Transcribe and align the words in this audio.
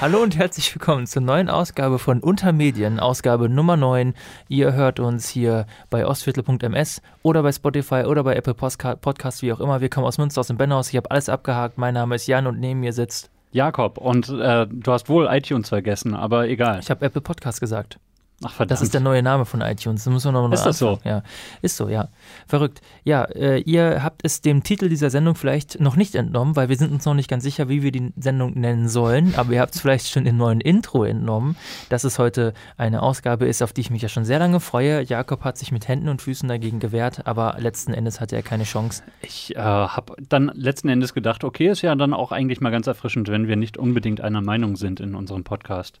Hallo 0.00 0.22
und 0.22 0.38
herzlich 0.38 0.74
willkommen 0.74 1.06
zur 1.06 1.20
neuen 1.20 1.50
Ausgabe 1.50 1.98
von 1.98 2.20
Untermedien, 2.20 2.98
Ausgabe 2.98 3.50
Nummer 3.50 3.76
9. 3.76 4.14
Ihr 4.48 4.72
hört 4.72 4.98
uns 4.98 5.28
hier 5.28 5.66
bei 5.90 6.06
ostviertel.ms 6.06 7.02
oder 7.22 7.42
bei 7.42 7.52
Spotify 7.52 8.04
oder 8.06 8.24
bei 8.24 8.34
Apple 8.34 8.54
Podcasts, 8.54 9.42
wie 9.42 9.52
auch 9.52 9.60
immer. 9.60 9.82
Wir 9.82 9.90
kommen 9.90 10.06
aus 10.06 10.16
Münster, 10.16 10.40
aus 10.40 10.46
dem 10.46 10.56
Benhaus. 10.56 10.88
Ich 10.88 10.96
habe 10.96 11.10
alles 11.10 11.28
abgehakt. 11.28 11.76
Mein 11.76 11.92
Name 11.92 12.14
ist 12.14 12.26
Jan 12.26 12.46
und 12.46 12.58
neben 12.58 12.80
mir 12.80 12.94
sitzt 12.94 13.28
Jakob. 13.52 13.98
Und 13.98 14.30
äh, 14.30 14.66
du 14.70 14.90
hast 14.90 15.10
wohl 15.10 15.28
iTunes 15.30 15.68
vergessen, 15.68 16.14
aber 16.14 16.48
egal. 16.48 16.80
Ich 16.80 16.90
habe 16.90 17.04
Apple 17.04 17.20
Podcast 17.20 17.60
gesagt. 17.60 17.98
Ach 18.42 18.52
verdammt. 18.52 18.70
Das 18.70 18.80
ist 18.80 18.94
der 18.94 19.02
neue 19.02 19.22
Name 19.22 19.44
von 19.44 19.60
iTunes. 19.60 20.04
Das 20.04 20.12
muss 20.12 20.24
man 20.24 20.32
noch 20.32 20.48
mal 20.48 20.54
Ist 20.54 20.64
das 20.64 20.78
so? 20.78 20.98
Ja, 21.04 21.22
ist 21.60 21.76
so, 21.76 21.90
ja. 21.90 22.08
Verrückt. 22.46 22.80
Ja, 23.04 23.24
äh, 23.24 23.60
ihr 23.60 24.02
habt 24.02 24.22
es 24.24 24.40
dem 24.40 24.62
Titel 24.62 24.88
dieser 24.88 25.10
Sendung 25.10 25.34
vielleicht 25.34 25.78
noch 25.78 25.94
nicht 25.96 26.14
entnommen, 26.14 26.56
weil 26.56 26.70
wir 26.70 26.76
sind 26.76 26.90
uns 26.90 27.04
noch 27.04 27.12
nicht 27.12 27.28
ganz 27.28 27.44
sicher, 27.44 27.68
wie 27.68 27.82
wir 27.82 27.92
die 27.92 28.14
Sendung 28.16 28.58
nennen 28.58 28.88
sollen. 28.88 29.34
Aber 29.36 29.52
ihr 29.52 29.60
habt 29.60 29.74
es 29.74 29.82
vielleicht 29.82 30.08
schon 30.08 30.24
im 30.24 30.38
neuen 30.38 30.62
Intro 30.62 31.04
entnommen, 31.04 31.56
dass 31.90 32.04
es 32.04 32.18
heute 32.18 32.54
eine 32.78 33.02
Ausgabe 33.02 33.46
ist, 33.46 33.62
auf 33.62 33.74
die 33.74 33.82
ich 33.82 33.90
mich 33.90 34.00
ja 34.00 34.08
schon 34.08 34.24
sehr 34.24 34.38
lange 34.38 34.60
freue. 34.60 35.02
Jakob 35.02 35.44
hat 35.44 35.58
sich 35.58 35.70
mit 35.70 35.86
Händen 35.86 36.08
und 36.08 36.22
Füßen 36.22 36.48
dagegen 36.48 36.80
gewehrt, 36.80 37.26
aber 37.26 37.56
letzten 37.58 37.92
Endes 37.92 38.20
hatte 38.20 38.36
er 38.36 38.42
keine 38.42 38.64
Chance. 38.64 39.02
Ich 39.20 39.54
äh, 39.54 39.60
habe 39.60 40.14
dann 40.28 40.50
letzten 40.54 40.88
Endes 40.88 41.12
gedacht, 41.12 41.44
okay, 41.44 41.68
ist 41.68 41.82
ja 41.82 41.94
dann 41.94 42.14
auch 42.14 42.32
eigentlich 42.32 42.62
mal 42.62 42.70
ganz 42.70 42.86
erfrischend, 42.86 43.28
wenn 43.28 43.48
wir 43.48 43.56
nicht 43.56 43.76
unbedingt 43.76 44.22
einer 44.22 44.40
Meinung 44.40 44.76
sind 44.76 44.98
in 44.98 45.14
unserem 45.14 45.44
Podcast. 45.44 46.00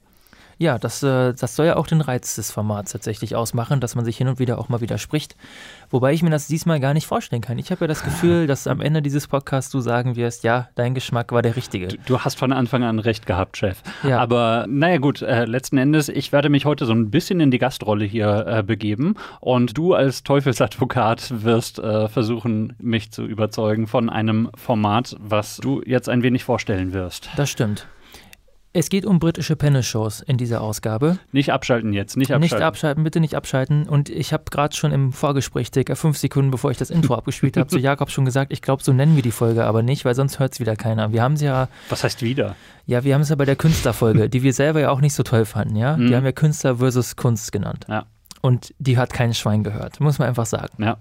Ja, 0.60 0.78
das, 0.78 1.02
äh, 1.02 1.32
das 1.32 1.56
soll 1.56 1.64
ja 1.64 1.76
auch 1.76 1.86
den 1.86 2.02
Reiz 2.02 2.34
des 2.34 2.50
Formats 2.50 2.92
tatsächlich 2.92 3.34
ausmachen, 3.34 3.80
dass 3.80 3.94
man 3.94 4.04
sich 4.04 4.18
hin 4.18 4.28
und 4.28 4.38
wieder 4.38 4.58
auch 4.58 4.68
mal 4.68 4.82
widerspricht. 4.82 5.34
Wobei 5.88 6.12
ich 6.12 6.22
mir 6.22 6.28
das 6.28 6.48
diesmal 6.48 6.80
gar 6.80 6.92
nicht 6.92 7.06
vorstellen 7.06 7.40
kann. 7.40 7.56
Ich 7.56 7.70
habe 7.70 7.84
ja 7.84 7.86
das 7.86 8.04
Gefühl, 8.04 8.46
dass 8.46 8.66
am 8.66 8.82
Ende 8.82 9.00
dieses 9.00 9.26
Podcasts 9.26 9.72
du 9.72 9.80
sagen 9.80 10.16
wirst, 10.16 10.44
ja, 10.44 10.68
dein 10.74 10.92
Geschmack 10.92 11.32
war 11.32 11.40
der 11.40 11.56
richtige. 11.56 11.88
Du, 11.88 11.96
du 12.04 12.18
hast 12.20 12.38
von 12.38 12.52
Anfang 12.52 12.82
an 12.82 12.98
recht 12.98 13.24
gehabt, 13.24 13.56
Chef. 13.56 13.78
Ja. 14.02 14.18
Aber 14.18 14.66
naja 14.68 14.98
gut, 14.98 15.22
äh, 15.22 15.46
letzten 15.46 15.78
Endes, 15.78 16.10
ich 16.10 16.30
werde 16.30 16.50
mich 16.50 16.66
heute 16.66 16.84
so 16.84 16.92
ein 16.92 17.10
bisschen 17.10 17.40
in 17.40 17.50
die 17.50 17.58
Gastrolle 17.58 18.04
hier 18.04 18.44
äh, 18.46 18.62
begeben 18.62 19.14
und 19.40 19.78
du 19.78 19.94
als 19.94 20.24
Teufelsadvokat 20.24 21.42
wirst 21.42 21.78
äh, 21.78 22.06
versuchen, 22.08 22.74
mich 22.78 23.12
zu 23.12 23.24
überzeugen 23.24 23.86
von 23.86 24.10
einem 24.10 24.50
Format, 24.56 25.16
was 25.18 25.56
du 25.56 25.80
jetzt 25.86 26.10
ein 26.10 26.22
wenig 26.22 26.44
vorstellen 26.44 26.92
wirst. 26.92 27.30
Das 27.36 27.48
stimmt. 27.48 27.86
Es 28.72 28.88
geht 28.88 29.04
um 29.04 29.18
britische 29.18 29.56
Panel-Shows 29.56 30.20
in 30.20 30.36
dieser 30.36 30.60
Ausgabe. 30.60 31.18
Nicht 31.32 31.50
abschalten 31.50 31.92
jetzt, 31.92 32.16
nicht 32.16 32.30
abschalten. 32.30 32.56
Nicht 32.56 32.64
abschalten, 32.64 33.02
bitte 33.02 33.18
nicht 33.18 33.34
abschalten. 33.34 33.88
Und 33.88 34.08
ich 34.08 34.32
habe 34.32 34.44
gerade 34.48 34.76
schon 34.76 34.92
im 34.92 35.12
Vorgespräch, 35.12 35.70
circa 35.74 35.96
fünf 35.96 36.18
Sekunden 36.18 36.52
bevor 36.52 36.70
ich 36.70 36.76
das 36.76 36.90
Intro 36.90 37.14
abgespielt 37.16 37.56
habe, 37.56 37.66
zu 37.66 37.80
Jakob 37.80 38.10
schon 38.10 38.24
gesagt, 38.24 38.52
ich 38.52 38.62
glaube, 38.62 38.84
so 38.84 38.92
nennen 38.92 39.16
wir 39.16 39.24
die 39.24 39.32
Folge 39.32 39.64
aber 39.64 39.82
nicht, 39.82 40.04
weil 40.04 40.14
sonst 40.14 40.38
hört 40.38 40.52
es 40.52 40.60
wieder 40.60 40.76
keiner. 40.76 41.12
Wir 41.12 41.20
haben 41.20 41.34
es 41.34 41.40
ja. 41.40 41.68
Was 41.88 42.04
heißt 42.04 42.22
wieder? 42.22 42.54
Ja, 42.86 43.02
wir 43.02 43.14
haben 43.14 43.22
es 43.22 43.30
ja 43.30 43.34
bei 43.34 43.44
der 43.44 43.56
Künstlerfolge, 43.56 44.28
die 44.28 44.44
wir 44.44 44.52
selber 44.52 44.78
ja 44.78 44.90
auch 44.90 45.00
nicht 45.00 45.14
so 45.14 45.24
toll 45.24 45.46
fanden, 45.46 45.74
ja. 45.74 45.96
Mhm. 45.96 46.06
Die 46.06 46.14
haben 46.14 46.24
ja 46.24 46.32
Künstler 46.32 46.76
versus 46.76 47.16
Kunst 47.16 47.50
genannt. 47.50 47.86
Ja. 47.88 48.06
Und 48.40 48.72
die 48.78 48.96
hat 48.96 49.12
kein 49.12 49.34
Schwein 49.34 49.64
gehört, 49.64 49.98
muss 49.98 50.20
man 50.20 50.28
einfach 50.28 50.46
sagen. 50.46 50.80
Ja. 50.80 50.98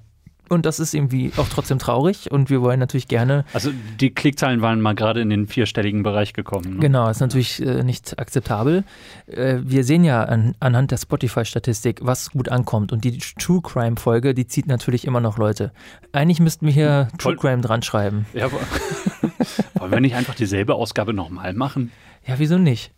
Und 0.50 0.66
das 0.66 0.80
ist 0.80 0.94
irgendwie 0.94 1.32
auch 1.38 1.48
trotzdem 1.48 1.80
traurig 1.80 2.32
und 2.32 2.50
wir 2.50 2.62
wollen 2.62 2.80
natürlich 2.80 3.08
gerne. 3.08 3.46
Also 3.54 3.72
die 4.00 4.10
Klickzahlen 4.10 4.62
waren 4.62 4.82
mal 4.82 4.96
gerade 4.96 5.22
in 5.22 5.30
den 5.30 5.48
vierstelligen 5.48 6.04
Bereich 6.04 6.34
gekommen. 6.34 6.76
Ne? 6.76 6.80
Genau, 6.80 7.08
ist 7.10 7.20
natürlich 7.20 7.62
äh, 7.62 7.84
nicht 7.84 8.20
akzeptabel. 8.20 8.84
Äh, 9.28 9.58
wir 9.62 9.84
sehen 9.84 10.04
ja 10.04 10.24
an, 10.24 10.56
anhand 10.60 10.92
der 10.92 10.98
Spotify-Statistik, 10.98 12.00
was 12.02 12.32
gut 12.32 12.50
ankommt. 12.50 12.92
Und 12.92 13.04
die 13.04 13.18
True 13.18 13.62
Crime-Folge, 13.62 14.34
die 14.34 14.48
zieht 14.48 14.68
natürlich 14.68 15.06
immer 15.06 15.22
noch 15.22 15.38
Leute. 15.38 15.72
Eigentlich 16.12 16.40
müssten 16.40 16.66
wir 16.66 16.74
hier 16.74 17.08
True 17.18 17.36
Crime 17.36 17.62
dran 17.62 17.84
schreiben. 17.84 18.26
Ja, 18.34 18.50
wollen 19.76 19.92
wir 19.92 20.02
nicht 20.02 20.16
einfach 20.16 20.36
dieselbe 20.36 20.74
Ausgabe 20.76 21.14
nochmal 21.14 21.54
machen? 21.54 21.92
Ja, 22.26 22.36
wieso 22.38 22.58
nicht? 22.58 22.92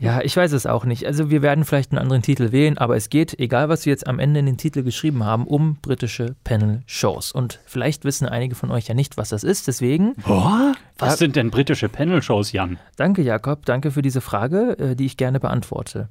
ja, 0.00 0.20
ich 0.22 0.36
weiß 0.36 0.52
es 0.52 0.66
auch 0.66 0.84
nicht. 0.84 1.06
Also 1.06 1.30
wir 1.30 1.42
werden 1.42 1.64
vielleicht 1.64 1.92
einen 1.92 2.00
anderen 2.00 2.22
Titel 2.22 2.52
wählen, 2.52 2.78
aber 2.78 2.96
es 2.96 3.10
geht, 3.10 3.38
egal 3.38 3.68
was 3.68 3.86
wir 3.86 3.92
jetzt 3.92 4.06
am 4.06 4.18
Ende 4.18 4.40
in 4.40 4.46
den 4.46 4.56
Titel 4.56 4.82
geschrieben 4.82 5.24
haben, 5.24 5.46
um 5.46 5.76
britische 5.76 6.34
Panel-Shows. 6.44 7.32
Und 7.32 7.60
vielleicht 7.66 8.04
wissen 8.04 8.28
einige 8.28 8.54
von 8.54 8.70
euch 8.70 8.88
ja 8.88 8.94
nicht, 8.94 9.16
was 9.16 9.28
das 9.28 9.44
ist, 9.44 9.68
deswegen... 9.68 10.14
Oh, 10.26 10.72
was 10.98 11.10
ja, 11.10 11.16
sind 11.16 11.36
denn 11.36 11.50
britische 11.50 11.88
Panel-Shows, 11.88 12.52
Jan? 12.52 12.78
Danke, 12.96 13.22
Jakob, 13.22 13.66
danke 13.66 13.90
für 13.90 14.02
diese 14.02 14.20
Frage, 14.20 14.78
äh, 14.78 14.96
die 14.96 15.06
ich 15.06 15.16
gerne 15.16 15.38
beantworte. 15.38 16.08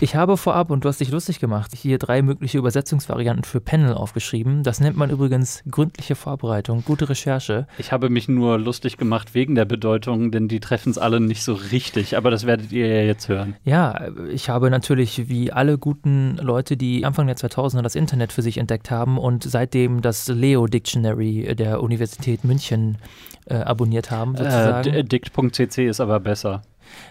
Ich 0.00 0.16
habe 0.16 0.36
vorab, 0.36 0.70
und 0.70 0.84
du 0.84 0.88
hast 0.88 1.00
dich 1.00 1.10
lustig 1.10 1.38
gemacht, 1.38 1.70
hier 1.74 1.98
drei 1.98 2.20
mögliche 2.20 2.58
Übersetzungsvarianten 2.58 3.44
für 3.44 3.60
Panel 3.60 3.94
aufgeschrieben. 3.94 4.62
Das 4.62 4.80
nennt 4.80 4.96
man 4.96 5.10
übrigens 5.10 5.62
gründliche 5.70 6.16
Vorbereitung, 6.16 6.82
gute 6.84 7.08
Recherche. 7.08 7.66
Ich 7.78 7.92
habe 7.92 8.10
mich 8.10 8.28
nur 8.28 8.58
lustig 8.58 8.96
gemacht 8.96 9.34
wegen 9.34 9.54
der 9.54 9.64
Bedeutung, 9.64 10.30
denn 10.32 10.48
die 10.48 10.60
treffen 10.60 10.90
es 10.90 10.98
alle 10.98 11.20
nicht 11.20 11.42
so 11.42 11.54
richtig. 11.54 12.16
Aber 12.16 12.30
das 12.30 12.44
werdet 12.44 12.72
ihr 12.72 12.86
ja 12.86 13.02
jetzt 13.02 13.28
hören. 13.28 13.56
Ja, 13.64 14.08
ich 14.30 14.48
habe 14.48 14.68
natürlich 14.68 15.28
wie 15.28 15.52
alle 15.52 15.78
guten 15.78 16.38
Leute, 16.38 16.76
die 16.76 17.04
Anfang 17.04 17.26
der 17.26 17.36
2000er 17.36 17.82
das 17.82 17.94
Internet 17.94 18.32
für 18.32 18.42
sich 18.42 18.58
entdeckt 18.58 18.90
haben 18.90 19.16
und 19.16 19.44
seitdem 19.44 20.02
das 20.02 20.28
Leo 20.28 20.66
Dictionary 20.66 21.54
der 21.56 21.82
Universität 21.82 22.44
München 22.44 22.98
äh, 23.46 23.56
abonniert 23.56 24.10
haben, 24.10 24.34
äh, 24.34 24.38
sozusagen. 24.38 24.88
Äh, 24.88 25.04
dict.cc 25.04 25.86
ist 25.86 26.00
aber 26.00 26.20
besser. 26.20 26.62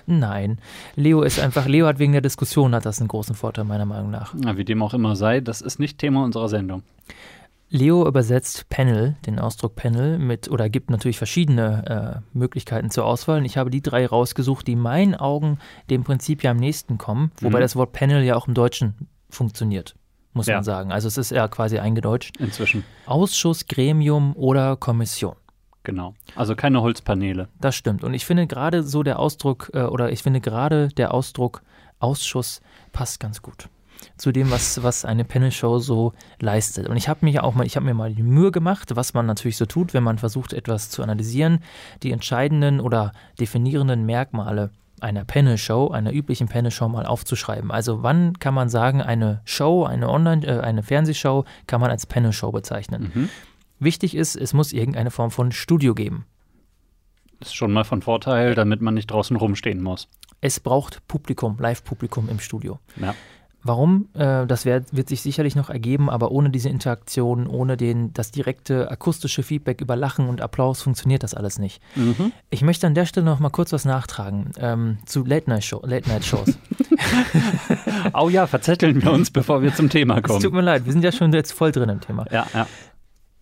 Nein, 0.06 0.60
Leo 0.96 1.22
ist 1.22 1.40
einfach, 1.40 1.68
Leo 1.68 1.88
hat 1.88 2.00
wegen 2.00 2.12
der 2.12 2.22
Diskussion 2.22 2.76
hat 2.76 2.86
das 2.86 3.00
einen 3.00 3.08
großen 3.08 3.36
Vorteil 3.36 3.66
meiner 3.66 3.86
Meinung 3.86 4.12
nach. 4.12 4.34
Na, 4.34 4.58
wie 4.58 4.66
dem 4.66 4.82
auch 4.82 4.94
immer 4.94 5.16
sei, 5.16 5.42
das 5.42 5.62
ist 5.62 5.80
nicht 5.80 5.98
Thema 5.98 6.24
unserer 6.24 6.50
Sendung. 6.50 6.84
Leo 7.74 8.08
übersetzt 8.08 8.70
Panel, 8.70 9.16
den 9.26 9.40
Ausdruck 9.40 9.76
Panel, 9.76 10.20
mit 10.20 10.48
oder 10.48 10.70
gibt 10.70 10.92
natürlich 10.92 11.18
verschiedene 11.18 12.22
äh, 12.24 12.38
Möglichkeiten 12.38 12.92
zur 12.92 13.04
Auswahl. 13.04 13.40
Und 13.40 13.46
ich 13.46 13.58
habe 13.58 13.72
die 13.72 13.82
drei 13.82 14.06
rausgesucht, 14.06 14.68
die 14.68 14.74
in 14.74 14.80
meinen 14.80 15.16
Augen 15.16 15.58
dem 15.90 16.04
Prinzip 16.04 16.44
ja 16.44 16.52
am 16.52 16.58
nächsten 16.58 17.00
kommen, 17.00 17.32
wobei 17.42 17.58
mhm. 17.58 17.64
das 17.64 17.76
Wort 17.76 17.92
Panel 17.92 18.24
ja 18.24 18.36
auch 18.36 18.48
im 18.48 18.54
Deutschen 18.54 19.08
funktioniert, 19.28 19.96
muss 20.34 20.46
ja. 20.46 20.58
man 20.58 20.64
sagen. 20.64 20.92
Also 20.92 21.08
es 21.08 21.18
ist 21.18 21.32
ja 21.32 21.48
quasi 21.48 21.80
eingedeutscht. 21.80 22.38
Inzwischen. 22.38 22.84
Ausschuss, 23.08 23.66
Gremium 23.66 24.36
oder 24.36 24.76
Kommission. 24.76 25.36
Genau. 25.84 26.14
Also 26.36 26.56
keine 26.56 26.82
Holzpaneele. 26.82 27.50
Das 27.60 27.76
stimmt. 27.76 28.04
Und 28.04 28.14
ich 28.14 28.26
finde 28.26 28.48
gerade 28.48 28.84
so 28.84 29.04
der 29.04 29.20
Ausdruck, 29.20 29.72
äh, 29.74 29.84
oder 29.84 30.12
ich 30.12 30.24
finde 30.24 30.42
gerade 30.42 30.90
der 30.90 31.14
Ausdruck 31.14 31.62
Ausschuss 32.00 32.62
passt 32.92 33.20
ganz 33.20 33.42
gut 33.42 33.70
zu 34.18 34.32
dem, 34.32 34.52
was, 34.52 34.84
was 34.84 35.06
eine 35.06 35.24
Panel-Show 35.24 35.80
so 35.80 36.14
leistet. 36.40 36.88
Und 36.88 36.98
ich 36.98 37.08
habe 37.08 37.26
mir 37.26 37.44
auch 37.44 37.56
mal, 37.56 37.66
ich 37.66 37.76
habe 37.76 37.86
mir 37.86 37.94
mal 37.94 38.14
die 38.14 38.24
Mühe 38.24 38.52
gemacht, 38.52 38.96
was 38.96 39.14
man 39.14 39.26
natürlich 39.26 39.58
so 39.58 39.66
tut, 39.66 39.94
wenn 39.94 40.04
man 40.04 40.18
versucht, 40.18 40.54
etwas 40.54 40.90
zu 40.90 41.04
analysieren, 41.04 41.60
die 42.04 42.12
entscheidenden 42.12 42.80
oder 42.80 43.12
definierenden 43.40 44.06
Merkmale 44.06 44.72
einer 45.00 45.26
Panel-Show, 45.26 45.90
einer 45.90 46.14
üblichen 46.14 46.48
Panel-Show 46.48 46.88
mal 46.88 47.06
aufzuschreiben. 47.06 47.72
Also 47.72 48.04
wann 48.04 48.40
kann 48.40 48.54
man 48.54 48.70
sagen, 48.70 49.02
eine 49.02 49.42
Show, 49.44 49.84
eine 49.84 50.10
Online, 50.10 50.46
äh, 50.46 50.60
eine 50.62 50.82
Fernsehshow 50.82 51.44
kann 51.68 51.82
man 51.82 51.92
als 51.92 52.06
Panel-Show 52.06 52.52
bezeichnen? 52.52 53.12
Mhm. 53.14 53.30
Wichtig 53.84 54.16
ist, 54.16 54.36
es 54.36 54.54
muss 54.54 54.74
irgendeine 54.74 55.12
Form 55.12 55.32
von 55.32 55.52
Studio 55.52 55.94
geben. 55.94 56.26
Ist 57.40 57.56
schon 57.56 57.74
mal 57.74 57.84
von 57.84 58.02
Vorteil, 58.02 58.56
damit 58.56 58.82
man 58.82 58.94
nicht 58.94 59.12
draußen 59.12 59.36
rumstehen 59.36 59.82
muss. 59.82 60.08
Es 60.42 60.60
braucht 60.60 61.06
Publikum, 61.08 61.58
Live-Publikum 61.60 62.30
im 62.30 62.40
Studio. 62.40 62.80
Ja. 62.98 63.16
Warum? 63.66 64.10
Äh, 64.14 64.46
das 64.46 64.66
wird, 64.66 64.94
wird 64.94 65.08
sich 65.08 65.22
sicherlich 65.22 65.56
noch 65.56 65.70
ergeben, 65.70 66.10
aber 66.10 66.32
ohne 66.32 66.50
diese 66.50 66.68
Interaktion, 66.68 67.48
ohne 67.48 67.78
den, 67.78 68.14
das 68.14 68.32
direkte 68.32 68.92
akustische 68.92 69.42
Feedback 69.42 69.80
über 69.80 69.96
Lachen 69.96 70.28
und 70.28 70.42
Applaus 70.42 70.82
funktioniert 70.82 71.24
das 71.24 71.34
alles 71.34 71.60
nicht. 71.60 71.82
Mhm. 71.96 72.34
Ich 72.50 72.62
möchte 72.62 72.88
an 72.88 72.94
der 72.94 73.06
Stelle 73.06 73.26
noch 73.26 73.40
mal 73.40 73.50
kurz 73.50 73.72
was 73.72 73.86
nachtragen 73.86 74.52
ähm, 74.58 74.98
zu 75.06 75.24
Late-Night-Shows. 75.24 75.84
Late 75.86 76.10
oh 78.14 78.28
ja, 78.28 78.48
verzetteln 78.48 79.02
wir 79.02 79.12
uns, 79.12 79.32
bevor 79.32 79.62
wir 79.62 79.74
zum 79.74 79.90
Thema 79.90 80.22
kommen. 80.22 80.38
Es 80.38 80.44
tut 80.44 80.54
mir 80.54 80.62
leid, 80.62 80.86
wir 80.86 80.92
sind 80.92 81.04
ja 81.04 81.14
schon 81.14 81.32
jetzt 81.32 81.54
voll 81.54 81.72
drin 81.72 81.90
im 81.90 82.02
Thema. 82.02 82.26
Ja, 82.32 82.46
ja. 82.54 82.68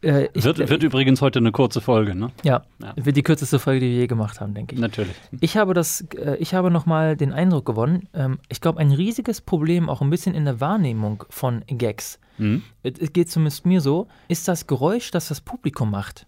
Äh, 0.02 0.30
ich, 0.34 0.44
wird, 0.44 0.58
wird 0.58 0.84
übrigens 0.84 1.22
heute 1.22 1.40
eine 1.40 1.52
kurze 1.52 1.82
Folge, 1.82 2.16
ne? 2.16 2.32
Ja, 2.44 2.64
ja, 2.82 2.94
wird 2.96 3.18
die 3.18 3.24
kürzeste 3.24 3.60
Folge, 3.60 3.82
die 3.82 3.92
wir 3.92 4.00
je 4.00 4.08
gemacht 4.08 4.42
haben, 4.42 4.54
denke 4.54 4.76
ich. 4.76 4.82
Natürlich. 4.82 5.16
Ich 5.40 5.58
habe 5.58 5.74
das, 5.74 6.02
äh, 6.18 6.38
ich 6.38 6.54
habe 6.54 6.72
nochmal 6.72 7.16
den 7.16 7.34
Eindruck 7.34 7.66
gewonnen, 7.66 8.08
ähm, 8.14 8.40
ich 8.50 8.62
glaube, 8.62 8.80
ein 8.80 8.92
riesiges 8.92 9.42
Problem 9.42 9.90
auch 9.90 10.02
ein 10.02 10.10
bisschen 10.10 10.34
in 10.34 10.46
der 10.46 10.60
Wahrnehmung 10.60 11.24
von 11.30 11.64
Gags. 11.68 12.20
Mhm. 12.38 12.64
Es 12.84 13.14
geht 13.14 13.30
zumindest 13.30 13.66
mir 13.66 13.82
so, 13.82 14.08
ist 14.28 14.48
das 14.48 14.66
Geräusch, 14.66 15.12
das 15.12 15.28
das 15.28 15.42
Publikum 15.42 15.92
macht. 15.92 16.26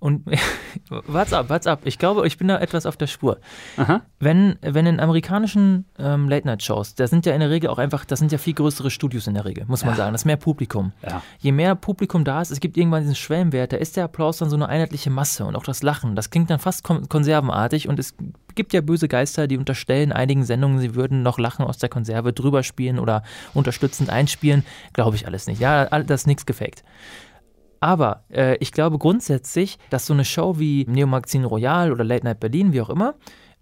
Und 0.00 0.24
what's 1.06 1.32
up, 1.32 1.50
what's 1.50 1.66
up? 1.66 1.80
Ich 1.84 1.98
glaube, 1.98 2.26
ich 2.26 2.38
bin 2.38 2.48
da 2.48 2.58
etwas 2.58 2.86
auf 2.86 2.96
der 2.96 3.08
Spur. 3.08 3.38
Aha. 3.76 4.02
Wenn, 4.20 4.56
wenn 4.60 4.86
in 4.86 5.00
amerikanischen 5.00 5.86
ähm, 5.98 6.28
Late-Night-Shows, 6.28 6.94
da 6.94 7.06
sind 7.06 7.26
ja 7.26 7.34
in 7.34 7.40
der 7.40 7.50
Regel 7.50 7.68
auch 7.70 7.78
einfach, 7.78 8.04
das 8.04 8.20
sind 8.20 8.30
ja 8.30 8.38
viel 8.38 8.54
größere 8.54 8.90
Studios 8.90 9.26
in 9.26 9.34
der 9.34 9.44
Regel, 9.44 9.64
muss 9.66 9.84
man 9.84 9.94
ja. 9.94 9.96
sagen. 9.96 10.12
Das 10.12 10.22
ist 10.22 10.26
mehr 10.26 10.36
Publikum. 10.36 10.92
Ja. 11.02 11.22
Je 11.38 11.52
mehr 11.52 11.74
Publikum 11.74 12.24
da 12.24 12.40
ist, 12.40 12.50
es 12.50 12.60
gibt 12.60 12.76
irgendwann 12.76 13.02
diesen 13.02 13.16
Schwellenwert, 13.16 13.72
da 13.72 13.76
ist 13.76 13.96
der 13.96 14.04
Applaus 14.04 14.38
dann 14.38 14.50
so 14.50 14.56
eine 14.56 14.68
einheitliche 14.68 15.10
Masse 15.10 15.44
und 15.44 15.56
auch 15.56 15.64
das 15.64 15.82
Lachen. 15.82 16.14
Das 16.14 16.30
klingt 16.30 16.50
dann 16.50 16.58
fast 16.60 16.84
kon 16.84 17.08
konservenartig 17.08 17.88
und 17.88 17.98
es 17.98 18.14
gibt 18.54 18.72
ja 18.72 18.80
böse 18.80 19.08
Geister, 19.08 19.46
die 19.46 19.56
unterstellen 19.56 20.12
einigen 20.12 20.44
Sendungen, 20.44 20.78
sie 20.78 20.94
würden 20.94 21.22
noch 21.22 21.38
Lachen 21.38 21.64
aus 21.64 21.78
der 21.78 21.88
Konserve 21.88 22.32
drüber 22.32 22.62
spielen 22.62 22.98
oder 22.98 23.22
unterstützend 23.54 24.10
einspielen. 24.10 24.64
Glaube 24.92 25.16
ich 25.16 25.26
alles 25.26 25.46
nicht. 25.46 25.60
Ja, 25.60 25.86
das 25.86 26.22
ist 26.22 26.26
nichts 26.26 26.46
gefaked. 26.46 26.84
Aber 27.80 28.24
äh, 28.30 28.56
ich 28.56 28.72
glaube 28.72 28.98
grundsätzlich, 28.98 29.78
dass 29.90 30.06
so 30.06 30.14
eine 30.14 30.24
Show 30.24 30.58
wie 30.58 30.84
Neo 30.88 31.06
Magazin 31.06 31.44
Royal 31.44 31.92
oder 31.92 32.04
Late 32.04 32.24
Night 32.24 32.40
Berlin, 32.40 32.72
wie 32.72 32.80
auch 32.80 32.90
immer, 32.90 33.14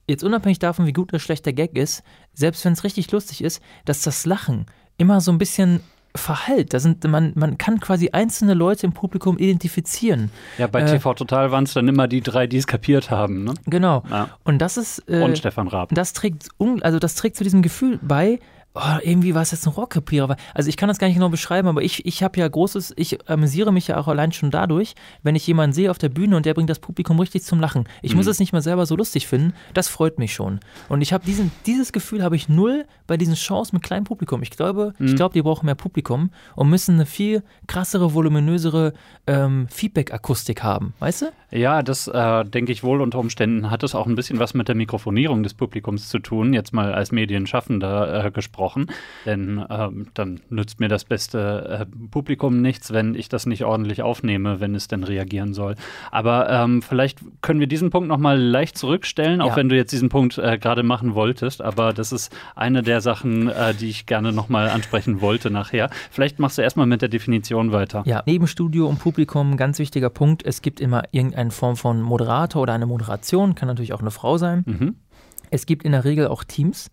jetzt 0.08 0.24
unabhängig 0.24 0.58
davon, 0.58 0.86
wie 0.86 0.92
gut 0.92 1.12
oder 1.12 1.18
schlecht 1.18 1.46
der 1.46 1.52
Gag 1.52 1.76
ist, 1.76 2.02
selbst 2.32 2.64
wenn 2.64 2.72
es 2.72 2.84
richtig 2.84 3.10
lustig 3.12 3.42
ist, 3.42 3.62
dass 3.84 4.02
das 4.02 4.24
Lachen 4.26 4.66
immer 4.96 5.20
so 5.20 5.32
ein 5.32 5.38
bisschen 5.38 5.80
verhallt. 6.14 6.72
Da 6.72 6.80
sind, 6.80 7.04
man, 7.04 7.32
man 7.34 7.58
kann 7.58 7.80
quasi 7.80 8.10
einzelne 8.10 8.54
Leute 8.54 8.86
im 8.86 8.92
Publikum 8.92 9.38
identifizieren. 9.38 10.30
Ja, 10.58 10.66
bei 10.66 10.80
äh, 10.80 10.86
TV 10.86 11.14
Total 11.14 11.50
waren 11.50 11.64
es 11.64 11.74
dann 11.74 11.86
immer 11.88 12.08
die 12.08 12.22
drei, 12.22 12.46
die 12.46 12.56
es 12.56 12.66
kapiert 12.66 13.10
haben. 13.10 13.44
Ne? 13.44 13.54
Genau. 13.66 14.02
Ja. 14.10 14.30
Und 14.44 14.58
das 14.58 14.76
ist. 14.76 15.00
Äh, 15.08 15.20
Und 15.22 15.38
Stefan 15.38 15.69
Raab. 15.69 15.90
Das 15.92 16.12
trägt, 16.14 16.48
also 16.80 16.98
das 16.98 17.14
trägt 17.14 17.36
zu 17.36 17.44
diesem 17.44 17.62
Gefühl 17.62 17.98
bei, 18.02 18.40
oh, 18.76 18.99
irgendwie 19.02 19.34
war 19.34 19.43
es 19.43 19.50
jetzt 19.50 19.67
ein 19.67 19.73
Rohrkrepierer. 19.73 20.37
Also 20.55 20.69
ich 20.69 20.76
kann 20.76 20.88
das 20.88 20.99
gar 20.99 21.06
nicht 21.06 21.17
genau 21.17 21.28
beschreiben, 21.28 21.69
aber 21.69 21.82
ich, 21.82 22.05
ich 22.06 22.23
habe 22.23 22.38
ja 22.38 22.46
großes, 22.46 22.94
ich 22.96 23.28
amüsiere 23.28 23.73
mich 23.73 23.88
ja 23.88 23.99
auch 23.99 24.08
allein 24.08 24.32
schon 24.32 24.50
dadurch, 24.50 24.94
wenn 25.23 25.34
ich 25.34 25.46
jemanden 25.46 25.73
sehe 25.73 25.90
auf 25.90 25.99
der 25.99 26.08
Bühne 26.08 26.37
und 26.37 26.46
der 26.46 26.55
bringt 26.55 26.70
das 26.70 26.78
Publikum 26.78 27.19
richtig 27.19 27.43
zum 27.43 27.61
Lachen. 27.61 27.84
Ich 28.02 28.12
mhm. 28.12 28.19
muss 28.19 28.26
es 28.26 28.38
nicht 28.38 28.52
mal 28.52 28.62
selber 28.62 28.87
so 28.87 28.96
lustig 28.96 29.26
finden, 29.26 29.55
das 29.75 29.88
freut 29.88 30.19
mich 30.19 30.34
schon. 30.34 30.61
Und 30.88 31.00
ich 31.00 31.12
habe 31.12 31.25
diesen, 31.25 31.50
dieses 31.64 31.93
Gefühl 31.93 32.23
habe 32.23 32.37
ich 32.37 32.49
null 32.49 32.84
bei 33.06 33.17
diesen 33.17 33.37
Shows 33.37 33.73
mit 33.73 33.82
kleinem 33.82 34.05
Publikum. 34.05 34.43
Ich 34.43 34.50
glaube, 34.50 34.93
mhm. 34.99 35.06
ich 35.06 35.17
glaube, 35.17 35.32
die 35.32 35.43
brauchen 35.43 35.67
mehr 35.67 35.75
Publikum 35.75 36.31
und 36.55 36.69
müssen 36.69 36.96
eine 36.96 37.06
viel 37.06 37.43
krassere, 37.67 38.14
voluminösere 38.14 38.93
ähm, 39.26 39.67
Feedback-Akustik 39.69 40.62
haben, 40.62 40.94
weißt 40.99 41.22
du? 41.22 41.26
Ja, 41.50 41.82
das 41.82 42.08
äh, 42.08 42.44
denke 42.44 42.72
ich 42.72 42.82
wohl 42.82 43.00
unter 43.00 43.19
Umständen 43.19 43.70
hat 43.70 43.82
es 43.82 43.94
auch 43.94 44.06
ein 44.06 44.14
bisschen 44.14 44.38
was 44.38 44.55
mit 44.55 44.69
der 44.69 44.75
Mikrofonierung 44.75 45.43
des 45.43 45.55
Publikums 45.55 46.08
zu 46.08 46.19
tun, 46.19 46.52
jetzt 46.52 46.72
mal 46.72 46.93
als 46.93 47.12
Medienschaffender 47.12 48.26
äh, 48.26 48.31
gesprochen 48.31 48.65
gesprochen. 48.66 48.86
Denn 49.24 49.64
ähm, 49.70 50.06
dann 50.14 50.40
nützt 50.48 50.80
mir 50.80 50.88
das 50.88 51.04
beste 51.04 51.86
äh, 51.86 52.08
Publikum 52.10 52.60
nichts, 52.60 52.92
wenn 52.92 53.14
ich 53.14 53.28
das 53.28 53.46
nicht 53.46 53.64
ordentlich 53.64 54.02
aufnehme, 54.02 54.60
wenn 54.60 54.74
es 54.74 54.88
denn 54.88 55.04
reagieren 55.04 55.54
soll. 55.54 55.76
Aber 56.10 56.50
ähm, 56.50 56.82
vielleicht 56.82 57.20
können 57.42 57.60
wir 57.60 57.66
diesen 57.66 57.90
Punkt 57.90 58.08
nochmal 58.08 58.40
leicht 58.40 58.78
zurückstellen, 58.78 59.40
auch 59.40 59.50
ja. 59.50 59.56
wenn 59.56 59.68
du 59.68 59.76
jetzt 59.76 59.92
diesen 59.92 60.08
Punkt 60.08 60.38
äh, 60.38 60.58
gerade 60.58 60.82
machen 60.82 61.14
wolltest. 61.14 61.62
Aber 61.62 61.92
das 61.92 62.12
ist 62.12 62.34
eine 62.54 62.82
der 62.82 63.00
Sachen, 63.00 63.48
äh, 63.48 63.74
die 63.74 63.88
ich 63.88 64.06
gerne 64.06 64.32
nochmal 64.32 64.69
ansprechen 64.69 65.20
wollte 65.20 65.50
nachher. 65.50 65.90
Vielleicht 66.10 66.38
machst 66.38 66.58
du 66.58 66.62
erstmal 66.62 66.86
mit 66.86 67.02
der 67.02 67.08
Definition 67.08 67.72
weiter. 67.72 68.02
Ja, 68.06 68.22
neben 68.26 68.46
Studio 68.46 68.86
und 68.88 68.98
Publikum, 68.98 69.56
ganz 69.56 69.78
wichtiger 69.78 70.10
Punkt. 70.10 70.44
Es 70.44 70.62
gibt 70.62 70.80
immer 70.80 71.04
irgendeine 71.12 71.50
Form 71.50 71.76
von 71.76 72.02
Moderator 72.02 72.62
oder 72.62 72.72
eine 72.72 72.86
Moderation, 72.86 73.54
kann 73.54 73.69
natürlich 73.69 73.92
auch 73.92 74.00
eine 74.00 74.10
Frau 74.10 74.38
sein. 74.38 74.64
Mhm. 74.66 74.96
Es 75.50 75.66
gibt 75.66 75.84
in 75.84 75.93
der 75.93 76.04
Regel 76.04 76.28
auch 76.28 76.44
Teams. 76.44 76.90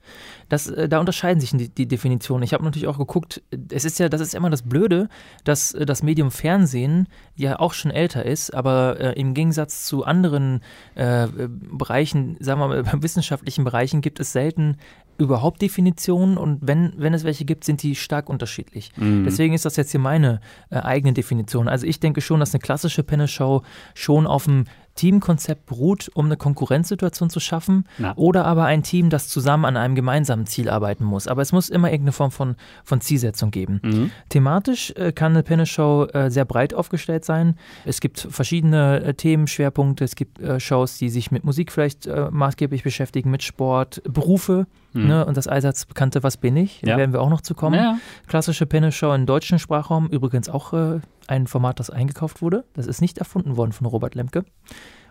Das, 0.49 0.67
äh, 0.67 0.87
da 0.89 0.99
unterscheiden 0.99 1.39
sich 1.39 1.51
die, 1.51 1.69
die 1.69 1.87
Definitionen. 1.87 2.43
Ich 2.43 2.53
habe 2.53 2.63
natürlich 2.63 2.87
auch 2.87 2.97
geguckt, 2.97 3.41
es 3.71 3.85
ist 3.85 3.99
ja, 3.99 4.09
das 4.09 4.21
ist 4.21 4.35
immer 4.35 4.49
das 4.49 4.63
Blöde, 4.63 5.09
dass 5.43 5.73
äh, 5.73 5.85
das 5.85 6.03
Medium 6.03 6.31
Fernsehen 6.31 7.07
ja 7.35 7.59
auch 7.59 7.73
schon 7.73 7.91
älter 7.91 8.25
ist, 8.25 8.53
aber 8.53 8.99
äh, 8.99 9.19
im 9.19 9.33
Gegensatz 9.33 9.85
zu 9.85 10.03
anderen 10.03 10.61
äh, 10.95 11.27
Bereichen, 11.47 12.37
sagen 12.39 12.59
wir 12.59 12.67
mal, 12.67 12.85
wissenschaftlichen 13.03 13.63
Bereichen, 13.63 14.01
gibt 14.01 14.19
es 14.19 14.31
selten 14.31 14.77
überhaupt 15.17 15.61
Definitionen 15.61 16.37
und 16.37 16.59
wenn, 16.61 16.93
wenn 16.97 17.13
es 17.13 17.23
welche 17.23 17.45
gibt, 17.45 17.63
sind 17.63 17.83
die 17.83 17.95
stark 17.95 18.29
unterschiedlich. 18.29 18.91
Mhm. 18.95 19.23
Deswegen 19.25 19.53
ist 19.53 19.65
das 19.65 19.75
jetzt 19.75 19.91
hier 19.91 19.99
meine 19.99 20.41
äh, 20.69 20.77
eigene 20.77 21.13
Definition. 21.13 21.67
Also 21.67 21.85
ich 21.85 21.99
denke 21.99 22.21
schon, 22.21 22.39
dass 22.39 22.53
eine 22.53 22.61
klassische 22.61 23.03
Panel-Show 23.03 23.61
schon 23.93 24.25
auf 24.25 24.45
dem 24.45 24.65
Teamkonzept 24.95 25.65
beruht, 25.65 26.11
um 26.13 26.25
eine 26.25 26.37
Konkurrenzsituation 26.37 27.29
zu 27.29 27.39
schaffen 27.39 27.85
Na. 27.97 28.13
oder 28.15 28.45
aber 28.45 28.65
ein 28.65 28.83
Team, 28.83 29.09
das 29.09 29.27
zusammen 29.27 29.65
an 29.65 29.77
einem 29.77 29.95
gemeinsamen 29.95 30.45
Ziel 30.45 30.69
arbeiten 30.69 31.03
muss. 31.03 31.27
Aber 31.27 31.41
es 31.41 31.51
muss 31.51 31.69
immer 31.69 31.89
irgendeine 31.89 32.11
Form 32.11 32.31
von, 32.31 32.55
von 32.83 33.01
Zielsetzung 33.01 33.51
geben. 33.51 33.79
Mhm. 33.83 34.11
Thematisch 34.29 34.91
äh, 34.95 35.11
kann 35.11 35.33
eine 35.33 35.43
Panel-Show 35.43 36.05
äh, 36.13 36.29
sehr 36.29 36.45
breit 36.45 36.73
aufgestellt 36.73 37.25
sein. 37.25 37.55
Es 37.85 38.01
gibt 38.01 38.27
verschiedene 38.29 39.03
äh, 39.03 39.13
Themenschwerpunkte. 39.13 40.03
Es 40.03 40.15
gibt 40.15 40.39
äh, 40.39 40.59
Shows, 40.59 40.97
die 40.97 41.09
sich 41.09 41.31
mit 41.31 41.43
Musik 41.43 41.71
vielleicht 41.71 42.05
äh, 42.05 42.29
maßgeblich 42.31 42.83
beschäftigen, 42.83 43.31
mit 43.31 43.43
Sport, 43.43 44.01
Berufe. 44.05 44.67
Mhm. 44.93 45.07
Ne, 45.07 45.25
und 45.25 45.37
das 45.37 45.47
allseits 45.47 45.85
bekannte 45.85 46.23
Was 46.23 46.37
bin 46.37 46.55
ich? 46.55 46.81
Da 46.83 46.97
werden 46.97 47.13
wir 47.13 47.21
auch 47.21 47.29
noch 47.29 47.41
zu 47.41 47.55
kommen. 47.55 47.75
Ja. 47.75 47.97
Klassische 48.27 48.65
Panel-Show 48.65 49.13
im 49.13 49.25
deutschen 49.25 49.59
Sprachraum, 49.59 50.07
übrigens 50.07 50.49
auch 50.49 50.73
äh, 50.73 50.99
ein 51.27 51.47
Format, 51.47 51.79
das 51.79 51.89
eingekauft 51.89 52.41
wurde. 52.41 52.63
Das 52.75 52.87
ist 52.87 53.01
nicht 53.01 53.17
erfunden 53.17 53.57
worden 53.57 53.71
von 53.71 53.87
Robert 53.87 54.15
Lemke. 54.15 54.45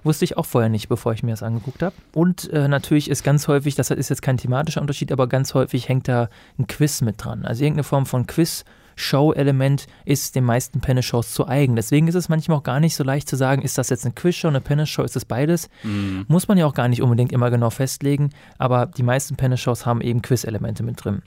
Wusste 0.04 0.24
ich 0.24 0.36
auch 0.36 0.46
vorher 0.46 0.68
nicht, 0.68 0.88
bevor 0.88 1.12
ich 1.12 1.22
mir 1.22 1.30
das 1.30 1.42
angeguckt 1.42 1.82
habe. 1.82 1.94
Und 2.12 2.50
äh, 2.50 2.66
natürlich 2.66 3.08
ist 3.08 3.22
ganz 3.22 3.46
häufig, 3.46 3.76
das 3.76 3.90
ist 3.90 4.08
jetzt 4.08 4.22
kein 4.22 4.36
thematischer 4.36 4.80
Unterschied, 4.80 5.12
aber 5.12 5.28
ganz 5.28 5.54
häufig 5.54 5.88
hängt 5.88 6.08
da 6.08 6.28
ein 6.58 6.66
Quiz 6.66 7.02
mit 7.02 7.24
dran. 7.24 7.44
Also 7.44 7.62
irgendeine 7.62 7.84
Form 7.84 8.06
von 8.06 8.26
Quiz. 8.26 8.64
Show-Element 9.02 9.86
ist 10.04 10.34
den 10.34 10.44
meisten 10.44 10.80
Panel-Shows 10.80 11.32
zu 11.32 11.46
eigen. 11.46 11.76
Deswegen 11.76 12.08
ist 12.08 12.14
es 12.14 12.28
manchmal 12.28 12.58
auch 12.58 12.62
gar 12.62 12.80
nicht 12.80 12.96
so 12.96 13.04
leicht 13.04 13.28
zu 13.28 13.36
sagen, 13.36 13.62
ist 13.62 13.78
das 13.78 13.90
jetzt 13.90 14.04
eine 14.04 14.14
Quiz-Show, 14.14 14.48
eine 14.48 14.60
Panel-Show, 14.60 15.02
ist 15.02 15.16
das 15.16 15.24
beides? 15.24 15.68
Mhm. 15.82 16.24
Muss 16.28 16.48
man 16.48 16.58
ja 16.58 16.66
auch 16.66 16.74
gar 16.74 16.88
nicht 16.88 17.02
unbedingt 17.02 17.32
immer 17.32 17.50
genau 17.50 17.70
festlegen, 17.70 18.30
aber 18.58 18.86
die 18.86 19.02
meisten 19.02 19.36
Panel-Shows 19.36 19.84
haben 19.84 20.00
eben 20.00 20.22
Quiz-Elemente 20.22 20.82
mit 20.82 21.04
drin. 21.04 21.22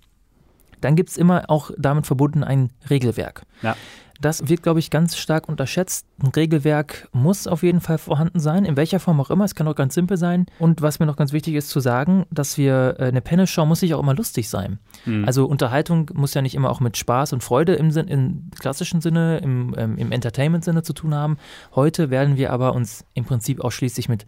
Dann 0.82 0.96
gibt 0.96 1.10
es 1.10 1.18
immer 1.18 1.44
auch 1.48 1.72
damit 1.78 2.06
verbunden 2.06 2.44
ein 2.44 2.72
Regelwerk. 2.90 3.44
Ja. 3.62 3.76
Das 4.22 4.48
wird, 4.48 4.64
glaube 4.64 4.80
ich, 4.80 4.90
ganz 4.90 5.18
stark 5.18 5.50
unterschätzt. 5.50 6.06
Ein 6.24 6.30
Regelwerk 6.30 7.10
muss 7.12 7.48
auf 7.48 7.64
jeden 7.64 7.82
Fall 7.82 7.98
vorhanden 7.98 8.40
sein, 8.40 8.66
in 8.66 8.78
welcher 8.78 9.00
Form 9.00 9.20
auch 9.20 9.30
immer. 9.30 9.46
Es 9.46 9.56
kann 9.56 9.68
auch 9.68 9.76
ganz 9.76 9.94
simpel 9.94 10.18
sein. 10.18 10.46
Und 10.60 10.82
was 10.82 11.00
mir 11.00 11.06
noch 11.06 11.18
ganz 11.18 11.34
wichtig 11.34 11.56
ist 11.56 11.70
zu 11.70 11.80
sagen, 11.80 12.26
dass 12.32 12.58
wir 12.58 12.96
äh, 13.00 13.06
eine 13.06 13.22
Panel-Show 13.22 13.66
muss 13.66 13.82
sich 13.82 13.94
auch 13.94 14.00
immer 14.00 14.14
lustig 14.14 14.50
sein. 14.50 14.80
Mhm. 15.06 15.26
Also 15.26 15.46
Unterhaltung 15.46 16.12
muss 16.14 16.34
ja 16.34 16.42
nicht 16.42 16.56
immer 16.56 16.70
auch 16.70 16.80
mit 16.80 16.98
Spaß 16.98 17.34
und 17.34 17.44
Freude 17.44 17.76
im, 17.76 17.92
Sinn, 17.92 18.08
im 18.08 18.50
klassischen 18.58 19.02
Sinne, 19.02 19.40
im, 19.40 19.76
ähm, 19.78 19.98
im 19.98 20.12
Entertainment-Sinne 20.12 20.84
zu 20.84 20.94
tun 20.94 21.14
haben. 21.14 21.38
Heute 21.74 22.10
werden 22.10 22.38
wir 22.38 22.54
aber 22.54 22.74
uns 22.74 23.06
im 23.14 23.26
Prinzip 23.26 23.62
ausschließlich 23.62 24.08
mit 24.08 24.26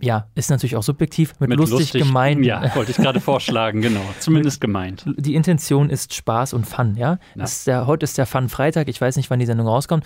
ja, 0.00 0.26
ist 0.34 0.48
natürlich 0.48 0.76
auch 0.76 0.82
subjektiv, 0.82 1.34
mit, 1.38 1.50
mit 1.50 1.58
lustig, 1.58 1.78
lustig 1.78 2.02
gemeint. 2.02 2.44
Ja, 2.44 2.74
wollte 2.74 2.92
ich 2.92 2.96
gerade 2.96 3.20
vorschlagen, 3.20 3.82
genau. 3.82 4.00
Zumindest 4.20 4.60
gemeint. 4.60 5.04
Die 5.18 5.34
Intention 5.34 5.90
ist 5.90 6.14
Spaß 6.14 6.54
und 6.54 6.66
Fun, 6.66 6.96
ja. 6.96 7.18
ja. 7.34 7.44
Ist 7.44 7.66
der, 7.66 7.86
heute 7.86 8.04
ist 8.04 8.16
der 8.16 8.24
Fun-Freitag, 8.24 8.88
ich 8.88 9.00
weiß 9.00 9.16
nicht, 9.16 9.28
wann 9.28 9.38
die 9.38 9.46
Sendung 9.46 9.66
rauskommt. 9.66 10.04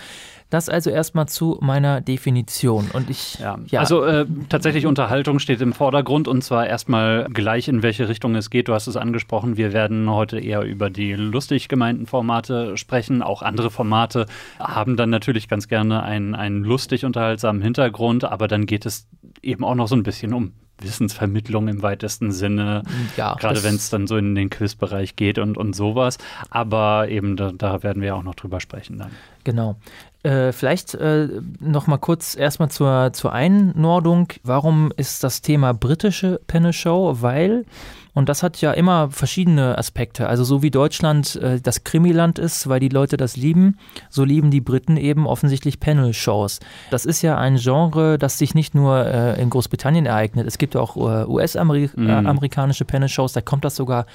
Das 0.51 0.69
also 0.69 0.91
erstmal 0.91 1.29
zu 1.29 1.59
meiner 1.61 2.01
Definition. 2.01 2.91
Und 2.93 3.09
ich. 3.09 3.39
Ja, 3.39 3.59
ja. 3.69 3.81
also 3.81 4.05
äh, 4.05 4.27
tatsächlich 4.49 4.85
Unterhaltung 4.85 5.39
steht 5.39 5.61
im 5.61 5.73
Vordergrund 5.73 6.27
und 6.27 6.43
zwar 6.43 6.67
erstmal 6.67 7.29
gleich, 7.33 7.69
in 7.69 7.83
welche 7.83 8.09
Richtung 8.09 8.35
es 8.35 8.51
geht. 8.51 8.69
Du 8.69 8.75
hast 8.75 8.89
es 8.89 8.97
angesprochen, 8.97 9.57
wir 9.57 9.73
werden 9.73 10.11
heute 10.11 10.41
eher 10.41 10.63
über 10.63 10.91
die 10.91 11.15
lustig 11.15 11.69
gemeinten 11.69 12.07
Formate 12.07 12.77
sprechen. 12.77 13.23
Auch 13.23 13.43
andere 13.43 13.71
Formate 13.71 14.27
haben 14.59 14.97
dann 14.97 15.11
natürlich 15.11 15.49
ganz 15.49 15.69
gerne 15.69 16.03
einen, 16.03 16.35
einen 16.35 16.65
lustig 16.65 17.05
unterhaltsamen 17.05 17.63
Hintergrund, 17.63 18.25
aber 18.25 18.49
dann 18.49 18.67
geht 18.67 18.87
es 18.87 19.07
eben 19.43 19.65
auch 19.65 19.77
noch 19.77 19.87
so 19.87 19.95
ein 19.95 20.03
bisschen 20.03 20.35
um 20.35 20.53
Wissensvermittlung 20.83 21.69
im 21.69 21.83
weitesten 21.83 22.33
Sinne, 22.33 22.83
ja, 23.17 23.35
gerade 23.35 23.63
wenn 23.63 23.75
es 23.75 23.91
dann 23.91 24.07
so 24.07 24.17
in 24.17 24.35
den 24.35 24.51
Quizbereich 24.51 25.17
geht 25.17 25.39
und, 25.39 25.57
und 25.57 25.75
sowas. 25.75 26.19
Aber 26.49 27.09
eben 27.09 27.37
da, 27.37 27.53
da 27.53 27.83
werden 27.83 28.03
wir 28.03 28.17
auch 28.17 28.23
noch 28.23 28.35
drüber 28.35 28.61
sprechen 28.61 28.99
dann. 28.99 29.11
Genau. 29.45 29.77
Äh, 30.23 30.53
vielleicht 30.53 30.95
äh, 30.95 31.29
noch 31.61 31.87
mal 31.87 31.99
kurz 31.99 32.37
erstmal 32.37 32.71
zur, 32.71 33.13
zur 33.13 33.33
Einordnung. 33.33 34.29
Warum 34.43 34.93
ist 34.97 35.25
das 35.25 35.41
Thema 35.41 35.73
britische 35.73 36.41
Panel 36.47 36.73
Show? 36.73 37.17
Weil 37.21 37.65
und 38.13 38.29
das 38.29 38.43
hat 38.43 38.61
ja 38.61 38.73
immer 38.73 39.11
verschiedene 39.11 39.79
Aspekte. 39.79 40.29
Also 40.29 40.45
so 40.45 40.63
wie 40.63 40.71
Deutschland 40.71 41.37
äh, 41.37 41.61
das 41.61 41.85
Krimiland 41.85 42.39
ist, 42.39 42.69
weil 42.69 42.81
die 42.81 42.89
Leute 42.89 43.17
das 43.17 43.37
lieben, 43.37 43.79
so 44.09 44.25
lieben 44.25 44.51
die 44.51 44.61
Briten 44.61 44.97
eben 44.97 45.27
offensichtlich 45.27 45.81
Panel-Shows. 45.81 46.61
Das 46.91 47.05
ist 47.05 47.23
ja 47.23 47.39
ein 47.39 47.57
Genre, 47.57 48.19
das 48.19 48.39
sich 48.39 48.55
nicht 48.55 48.75
nur 48.75 49.07
äh, 49.07 49.41
in 49.41 49.51
Großbritannien 49.51 50.07
ereignet. 50.07 50.47
Es 50.47 50.59
gibt 50.59 50.77
auch 50.77 50.97
äh, 50.97 51.25
US-amerikanische 51.27 52.85
mhm. 52.85 52.89
Panel-Shows, 52.89 53.33
da 53.33 53.41
kommt 53.41 53.65
das 53.65 53.77
sogar 53.77 54.07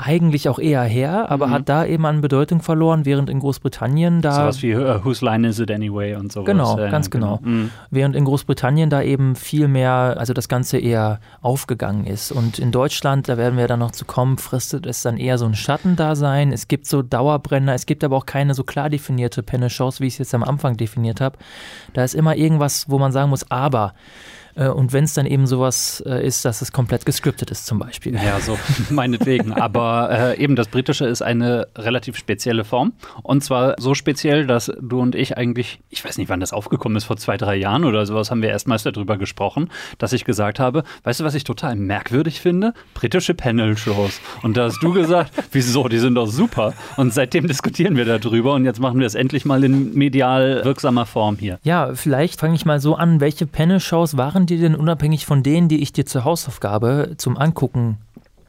eigentlich 0.00 0.48
auch 0.48 0.58
eher 0.58 0.82
her, 0.82 1.30
aber 1.30 1.48
mhm. 1.48 1.50
hat 1.52 1.68
da 1.68 1.84
eben 1.84 2.06
an 2.06 2.20
Bedeutung 2.20 2.62
verloren, 2.62 3.04
während 3.04 3.28
in 3.28 3.40
Großbritannien 3.40 4.22
da. 4.22 4.32
Sowas 4.32 4.62
wie 4.62 4.74
uh, 4.74 5.04
Whose 5.04 5.24
Line 5.24 5.46
Is 5.46 5.58
It 5.58 5.70
Anyway 5.70 6.14
und 6.14 6.32
sowas. 6.32 6.46
Genau, 6.46 6.78
äh, 6.78 6.90
ganz 6.90 7.10
genau. 7.10 7.38
genau. 7.38 7.50
Mhm. 7.50 7.70
Während 7.90 8.16
in 8.16 8.24
Großbritannien 8.24 8.90
da 8.90 9.02
eben 9.02 9.36
viel 9.36 9.68
mehr, 9.68 10.16
also 10.18 10.32
das 10.32 10.48
Ganze 10.48 10.78
eher 10.78 11.20
aufgegangen 11.42 12.06
ist. 12.06 12.32
Und 12.32 12.58
in 12.58 12.72
Deutschland, 12.72 13.28
da 13.28 13.36
werden 13.36 13.58
wir 13.58 13.66
dann 13.66 13.80
noch 13.80 13.92
zu 13.92 14.04
kommen, 14.04 14.38
fristet 14.38 14.86
es 14.86 15.02
dann 15.02 15.16
eher 15.16 15.38
so 15.38 15.46
ein 15.46 15.54
Schattendasein. 15.54 16.52
Es 16.52 16.68
gibt 16.68 16.86
so 16.86 17.02
Dauerbrenner, 17.02 17.74
es 17.74 17.86
gibt 17.86 18.02
aber 18.02 18.16
auch 18.16 18.26
keine 18.26 18.54
so 18.54 18.64
klar 18.64 18.90
definierte 18.90 19.42
Penne-Shows, 19.42 20.00
wie 20.00 20.06
ich 20.06 20.14
es 20.14 20.18
jetzt 20.18 20.34
am 20.34 20.44
Anfang 20.44 20.76
definiert 20.76 21.20
habe. 21.20 21.38
Da 21.92 22.04
ist 22.04 22.14
immer 22.14 22.36
irgendwas, 22.36 22.88
wo 22.88 22.98
man 22.98 23.12
sagen 23.12 23.30
muss, 23.30 23.50
aber. 23.50 23.94
Äh, 24.54 24.68
und 24.68 24.92
wenn 24.92 25.04
es 25.04 25.14
dann 25.14 25.26
eben 25.26 25.46
sowas 25.46 26.02
äh, 26.06 26.24
ist, 26.26 26.44
dass 26.44 26.62
es 26.62 26.72
komplett 26.72 27.06
gescriptet 27.06 27.50
ist, 27.50 27.66
zum 27.66 27.78
Beispiel. 27.78 28.14
Ja, 28.14 28.40
so 28.40 28.58
meinetwegen. 28.90 29.52
Aber 29.52 30.10
äh, 30.10 30.42
eben 30.42 30.56
das 30.56 30.68
Britische 30.68 31.06
ist 31.06 31.22
eine 31.22 31.68
relativ 31.76 32.16
spezielle 32.16 32.64
Form. 32.64 32.92
Und 33.22 33.42
zwar 33.42 33.74
so 33.78 33.94
speziell, 33.94 34.46
dass 34.46 34.72
du 34.80 35.00
und 35.00 35.14
ich 35.14 35.36
eigentlich, 35.36 35.80
ich 35.90 36.04
weiß 36.04 36.18
nicht, 36.18 36.28
wann 36.28 36.40
das 36.40 36.52
aufgekommen 36.52 36.96
ist, 36.96 37.04
vor 37.04 37.16
zwei, 37.16 37.36
drei 37.36 37.56
Jahren 37.56 37.84
oder 37.84 38.06
sowas, 38.06 38.30
haben 38.30 38.42
wir 38.42 38.50
erstmals 38.50 38.82
darüber 38.82 39.16
gesprochen, 39.16 39.70
dass 39.98 40.12
ich 40.12 40.24
gesagt 40.24 40.60
habe, 40.60 40.84
weißt 41.04 41.20
du, 41.20 41.24
was 41.24 41.34
ich 41.34 41.44
total 41.44 41.76
merkwürdig 41.76 42.40
finde? 42.40 42.74
Britische 42.94 43.34
Panel-Shows. 43.34 44.20
Und 44.42 44.56
da 44.56 44.64
hast 44.64 44.82
du 44.82 44.92
gesagt, 44.92 45.32
wieso, 45.52 45.88
die 45.88 45.98
sind 45.98 46.14
doch 46.14 46.26
super. 46.26 46.74
Und 46.96 47.12
seitdem 47.12 47.46
diskutieren 47.46 47.96
wir 47.96 48.04
darüber 48.04 48.54
und 48.54 48.64
jetzt 48.64 48.80
machen 48.80 49.00
wir 49.00 49.06
es 49.06 49.14
endlich 49.14 49.44
mal 49.44 49.62
in 49.64 49.94
medial 49.94 50.64
wirksamer 50.64 51.06
Form 51.06 51.36
hier. 51.38 51.58
Ja, 51.62 51.94
vielleicht 51.94 52.40
fange 52.40 52.54
ich 52.54 52.64
mal 52.64 52.80
so 52.80 52.94
an, 52.94 53.20
welche 53.20 53.46
Panel-Shows 53.46 54.16
waren 54.16 54.39
waren 54.40 54.46
die 54.46 54.56
denn 54.56 54.74
unabhängig 54.74 55.26
von 55.26 55.42
denen, 55.42 55.68
die 55.68 55.82
ich 55.82 55.92
dir 55.92 56.06
zur 56.06 56.24
Hausaufgabe 56.24 57.12
zum 57.18 57.36
Angucken 57.36 57.98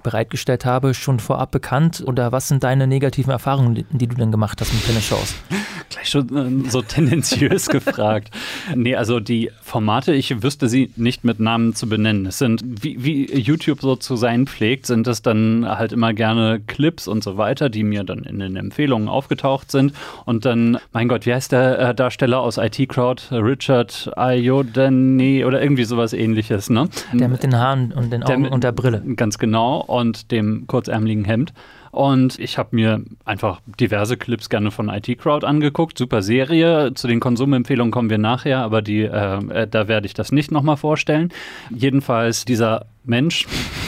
bereitgestellt 0.04 0.66
habe, 0.66 0.94
schon 0.94 1.20
vorab 1.20 1.52
bekannt? 1.52 2.04
Oder 2.06 2.32
was 2.32 2.48
sind 2.48 2.64
deine 2.64 2.88
negativen 2.88 3.32
Erfahrungen, 3.32 3.86
die 3.92 4.08
du 4.08 4.16
denn 4.16 4.32
gemacht 4.32 4.60
hast 4.62 4.74
mit 4.74 4.86
Tennis-Shows? 4.86 5.36
Gleich 5.90 6.10
schon 6.10 6.66
äh, 6.66 6.70
so 6.70 6.82
tendenziös 6.82 7.68
gefragt. 7.70 8.32
Nee, 8.76 8.96
also 8.96 9.20
die 9.20 9.52
Formate, 9.62 10.14
ich 10.14 10.42
wüsste 10.42 10.70
sie 10.70 10.92
nicht 10.96 11.24
mit 11.24 11.40
Namen 11.40 11.76
zu 11.76 11.90
benennen. 11.90 12.26
Es 12.26 12.38
sind, 12.38 12.62
wie, 12.64 13.04
wie 13.04 13.34
YouTube 13.38 13.82
so 13.82 13.96
zu 13.96 14.16
sein 14.16 14.48
pflegt, 14.48 14.86
sind 14.86 15.08
es 15.08 15.22
dann 15.22 15.68
halt 15.68 15.92
immer 15.92 16.14
gerne 16.14 16.62
Clips 16.66 17.08
und 17.08 17.24
so 17.24 17.38
weiter, 17.38 17.70
die 17.70 17.84
mir 17.84 18.04
dann 18.04 18.24
in 18.24 18.40
den 18.40 18.56
Empfehlungen 18.56 19.10
aufgetaucht 19.10 19.72
sind. 19.72 19.94
Und 20.26 20.46
dann, 20.46 20.78
mein 20.94 21.08
Gott, 21.08 21.26
wie 21.26 21.34
heißt 21.34 21.52
der 21.52 21.80
äh, 21.80 21.96
Darsteller 21.96 22.40
aus 22.40 22.58
IT 22.58 22.88
Crowd? 22.90 23.24
Richard 23.32 24.12
Ayodane 24.16 25.46
oder 25.46 25.62
irgendwie 25.62 25.84
sowas 25.84 26.14
ähnliches, 26.14 26.70
ne? 26.70 26.90
Der 27.14 27.28
mit 27.28 27.44
den 27.44 27.56
Haaren 27.58 27.92
und 27.92 28.12
den 28.12 28.24
Augen 28.24 28.44
mit, 28.44 28.52
und 28.52 28.64
der 28.64 28.72
Brille. 28.72 29.02
Ganz 29.16 29.38
genau 29.38 29.84
und 29.92 30.32
dem 30.32 30.66
kurzärmeligen 30.68 31.26
Hemd. 31.26 31.54
Und 31.92 32.40
ich 32.40 32.58
habe 32.58 32.70
mir 32.72 33.04
einfach 33.26 33.60
diverse 33.80 34.16
Clips 34.16 34.50
gerne 34.50 34.72
von 34.72 34.88
IT 34.88 35.20
Crowd 35.20 35.46
angeguckt. 35.46 35.98
Super 35.98 36.22
Serie. 36.22 36.94
Zu 36.94 37.08
den 37.08 37.20
Konsumempfehlungen 37.20 37.92
kommen 37.92 38.10
wir 38.10 38.18
nachher, 38.18 38.60
aber 38.60 38.82
die, 38.82 39.02
äh, 39.02 39.38
äh 39.50 39.68
da 39.68 39.90
werde 39.90 40.08
ich 40.08 40.14
das 40.14 40.32
nicht 40.32 40.52
nochmal 40.52 40.78
vorstellen. 40.78 41.30
Jedenfalls 41.70 42.46
dieser 42.46 42.86
Mensch, 43.04 43.46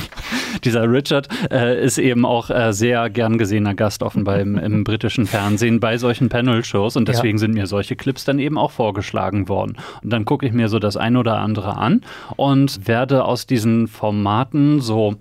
dieser 0.66 0.92
Richard 0.92 1.30
äh, 1.50 1.82
ist 1.82 1.98
eben 1.98 2.26
auch 2.26 2.50
äh, 2.50 2.74
sehr 2.74 3.10
gern 3.10 3.38
gesehener 3.38 3.74
Gast 3.74 4.04
offenbar 4.04 4.40
im, 4.40 4.58
im 4.58 4.84
britischen 4.84 5.26
Fernsehen 5.26 5.80
bei 5.80 5.98
solchen 5.98 6.28
Panel-Shows 6.28 6.98
und 6.98 7.08
deswegen 7.08 7.38
ja. 7.38 7.40
sind 7.40 7.54
mir 7.54 7.68
solche 7.68 7.96
Clips 7.96 8.26
dann 8.26 8.38
eben 8.38 8.58
auch 8.58 8.72
vorgeschlagen 8.72 9.48
worden. 9.48 9.78
Und 10.04 10.10
dann 10.12 10.26
gucke 10.26 10.46
ich 10.46 10.52
mir 10.52 10.68
so 10.68 10.78
das 10.80 10.98
ein 10.98 11.16
oder 11.16 11.38
andere 11.38 11.78
an 11.78 12.02
und 12.36 12.86
werde 12.86 13.24
aus 13.24 13.48
diesen 13.48 13.88
Formaten 13.88 14.82
so 14.82 15.16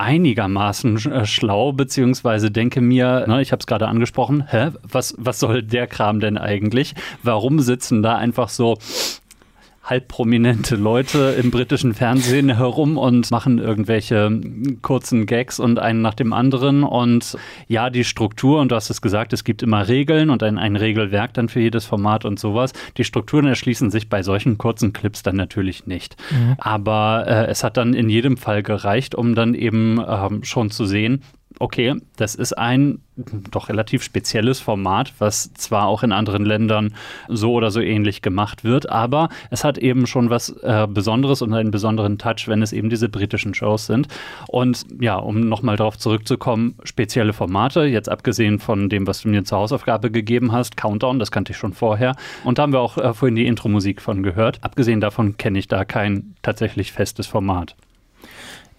einigermaßen 0.00 1.12
äh, 1.12 1.26
schlau, 1.26 1.72
beziehungsweise 1.72 2.50
denke 2.50 2.80
mir, 2.80 3.26
ne, 3.28 3.42
ich 3.42 3.52
habe 3.52 3.60
es 3.60 3.66
gerade 3.66 3.86
angesprochen, 3.86 4.44
hä, 4.48 4.70
was, 4.82 5.14
was 5.18 5.38
soll 5.38 5.62
der 5.62 5.86
Kram 5.86 6.20
denn 6.20 6.38
eigentlich? 6.38 6.94
Warum 7.22 7.60
sitzen 7.60 8.02
da 8.02 8.16
einfach 8.16 8.48
so 8.48 8.78
halbprominente 9.90 10.76
Leute 10.76 11.36
im 11.38 11.50
britischen 11.50 11.94
Fernsehen 11.94 12.48
herum 12.48 12.96
und 12.96 13.30
machen 13.32 13.58
irgendwelche 13.58 14.30
kurzen 14.82 15.26
Gags 15.26 15.58
und 15.58 15.80
einen 15.80 16.00
nach 16.00 16.14
dem 16.14 16.32
anderen. 16.32 16.84
Und 16.84 17.36
ja, 17.66 17.90
die 17.90 18.04
Struktur, 18.04 18.60
und 18.60 18.70
du 18.70 18.76
hast 18.76 18.88
es 18.88 19.02
gesagt, 19.02 19.32
es 19.32 19.42
gibt 19.42 19.62
immer 19.62 19.88
Regeln 19.88 20.30
und 20.30 20.44
ein, 20.44 20.58
ein 20.58 20.76
Regelwerk 20.76 21.34
dann 21.34 21.48
für 21.48 21.60
jedes 21.60 21.84
Format 21.84 22.24
und 22.24 22.38
sowas. 22.38 22.72
Die 22.96 23.04
Strukturen 23.04 23.46
erschließen 23.46 23.90
sich 23.90 24.08
bei 24.08 24.22
solchen 24.22 24.58
kurzen 24.58 24.92
Clips 24.92 25.24
dann 25.24 25.36
natürlich 25.36 25.86
nicht. 25.86 26.16
Mhm. 26.30 26.54
Aber 26.58 27.24
äh, 27.26 27.46
es 27.46 27.64
hat 27.64 27.76
dann 27.76 27.92
in 27.92 28.08
jedem 28.08 28.36
Fall 28.36 28.62
gereicht, 28.62 29.16
um 29.16 29.34
dann 29.34 29.54
eben 29.54 30.00
ähm, 30.06 30.44
schon 30.44 30.70
zu 30.70 30.86
sehen, 30.86 31.22
okay, 31.58 31.96
das 32.16 32.34
ist 32.34 32.56
ein 32.56 33.00
doch 33.50 33.68
relativ 33.68 34.02
spezielles 34.02 34.60
Format, 34.60 35.12
was 35.18 35.52
zwar 35.54 35.86
auch 35.86 36.02
in 36.02 36.12
anderen 36.12 36.44
Ländern 36.44 36.94
so 37.28 37.52
oder 37.52 37.70
so 37.70 37.80
ähnlich 37.80 38.22
gemacht 38.22 38.64
wird, 38.64 38.88
aber 38.88 39.28
es 39.50 39.64
hat 39.64 39.78
eben 39.78 40.06
schon 40.06 40.30
was 40.30 40.50
äh, 40.62 40.86
Besonderes 40.88 41.42
und 41.42 41.52
einen 41.52 41.70
besonderen 41.70 42.18
Touch, 42.18 42.46
wenn 42.46 42.62
es 42.62 42.72
eben 42.72 42.88
diese 42.88 43.08
britischen 43.08 43.54
Shows 43.54 43.86
sind. 43.86 44.08
Und 44.48 44.86
ja, 45.00 45.16
um 45.16 45.48
nochmal 45.48 45.76
darauf 45.76 45.98
zurückzukommen, 45.98 46.76
spezielle 46.84 47.32
Formate, 47.32 47.84
jetzt 47.84 48.08
abgesehen 48.08 48.58
von 48.58 48.88
dem, 48.88 49.06
was 49.06 49.22
du 49.22 49.28
mir 49.28 49.44
zur 49.44 49.58
Hausaufgabe 49.58 50.10
gegeben 50.10 50.52
hast, 50.52 50.76
Countdown, 50.76 51.18
das 51.18 51.30
kannte 51.30 51.52
ich 51.52 51.58
schon 51.58 51.72
vorher. 51.72 52.16
Und 52.44 52.58
da 52.58 52.62
haben 52.62 52.72
wir 52.72 52.80
auch 52.80 52.96
äh, 52.96 53.12
vorhin 53.12 53.36
die 53.36 53.46
Intro-Musik 53.46 54.00
von 54.00 54.22
gehört. 54.22 54.58
Abgesehen 54.62 55.00
davon 55.00 55.36
kenne 55.36 55.58
ich 55.58 55.68
da 55.68 55.84
kein 55.84 56.34
tatsächlich 56.42 56.92
festes 56.92 57.26
Format. 57.26 57.76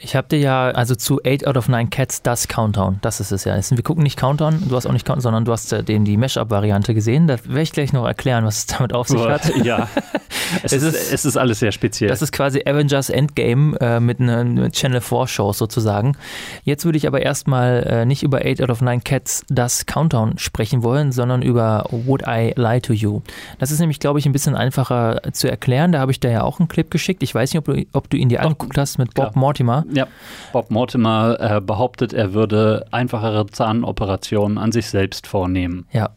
Ich 0.03 0.15
habe 0.15 0.27
dir 0.27 0.39
ja, 0.39 0.69
also 0.69 0.95
zu 0.95 1.19
8 1.25 1.45
out 1.45 1.57
of 1.57 1.69
9 1.69 1.91
Cats, 1.91 2.23
das 2.23 2.47
Countdown, 2.47 2.97
das 3.01 3.19
ist 3.19 3.31
es 3.31 3.43
ja. 3.43 3.55
Wir 3.55 3.83
gucken 3.83 4.01
nicht 4.01 4.17
Countdown, 4.17 4.67
du 4.67 4.75
hast 4.75 4.87
auch 4.87 4.93
nicht 4.93 5.05
Countdown, 5.05 5.21
sondern 5.21 5.45
du 5.45 5.51
hast 5.51 5.71
äh, 5.71 5.83
den, 5.83 6.05
die 6.05 6.17
Mesh-Up-Variante 6.17 6.95
gesehen. 6.95 7.27
Da 7.27 7.37
werde 7.45 7.61
ich 7.61 7.71
gleich 7.71 7.93
noch 7.93 8.05
erklären, 8.05 8.43
was 8.43 8.57
es 8.59 8.65
damit 8.65 8.93
auf 8.93 9.07
sich 9.07 9.21
hat. 9.21 9.55
Ja, 9.63 9.87
es, 10.63 10.73
es, 10.73 10.81
ist, 10.81 11.13
es 11.13 11.25
ist 11.25 11.37
alles 11.37 11.59
sehr 11.59 11.71
speziell. 11.71 12.09
Das 12.09 12.23
ist 12.23 12.31
quasi 12.31 12.63
Avengers 12.65 13.09
Endgame 13.09 13.79
äh, 13.79 13.99
mit 13.99 14.19
einer 14.19 14.71
Channel 14.71 15.01
4-Show 15.01 15.53
sozusagen. 15.53 16.17
Jetzt 16.63 16.83
würde 16.83 16.97
ich 16.97 17.05
aber 17.05 17.21
erstmal 17.21 17.83
äh, 17.83 18.05
nicht 18.05 18.23
über 18.23 18.39
8 18.39 18.63
out 18.63 18.71
of 18.71 18.81
9 18.81 19.03
Cats, 19.03 19.43
das 19.49 19.85
Countdown 19.85 20.39
sprechen 20.39 20.81
wollen, 20.81 21.11
sondern 21.11 21.43
über 21.43 21.85
Would 21.91 22.23
I 22.27 22.53
Lie 22.55 22.81
to 22.81 22.93
You. 22.93 23.21
Das 23.59 23.69
ist 23.71 23.79
nämlich, 23.79 23.99
glaube 23.99 24.17
ich, 24.17 24.25
ein 24.25 24.31
bisschen 24.31 24.55
einfacher 24.55 25.21
zu 25.31 25.47
erklären. 25.47 25.91
Da 25.91 25.99
habe 25.99 26.11
ich 26.11 26.19
da 26.19 26.29
ja 26.29 26.41
auch 26.41 26.59
einen 26.59 26.69
Clip 26.69 26.89
geschickt. 26.89 27.21
Ich 27.21 27.35
weiß 27.35 27.53
nicht, 27.53 27.59
ob 27.59 27.65
du, 27.65 27.85
ob 27.93 28.09
du 28.09 28.17
ihn 28.17 28.29
dir 28.29 28.41
angeguckt 28.41 28.77
hast 28.79 28.97
mit 28.97 29.13
Bob 29.13 29.31
Klar. 29.31 29.39
Mortimer. 29.39 29.85
Ja, 29.91 30.07
Bob 30.53 30.71
Mortimer 30.71 31.37
äh, 31.39 31.61
behauptet, 31.61 32.13
er 32.13 32.33
würde 32.33 32.85
einfachere 32.91 33.45
Zahnoperationen 33.47 34.57
an 34.57 34.71
sich 34.71 34.89
selbst 34.89 35.27
vornehmen. 35.27 35.85
Ja. 35.91 36.11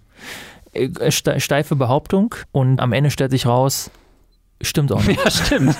Äh, 0.72 1.10
steife 1.10 1.76
Behauptung 1.76 2.34
und 2.52 2.80
am 2.80 2.92
Ende 2.92 3.10
stellt 3.10 3.30
sich 3.30 3.46
raus, 3.46 3.90
Stimmt 4.60 4.92
auch 4.92 5.04
nicht. 5.04 5.22
Ja, 5.22 5.30
stimmt. 5.30 5.76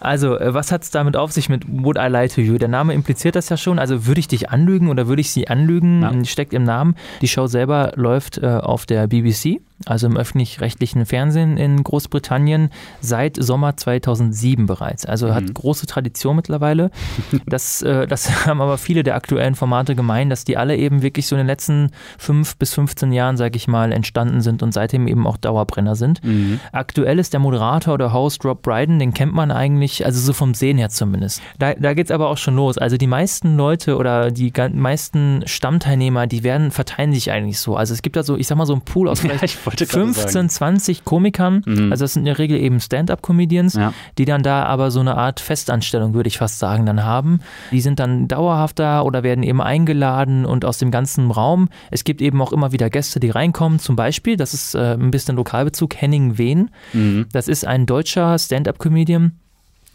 also, 0.00 0.38
äh, 0.38 0.52
was 0.52 0.72
hat 0.72 0.82
es 0.82 0.90
damit 0.90 1.16
auf 1.16 1.32
sich 1.32 1.48
mit 1.48 1.64
Would 1.66 1.96
I 1.96 2.08
Lie 2.08 2.28
to 2.28 2.40
You? 2.40 2.58
Der 2.58 2.68
Name 2.68 2.92
impliziert 2.92 3.36
das 3.36 3.48
ja 3.48 3.56
schon. 3.56 3.78
Also, 3.78 4.06
würde 4.06 4.20
ich 4.20 4.28
dich 4.28 4.50
anlügen 4.50 4.88
oder 4.88 5.08
würde 5.08 5.20
ich 5.20 5.30
sie 5.30 5.48
anlügen? 5.48 6.02
Ja. 6.02 6.24
Steckt 6.24 6.52
im 6.52 6.64
Namen. 6.64 6.96
Die 7.20 7.28
Show 7.28 7.46
selber 7.46 7.92
läuft 7.96 8.38
äh, 8.38 8.46
auf 8.46 8.86
der 8.86 9.06
BBC 9.06 9.60
also 9.86 10.06
im 10.06 10.16
öffentlich-rechtlichen 10.16 11.06
Fernsehen 11.06 11.56
in 11.56 11.82
Großbritannien 11.82 12.70
seit 13.00 13.42
Sommer 13.42 13.76
2007 13.76 14.66
bereits. 14.66 15.06
Also 15.06 15.28
mhm. 15.28 15.34
hat 15.34 15.54
große 15.54 15.86
Tradition 15.86 16.36
mittlerweile. 16.36 16.90
Das, 17.46 17.82
äh, 17.82 18.06
das 18.06 18.46
haben 18.46 18.60
aber 18.60 18.78
viele 18.78 19.02
der 19.02 19.14
aktuellen 19.14 19.54
Formate 19.54 19.94
gemein, 19.94 20.30
dass 20.30 20.44
die 20.44 20.56
alle 20.56 20.76
eben 20.76 21.02
wirklich 21.02 21.26
so 21.26 21.34
in 21.34 21.40
den 21.40 21.46
letzten 21.46 21.90
fünf 22.16 22.56
bis 22.56 22.72
15 22.74 23.12
Jahren, 23.12 23.36
sage 23.36 23.56
ich 23.56 23.68
mal, 23.68 23.92
entstanden 23.92 24.40
sind 24.40 24.62
und 24.62 24.72
seitdem 24.72 25.06
eben 25.06 25.26
auch 25.26 25.36
Dauerbrenner 25.36 25.96
sind. 25.96 26.22
Mhm. 26.24 26.60
Aktuell 26.72 27.18
ist 27.18 27.32
der 27.32 27.40
Moderator 27.40 27.61
oder 27.62 28.12
Host 28.12 28.44
Rob 28.44 28.62
Brydon, 28.62 28.98
den 28.98 29.14
kennt 29.14 29.32
man 29.32 29.50
eigentlich, 29.50 30.04
also 30.04 30.20
so 30.20 30.32
vom 30.32 30.54
Sehen 30.54 30.78
her 30.78 30.88
zumindest. 30.88 31.40
Da, 31.58 31.74
da 31.74 31.94
geht 31.94 32.06
es 32.06 32.10
aber 32.10 32.28
auch 32.28 32.36
schon 32.36 32.56
los. 32.56 32.76
Also 32.76 32.96
die 32.96 33.06
meisten 33.06 33.56
Leute 33.56 33.96
oder 33.96 34.30
die 34.30 34.52
meisten 34.72 35.42
Stammteilnehmer, 35.46 36.26
die 36.26 36.42
werden, 36.42 36.70
verteilen 36.70 37.12
sich 37.12 37.30
eigentlich 37.30 37.58
so. 37.58 37.76
Also 37.76 37.94
es 37.94 38.02
gibt 38.02 38.16
da 38.16 38.22
so, 38.22 38.36
ich 38.36 38.46
sag 38.46 38.58
mal 38.58 38.66
so 38.66 38.72
einen 38.72 38.82
Pool 38.82 39.08
aus 39.08 39.20
vielleicht 39.20 39.60
ja, 39.60 39.66
wollte 39.66 39.86
15, 39.86 40.48
20 40.48 41.04
Komikern, 41.04 41.62
mhm. 41.64 41.92
also 41.92 42.04
das 42.04 42.14
sind 42.14 42.22
in 42.22 42.26
der 42.26 42.38
Regel 42.38 42.58
eben 42.58 42.80
Stand-up-Comedians, 42.80 43.74
ja. 43.74 43.92
die 44.18 44.24
dann 44.24 44.42
da 44.42 44.64
aber 44.64 44.90
so 44.90 45.00
eine 45.00 45.16
Art 45.16 45.40
Festanstellung, 45.40 46.14
würde 46.14 46.28
ich 46.28 46.38
fast 46.38 46.58
sagen, 46.58 46.86
dann 46.86 47.04
haben. 47.04 47.40
Die 47.70 47.80
sind 47.80 48.00
dann 48.00 48.28
dauerhaft 48.28 48.78
da 48.78 49.02
oder 49.02 49.22
werden 49.22 49.44
eben 49.44 49.60
eingeladen 49.60 50.44
und 50.44 50.64
aus 50.64 50.78
dem 50.78 50.90
ganzen 50.90 51.30
Raum. 51.30 51.68
Es 51.90 52.04
gibt 52.04 52.20
eben 52.20 52.40
auch 52.42 52.52
immer 52.52 52.72
wieder 52.72 52.90
Gäste, 52.90 53.20
die 53.20 53.30
reinkommen. 53.30 53.78
Zum 53.78 53.96
Beispiel, 53.96 54.36
das 54.36 54.54
ist 54.54 54.74
äh, 54.74 54.94
ein 54.94 55.10
bisschen 55.10 55.36
Lokalbezug, 55.36 55.94
Henning 55.96 56.38
Wehn. 56.38 56.70
Mhm. 56.92 57.26
Das 57.42 57.48
ist 57.48 57.66
ein 57.66 57.86
deutscher 57.86 58.38
Stand-up-Comedian 58.38 59.32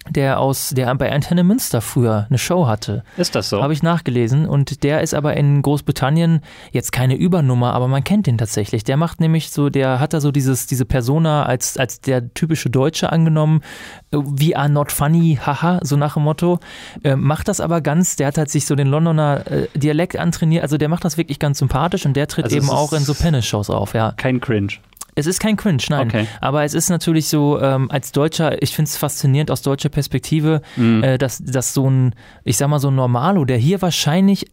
der 0.09 0.39
aus, 0.39 0.69
der 0.69 0.93
bei 0.95 1.11
Antenne 1.11 1.43
Münster 1.43 1.81
früher 1.81 2.27
eine 2.29 2.37
Show 2.37 2.67
hatte. 2.67 3.03
Ist 3.17 3.35
das 3.35 3.49
so? 3.49 3.61
Habe 3.61 3.73
ich 3.73 3.83
nachgelesen. 3.83 4.47
Und 4.47 4.83
der 4.83 5.01
ist 5.01 5.13
aber 5.13 5.35
in 5.35 5.61
Großbritannien 5.61 6.41
jetzt 6.71 6.91
keine 6.91 7.15
Übernummer, 7.15 7.73
aber 7.73 7.87
man 7.87 8.03
kennt 8.05 8.27
den 8.27 8.37
tatsächlich. 8.37 8.83
Der 8.85 8.95
macht 8.95 9.19
nämlich 9.19 9.49
so, 9.49 9.69
der 9.69 9.99
hat 9.99 10.13
da 10.13 10.21
so 10.21 10.31
dieses, 10.31 10.65
diese 10.65 10.85
Persona 10.85 11.45
als, 11.45 11.77
als 11.77 11.99
der 11.99 12.33
typische 12.33 12.69
Deutsche 12.69 13.11
angenommen. 13.11 13.61
We 14.11 14.55
are 14.57 14.69
not 14.69 14.91
funny, 14.91 15.39
haha, 15.45 15.79
so 15.83 15.97
nach 15.97 16.13
dem 16.13 16.23
Motto. 16.23 16.59
Äh, 17.03 17.15
macht 17.15 17.47
das 17.47 17.59
aber 17.59 17.81
ganz, 17.81 18.15
der 18.15 18.27
hat 18.27 18.37
halt 18.37 18.49
sich 18.49 18.65
so 18.65 18.75
den 18.75 18.87
Londoner 18.87 19.43
äh, 19.51 19.67
Dialekt 19.75 20.17
antrainiert. 20.17 20.63
Also 20.63 20.77
der 20.77 20.89
macht 20.89 21.03
das 21.03 21.17
wirklich 21.17 21.39
ganz 21.39 21.59
sympathisch 21.59 22.05
und 22.05 22.15
der 22.15 22.27
tritt 22.27 22.45
also 22.45 22.55
eben 22.55 22.69
auch 22.69 22.93
in 22.93 23.03
so 23.03 23.13
Pennis-Shows 23.13 23.69
auf, 23.69 23.93
ja. 23.93 24.13
Kein 24.13 24.39
Cringe. 24.39 24.73
Es 25.17 25.25
ist 25.25 25.39
kein 25.39 25.55
Cringe, 25.55 25.81
nein. 25.89 26.07
Okay. 26.07 26.27
Aber 26.41 26.63
es 26.63 26.75
ist 26.75 26.89
natürlich 26.89 27.27
so, 27.27 27.59
ähm, 27.59 27.89
als 27.89 28.11
Deutscher, 28.11 28.61
ich 28.61 28.75
finde 28.75 28.89
es 28.89 28.97
faszinierend 28.97 29.49
aus 29.49 29.63
deutscher 29.63 29.89
Perspektive, 29.89 30.61
mhm. 30.75 31.03
äh, 31.03 31.17
dass, 31.17 31.39
dass 31.39 31.73
so 31.73 31.89
ein, 31.89 32.13
ich 32.43 32.57
sag 32.57 32.67
mal, 32.67 32.77
so 32.77 32.89
ein 32.89 32.95
Normalo, 32.95 33.43
der 33.43 33.57
hier 33.57 33.81
wahrscheinlich 33.81 34.45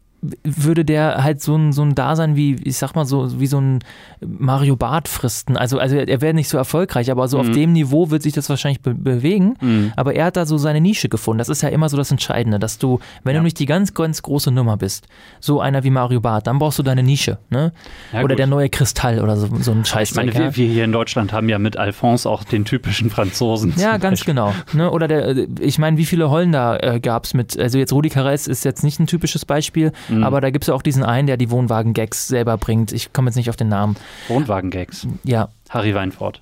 würde 0.43 0.85
der 0.85 1.23
halt 1.23 1.41
so 1.41 1.57
ein, 1.57 1.73
so 1.73 1.83
ein 1.83 1.95
Dasein 1.95 2.37
wie, 2.37 2.55
ich 2.55 2.79
sag 2.79 2.95
mal 2.95 3.05
so, 3.05 3.41
wie 3.41 3.47
so 3.47 3.61
ein 3.61 3.81
Mario 4.25 4.77
Bart 4.77 5.09
fristen. 5.09 5.57
Also, 5.57 5.79
also 5.79 5.97
er 5.97 6.21
wäre 6.21 6.35
nicht 6.35 6.49
so 6.49 6.57
erfolgreich, 6.57 7.11
aber 7.11 7.29
so 7.29 7.39
mhm. 7.39 7.49
auf 7.49 7.55
dem 7.55 7.73
Niveau 7.73 8.11
wird 8.11 8.23
sich 8.23 8.33
das 8.33 8.49
wahrscheinlich 8.49 8.81
be 8.81 8.95
bewegen. 8.95 9.57
Mhm. 9.61 9.93
Aber 9.97 10.15
er 10.15 10.27
hat 10.27 10.37
da 10.37 10.47
so 10.47 10.57
seine 10.57 10.81
Nische 10.81 11.09
gefunden. 11.09 11.39
Das 11.39 11.49
ist 11.49 11.63
ja 11.63 11.69
immer 11.69 11.89
so 11.89 11.97
das 11.97 12.11
Entscheidende, 12.11 12.59
dass 12.59 12.79
du, 12.79 13.01
wenn 13.23 13.35
ja. 13.35 13.41
du 13.41 13.45
nicht 13.45 13.59
die 13.59 13.67
ganz, 13.67 13.93
ganz 13.95 14.23
große 14.23 14.51
Nummer 14.51 14.77
bist, 14.77 15.07
so 15.41 15.61
einer 15.61 15.85
wie 15.85 15.91
Mario 15.91 16.21
Bart, 16.21 16.47
dann 16.47 16.59
brauchst 16.59 16.79
du 16.79 16.83
deine 16.83 17.03
Nische. 17.03 17.39
Ne? 17.51 17.73
Ja, 18.13 18.21
oder 18.21 18.35
gut. 18.35 18.39
der 18.39 18.47
neue 18.47 18.71
Kristall 18.71 19.21
oder 19.21 19.37
so, 19.37 19.49
so 19.61 19.73
ein 19.73 19.85
Scheiß. 19.85 20.11
Ich 20.11 20.17
meine, 20.17 20.33
wir, 20.33 20.57
wir, 20.57 20.67
hier 20.67 20.85
in 20.85 20.93
Deutschland 20.93 21.33
haben 21.33 21.49
ja 21.49 21.59
mit 21.59 21.77
Alphonse 21.77 22.29
auch 22.29 22.45
den 22.45 22.65
typischen 22.65 23.11
Franzosen. 23.11 23.75
Ja, 23.77 23.99
ganz 23.99 24.21
Beispiel. 24.21 24.35
genau. 24.35 24.55
Ne? 24.73 24.91
Oder 24.91 25.09
der, 25.09 25.37
ich 25.61 25.79
meine, 25.79 25.97
wie 25.97 26.07
viele 26.07 26.31
Holländer 26.31 26.83
äh, 26.83 27.01
gab 27.01 27.25
es 27.25 27.35
mit, 27.35 27.59
also 27.59 27.79
jetzt 27.79 27.93
Rudi 27.93 28.09
Caress 28.09 28.47
ist 28.47 28.65
jetzt 28.65 28.83
nicht 28.85 29.01
ein 29.01 29.07
typisches 29.07 29.45
Beispiel, 29.45 29.93
Mhm. 30.14 30.14
Aber 30.23 30.41
da 30.41 30.51
gibt 30.51 30.65
es 30.65 30.69
ja 30.69 30.75
auch 30.75 30.83
diesen 30.83 31.03
einen, 31.03 31.27
der 31.27 31.37
die 31.37 31.51
Wohnwagen-Gags 31.51 32.29
selber 32.29 32.57
bringt. 32.59 32.93
Ich 32.93 33.13
komme 33.13 33.29
jetzt 33.29 33.37
nicht 33.37 33.51
auf 33.51 33.57
den 33.57 33.69
Namen. 33.69 33.97
Wohnwagen-Gags? 34.29 35.09
Ja. 35.25 35.49
Harry 35.71 35.95
Weinfurt. 35.95 36.41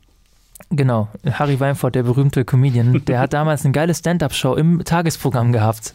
Genau, 0.71 1.09
Harry 1.31 1.61
Weinfurt, 1.61 1.95
der 1.95 2.05
berühmte 2.05 2.45
Comedian, 2.45 3.05
der 3.07 3.19
hat 3.19 3.33
damals 3.33 3.64
eine 3.64 3.73
geile 3.73 3.95
Stand-up-Show 3.95 4.55
im 4.55 4.85
Tagesprogramm 4.85 5.52
gehabt. 5.52 5.95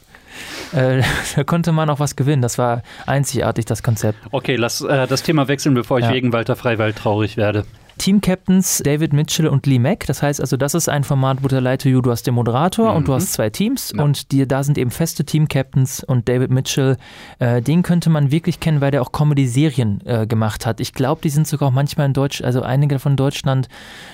Äh, 0.71 1.01
da 1.35 1.43
konnte 1.43 1.71
man 1.71 1.89
auch 1.89 1.99
was 1.99 2.15
gewinnen. 2.15 2.41
Das 2.41 2.57
war 2.57 2.83
einzigartig, 3.05 3.65
das 3.65 3.83
Konzept. 3.83 4.19
Okay, 4.31 4.55
lass 4.55 4.81
äh, 4.81 5.07
das 5.07 5.23
Thema 5.23 5.47
wechseln, 5.47 5.73
bevor 5.73 5.99
ich 5.99 6.05
ja. 6.05 6.13
wegen 6.13 6.33
Walter 6.33 6.55
Freiwald 6.55 6.95
traurig 6.97 7.37
werde. 7.37 7.65
Team-Captains 7.97 8.81
David 8.83 9.13
Mitchell 9.13 9.47
und 9.47 9.65
Lee 9.65 9.79
Mack. 9.79 10.05
Das 10.07 10.21
heißt 10.21 10.41
also, 10.41 10.57
das 10.57 10.73
ist 10.73 10.89
ein 10.89 11.03
Format, 11.03 11.43
wo 11.43 11.47
der 11.47 11.61
Leiter 11.61 11.89
You, 11.89 12.01
du 12.01 12.11
hast 12.11 12.27
den 12.27 12.33
Moderator 12.33 12.91
mhm. 12.91 12.97
und 12.97 13.07
du 13.07 13.13
hast 13.13 13.33
zwei 13.33 13.49
Teams 13.49 13.93
ja. 13.95 14.03
und 14.03 14.31
die, 14.31 14.47
da 14.47 14.63
sind 14.63 14.77
eben 14.77 14.91
feste 14.91 15.25
Team-Captains 15.25 16.03
und 16.03 16.27
David 16.27 16.51
Mitchell, 16.51 16.97
äh, 17.39 17.61
den 17.61 17.83
könnte 17.83 18.09
man 18.09 18.31
wirklich 18.31 18.59
kennen, 18.59 18.81
weil 18.81 18.91
der 18.91 19.01
auch 19.01 19.11
Comedy-Serien 19.11 20.01
äh, 20.05 20.27
gemacht 20.27 20.65
hat. 20.65 20.79
Ich 20.79 20.93
glaube, 20.93 21.21
die 21.23 21.29
sind 21.29 21.47
sogar 21.47 21.69
auch 21.69 21.73
manchmal 21.73 22.07
in 22.07 22.13
Deutsch, 22.13 22.41
also 22.41 22.61
einige 22.61 22.99
von 22.99 23.15
Deutschland 23.15 23.67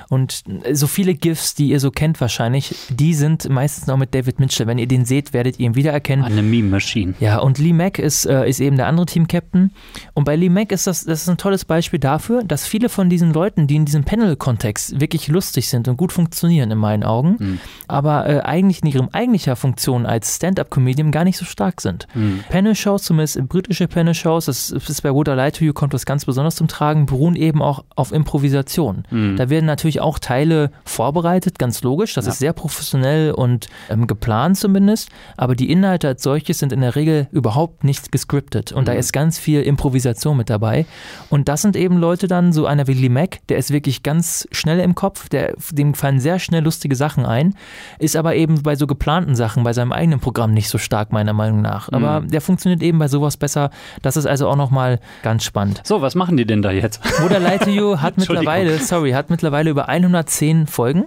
und 0.09 0.43
so 0.71 0.87
viele 0.87 1.13
GIFs, 1.13 1.55
die 1.55 1.69
ihr 1.69 1.79
so 1.79 1.91
kennt 1.91 2.19
wahrscheinlich, 2.21 2.75
die 2.89 3.13
sind 3.13 3.49
meistens 3.49 3.89
auch 3.89 3.97
mit 3.97 4.13
David 4.13 4.39
Mitchell. 4.39 4.67
Wenn 4.67 4.77
ihr 4.77 4.87
den 4.87 5.05
seht, 5.05 5.33
werdet 5.33 5.59
ihr 5.59 5.67
ihn 5.67 5.75
wiedererkennen. 5.75 6.25
Eine 6.25 6.41
Meme-Machine. 6.41 7.13
Ja, 7.19 7.39
und 7.39 7.57
Lee 7.57 7.73
Mack 7.73 7.99
ist, 7.99 8.25
äh, 8.25 8.47
ist 8.47 8.59
eben 8.59 8.77
der 8.77 8.87
andere 8.87 9.05
Team-Captain. 9.05 9.71
Und 10.13 10.23
bei 10.23 10.35
Lee 10.35 10.49
Mack 10.49 10.71
ist 10.71 10.87
das, 10.87 11.05
das 11.05 11.21
ist 11.21 11.29
ein 11.29 11.37
tolles 11.37 11.65
Beispiel 11.65 11.99
dafür, 11.99 12.43
dass 12.43 12.65
viele 12.65 12.89
von 12.89 13.09
diesen 13.09 13.33
Leuten, 13.33 13.67
die 13.67 13.72
in 13.75 13.85
diesem 13.85 14.03
Panel-Kontext 14.03 14.99
wirklich 14.99 15.27
lustig 15.27 15.69
sind 15.69 15.87
und 15.87 15.97
gut 15.97 16.11
funktionieren 16.11 16.71
in 16.71 16.77
meinen 16.77 17.03
Augen, 17.03 17.35
mhm. 17.39 17.59
aber 17.87 18.27
äh, 18.27 18.39
eigentlich 18.41 18.81
in 18.83 18.89
ihrem 18.89 19.09
eigentlicher 19.11 19.55
Funktion 19.55 20.05
als 20.05 20.35
Stand-Up-Comedian 20.35 21.11
gar 21.11 21.23
nicht 21.23 21.37
so 21.37 21.45
stark 21.45 21.81
sind. 21.81 22.07
Mhm. 22.13 22.43
Panel-Shows, 22.49 23.03
zumindest 23.03 23.47
britische 23.47 23.87
Panel-Shows, 23.87 24.45
das 24.45 24.71
ist 24.71 25.01
bei 25.01 25.13
What 25.13 25.27
I 25.27 25.31
Lie 25.31 25.51
to 25.51 25.65
You 25.65 25.73
kommt 25.73 25.93
das 25.93 26.05
ganz 26.05 26.25
besonders 26.25 26.55
zum 26.55 26.67
Tragen, 26.67 27.05
beruhen 27.05 27.35
eben 27.35 27.61
auch 27.61 27.83
auf 27.95 28.11
Improvisation. 28.11 29.03
Mhm. 29.09 29.37
Da 29.37 29.49
werden 29.49 29.65
natürlich 29.65 30.01
auch 30.01 30.19
Teile 30.19 30.71
vorbereitet, 30.85 31.59
ganz 31.59 31.83
logisch. 31.83 32.13
Das 32.13 32.25
ja. 32.25 32.31
ist 32.31 32.39
sehr 32.39 32.53
professionell 32.53 33.31
und 33.31 33.67
ähm, 33.89 34.07
geplant 34.07 34.57
zumindest. 34.57 35.09
Aber 35.37 35.55
die 35.55 35.71
Inhalte 35.71 36.07
als 36.07 36.23
solches 36.23 36.59
sind 36.59 36.71
in 36.71 36.81
der 36.81 36.95
Regel 36.95 37.27
überhaupt 37.31 37.83
nicht 37.83 38.11
gescriptet. 38.11 38.71
Und 38.71 38.83
mhm. 38.83 38.85
da 38.85 38.93
ist 38.93 39.13
ganz 39.13 39.39
viel 39.39 39.61
Improvisation 39.61 40.37
mit 40.37 40.49
dabei. 40.49 40.85
Und 41.29 41.49
das 41.49 41.61
sind 41.61 41.75
eben 41.75 41.97
Leute 41.97 42.27
dann, 42.27 42.53
so 42.53 42.65
einer 42.65 42.87
wie 42.87 42.93
Lee 42.93 43.09
Mack, 43.09 43.45
der 43.47 43.57
ist 43.63 43.71
wirklich 43.71 44.03
ganz 44.03 44.47
schnell 44.51 44.79
im 44.79 44.95
Kopf, 44.95 45.29
der, 45.29 45.55
dem 45.71 45.93
fallen 45.93 46.19
sehr 46.19 46.39
schnell 46.39 46.63
lustige 46.63 46.95
Sachen 46.95 47.25
ein, 47.25 47.55
ist 47.99 48.15
aber 48.15 48.35
eben 48.35 48.61
bei 48.61 48.75
so 48.75 48.87
geplanten 48.87 49.35
Sachen, 49.35 49.63
bei 49.63 49.73
seinem 49.73 49.91
eigenen 49.91 50.19
Programm 50.19 50.53
nicht 50.53 50.69
so 50.69 50.77
stark, 50.77 51.11
meiner 51.11 51.33
Meinung 51.33 51.61
nach. 51.61 51.89
Aber 51.91 52.21
mhm. 52.21 52.29
der 52.29 52.41
funktioniert 52.41 52.83
eben 52.83 52.99
bei 52.99 53.07
sowas 53.07 53.37
besser. 53.37 53.69
Das 54.01 54.17
ist 54.17 54.25
also 54.25 54.47
auch 54.47 54.55
nochmal 54.55 54.99
ganz 55.21 55.43
spannend. 55.43 55.81
So, 55.83 56.01
was 56.01 56.15
machen 56.15 56.37
die 56.37 56.45
denn 56.45 56.61
da 56.61 56.71
jetzt? 56.71 56.99
Oder 57.25 57.39
Light 57.39 57.63
to 57.63 57.69
You 57.69 57.99
hat 57.99 58.17
mittlerweile, 58.17 58.79
sorry, 58.79 59.11
hat 59.11 59.29
mittlerweile 59.29 59.69
über 59.69 59.87
110 59.87 60.67
Folgen, 60.67 61.05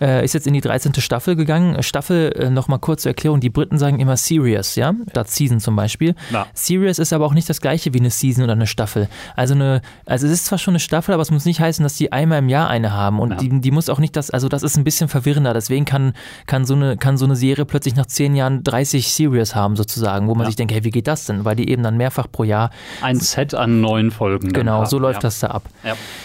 äh, 0.00 0.24
ist 0.24 0.34
jetzt 0.34 0.46
in 0.46 0.54
die 0.54 0.60
13. 0.60 0.94
Staffel 0.94 1.36
gegangen. 1.36 1.82
Staffel, 1.82 2.32
äh, 2.38 2.50
nochmal 2.50 2.78
kurz 2.78 3.02
zur 3.02 3.10
Erklärung, 3.10 3.40
die 3.40 3.50
Briten 3.50 3.78
sagen 3.78 3.98
immer 3.98 4.16
Serious, 4.16 4.76
ja, 4.76 4.94
statt 5.10 5.30
Season 5.30 5.60
zum 5.60 5.76
Beispiel. 5.76 6.14
Ja. 6.30 6.46
Serious 6.54 6.98
ist 6.98 7.12
aber 7.12 7.26
auch 7.26 7.34
nicht 7.34 7.48
das 7.48 7.60
gleiche 7.60 7.92
wie 7.94 8.00
eine 8.00 8.10
Season 8.10 8.44
oder 8.44 8.52
eine 8.52 8.66
Staffel. 8.66 9.08
Also 9.34 9.54
eine, 9.54 9.82
also 10.04 10.26
es 10.26 10.32
ist 10.32 10.46
zwar 10.46 10.58
schon 10.58 10.72
eine 10.72 10.80
Staffel, 10.80 11.12
aber 11.12 11.22
es 11.22 11.30
muss 11.30 11.44
nicht 11.44 11.60
heißen, 11.60 11.82
dass 11.82 11.95
die 11.96 12.12
einmal 12.12 12.38
im 12.40 12.48
Jahr 12.48 12.68
eine 12.68 12.92
haben 12.92 13.20
und 13.20 13.30
ja. 13.30 13.36
die, 13.36 13.60
die 13.60 13.70
muss 13.70 13.88
auch 13.88 13.98
nicht 13.98 14.16
das, 14.16 14.30
also 14.30 14.48
das 14.48 14.62
ist 14.62 14.76
ein 14.76 14.84
bisschen 14.84 15.08
verwirrender. 15.08 15.54
Deswegen 15.54 15.84
kann, 15.84 16.14
kann, 16.46 16.64
so 16.64 16.74
eine, 16.74 16.96
kann 16.96 17.16
so 17.16 17.24
eine 17.24 17.36
Serie 17.36 17.64
plötzlich 17.64 17.96
nach 17.96 18.06
10 18.06 18.34
Jahren 18.34 18.64
30 18.64 19.12
Serious 19.12 19.54
haben 19.54 19.76
sozusagen, 19.76 20.28
wo 20.28 20.34
man 20.34 20.44
ja. 20.44 20.46
sich 20.46 20.56
denkt, 20.56 20.72
hey, 20.72 20.84
wie 20.84 20.90
geht 20.90 21.06
das 21.06 21.26
denn? 21.26 21.44
Weil 21.44 21.56
die 21.56 21.68
eben 21.68 21.82
dann 21.82 21.96
mehrfach 21.96 22.26
pro 22.30 22.44
Jahr 22.44 22.70
ein 23.02 23.20
Set 23.20 23.54
an 23.54 23.80
neuen 23.80 24.10
Folgen. 24.10 24.52
Genau, 24.52 24.84
so 24.84 24.98
läuft 24.98 25.24
das 25.24 25.40
da 25.40 25.48
ab. 25.48 25.64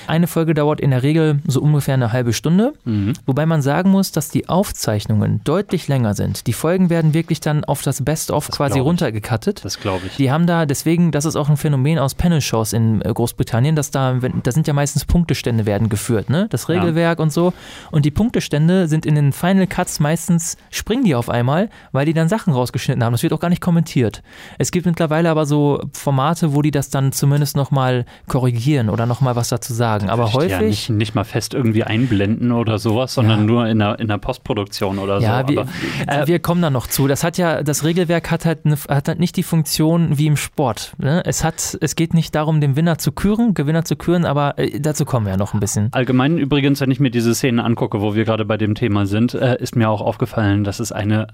Eine 0.08 0.28
Folge 0.28 0.54
dauert 0.54 0.80
in 0.80 0.92
der 0.92 1.04
Regel 1.04 1.40
so 1.48 1.62
ungefähr 1.62 1.94
eine 1.94 2.12
halbe 2.12 2.34
Stunde, 2.34 2.74
mhm. 2.86 3.14
wobei 3.26 3.46
man 3.46 3.62
sagen 3.62 3.92
muss, 3.92 4.12
dass 4.12 4.30
die 4.30 4.50
Aufzeichnungen 4.50 5.42
deutlich 5.44 5.88
länger 5.88 6.14
sind. 6.14 6.48
Die 6.48 6.54
Folgen 6.54 6.90
werden 6.90 7.14
wirklich 7.14 7.40
dann 7.40 7.64
auf 7.64 7.82
das 7.82 8.04
Best-of 8.04 8.50
quasi 8.50 8.80
runtergekattet. 8.80 9.64
Das 9.64 9.80
glaube 9.80 10.08
ich. 10.08 10.16
Die 10.18 10.32
haben 10.32 10.48
da, 10.48 10.66
deswegen, 10.66 11.12
das 11.12 11.26
ist 11.26 11.36
auch 11.36 11.50
ein 11.50 11.58
Phänomen 11.58 12.00
aus 12.00 12.16
Panel-Shows 12.16 12.74
in 12.74 13.02
äh, 13.02 13.14
Großbritannien, 13.14 13.76
dass 13.76 13.92
da, 13.92 14.14
da 14.14 14.52
sind 14.52 14.68
ja 14.68 14.74
meistens 14.74 15.06
Punktestände 15.06 15.61
werden 15.65 15.89
geführt, 15.89 16.30
ne? 16.30 16.47
Das 16.50 16.69
Regelwerk 16.69 17.19
ja. 17.19 17.24
und 17.24 17.32
so. 17.32 17.54
Und 17.91 18.06
die 18.06 18.12
Punktestände 18.12 18.88
sind 18.88 19.06
in 19.06 19.15
den 19.15 19.34
Final 19.34 19.67
Cuts 19.67 20.00
meistens, 20.00 20.58
springen 20.69 21.04
die 21.04 21.15
auf 21.15 21.30
einmal, 21.30 21.69
weil 21.91 22.06
die 22.06 22.13
dann 22.13 22.30
Sachen 22.30 22.54
rausgeschnitten 22.54 23.04
haben. 23.04 23.13
Das 23.13 23.24
wird 23.24 23.34
auch 23.34 23.39
gar 23.39 23.50
nicht 23.50 23.62
kommentiert. 23.62 24.24
Es 24.58 24.71
gibt 24.71 24.86
mittlerweile 24.86 25.30
aber 25.30 25.45
so 25.45 25.82
Formate, 25.93 26.54
wo 26.54 26.62
die 26.62 26.71
das 26.71 26.89
dann 26.89 27.12
zumindest 27.12 27.56
nochmal 27.56 28.06
korrigieren 28.28 28.89
oder 28.89 29.06
nochmal 29.06 29.36
was 29.36 29.50
dazu 29.50 29.74
sagen. 29.74 30.10
aber 30.10 30.34
häufig. 30.34 30.52
Ja 30.52 30.62
nicht, 30.62 30.89
nicht 30.89 31.15
mal 31.15 31.24
fest 31.24 31.54
irgendwie 31.54 31.84
einblenden 31.84 32.52
oder 32.52 32.80
sowas, 32.80 33.13
sondern 33.13 33.39
ja. 33.41 33.45
nur 33.45 33.67
in 33.67 33.80
der, 33.80 34.00
in 34.00 34.08
der 34.08 34.17
Postproduktion 34.17 35.00
oder 35.00 35.19
ja, 35.19 35.41
so. 35.41 35.50
Wir, 35.50 35.62
Aber, 35.62 35.69
äh, 36.08 36.28
wir 36.28 36.39
kommen 36.39 36.62
da 36.62 36.69
noch 36.69 36.88
zu. 36.88 37.08
Das 37.08 37.24
hat 37.24 37.38
ja, 37.38 37.63
das 37.63 37.84
Regelwerk 37.84 38.32
hat 38.32 38.45
halt, 38.45 38.65
eine, 38.65 38.78
hat 38.89 39.08
halt 39.08 39.19
nicht 39.19 39.36
die 39.38 39.43
Funktion 39.43 40.17
wie 40.17 40.28
im 40.28 40.38
Sport. 40.38 40.93
Ne? 40.97 41.24
Es 41.26 41.43
hat, 41.43 41.78
es 41.82 41.95
geht 41.95 42.13
nicht 42.13 42.34
darum, 42.36 42.62
den 42.62 42.76
Winner 42.76 42.97
zu 42.97 43.12
küren, 43.12 43.54
Gewinner 43.54 43.86
zu 43.86 43.95
küren, 43.95 44.26
aber 44.26 44.58
äh, 44.58 44.80
dazu 44.80 45.06
kommen 45.06 45.26
wir 45.26 45.32
ja 45.32 45.38
noch 45.38 45.40
ein 45.54 45.60
bisschen. 45.60 45.89
Allgemein 45.91 46.38
übrigens, 46.38 46.82
wenn 46.82 46.91
ich 46.91 46.99
mir 46.99 47.12
diese 47.12 47.34
Szenen 47.36 47.60
angucke, 47.60 48.01
wo 48.01 48.15
wir 48.15 48.25
gerade 48.25 48.45
bei 48.45 48.58
dem 48.58 48.75
Thema 48.75 49.06
sind, 49.06 49.34
äh, 49.34 49.58
ist 49.60 49.75
mir 49.75 49.89
auch 49.89 50.01
aufgefallen, 50.01 50.63
dass 50.63 50.80
es 50.80 50.91
eine 50.91 51.27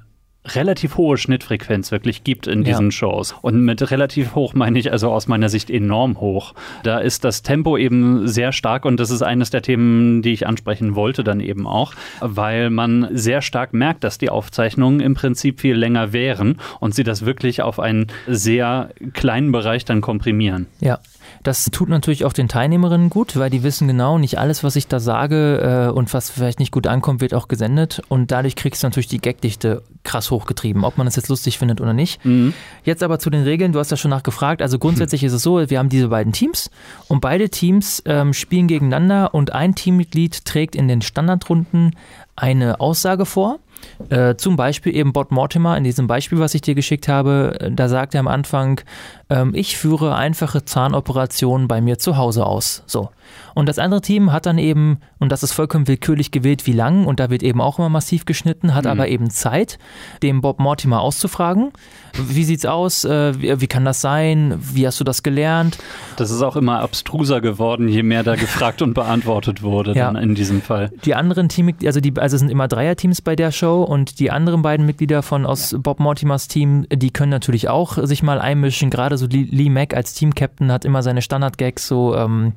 relativ 0.56 0.98
hohe 0.98 1.18
Schnittfrequenz 1.18 1.92
wirklich 1.92 2.24
gibt 2.24 2.48
in 2.48 2.64
diesen 2.64 2.88
ja. 2.88 2.92
Shows. 2.92 3.36
Und 3.42 3.62
mit 3.62 3.92
relativ 3.92 4.36
hoch 4.36 4.54
meine 4.54 4.80
ich 4.80 4.92
also 4.92 5.12
aus 5.12 5.28
meiner 5.28 5.50
Sicht 5.50 5.70
enorm 5.70 6.20
hoch. 6.20 6.54
Da 6.84 7.00
ist 7.00 7.24
das 7.24 7.42
Tempo 7.42 7.78
eben 7.78 8.28
sehr 8.28 8.52
stark 8.52 8.86
und 8.86 9.00
das 9.00 9.10
ist 9.10 9.22
eines 9.22 9.50
der 9.50 9.62
Themen, 9.62 10.22
die 10.22 10.34
ich 10.34 10.48
ansprechen 10.48 10.96
wollte 10.96 11.24
dann 11.24 11.40
eben 11.40 11.68
auch, 11.68 11.94
weil 12.22 12.70
man 12.70 13.10
sehr 13.12 13.42
stark 13.42 13.74
merkt, 13.74 14.04
dass 14.04 14.18
die 14.18 14.30
Aufzeichnungen 14.30 15.00
im 15.00 15.16
Prinzip 15.16 15.60
viel 15.60 15.76
länger 15.76 16.14
wären 16.14 16.58
und 16.80 16.96
sie 16.96 17.04
das 17.04 17.26
wirklich 17.26 17.62
auf 17.62 17.80
einen 17.80 18.08
sehr 18.28 18.90
kleinen 19.14 19.52
Bereich 19.52 19.86
dann 19.86 20.02
komprimieren. 20.02 20.68
Ja, 20.80 21.00
das 21.48 21.70
tut 21.72 21.88
natürlich 21.88 22.26
auch 22.26 22.34
den 22.34 22.50
Teilnehmerinnen 22.50 23.10
gut, 23.10 23.38
weil 23.38 23.50
die 23.50 23.64
wissen 23.64 23.88
genau, 23.88 24.18
nicht 24.18 24.38
alles, 24.38 24.66
was 24.66 24.76
ich 24.76 24.88
da 24.88 25.00
sage 25.00 25.88
äh, 25.88 25.92
und 25.92 26.14
was 26.14 26.30
vielleicht 26.30 26.60
nicht 26.60 26.74
gut 26.74 26.88
ankommt, 26.88 27.22
wird 27.22 27.34
auch 27.34 27.48
gesendet. 27.48 28.02
Und 28.10 28.32
dadurch 28.32 28.58
kriegst 28.58 28.84
du 28.84 28.88
natürlich 28.88 29.08
die 29.08 29.22
Gagdichte 29.22 29.82
krass 30.04 30.30
hochgetrieben, 30.30 30.84
ob 30.84 30.98
man 30.98 31.08
es 31.08 31.16
jetzt 31.16 31.30
lustig 31.30 31.58
findet 31.58 31.80
oder 31.80 31.94
nicht. 31.94 32.24
Mhm. 32.26 32.54
Jetzt 32.84 33.02
aber 33.02 33.18
zu 33.20 33.30
den 33.30 33.44
Regeln, 33.44 33.72
du 33.72 33.80
hast 33.80 33.92
ja 33.92 33.98
schon 33.98 34.12
nachgefragt. 34.12 34.62
Also 34.62 34.78
grundsätzlich 34.78 35.22
mhm. 35.22 35.28
ist 35.28 35.34
es 35.34 35.44
so, 35.44 35.70
wir 35.70 35.80
haben 35.80 35.88
diese 35.88 36.10
beiden 36.10 36.34
Teams 36.34 36.70
und 37.08 37.22
beide 37.22 37.50
Teams 37.50 38.04
ähm, 38.06 38.34
spielen 38.34 38.68
gegeneinander 38.68 39.34
und 39.34 39.54
ein 39.54 39.74
Teammitglied 39.74 40.44
trägt 40.44 40.76
in 40.76 40.90
den 40.90 41.02
Standardrunden 41.02 41.96
eine 42.36 42.82
Aussage 42.82 43.26
vor 43.26 43.60
äh, 44.10 44.36
zum 44.36 44.56
Beispiel 44.56 44.96
eben 44.96 45.14
Bob 45.14 45.32
Mortimer 45.32 45.78
in 45.78 45.84
diesem 45.84 46.08
Beispiel, 46.08 46.40
was 46.40 46.54
ich 46.54 46.62
dir 46.62 46.76
geschickt 46.76 47.08
habe, 47.08 47.58
äh, 47.60 47.72
da 47.72 47.90
sagt 47.90 48.14
er 48.14 48.20
am 48.20 48.28
Anfang, 48.28 48.82
ähm, 49.30 49.54
ich 49.56 49.78
führe 49.78 50.16
einfache 50.16 50.66
Zahnoperationen 50.66 51.68
bei 51.68 51.82
mir 51.82 51.98
zu 52.00 52.18
Hause 52.18 52.46
aus. 52.46 52.84
So. 52.86 53.10
Und 53.54 53.68
das 53.68 53.80
andere 53.80 54.02
Team 54.02 54.32
hat 54.32 54.46
dann 54.46 54.58
eben, 54.58 55.00
und 55.20 55.32
das 55.32 55.44
ist 55.44 55.54
vollkommen 55.54 55.88
willkürlich 55.88 56.32
gewählt, 56.32 56.68
wie 56.68 56.74
lang, 56.74 57.06
und 57.06 57.20
da 57.20 57.30
wird 57.30 57.44
eben 57.44 57.62
auch 57.62 57.80
immer 57.80 57.90
massiv 57.90 58.26
geschnitten, 58.26 58.76
hat 58.76 58.86
mhm. 58.86 58.92
aber 58.92 59.08
eben 59.08 59.30
Zeit, 59.30 59.80
dem 60.24 60.42
Bob 60.42 60.60
Mortimer 60.60 61.02
auszufragen. 61.02 61.72
Wie 62.18 62.44
sieht's 62.44 62.66
aus? 62.66 63.06
Äh, 63.06 63.40
wie, 63.42 63.62
wie, 63.62 63.68
kann 63.68 63.86
das 63.86 64.02
sein? 64.02 64.58
Wie 64.60 64.88
hast 64.88 65.00
du 65.00 65.04
das 65.04 65.24
gelernt? 65.24 65.78
Das 66.16 66.32
ist 66.32 66.42
auch 66.42 66.56
immer 66.56 66.80
abstruser 66.80 67.42
geworden, 67.42 67.88
je 67.88 68.04
mehr 68.04 68.24
da 68.24 68.36
gefragt 68.36 68.82
und 68.82 68.94
beantwortet 68.94 69.62
wurde 69.62 69.94
ja. 69.94 70.12
dann 70.12 70.22
in 70.22 70.36
diesem 70.36 70.62
Fall. 70.62 70.92
Die 71.06 71.16
anderen 71.16 71.50
Teammitglieder, 71.50 71.90
also 71.90 72.00
die, 72.00 72.14
also 72.18 72.36
es 72.36 72.40
sind 72.40 72.50
immer 72.50 72.68
Dreierteams 72.68 73.22
bei 73.22 73.36
der 73.36 73.52
Show 73.52 73.84
und 73.84 74.20
die 74.20 74.32
anderen 74.32 74.62
beiden 74.62 74.86
Mitglieder 74.86 75.22
von 75.22 75.46
aus 75.46 75.76
Bob 75.78 76.00
Mortimers 76.00 76.48
Team, 76.48 76.86
die 76.92 77.12
können 77.12 77.30
natürlich 77.30 77.70
auch 77.70 77.98
sich 78.06 78.24
mal 78.24 78.40
einmischen. 78.40 78.90
Gerade 78.90 79.18
so 79.18 79.28
Lee 79.28 79.70
Mack 79.70 79.96
als 79.96 80.14
Team-Captain 80.14 80.72
hat 80.72 80.86
immer 80.86 81.04
seine 81.04 81.22
Standard-Gags 81.22 81.88
so, 81.88 82.16
ähm, 82.16 82.54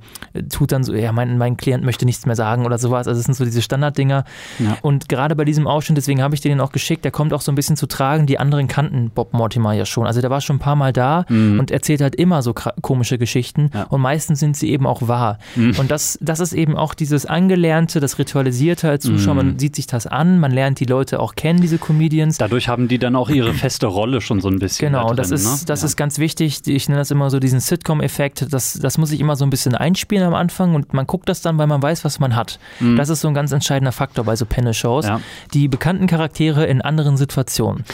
tut 0.61 0.73
dann 0.73 0.85
so, 0.85 0.93
ja, 0.93 1.11
mein, 1.11 1.39
mein 1.39 1.57
Klient 1.57 1.85
möchte 1.85 2.05
nichts 2.05 2.27
mehr 2.27 2.37
sagen 2.37 2.67
oder 2.67 2.77
sowas. 2.77 3.09
Also 3.09 3.19
es 3.19 3.25
sind 3.25 3.35
so 3.35 3.47
diese 3.47 3.63
Standarddinger. 3.63 4.25
Ja. 4.59 4.77
Und 4.83 5.09
gerade 5.09 5.35
bei 5.35 5.47
diesem 5.47 5.67
Ausschnitt, 5.67 5.97
deswegen 5.97 6.21
habe 6.21 6.35
ich 6.35 6.43
den 6.43 6.61
auch 6.61 6.71
geschickt, 6.71 7.03
der 7.03 7.13
kommt 7.13 7.33
auch 7.33 7.41
so 7.41 7.51
ein 7.51 7.55
bisschen 7.55 7.77
zu 7.77 7.87
tragen. 7.87 8.27
Die 8.27 8.39
anderen 8.39 8.69
kannten 8.69 9.09
Bob 9.09 9.33
Mortimer 9.33 9.73
ja 9.73 9.87
schon. 9.87 10.07
Also 10.07 10.21
der 10.21 10.29
war 10.29 10.43
schon 10.43 10.57
ein 10.57 10.59
paar 10.59 10.77
Mal 10.77 10.93
da 10.93 11.25
mhm. 11.31 11.59
und 11.59 11.71
erzählt 11.71 12.03
halt 12.03 12.15
immer 12.15 12.43
so 12.43 12.53
komische 12.53 13.17
Geschichten 13.17 13.71
ja. 13.73 13.85
und 13.85 14.03
meistens 14.03 14.39
sind 14.39 14.55
sie 14.55 14.71
eben 14.71 14.87
auch 14.87 15.09
wahr. 15.09 15.39
Mhm. 15.57 15.77
Und 15.79 15.91
das, 15.91 16.19
das 16.21 16.41
ist 16.41 16.53
eben 16.53 16.77
auch 16.77 16.93
dieses 16.93 17.25
Angelernte, 17.25 17.99
das 18.01 18.19
Ritualisierte 18.19 18.91
als 18.91 19.05
Zuschauer. 19.05 19.33
Mhm. 19.33 19.41
Man 19.41 19.59
sieht 19.59 19.77
sich 19.77 19.87
das 19.87 20.07
an, 20.07 20.41
man 20.41 20.53
lernt 20.53 20.79
die 20.79 20.85
Leute 20.85 21.21
auch 21.21 21.37
kennen, 21.37 21.63
diese 21.63 21.79
Comedians. 21.79 22.37
Dadurch 22.37 22.69
haben 22.69 22.87
die 22.87 22.99
dann 22.99 23.17
auch 23.17 23.31
ihre 23.31 23.55
feste 23.55 23.87
Rolle 23.87 24.21
schon 24.21 24.43
so 24.43 24.49
ein 24.49 24.59
bisschen. 24.59 24.93
Genau, 24.93 25.09
da 25.09 25.15
das, 25.15 25.31
ist, 25.31 25.45
ne? 25.47 25.67
das 25.67 25.81
ja. 25.81 25.87
ist 25.87 25.97
ganz 25.97 26.19
wichtig. 26.19 26.61
Ich 26.67 26.87
nenne 26.91 26.99
das 26.99 27.11
immer 27.11 27.31
so 27.31 27.41
diesen 27.41 27.61
Sitcom-Effekt. 27.61 28.47
Das, 28.51 28.75
das 28.75 28.99
muss 28.99 29.11
ich 29.11 29.21
immer 29.21 29.37
so 29.37 29.47
ein 29.47 29.51
bisschen 29.51 29.75
einspielen 29.75 30.27
am 30.27 30.35
Anfang 30.35 30.50
und 30.59 30.93
man 30.93 31.07
guckt 31.07 31.29
das 31.29 31.41
dann, 31.41 31.59
weil 31.59 31.67
man 31.67 31.83
weiß, 31.83 32.05
was 32.05 32.19
man 32.21 32.37
hat. 32.37 32.59
Mhm. 32.81 32.97
Das 32.97 33.09
ist 33.09 33.21
so 33.21 33.29
ein 33.29 33.35
ganz 33.35 33.53
entscheidender 33.53 33.93
Faktor 33.93 34.25
bei 34.25 34.37
so 34.37 34.47
Panel-Shows. 34.47 35.07
Ja. 35.07 35.21
Die 35.55 35.69
bekannten 35.69 36.07
Charaktere 36.07 36.67
in 36.67 36.83
anderen 36.83 37.17
Situationen. 37.17 37.85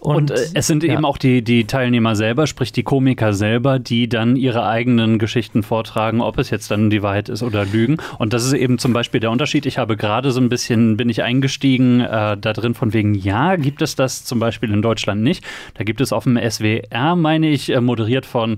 Und, 0.00 0.30
und 0.30 0.38
äh, 0.38 0.46
es 0.54 0.66
sind 0.66 0.82
ja. 0.82 0.94
eben 0.94 1.04
auch 1.04 1.18
die, 1.18 1.42
die 1.42 1.66
Teilnehmer 1.66 2.16
selber, 2.16 2.46
sprich 2.46 2.72
die 2.72 2.82
Komiker 2.82 3.34
selber, 3.34 3.78
die 3.78 4.08
dann 4.08 4.34
ihre 4.34 4.66
eigenen 4.66 5.18
Geschichten 5.18 5.62
vortragen, 5.62 6.22
ob 6.22 6.38
es 6.38 6.48
jetzt 6.48 6.70
dann 6.70 6.88
die 6.88 7.02
Wahrheit 7.02 7.28
ist 7.28 7.42
oder 7.42 7.66
Lügen. 7.66 7.98
Und 8.18 8.32
das 8.32 8.46
ist 8.46 8.54
eben 8.54 8.78
zum 8.78 8.94
Beispiel 8.94 9.20
der 9.20 9.30
Unterschied. 9.30 9.66
Ich 9.66 9.76
habe 9.76 9.98
gerade 9.98 10.30
so 10.30 10.40
ein 10.40 10.48
bisschen, 10.48 10.96
bin 10.96 11.10
ich 11.10 11.22
eingestiegen 11.22 12.00
äh, 12.00 12.36
da 12.38 12.52
drin 12.54 12.72
von 12.72 12.94
wegen, 12.94 13.14
ja, 13.14 13.56
gibt 13.56 13.82
es 13.82 13.94
das 13.94 14.24
zum 14.24 14.40
Beispiel 14.40 14.72
in 14.72 14.80
Deutschland 14.80 15.22
nicht. 15.22 15.44
Da 15.74 15.84
gibt 15.84 16.00
es 16.00 16.14
auf 16.14 16.24
dem 16.24 16.38
SWR, 16.38 17.14
meine 17.14 17.50
ich, 17.50 17.70
äh, 17.70 17.82
moderiert 17.82 18.24
von 18.24 18.56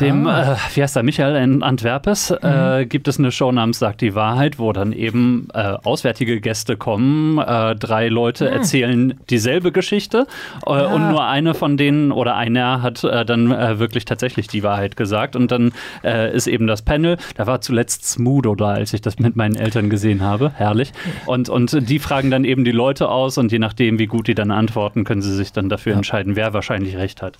dem, 0.00 0.26
ah. 0.26 0.54
äh, 0.54 0.56
wie 0.74 0.82
heißt 0.82 0.96
der, 0.96 1.02
Michael 1.02 1.36
in 1.36 1.62
Antwerpes, 1.62 2.30
äh, 2.30 2.84
mhm. 2.84 2.88
gibt 2.88 3.08
es 3.08 3.18
eine 3.18 3.30
Show 3.30 3.52
namens 3.52 3.78
Sagt 3.78 4.00
die 4.00 4.14
Wahrheit, 4.14 4.58
wo 4.58 4.72
dann 4.72 4.92
eben 4.92 5.48
äh, 5.52 5.74
auswärtige 5.84 6.40
Gäste 6.40 6.78
kommen, 6.78 7.36
äh, 7.38 7.76
drei 7.76 8.08
Leute 8.08 8.46
mhm. 8.46 8.52
erzählen 8.52 9.20
dieselbe 9.28 9.70
Geschichte 9.70 10.26
ja. 10.82 10.94
und 10.94 11.08
nur 11.10 11.26
eine 11.26 11.54
von 11.54 11.76
denen 11.76 12.12
oder 12.12 12.36
einer 12.36 12.82
hat 12.82 13.04
dann 13.04 13.50
wirklich 13.78 14.04
tatsächlich 14.04 14.48
die 14.48 14.62
Wahrheit 14.62 14.96
gesagt 14.96 15.36
und 15.36 15.50
dann 15.50 15.72
ist 16.02 16.46
eben 16.46 16.66
das 16.66 16.82
Panel, 16.82 17.16
da 17.36 17.46
war 17.46 17.60
zuletzt 17.60 18.06
Smudo 18.06 18.54
da, 18.54 18.70
als 18.70 18.92
ich 18.92 19.00
das 19.00 19.18
mit 19.18 19.36
meinen 19.36 19.56
Eltern 19.56 19.90
gesehen 19.90 20.22
habe, 20.22 20.52
herrlich 20.54 20.92
und, 21.26 21.48
und 21.48 21.88
die 21.88 21.98
fragen 21.98 22.30
dann 22.30 22.44
eben 22.44 22.64
die 22.64 22.72
Leute 22.72 23.08
aus 23.08 23.38
und 23.38 23.52
je 23.52 23.58
nachdem, 23.58 23.98
wie 23.98 24.06
gut 24.06 24.28
die 24.28 24.34
dann 24.34 24.50
antworten, 24.50 25.04
können 25.04 25.22
sie 25.22 25.34
sich 25.34 25.52
dann 25.52 25.68
dafür 25.68 25.92
ja. 25.92 25.98
entscheiden, 25.98 26.36
wer 26.36 26.52
wahrscheinlich 26.52 26.96
recht 26.96 27.22
hat. 27.22 27.38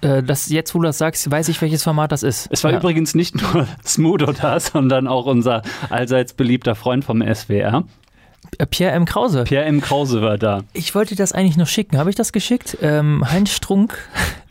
das, 0.00 0.48
jetzt, 0.48 0.74
wo 0.74 0.78
du 0.80 0.84
das 0.84 0.98
sagst, 0.98 1.30
weiß 1.30 1.48
ich, 1.48 1.60
welches 1.60 1.82
Format 1.82 2.12
das 2.12 2.22
ist. 2.22 2.48
Es 2.50 2.64
war 2.64 2.72
ja. 2.72 2.78
übrigens 2.78 3.14
nicht 3.14 3.40
nur 3.40 3.66
Smudo 3.84 4.32
da, 4.32 4.60
sondern 4.60 5.06
auch 5.06 5.26
unser 5.26 5.62
allseits 5.90 6.32
beliebter 6.34 6.74
Freund 6.74 7.04
vom 7.04 7.22
SWR. 7.22 7.84
Äh, 8.56 8.66
Pierre 8.66 8.92
M. 8.92 9.04
Krause. 9.04 9.44
Pierre 9.44 9.64
M. 9.66 9.80
Krause 9.80 10.22
war 10.22 10.38
da. 10.38 10.62
Ich 10.72 10.94
wollte 10.94 11.14
das 11.14 11.32
eigentlich 11.32 11.56
noch 11.56 11.66
schicken. 11.66 11.98
Habe 11.98 12.10
ich 12.10 12.16
das 12.16 12.32
geschickt? 12.32 12.78
Ähm, 12.80 13.24
Heinz 13.30 13.50
Strunk 13.50 13.98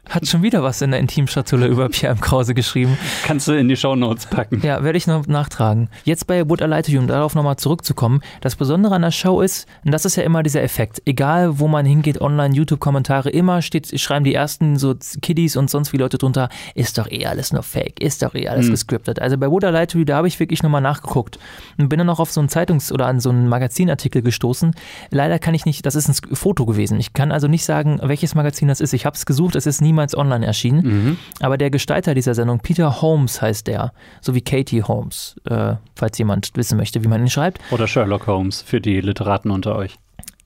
hat 0.10 0.28
schon 0.28 0.44
wieder 0.44 0.64
was 0.64 0.82
in 0.82 0.92
der 0.92 1.00
Intimschatulle 1.00 1.68
über 1.68 1.90
Pierre 1.90 2.14
M. 2.14 2.22
Krause 2.22 2.54
geschrieben. 2.54 2.98
Kannst 3.24 3.48
du 3.48 3.54
in 3.54 3.68
die 3.68 3.76
Shownotes 3.76 4.26
packen. 4.28 4.62
Ja, 4.64 4.84
werde 4.84 4.98
ich 4.98 5.08
noch 5.08 5.28
nachtragen. 5.28 5.90
Jetzt 6.04 6.28
bei 6.28 6.48
Wood 6.50 6.62
I 6.62 6.98
um 6.98 7.08
darauf 7.08 7.36
nochmal 7.36 7.58
zurückzukommen. 7.58 8.22
Das 8.42 8.56
Besondere 8.56 8.96
an 8.96 9.02
der 9.02 9.12
Show 9.12 9.42
ist, 9.42 9.68
und 9.84 9.92
das 9.92 10.06
ist 10.06 10.16
ja 10.16 10.24
immer 10.24 10.44
dieser 10.44 10.64
Effekt, 10.64 11.02
egal 11.06 11.60
wo 11.60 11.68
man 11.68 11.86
hingeht, 11.86 12.22
online, 12.22 12.56
YouTube-Kommentare, 12.56 13.30
immer 13.30 13.62
steht, 13.62 14.00
schreiben 14.00 14.26
die 14.26 14.34
ersten 14.34 14.78
so 14.78 14.96
Kiddies 15.22 15.56
und 15.56 15.70
sonst 15.70 15.94
wie 15.94 15.98
Leute 15.98 16.18
drunter, 16.18 16.50
ist 16.76 16.98
doch 16.98 17.10
eh 17.12 17.26
alles 17.26 17.52
nur 17.52 17.64
Fake, 17.64 18.02
ist 18.02 18.22
doch 18.22 18.36
eh 18.36 18.48
alles 18.48 18.66
hm. 18.66 18.72
gescriptet. 18.72 19.20
Also 19.20 19.38
bei 19.38 19.50
Wood 19.50 19.64
I 19.64 20.06
da 20.06 20.18
habe 20.18 20.28
ich 20.28 20.40
wirklich 20.40 20.64
nochmal 20.64 20.82
nachgeguckt 20.82 21.40
und 21.78 21.90
bin 21.90 22.00
dann 22.00 22.10
auch 22.10 22.20
auf 22.20 22.32
so 22.32 22.40
einen 22.40 22.50
Zeitungs- 22.50 22.92
oder 22.92 23.08
an 23.08 23.20
so 23.20 23.30
einen 23.30 23.50
Magazinartikel 23.50 24.22
gestoßen. 24.22 24.74
Leider 25.12 25.40
kann 25.40 25.54
ich 25.54 25.66
nicht, 25.66 25.86
das 25.86 25.96
ist 25.96 26.08
ein 26.08 26.36
Foto 26.36 26.66
gewesen. 26.66 27.00
Ich 27.00 27.14
kann 27.14 27.32
also 27.32 27.48
nicht 27.48 27.66
sagen, 27.66 28.00
welches 28.04 28.36
Magazin 28.36 28.68
das 28.68 28.82
ist. 28.82 28.94
Ich 28.94 29.06
habe 29.06 29.16
es 29.16 29.26
gesucht, 29.26 29.56
es 29.56 29.66
ist 29.66 29.82
niemals 29.98 30.16
online 30.16 30.46
erschienen. 30.46 30.82
Mhm. 30.84 31.18
Aber 31.40 31.58
der 31.58 31.72
Gestalter 31.72 32.14
dieser 32.14 32.36
Sendung, 32.36 32.60
Peter 32.60 33.02
Holmes 33.02 33.42
heißt 33.42 33.66
der, 33.68 33.92
so 34.22 34.36
wie 34.36 34.42
Katie 34.42 34.84
Holmes, 34.84 35.36
äh, 35.50 35.76
falls 35.96 36.18
jemand 36.18 36.52
wissen 36.56 36.78
möchte, 36.78 37.04
wie 37.04 37.08
man 37.08 37.22
ihn 37.22 37.30
schreibt. 37.30 37.60
Oder 37.72 37.88
Sherlock 37.88 38.28
Holmes 38.28 38.62
für 38.62 38.80
die 38.80 39.02
Literaten 39.02 39.50
unter 39.50 39.76
euch. 39.76 39.96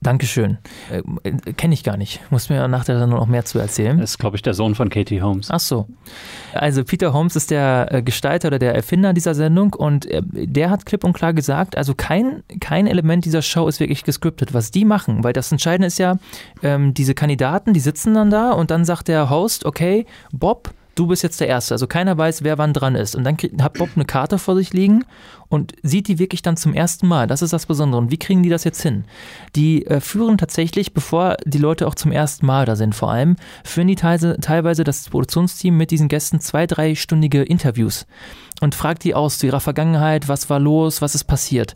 Dankeschön. 0.02 0.58
Äh, 0.90 1.52
Kenne 1.52 1.74
ich 1.74 1.84
gar 1.84 1.96
nicht. 1.96 2.20
Muss 2.30 2.48
mir 2.48 2.66
nach 2.68 2.84
der 2.84 2.98
Sendung 2.98 3.20
noch 3.20 3.26
mehr 3.26 3.44
zu 3.44 3.58
erzählen. 3.58 3.98
Das 3.98 4.10
ist, 4.10 4.18
glaube 4.18 4.36
ich, 4.36 4.42
der 4.42 4.54
Sohn 4.54 4.74
von 4.74 4.90
Katie 4.90 5.22
Holmes. 5.22 5.48
Ach 5.50 5.60
so. 5.60 5.86
Also 6.52 6.84
Peter 6.84 7.12
Holmes 7.12 7.36
ist 7.36 7.50
der 7.50 7.88
äh, 7.90 8.02
Gestalter 8.02 8.48
oder 8.48 8.58
der 8.58 8.74
Erfinder 8.74 9.12
dieser 9.12 9.34
Sendung 9.34 9.74
und 9.74 10.06
äh, 10.06 10.22
der 10.24 10.70
hat 10.70 10.86
klipp 10.86 11.04
und 11.04 11.12
klar 11.12 11.32
gesagt, 11.32 11.76
also 11.76 11.94
kein, 11.94 12.42
kein 12.60 12.86
Element 12.86 13.24
dieser 13.24 13.42
Show 13.42 13.68
ist 13.68 13.80
wirklich 13.80 14.04
gescriptet, 14.04 14.52
was 14.52 14.70
die 14.70 14.84
machen, 14.84 15.22
weil 15.22 15.32
das 15.32 15.52
Entscheidende 15.52 15.86
ist 15.86 15.98
ja, 15.98 16.16
ähm, 16.62 16.94
diese 16.94 17.14
Kandidaten, 17.14 17.72
die 17.72 17.80
sitzen 17.80 18.14
dann 18.14 18.30
da 18.30 18.52
und 18.52 18.70
dann 18.70 18.84
sagt 18.84 19.08
der 19.08 19.30
Host, 19.30 19.64
okay, 19.64 20.06
Bob, 20.32 20.72
du 20.94 21.06
bist 21.06 21.22
jetzt 21.22 21.40
der 21.40 21.48
Erste. 21.48 21.74
Also 21.74 21.86
keiner 21.86 22.16
weiß, 22.16 22.42
wer 22.44 22.58
wann 22.58 22.72
dran 22.72 22.94
ist. 22.94 23.14
Und 23.14 23.24
dann 23.24 23.36
hat 23.60 23.74
Bob 23.74 23.90
eine 23.94 24.04
Karte 24.04 24.38
vor 24.38 24.56
sich 24.56 24.72
liegen 24.72 25.04
und 25.48 25.72
sieht 25.82 26.08
die 26.08 26.18
wirklich 26.18 26.42
dann 26.42 26.56
zum 26.56 26.74
ersten 26.74 27.06
Mal. 27.06 27.26
Das 27.26 27.42
ist 27.42 27.52
das 27.52 27.66
Besondere. 27.66 28.00
Und 28.00 28.10
wie 28.10 28.18
kriegen 28.18 28.42
die 28.42 28.48
das 28.48 28.64
jetzt 28.64 28.82
hin? 28.82 29.04
Die 29.54 29.86
äh, 29.86 30.00
führen 30.00 30.38
tatsächlich, 30.38 30.94
bevor 30.94 31.36
die 31.44 31.58
Leute 31.58 31.86
auch 31.86 31.94
zum 31.94 32.12
ersten 32.12 32.46
Mal 32.46 32.64
da 32.64 32.76
sind, 32.76 32.94
vor 32.94 33.10
allem, 33.10 33.36
führen 33.64 33.88
die 33.88 33.96
teilweise, 33.96 34.36
teilweise 34.40 34.84
das 34.84 35.08
Produktionsteam 35.08 35.76
mit 35.76 35.90
diesen 35.90 36.08
Gästen 36.08 36.40
zwei, 36.40 36.66
dreistündige 36.66 37.42
Interviews 37.42 38.06
und 38.60 38.74
fragt 38.74 39.04
die 39.04 39.14
aus 39.14 39.38
zu 39.38 39.46
ihrer 39.46 39.60
Vergangenheit, 39.60 40.28
was 40.28 40.48
war 40.50 40.60
los, 40.60 41.02
was 41.02 41.14
ist 41.14 41.24
passiert. 41.24 41.74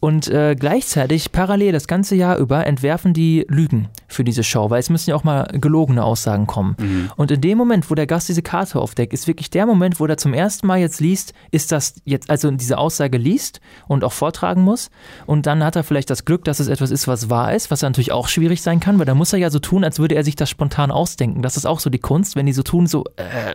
Und 0.00 0.28
äh, 0.28 0.56
gleichzeitig, 0.58 1.30
parallel 1.30 1.72
das 1.72 1.86
ganze 1.86 2.16
Jahr 2.16 2.36
über, 2.38 2.66
entwerfen 2.66 3.14
die 3.14 3.46
Lügen 3.48 3.88
für 4.08 4.24
diese 4.24 4.42
Show, 4.42 4.70
weil 4.70 4.80
es 4.80 4.90
müssen 4.90 5.10
ja 5.10 5.16
auch 5.16 5.24
mal 5.24 5.46
gelogene 5.52 6.02
Aussagen 6.02 6.46
kommen. 6.46 6.76
Mhm. 6.78 7.10
Und 7.16 7.30
in 7.30 7.40
dem 7.40 7.56
Moment, 7.56 7.90
wo 7.90 7.94
der 7.94 8.06
Gast 8.06 8.28
diese 8.28 8.42
Karte 8.42 8.80
aufdeckt, 8.80 9.12
ist 9.12 9.28
wirklich 9.28 9.50
der 9.50 9.66
Moment, 9.66 10.00
wo 10.00 10.06
er 10.06 10.16
zum 10.16 10.34
ersten 10.34 10.66
Mal 10.66 10.80
jetzt 10.80 11.00
liest, 11.00 11.34
ist 11.50 11.70
das 11.70 11.94
jetzt, 12.04 12.30
also 12.30 12.50
diese 12.50 12.78
Aussage 12.78 13.18
liest 13.18 13.60
und 13.86 14.02
auch 14.02 14.12
vortragen 14.12 14.62
muss. 14.62 14.90
Und 15.26 15.46
dann 15.46 15.62
hat 15.62 15.76
er 15.76 15.84
vielleicht 15.84 16.10
das 16.10 16.24
Glück, 16.24 16.44
dass 16.44 16.58
es 16.58 16.68
etwas 16.68 16.90
ist, 16.90 17.06
was 17.06 17.30
wahr 17.30 17.54
ist, 17.54 17.70
was 17.70 17.82
natürlich 17.82 18.12
auch 18.12 18.28
schwierig 18.28 18.62
sein 18.62 18.80
kann, 18.80 18.98
weil 18.98 19.06
da 19.06 19.14
muss 19.14 19.32
er 19.32 19.38
ja 19.38 19.50
so 19.50 19.58
tun, 19.58 19.84
als 19.84 19.98
würde 19.98 20.14
er 20.14 20.24
sich 20.24 20.34
das 20.34 20.50
spontan 20.50 20.90
ausdenken. 20.90 21.42
Das 21.42 21.56
ist 21.56 21.66
auch 21.66 21.78
so 21.78 21.90
die 21.90 21.98
Kunst, 21.98 22.34
wenn 22.36 22.46
die 22.46 22.52
so 22.52 22.62
tun, 22.62 22.86
so, 22.86 23.04
äh, 23.16 23.54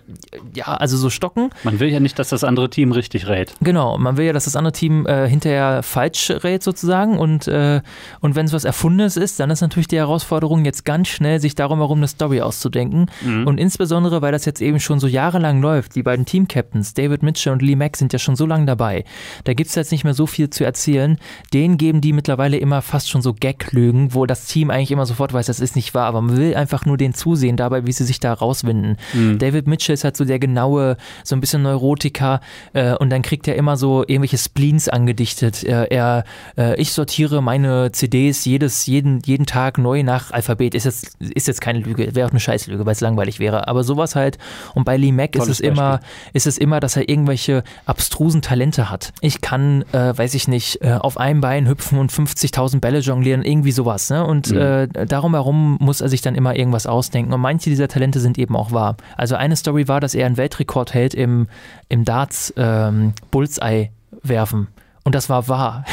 ja, 0.53 0.67
also 0.67 0.95
so 0.95 1.09
stocken. 1.09 1.49
Man 1.63 1.79
will 1.79 1.89
ja 1.89 1.99
nicht, 1.99 2.17
dass 2.19 2.29
das 2.29 2.43
andere 2.43 2.66
andere 2.67 2.69
Team 2.69 2.91
richtig 2.91 3.27
rät. 3.27 3.53
Genau, 3.61 3.97
man 3.97 4.17
will 4.17 4.25
ja, 4.25 4.33
dass 4.33 4.45
das 4.45 4.55
andere 4.55 4.73
Team 4.73 5.05
äh, 5.05 5.27
hinterher 5.27 5.83
falsch 5.83 6.31
rät 6.43 6.63
sozusagen 6.63 7.17
und, 7.17 7.47
äh, 7.47 7.81
und 8.19 8.35
wenn 8.35 8.45
es 8.45 8.53
was 8.53 8.65
Erfundenes 8.65 9.17
ist, 9.17 9.39
dann 9.39 9.49
ist 9.49 9.61
natürlich 9.61 9.87
die 9.87 9.97
Herausforderung 9.97 10.65
jetzt 10.65 10.85
ganz 10.85 11.07
schnell, 11.07 11.39
sich 11.39 11.55
darum 11.55 11.79
herum 11.79 11.99
eine 11.99 12.07
Story 12.07 12.41
auszudenken 12.41 13.09
mhm. 13.21 13.47
und 13.47 13.57
insbesondere, 13.57 14.21
weil 14.21 14.31
das 14.31 14.45
jetzt 14.45 14.61
eben 14.61 14.79
schon 14.79 14.99
so 14.99 15.07
jahrelang 15.07 15.61
läuft, 15.61 15.95
die 15.95 16.03
beiden 16.03 16.25
Team-Captains, 16.25 16.93
David 16.93 17.23
Mitchell 17.23 17.53
und 17.53 17.61
Lee 17.61 17.75
Mack 17.75 17.97
sind 17.97 18.13
ja 18.13 18.19
schon 18.19 18.35
so 18.35 18.45
lange 18.45 18.65
dabei, 18.65 19.05
da 19.45 19.53
gibt 19.53 19.69
es 19.69 19.75
jetzt 19.75 19.91
nicht 19.91 20.03
mehr 20.03 20.13
so 20.13 20.27
viel 20.27 20.49
zu 20.49 20.63
erzählen, 20.63 21.17
denen 21.53 21.77
geben 21.77 22.01
die 22.01 22.13
mittlerweile 22.13 22.57
immer 22.57 22.81
fast 22.81 23.09
schon 23.09 23.21
so 23.21 23.33
Gag-Lügen, 23.33 24.13
wo 24.13 24.25
das 24.25 24.45
Team 24.45 24.69
eigentlich 24.69 24.91
immer 24.91 25.05
sofort 25.05 25.33
weiß, 25.33 25.45
das 25.45 25.59
ist 25.59 25.75
nicht 25.75 25.93
wahr, 25.93 26.07
aber 26.07 26.21
man 26.21 26.37
will 26.37 26.55
einfach 26.55 26.85
nur 26.85 26.97
denen 26.97 27.13
zusehen 27.13 27.57
dabei, 27.57 27.85
wie 27.85 27.91
sie 27.91 28.03
sich 28.03 28.19
da 28.19 28.33
rauswinden. 28.33 28.97
Mhm. 29.13 29.37
David 29.37 29.67
Mitchell 29.67 29.93
ist 29.93 30.03
halt 30.03 30.17
so 30.17 30.25
der 30.25 30.39
genaue, 30.39 30.97
so 31.23 31.35
ein 31.35 31.41
bisschen 31.41 31.61
Neurotiker, 31.61 32.41
äh, 32.73 32.93
und 32.95 33.09
dann 33.09 33.21
kriegt 33.21 33.47
er 33.47 33.55
immer 33.55 33.77
so 33.77 34.03
irgendwelche 34.07 34.37
Spleens 34.37 34.89
angedichtet. 34.89 35.63
Er, 35.63 35.91
er 35.91 36.23
äh, 36.57 36.79
ich 36.79 36.91
sortiere 36.91 37.41
meine 37.41 37.91
CDs 37.91 38.45
jedes, 38.45 38.85
jeden, 38.85 39.21
jeden 39.25 39.45
Tag 39.45 39.77
neu 39.77 40.03
nach 40.03 40.31
Alphabet. 40.31 40.75
Ist 40.75 40.85
jetzt, 40.85 41.15
ist 41.19 41.47
jetzt 41.47 41.61
keine 41.61 41.79
Lüge, 41.79 42.15
wäre 42.15 42.27
auch 42.27 42.31
eine 42.31 42.39
Scheißlüge, 42.39 42.85
weil 42.85 42.93
es 42.93 43.01
langweilig 43.01 43.39
wäre. 43.39 43.67
Aber 43.67 43.83
sowas 43.83 44.15
halt. 44.15 44.37
Und 44.73 44.83
bei 44.83 44.97
Lee 44.97 45.11
Mack 45.11 45.35
ist 45.35 45.47
es 45.47 45.59
immer, 45.59 45.99
ist 46.33 46.47
es 46.47 46.57
immer, 46.57 46.79
dass 46.79 46.95
er 46.95 47.09
irgendwelche 47.09 47.63
abstrusen 47.85 48.41
Talente 48.41 48.89
hat. 48.89 49.13
Ich 49.21 49.41
kann, 49.41 49.83
äh, 49.91 50.17
weiß 50.17 50.33
ich 50.33 50.47
nicht, 50.47 50.81
äh, 50.81 50.93
auf 50.93 51.17
einem 51.17 51.41
Bein 51.41 51.67
hüpfen 51.67 51.99
und 51.99 52.11
50.000 52.11 52.79
Bälle 52.79 52.99
jonglieren, 52.99 53.43
irgendwie 53.43 53.71
sowas. 53.71 54.09
Ne? 54.09 54.25
Und 54.25 54.51
mhm. 54.51 54.57
äh, 54.57 54.87
darum 55.05 55.33
herum 55.33 55.77
muss 55.79 56.01
er 56.01 56.09
sich 56.09 56.21
dann 56.21 56.35
immer 56.35 56.55
irgendwas 56.55 56.87
ausdenken. 56.87 57.33
Und 57.33 57.41
manche 57.41 57.69
dieser 57.69 57.87
Talente 57.87 58.19
sind 58.19 58.37
eben 58.37 58.55
auch 58.55 58.71
wahr. 58.71 58.97
Also 59.15 59.35
eine 59.35 59.55
Story 59.55 59.87
war, 59.87 59.99
dass 59.99 60.15
er 60.15 60.25
einen 60.25 60.37
Weltrekord 60.37 60.93
hält 60.93 61.13
im, 61.13 61.47
im 61.89 62.05
Darts 62.05 62.36
ähm, 62.57 63.13
Bullseye 63.31 63.91
werfen. 64.23 64.67
Und 65.03 65.15
das 65.15 65.29
war 65.29 65.47
wahr. 65.47 65.85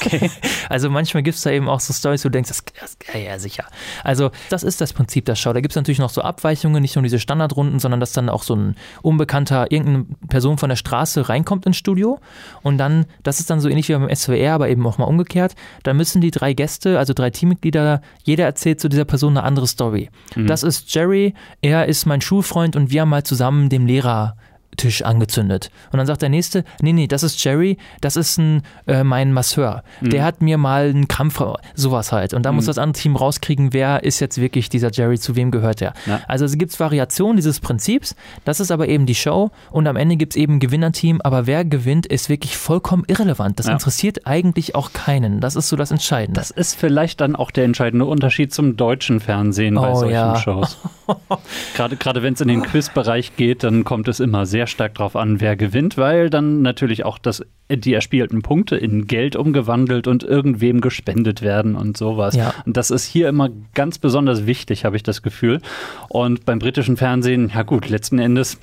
Okay. 0.00 0.30
Also 0.70 0.88
manchmal 0.88 1.22
gibt 1.22 1.36
es 1.36 1.42
da 1.42 1.50
eben 1.50 1.68
auch 1.68 1.80
so 1.80 1.92
Stories, 1.92 2.24
wo 2.24 2.30
du 2.30 2.32
denkst, 2.32 2.48
das, 2.48 2.64
das 2.80 2.96
ja, 3.12 3.20
ja 3.20 3.38
sicher. 3.38 3.64
Also 4.02 4.30
das 4.48 4.62
ist 4.62 4.80
das 4.80 4.94
Prinzip 4.94 5.26
der 5.26 5.34
Show. 5.34 5.52
Da 5.52 5.60
gibt 5.60 5.72
es 5.72 5.76
natürlich 5.76 5.98
noch 5.98 6.08
so 6.08 6.22
Abweichungen, 6.22 6.80
nicht 6.80 6.96
nur 6.96 7.02
diese 7.02 7.20
Standardrunden, 7.20 7.78
sondern 7.78 8.00
dass 8.00 8.12
dann 8.12 8.30
auch 8.30 8.42
so 8.42 8.56
ein 8.56 8.74
unbekannter, 9.02 9.70
irgendeine 9.70 10.06
Person 10.28 10.56
von 10.56 10.70
der 10.70 10.76
Straße 10.76 11.28
reinkommt 11.28 11.66
ins 11.66 11.76
Studio 11.76 12.18
und 12.62 12.78
dann, 12.78 13.04
das 13.22 13.40
ist 13.40 13.50
dann 13.50 13.60
so 13.60 13.68
ähnlich 13.68 13.90
wie 13.90 13.92
beim 13.92 14.12
SWR, 14.12 14.54
aber 14.54 14.70
eben 14.70 14.86
auch 14.86 14.96
mal 14.96 15.04
umgekehrt, 15.04 15.54
da 15.82 15.92
müssen 15.92 16.22
die 16.22 16.30
drei 16.30 16.54
Gäste, 16.54 16.98
also 16.98 17.12
drei 17.12 17.28
Teammitglieder, 17.28 18.00
jeder 18.22 18.46
erzählt 18.46 18.80
zu 18.80 18.88
dieser 18.88 19.04
Person 19.04 19.36
eine 19.36 19.46
andere 19.46 19.66
Story. 19.66 20.08
Mhm. 20.34 20.46
Das 20.46 20.62
ist 20.62 20.92
Jerry, 20.94 21.34
er 21.60 21.86
ist 21.86 22.06
mein 22.06 22.22
Schulfreund 22.22 22.74
und 22.74 22.90
wir 22.90 23.02
haben 23.02 23.10
mal 23.10 23.24
zusammen 23.24 23.68
dem 23.68 23.86
Lehrer 23.86 24.36
Tisch 24.76 25.02
angezündet. 25.02 25.70
Und 25.92 25.98
dann 25.98 26.06
sagt 26.06 26.22
der 26.22 26.28
Nächste, 26.28 26.64
nee, 26.80 26.92
nee, 26.92 27.06
das 27.06 27.22
ist 27.22 27.42
Jerry, 27.42 27.78
das 28.00 28.16
ist 28.16 28.38
ein, 28.38 28.62
äh, 28.86 29.04
mein 29.04 29.32
Masseur. 29.32 29.82
Mhm. 30.00 30.10
Der 30.10 30.24
hat 30.24 30.42
mir 30.42 30.58
mal 30.58 30.88
einen 30.88 31.08
Krampf, 31.08 31.42
sowas 31.74 32.12
halt. 32.12 32.34
Und 32.34 32.44
da 32.44 32.52
mhm. 32.52 32.56
muss 32.56 32.66
das 32.66 32.78
andere 32.78 33.00
Team 33.00 33.16
rauskriegen, 33.16 33.72
wer 33.72 34.04
ist 34.04 34.20
jetzt 34.20 34.40
wirklich 34.40 34.68
dieser 34.68 34.90
Jerry, 34.92 35.18
zu 35.18 35.36
wem 35.36 35.50
gehört 35.50 35.82
er. 35.82 35.94
Ja. 36.06 36.20
Also 36.28 36.44
es 36.44 36.56
gibt 36.56 36.78
Variationen 36.78 37.36
dieses 37.36 37.60
Prinzips, 37.60 38.14
das 38.44 38.60
ist 38.60 38.70
aber 38.70 38.88
eben 38.88 39.06
die 39.06 39.14
Show 39.14 39.50
und 39.70 39.86
am 39.86 39.96
Ende 39.96 40.16
gibt 40.16 40.34
es 40.34 40.36
eben 40.36 40.54
ein 40.54 40.60
Gewinnerteam, 40.60 41.20
aber 41.22 41.46
wer 41.46 41.64
gewinnt, 41.64 42.06
ist 42.06 42.28
wirklich 42.28 42.56
vollkommen 42.56 43.04
irrelevant. 43.06 43.58
Das 43.58 43.66
ja. 43.66 43.72
interessiert 43.72 44.26
eigentlich 44.26 44.74
auch 44.74 44.92
keinen. 44.92 45.40
Das 45.40 45.56
ist 45.56 45.68
so 45.68 45.76
das 45.76 45.90
Entscheidende. 45.90 46.38
Das 46.40 46.50
ist 46.50 46.74
vielleicht 46.74 47.20
dann 47.20 47.36
auch 47.36 47.50
der 47.50 47.64
entscheidende 47.64 48.06
Unterschied 48.06 48.52
zum 48.52 48.76
deutschen 48.76 49.20
Fernsehen 49.20 49.74
bei 49.74 49.90
oh, 49.90 49.96
solchen 49.96 50.14
ja. 50.14 50.36
Shows. 50.36 50.78
gerade 51.74 51.96
gerade 51.96 52.22
wenn 52.22 52.34
es 52.34 52.40
in 52.40 52.48
den 52.48 52.62
Quizbereich 52.62 53.36
geht, 53.36 53.62
dann 53.62 53.84
kommt 53.84 54.08
es 54.08 54.20
immer 54.20 54.46
sehr 54.46 54.63
sehr 54.64 54.66
stark 54.66 54.94
darauf 54.94 55.14
an, 55.14 55.40
wer 55.40 55.56
gewinnt, 55.56 55.98
weil 55.98 56.30
dann 56.30 56.62
natürlich 56.62 57.04
auch 57.04 57.18
das, 57.18 57.44
die 57.68 57.92
erspielten 57.92 58.40
Punkte 58.40 58.76
in 58.76 59.06
Geld 59.06 59.36
umgewandelt 59.36 60.06
und 60.06 60.22
irgendwem 60.22 60.80
gespendet 60.80 61.42
werden 61.42 61.76
und 61.76 61.96
sowas. 61.96 62.34
Ja. 62.34 62.54
Und 62.64 62.76
das 62.76 62.90
ist 62.90 63.04
hier 63.04 63.28
immer 63.28 63.50
ganz 63.74 63.98
besonders 63.98 64.46
wichtig, 64.46 64.84
habe 64.84 64.96
ich 64.96 65.02
das 65.02 65.20
Gefühl. 65.22 65.60
Und 66.08 66.46
beim 66.46 66.58
britischen 66.58 66.96
Fernsehen, 66.96 67.52
ja 67.54 67.62
gut, 67.62 67.88
letzten 67.90 68.18
Endes 68.18 68.58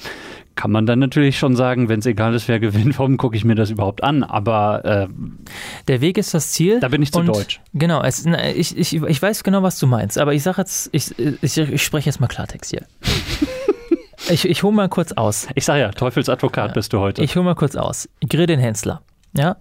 kann 0.55 0.71
man 0.71 0.85
dann 0.85 0.99
natürlich 0.99 1.37
schon 1.37 1.55
sagen, 1.55 1.87
wenn 1.87 1.99
es 1.99 2.05
egal 2.05 2.33
ist, 2.33 2.47
wer 2.47 2.59
gewinnt, 2.59 2.97
warum 2.99 3.17
gucke 3.17 3.37
ich 3.37 3.45
mir 3.45 3.55
das 3.55 3.69
überhaupt 3.69 4.03
an? 4.03 4.23
Aber 4.23 4.83
äh, 4.83 5.07
der 5.87 6.01
Weg 6.01 6.17
ist 6.17 6.33
das 6.33 6.51
Ziel. 6.51 6.79
Da 6.79 6.89
bin 6.89 7.01
ich 7.01 7.11
zu 7.11 7.21
deutsch. 7.21 7.61
Genau, 7.73 8.01
es, 8.01 8.25
ich, 8.55 8.77
ich, 8.77 8.93
ich 8.95 9.21
weiß 9.21 9.43
genau, 9.43 9.63
was 9.63 9.79
du 9.79 9.87
meinst, 9.87 10.17
aber 10.17 10.33
ich 10.33 10.43
sage 10.43 10.61
jetzt, 10.61 10.89
ich, 10.91 11.13
ich, 11.19 11.57
ich 11.57 11.83
spreche 11.83 12.07
jetzt 12.09 12.19
mal 12.19 12.27
Klartext 12.27 12.71
hier. 12.71 12.85
ich, 14.31 14.47
ich 14.47 14.63
hole 14.63 14.73
mal 14.73 14.89
kurz 14.89 15.11
aus. 15.13 15.47
Ich 15.55 15.65
sage 15.65 15.81
ja, 15.81 15.91
Teufelsadvokat 15.91 16.69
ja, 16.69 16.73
bist 16.73 16.93
du 16.93 16.99
heute. 16.99 17.23
Ich 17.23 17.35
hole 17.35 17.45
mal 17.45 17.55
kurz 17.55 17.75
aus. 17.75 18.09
Gredin 18.27 18.59
Hensler. 18.59 19.01
Ja, 19.33 19.55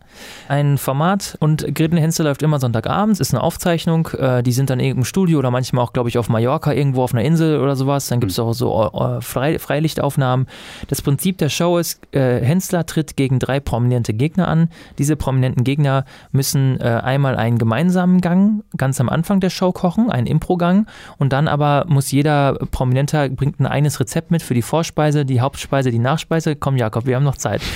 ein 0.49 0.79
Format 0.79 1.37
und 1.39 1.77
Grillenhänse 1.77 2.25
läuft 2.25 2.43
immer 2.43 2.59
Sonntagabends, 2.59 3.21
ist 3.21 3.33
eine 3.33 3.41
Aufzeichnung. 3.41 4.09
Äh, 4.19 4.43
die 4.43 4.51
sind 4.51 4.69
dann 4.69 4.81
irgendeinem 4.81 5.05
Studio 5.05 5.39
oder 5.39 5.53
manchmal 5.53 5.85
auch, 5.85 5.93
glaube 5.93 6.09
ich, 6.09 6.19
auf 6.19 6.29
Mallorca 6.29 6.73
irgendwo 6.73 7.05
auf 7.05 7.15
einer 7.15 7.23
Insel 7.23 7.61
oder 7.61 7.77
sowas. 7.77 8.09
Dann 8.09 8.19
gibt 8.19 8.33
es 8.33 8.39
mhm. 8.39 8.45
auch 8.45 8.53
so 8.53 8.91
äh, 8.93 9.21
Frei 9.21 9.61
Freilichtaufnahmen. 9.61 10.49
Das 10.89 11.03
Prinzip 11.03 11.39
der 11.39 11.51
Show 11.51 11.79
ist, 11.79 12.01
äh, 12.13 12.41
Hensler 12.41 12.85
tritt 12.85 13.17
gegen 13.17 13.39
drei 13.39 13.61
prominente 13.61 14.13
Gegner 14.13 14.49
an. 14.49 14.71
Diese 14.99 15.15
prominenten 15.15 15.63
Gegner 15.63 16.05
müssen 16.33 16.81
äh, 16.81 16.87
einmal 16.87 17.37
einen 17.37 17.59
gemeinsamen 17.59 18.21
Gang 18.21 18.65
ganz 18.77 19.01
am 19.01 19.09
Anfang 19.09 19.39
der 19.39 19.51
Show 19.51 19.71
kochen, 19.71 20.11
einen 20.11 20.27
Impro-Gang. 20.27 20.89
Und 21.19 21.33
dann 21.33 21.47
aber 21.47 21.85
muss 21.87 22.11
jeder 22.11 22.55
Prominenter 22.73 23.29
bringt 23.29 23.61
ein 23.61 23.67
eines 23.67 24.01
Rezept 24.01 24.33
mit 24.33 24.43
für 24.43 24.55
die 24.55 24.63
Vorspeise, 24.63 25.25
die 25.25 25.41
Hauptspeise, 25.41 25.93
die 25.93 26.01
Nachspeise. 26.01 26.57
Komm, 26.57 26.77
Jakob, 26.77 27.07
wir 27.07 27.15
haben 27.15 27.25
noch 27.25 27.37
Zeit. 27.37 27.63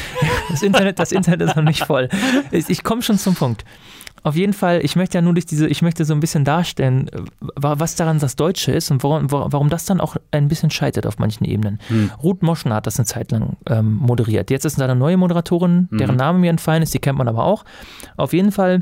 Das 0.50 0.62
Internet, 0.62 0.98
das 0.98 1.10
Internet 1.10 1.48
ist 1.48 1.56
noch 1.56 1.62
nicht 1.62 1.83
voll. 1.86 2.08
Ich, 2.50 2.82
komme 2.82 3.02
schon 3.02 3.18
zum 3.18 3.34
Punkt. 3.34 3.64
Auf 4.22 4.36
jeden 4.36 4.54
Fall, 4.54 4.80
ich 4.82 4.96
möchte 4.96 5.18
ja 5.18 5.22
nur 5.22 5.34
durch 5.34 5.44
diese, 5.44 5.68
ich 5.68 5.82
möchte 5.82 6.06
so 6.06 6.14
ein 6.14 6.20
bisschen 6.20 6.46
darstellen, 6.46 7.10
was 7.56 7.94
daran 7.94 8.18
das 8.18 8.36
Deutsche 8.36 8.72
ist 8.72 8.90
und 8.90 9.02
warum, 9.02 9.30
warum 9.30 9.68
das 9.68 9.84
dann 9.84 10.00
auch 10.00 10.16
ein 10.30 10.48
bisschen 10.48 10.70
scheitert 10.70 11.06
auf 11.06 11.18
manchen 11.18 11.44
Ebenen. 11.44 11.78
Hm. 11.88 12.10
Ruth 12.22 12.42
Moschner 12.42 12.76
hat 12.76 12.86
das 12.86 12.98
eine 12.98 13.04
Zeit 13.04 13.32
lang 13.32 13.58
ähm, 13.68 13.96
moderiert. 13.96 14.50
Jetzt 14.50 14.64
ist 14.64 14.80
da 14.80 14.84
eine 14.84 14.96
neue 14.96 15.18
Moderatorin, 15.18 15.88
deren 15.90 16.12
hm. 16.12 16.16
Name 16.16 16.38
mir 16.38 16.50
entfallen 16.50 16.82
ist, 16.82 16.94
die 16.94 17.00
kennt 17.00 17.18
man 17.18 17.28
aber 17.28 17.44
auch. 17.44 17.66
Auf 18.16 18.32
jeden 18.32 18.50
Fall 18.50 18.80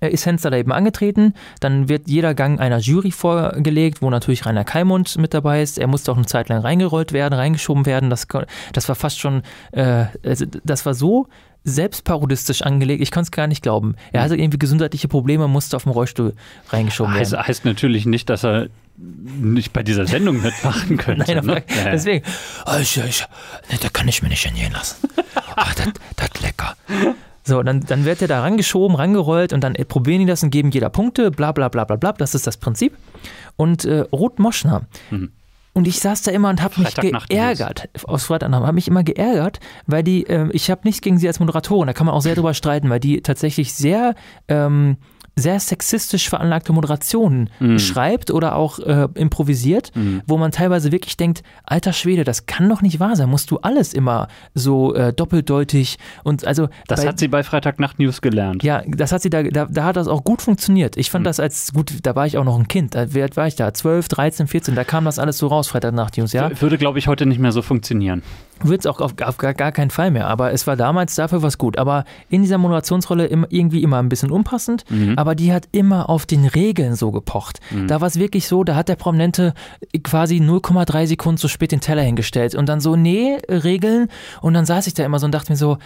äh, 0.00 0.10
ist 0.10 0.26
Hensler 0.26 0.50
da 0.50 0.56
eben 0.56 0.72
angetreten. 0.72 1.34
Dann 1.60 1.88
wird 1.88 2.08
jeder 2.08 2.34
Gang 2.34 2.60
einer 2.60 2.78
Jury 2.78 3.10
vorgelegt, 3.10 4.02
wo 4.02 4.10
natürlich 4.10 4.46
Rainer 4.46 4.64
Keimund 4.64 5.16
mit 5.18 5.34
dabei 5.34 5.62
ist. 5.62 5.78
Er 5.78 5.86
musste 5.86 6.12
auch 6.12 6.16
eine 6.16 6.26
Zeit 6.26 6.48
lang 6.48 6.60
reingerollt 6.60 7.12
werden, 7.12 7.34
reingeschoben 7.34 7.86
werden. 7.86 8.10
Das, 8.10 8.26
das 8.72 8.88
war 8.88 8.96
fast 8.96 9.18
schon, 9.18 9.42
äh, 9.72 10.06
also 10.24 10.46
das 10.64 10.86
war 10.86 10.94
so 10.94 11.28
selbstparodistisch 11.64 12.62
angelegt. 12.62 13.02
Ich 13.02 13.10
konnte 13.10 13.26
es 13.26 13.30
gar 13.30 13.46
nicht 13.46 13.62
glauben. 13.62 13.94
Er 14.12 14.22
hatte 14.22 14.36
irgendwie 14.36 14.58
gesundheitliche 14.58 15.08
Probleme, 15.08 15.48
musste 15.48 15.76
auf 15.76 15.84
dem 15.84 15.92
Rollstuhl 15.92 16.34
reingeschoben 16.70 17.14
werden. 17.14 17.20
Heißt, 17.20 17.48
heißt 17.48 17.64
natürlich 17.64 18.06
nicht, 18.06 18.28
dass 18.30 18.44
er 18.44 18.68
nicht 18.96 19.72
bei 19.72 19.82
dieser 19.82 20.06
Sendung 20.06 20.42
mitmachen 20.42 20.96
könnte. 20.98 21.34
Nein, 21.34 21.44
ne? 21.44 21.62
deswegen, 21.86 22.24
oh, 22.66 22.78
ich, 22.80 22.98
ich, 22.98 23.26
da 23.80 23.88
kann 23.88 24.08
ich 24.08 24.22
mir 24.22 24.28
nicht 24.28 24.44
hingehen 24.44 24.72
lassen. 24.72 25.08
Ach, 25.56 25.74
das, 25.74 25.88
das 26.16 26.42
lecker. 26.42 26.74
So, 27.44 27.62
dann, 27.62 27.80
dann 27.80 28.04
wird 28.04 28.22
er 28.22 28.28
da 28.28 28.40
rangeschoben, 28.40 28.96
rangerollt 28.96 29.52
und 29.52 29.62
dann 29.62 29.74
probieren 29.74 30.20
die 30.20 30.26
das 30.26 30.42
und 30.42 30.50
geben 30.50 30.70
jeder 30.70 30.90
Punkte, 30.90 31.30
bla 31.30 31.52
bla 31.52 31.68
bla 31.68 31.84
bla 31.84 31.96
bla. 31.96 32.12
Das 32.12 32.34
ist 32.34 32.46
das 32.46 32.56
Prinzip. 32.56 32.96
Und 33.56 33.84
äh, 33.84 34.00
Ruth 34.12 34.38
Moschner, 34.38 34.82
mhm. 35.10 35.32
Und 35.74 35.88
ich 35.88 36.00
saß 36.00 36.22
da 36.22 36.30
immer 36.32 36.50
und 36.50 36.62
habe 36.62 36.80
mich 36.80 36.94
geärgert. 36.94 37.88
Aus 38.04 38.24
Freitagnacht 38.24 38.62
habe 38.62 38.74
mich 38.74 38.88
immer 38.88 39.02
geärgert, 39.02 39.58
weil 39.86 40.02
die, 40.02 40.26
äh, 40.26 40.48
ich 40.52 40.70
habe 40.70 40.82
nichts 40.84 41.00
gegen 41.00 41.18
sie 41.18 41.26
als 41.26 41.40
Moderatorin, 41.40 41.86
da 41.86 41.92
kann 41.94 42.06
man 42.06 42.14
auch 42.14 42.20
sehr 42.20 42.34
drüber 42.36 42.52
streiten, 42.54 42.90
weil 42.90 43.00
die 43.00 43.22
tatsächlich 43.22 43.72
sehr 43.72 44.14
ähm, 44.48 44.98
sehr 45.36 45.58
sexistisch 45.60 46.28
veranlagte 46.28 46.72
Moderationen 46.72 47.48
mm. 47.58 47.78
schreibt 47.78 48.30
oder 48.30 48.56
auch 48.56 48.78
äh, 48.78 49.08
improvisiert, 49.14 49.90
mm. 49.94 50.18
wo 50.26 50.36
man 50.36 50.52
teilweise 50.52 50.92
wirklich 50.92 51.16
denkt, 51.16 51.42
alter 51.64 51.92
Schwede, 51.92 52.24
das 52.24 52.46
kann 52.46 52.68
doch 52.68 52.82
nicht 52.82 53.00
wahr 53.00 53.16
sein, 53.16 53.30
musst 53.30 53.50
du 53.50 53.58
alles 53.58 53.94
immer 53.94 54.28
so 54.54 54.94
äh, 54.94 55.12
doppeldeutig 55.12 55.98
und 56.22 56.46
also 56.46 56.68
Das 56.86 57.02
bei, 57.02 57.08
hat 57.08 57.18
sie 57.18 57.28
bei 57.28 57.42
Freitagnacht 57.42 57.98
News 57.98 58.20
gelernt. 58.20 58.62
Ja, 58.62 58.82
das 58.86 59.12
hat 59.12 59.22
sie 59.22 59.30
da, 59.30 59.42
da, 59.42 59.66
da 59.66 59.84
hat 59.84 59.96
das 59.96 60.06
auch 60.06 60.22
gut 60.22 60.42
funktioniert. 60.42 60.96
Ich 60.96 61.10
fand 61.10 61.22
mm. 61.22 61.26
das 61.26 61.40
als 61.40 61.72
gut, 61.72 61.92
da 62.02 62.14
war 62.14 62.26
ich 62.26 62.36
auch 62.36 62.44
noch 62.44 62.58
ein 62.58 62.68
Kind, 62.68 62.94
wie 62.94 63.22
alt 63.22 63.36
war 63.36 63.46
ich 63.46 63.56
da? 63.56 63.72
12, 63.72 64.08
13, 64.08 64.46
14, 64.46 64.74
da 64.74 64.84
kam 64.84 65.06
das 65.06 65.18
alles 65.18 65.38
so 65.38 65.46
raus, 65.46 65.68
Freitagnacht 65.68 66.18
News, 66.18 66.32
ja? 66.32 66.50
Würde, 66.60 66.76
glaube 66.76 66.98
ich, 66.98 67.08
heute 67.08 67.24
nicht 67.24 67.38
mehr 67.38 67.52
so 67.52 67.62
funktionieren 67.62 68.22
wird 68.68 68.80
es 68.80 68.86
auch 68.86 69.00
auf, 69.00 69.14
auf 69.22 69.36
gar, 69.38 69.54
gar, 69.54 69.72
keinen 69.72 69.90
Fall 69.90 70.10
mehr. 70.10 70.26
Aber 70.26 70.52
es 70.52 70.66
war 70.66 70.76
damals 70.76 71.14
dafür 71.14 71.42
was 71.42 71.58
gut. 71.58 71.78
Aber 71.78 72.04
in 72.28 72.42
dieser 72.42 72.58
Moderationsrolle 72.58 73.26
im, 73.26 73.46
irgendwie 73.48 73.82
immer 73.82 73.98
ein 73.98 74.08
bisschen 74.08 74.30
unpassend. 74.30 74.84
Mhm. 74.90 75.18
Aber 75.18 75.34
die 75.34 75.52
hat 75.52 75.68
immer 75.72 76.08
auf 76.08 76.26
den 76.26 76.46
Regeln 76.46 76.94
so 76.94 77.10
gepocht. 77.10 77.60
Mhm. 77.70 77.88
Da 77.88 78.00
war 78.00 78.08
es 78.08 78.18
wirklich 78.18 78.46
so, 78.46 78.64
da 78.64 78.74
hat 78.74 78.88
der 78.88 78.96
Prominente 78.96 79.54
quasi 80.02 80.36
0,3 80.36 81.06
Sekunden 81.06 81.38
zu 81.38 81.48
spät 81.48 81.72
den 81.72 81.80
Teller 81.80 82.02
hingestellt. 82.02 82.54
Und 82.54 82.68
dann 82.68 82.80
so, 82.80 82.96
nee, 82.96 83.38
Regeln. 83.48 84.08
Und 84.40 84.54
dann 84.54 84.64
saß 84.64 84.86
ich 84.86 84.94
da 84.94 85.04
immer 85.04 85.18
so 85.18 85.26
und 85.26 85.32
dachte 85.32 85.52
mir 85.52 85.56
so, 85.56 85.78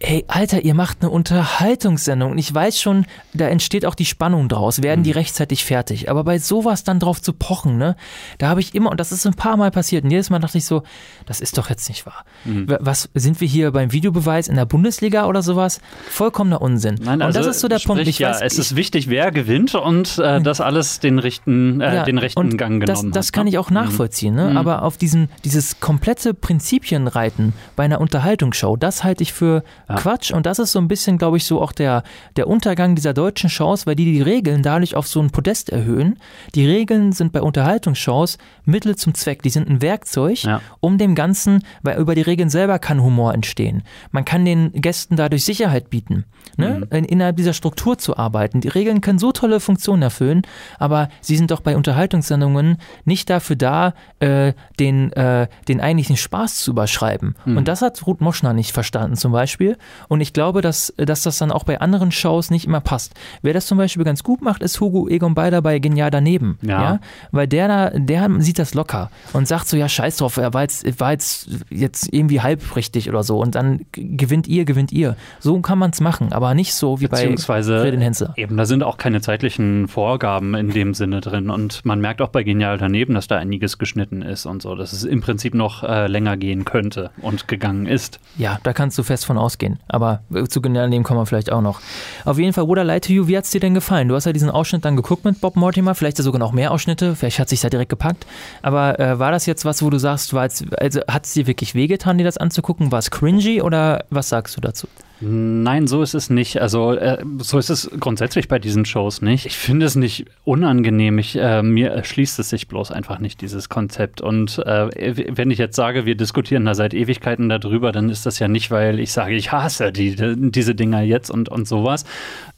ey, 0.00 0.24
Alter, 0.28 0.64
ihr 0.64 0.74
macht 0.74 0.98
eine 1.00 1.10
Unterhaltungssendung. 1.10 2.32
Und 2.32 2.38
ich 2.38 2.52
weiß 2.54 2.80
schon, 2.80 3.06
da 3.34 3.48
entsteht 3.48 3.84
auch 3.84 3.94
die 3.94 4.04
Spannung 4.04 4.48
draus. 4.48 4.82
Werden 4.82 5.00
mhm. 5.00 5.04
die 5.04 5.10
rechtzeitig 5.12 5.64
fertig? 5.64 6.10
Aber 6.10 6.24
bei 6.24 6.38
sowas 6.38 6.84
dann 6.84 7.00
drauf 7.00 7.20
zu 7.20 7.32
pochen, 7.32 7.78
ne, 7.78 7.96
da 8.38 8.48
habe 8.48 8.60
ich 8.60 8.74
immer, 8.74 8.90
und 8.90 9.00
das 9.00 9.12
ist 9.12 9.26
ein 9.26 9.34
paar 9.34 9.56
Mal 9.56 9.70
passiert. 9.70 10.04
Und 10.04 10.10
jedes 10.10 10.30
Mal 10.30 10.38
dachte 10.38 10.58
ich 10.58 10.64
so, 10.64 10.82
das 11.26 11.40
ist 11.40 11.58
doch 11.58 11.68
jetzt 11.68 11.88
nicht 11.88 12.06
wahr. 12.06 12.24
Mhm. 12.44 12.66
Was 12.80 13.08
sind 13.14 13.40
wir 13.40 13.48
hier 13.48 13.72
beim 13.72 13.92
Videobeweis 13.92 14.48
in 14.48 14.56
der 14.56 14.66
Bundesliga 14.66 15.26
oder 15.26 15.42
sowas? 15.42 15.80
Vollkommener 16.08 16.62
Unsinn. 16.62 16.96
Nein, 17.02 17.22
also, 17.22 17.38
und 17.38 17.46
das 17.46 17.56
ist 17.56 17.60
so 17.60 17.68
der 17.68 17.78
sprich, 17.78 17.96
Punkt. 17.96 18.08
Ich 18.08 18.18
ja, 18.18 18.30
weiß, 18.30 18.42
es 18.42 18.58
ist 18.58 18.76
wichtig, 18.76 19.08
wer 19.08 19.32
gewinnt 19.32 19.74
und 19.74 20.18
äh, 20.18 20.40
das 20.40 20.60
alles 20.60 21.00
den 21.00 21.18
rechten, 21.18 21.80
äh, 21.80 21.96
ja, 21.96 22.04
den 22.04 22.18
rechten 22.18 22.56
Gang 22.56 22.80
genommen 22.80 23.12
das, 23.12 23.26
das 23.26 23.32
kann 23.32 23.44
ne? 23.44 23.50
ich 23.50 23.58
auch 23.58 23.70
nachvollziehen. 23.70 24.34
Ne? 24.34 24.50
Mhm. 24.50 24.56
Aber 24.56 24.82
auf 24.82 24.96
diesen, 24.96 25.28
dieses 25.44 25.80
komplette 25.80 26.34
Prinzipienreiten 26.34 27.52
bei 27.76 27.84
einer 27.84 28.00
Unterhaltungsshow, 28.00 28.76
das 28.76 29.04
halte 29.04 29.22
ich 29.22 29.32
für 29.32 29.62
ja. 29.88 29.96
Quatsch. 29.96 30.32
Und 30.32 30.46
das 30.46 30.58
ist 30.58 30.72
so 30.72 30.78
ein 30.78 30.88
bisschen, 30.88 31.18
glaube 31.18 31.36
ich, 31.36 31.44
so 31.44 31.60
auch 31.60 31.72
der, 31.72 32.02
der 32.36 32.46
Untergang 32.46 32.94
dieser 32.94 33.14
deutschen 33.14 33.50
Shows, 33.50 33.86
weil 33.86 33.96
die 33.96 34.04
die 34.04 34.22
Regeln 34.22 34.62
dadurch 34.62 34.94
auf 34.94 35.06
so 35.06 35.20
ein 35.20 35.30
Podest 35.30 35.70
erhöhen. 35.70 36.18
Die 36.54 36.66
Regeln 36.66 37.12
sind 37.12 37.32
bei 37.32 37.40
Unterhaltungsshows 37.40 38.38
Mittel 38.64 38.96
zum 38.96 39.14
Zweck. 39.14 39.42
Die 39.42 39.50
sind 39.50 39.68
ein 39.68 39.80
Werkzeug, 39.80 40.42
ja. 40.42 40.60
um 40.80 40.98
dem 40.98 41.14
Ganzen, 41.14 41.64
weil 41.82 41.98
über 41.98 42.14
die 42.14 42.22
Regeln 42.22 42.50
selber 42.50 42.78
kann 42.78 43.02
Humor 43.02 43.34
entstehen. 43.34 43.82
Man 44.10 44.24
kann 44.24 44.44
den 44.44 44.72
Gästen 44.72 45.16
dadurch 45.16 45.44
Sicherheit 45.44 45.90
bieten, 45.90 46.24
ne? 46.56 46.86
Mhm. 46.90 46.96
In, 46.96 47.04
innerhalb 47.04 47.36
dieser 47.36 47.54
Struktur 47.54 47.98
zu 47.98 48.16
arbeiten. 48.16 48.60
Die 48.60 48.68
Regeln 48.68 49.00
können 49.00 49.18
so 49.18 49.32
tolle 49.32 49.60
Funktionen 49.60 50.02
erfüllen, 50.02 50.42
aber 50.78 51.08
sie 51.20 51.36
sind 51.36 51.50
doch 51.50 51.60
bei 51.60 51.76
Unterhaltungssendungen 51.76 52.78
nicht 53.04 53.30
dafür 53.30 53.56
da, 53.56 53.94
äh, 54.20 54.52
den, 54.78 55.12
äh, 55.12 55.48
den 55.66 55.80
eigentlichen 55.80 56.16
Spaß 56.16 56.56
zu 56.56 56.72
überschreiben. 56.72 57.36
Mhm. 57.44 57.56
Und 57.56 57.68
das 57.68 57.82
hat 57.82 58.06
Ruth 58.06 58.20
Moschner 58.20 58.52
nicht 58.52 58.72
verstanden 58.72 59.16
zum 59.16 59.32
Beispiel. 59.32 59.77
Und 60.08 60.20
ich 60.20 60.32
glaube, 60.32 60.62
dass, 60.62 60.92
dass 60.96 61.22
das 61.22 61.38
dann 61.38 61.52
auch 61.52 61.64
bei 61.64 61.80
anderen 61.80 62.12
Shows 62.12 62.50
nicht 62.50 62.66
immer 62.66 62.80
passt. 62.80 63.14
Wer 63.42 63.54
das 63.54 63.66
zum 63.66 63.78
Beispiel 63.78 64.04
ganz 64.04 64.22
gut 64.22 64.42
macht, 64.42 64.62
ist 64.62 64.80
Hugo 64.80 65.08
Egon 65.08 65.34
Beider 65.34 65.62
bei 65.62 65.78
Genial 65.78 66.10
daneben. 66.10 66.58
Ja. 66.62 66.82
ja. 66.82 67.00
Weil 67.30 67.46
der 67.46 67.68
da, 67.68 67.90
der 67.90 68.30
sieht 68.38 68.58
das 68.58 68.74
locker 68.74 69.10
und 69.32 69.46
sagt 69.48 69.68
so, 69.68 69.76
ja, 69.76 69.88
scheiß 69.88 70.18
drauf, 70.18 70.36
er 70.36 70.54
war 70.54 70.62
jetzt, 70.62 71.00
war 71.00 71.12
jetzt, 71.12 71.48
jetzt 71.70 72.12
irgendwie 72.12 72.40
halbrichtig 72.40 73.08
oder 73.08 73.22
so. 73.22 73.40
Und 73.40 73.54
dann 73.54 73.80
gewinnt 73.92 74.48
ihr, 74.48 74.64
gewinnt 74.64 74.92
ihr. 74.92 75.16
So 75.40 75.60
kann 75.60 75.78
man 75.78 75.90
es 75.90 76.00
machen, 76.00 76.32
aber 76.32 76.54
nicht 76.54 76.74
so 76.74 77.00
wie 77.00 77.08
bei 77.08 77.36
Fredin 77.36 78.00
Henze. 78.00 78.32
Eben, 78.36 78.56
da 78.56 78.66
sind 78.66 78.82
auch 78.82 78.96
keine 78.96 79.20
zeitlichen 79.20 79.88
Vorgaben 79.88 80.54
in 80.54 80.70
dem 80.70 80.94
Sinne 80.94 81.20
drin. 81.20 81.50
Und 81.50 81.84
man 81.84 82.00
merkt 82.00 82.22
auch 82.22 82.28
bei 82.28 82.42
Genial 82.42 82.78
daneben, 82.78 83.14
dass 83.14 83.26
da 83.26 83.36
einiges 83.36 83.78
geschnitten 83.78 84.22
ist 84.22 84.46
und 84.46 84.62
so, 84.62 84.74
dass 84.74 84.92
es 84.92 85.04
im 85.04 85.20
Prinzip 85.20 85.54
noch 85.54 85.82
äh, 85.82 86.06
länger 86.06 86.36
gehen 86.36 86.64
könnte 86.64 87.10
und 87.20 87.48
gegangen 87.48 87.86
ist. 87.86 88.20
Ja, 88.36 88.58
da 88.62 88.72
kannst 88.72 88.98
du 88.98 89.02
fest 89.02 89.26
von 89.26 89.38
ausgehen 89.38 89.67
gehen. 89.68 89.78
Aber 89.88 90.20
zu 90.48 90.60
genau 90.60 90.88
dem 90.88 91.02
kommen 91.02 91.20
wir 91.20 91.26
vielleicht 91.26 91.52
auch 91.52 91.60
noch. 91.60 91.80
Auf 92.24 92.38
jeden 92.38 92.52
Fall, 92.52 92.66
What 92.68 92.78
I 92.78 92.82
Lie 92.82 93.00
to 93.00 93.12
You, 93.12 93.28
wie 93.28 93.36
hat 93.36 93.44
es 93.44 93.50
dir 93.50 93.60
denn 93.60 93.74
gefallen? 93.74 94.08
Du 94.08 94.14
hast 94.14 94.24
ja 94.24 94.32
diesen 94.32 94.50
Ausschnitt 94.50 94.84
dann 94.84 94.96
geguckt 94.96 95.24
mit 95.24 95.40
Bob 95.40 95.56
Mortimer, 95.56 95.94
vielleicht 95.94 96.16
sogar 96.18 96.38
noch 96.38 96.52
mehr 96.52 96.72
Ausschnitte, 96.72 97.14
vielleicht 97.14 97.38
hat 97.38 97.48
sich 97.48 97.60
da 97.60 97.68
direkt 97.68 97.90
gepackt. 97.90 98.26
Aber 98.62 98.98
äh, 98.98 99.18
war 99.18 99.30
das 99.30 99.46
jetzt 99.46 99.64
was, 99.64 99.82
wo 99.82 99.90
du 99.90 99.98
sagst, 99.98 100.34
also 100.34 101.00
hat 101.08 101.26
es 101.26 101.32
dir 101.32 101.46
wirklich 101.46 101.74
wehgetan, 101.74 102.18
dir 102.18 102.24
das 102.24 102.38
anzugucken? 102.38 102.92
War 102.92 102.98
es 102.98 103.10
cringy 103.10 103.62
oder 103.62 104.04
was 104.10 104.28
sagst 104.28 104.56
du 104.56 104.60
dazu? 104.60 104.88
Nein, 105.20 105.88
so 105.88 106.02
ist 106.02 106.14
es 106.14 106.30
nicht. 106.30 106.60
Also 106.60 106.92
äh, 106.92 107.24
so 107.38 107.58
ist 107.58 107.70
es 107.70 107.90
grundsätzlich 107.98 108.46
bei 108.46 108.58
diesen 108.58 108.84
Shows 108.84 109.20
nicht. 109.20 109.46
Ich 109.46 109.56
finde 109.56 109.86
es 109.86 109.96
nicht 109.96 110.26
unangenehm. 110.44 111.18
Ich, 111.18 111.36
äh, 111.36 111.62
mir 111.62 111.90
erschließt 111.90 112.38
es 112.38 112.50
sich 112.50 112.68
bloß 112.68 112.92
einfach 112.92 113.18
nicht, 113.18 113.40
dieses 113.40 113.68
Konzept. 113.68 114.20
Und 114.20 114.58
äh, 114.58 115.36
wenn 115.36 115.50
ich 115.50 115.58
jetzt 115.58 115.74
sage, 115.74 116.06
wir 116.06 116.14
diskutieren 116.14 116.64
da 116.64 116.74
seit 116.74 116.94
Ewigkeiten 116.94 117.48
darüber, 117.48 117.90
dann 117.90 118.10
ist 118.10 118.26
das 118.26 118.38
ja 118.38 118.46
nicht, 118.46 118.70
weil 118.70 119.00
ich 119.00 119.10
sage, 119.10 119.34
ich 119.34 119.50
hasse 119.50 119.90
die, 119.90 120.14
diese 120.50 120.74
Dinger 120.76 121.02
jetzt 121.02 121.30
und, 121.30 121.48
und 121.48 121.66
sowas. 121.66 122.04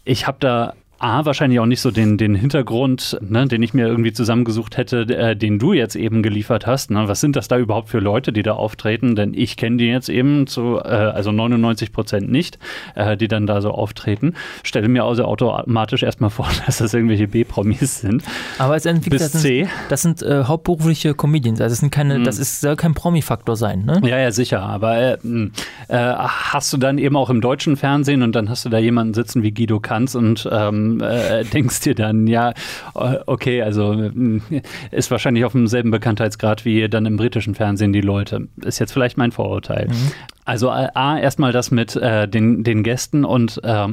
Ich 0.05 0.27
habe 0.27 0.37
da 0.41 0.75
A, 1.01 1.25
wahrscheinlich 1.25 1.59
auch 1.61 1.67
nicht 1.67 1.81
so 1.81 1.91
den, 1.91 2.19
den 2.19 2.35
Hintergrund, 2.35 3.19
ne, 3.27 3.47
den 3.47 3.63
ich 3.63 3.73
mir 3.73 3.87
irgendwie 3.87 4.13
zusammengesucht 4.13 4.77
hätte, 4.77 5.01
äh, 5.09 5.35
den 5.35 5.59
du 5.59 5.73
jetzt 5.73 5.97
eben 5.97 6.23
geliefert 6.23 6.67
hast. 6.67 6.91
Ne? 6.91 7.09
Was 7.09 7.23
sind 7.23 7.37
das 7.37 7.49
da 7.49 7.57
überhaupt 7.57 7.89
für 7.89 8.01
Leute, 8.01 8.35
die 8.35 8.43
da 8.43 8.53
auftreten? 8.53 9.17
Denn 9.17 9.33
ich 9.33 9.57
kenne 9.57 9.79
die 9.79 9.87
jetzt 9.87 10.11
eben 10.11 10.47
zu, 10.47 10.77
äh, 10.77 10.89
also 10.89 11.33
99 11.33 11.95
Prozent 11.95 12.31
nicht, 12.31 12.59
äh, 12.97 13.17
die 13.17 13.29
dann 13.29 13.47
da 13.47 13.63
so 13.63 13.71
auftreten. 13.71 14.35
Stelle 14.63 14.89
mir 14.89 15.05
also 15.05 15.25
automatisch 15.25 16.03
erstmal 16.03 16.29
vor, 16.29 16.49
dass 16.67 16.77
das 16.77 16.93
irgendwelche 16.93 17.29
B-Promis 17.29 18.01
sind. 18.01 18.23
Aber 18.59 18.77
es 18.77 18.83
Bis 18.83 19.33
das 19.33 19.41
C. 19.41 19.65
Sind, 19.65 19.71
das 19.89 20.03
sind 20.03 20.21
äh, 20.21 20.45
hauptberufliche 20.45 21.15
Comedians, 21.15 21.63
also 21.63 21.73
das 21.73 21.81
sind 21.81 21.91
keine, 21.91 22.19
mhm. 22.19 22.25
das 22.25 22.39
ist, 22.39 22.61
soll 22.61 22.77
kein 22.77 22.93
Promi-Faktor 22.93 23.57
sein, 23.57 23.87
ne? 23.87 24.03
Ja, 24.05 24.19
ja, 24.19 24.33
sicher. 24.33 24.61
Aber 24.63 24.99
äh, 24.99 25.17
hm, 25.23 25.53
äh, 25.89 25.97
hast 25.97 26.71
du 26.75 26.77
dann 26.77 26.99
eben 26.99 27.17
auch 27.17 27.31
im 27.31 27.41
deutschen 27.41 27.79
Fernsehen 27.79 28.23
und 28.23 28.35
dann 28.37 28.51
hast 28.51 28.67
du 28.67 28.69
da 28.69 28.77
jemanden 28.77 29.15
sitzen 29.15 29.43
wie 29.43 29.53
Guido 29.53 29.81
Kanz 29.81 30.15
und 30.15 30.47
ähm, 30.53 30.90
äh, 30.99 31.45
denkst 31.45 31.81
dir 31.81 31.95
dann, 31.95 32.27
ja, 32.27 32.51
äh, 32.95 33.19
okay, 33.27 33.63
also 33.63 33.93
hm, 33.93 34.43
ist 34.91 35.11
wahrscheinlich 35.11 35.45
auf 35.45 35.53
demselben 35.53 35.91
Bekanntheitsgrad 35.91 36.65
wie 36.65 36.89
dann 36.89 37.07
im 37.07 37.17
britischen 37.17 37.55
Fernsehen 37.55 37.93
die 37.93 38.01
Leute. 38.01 38.49
Ist 38.65 38.79
jetzt 38.79 38.93
vielleicht 38.93 39.17
mein 39.17 39.31
Vorurteil. 39.31 39.89
Mhm. 39.89 40.13
Also 40.51 40.67
äh, 40.67 40.89
A, 40.95 41.17
erstmal 41.17 41.53
das 41.53 41.71
mit 41.71 41.95
äh, 41.95 42.27
den, 42.27 42.65
den 42.65 42.83
Gästen 42.83 43.25
und 43.25 43.61
äh, 43.63 43.87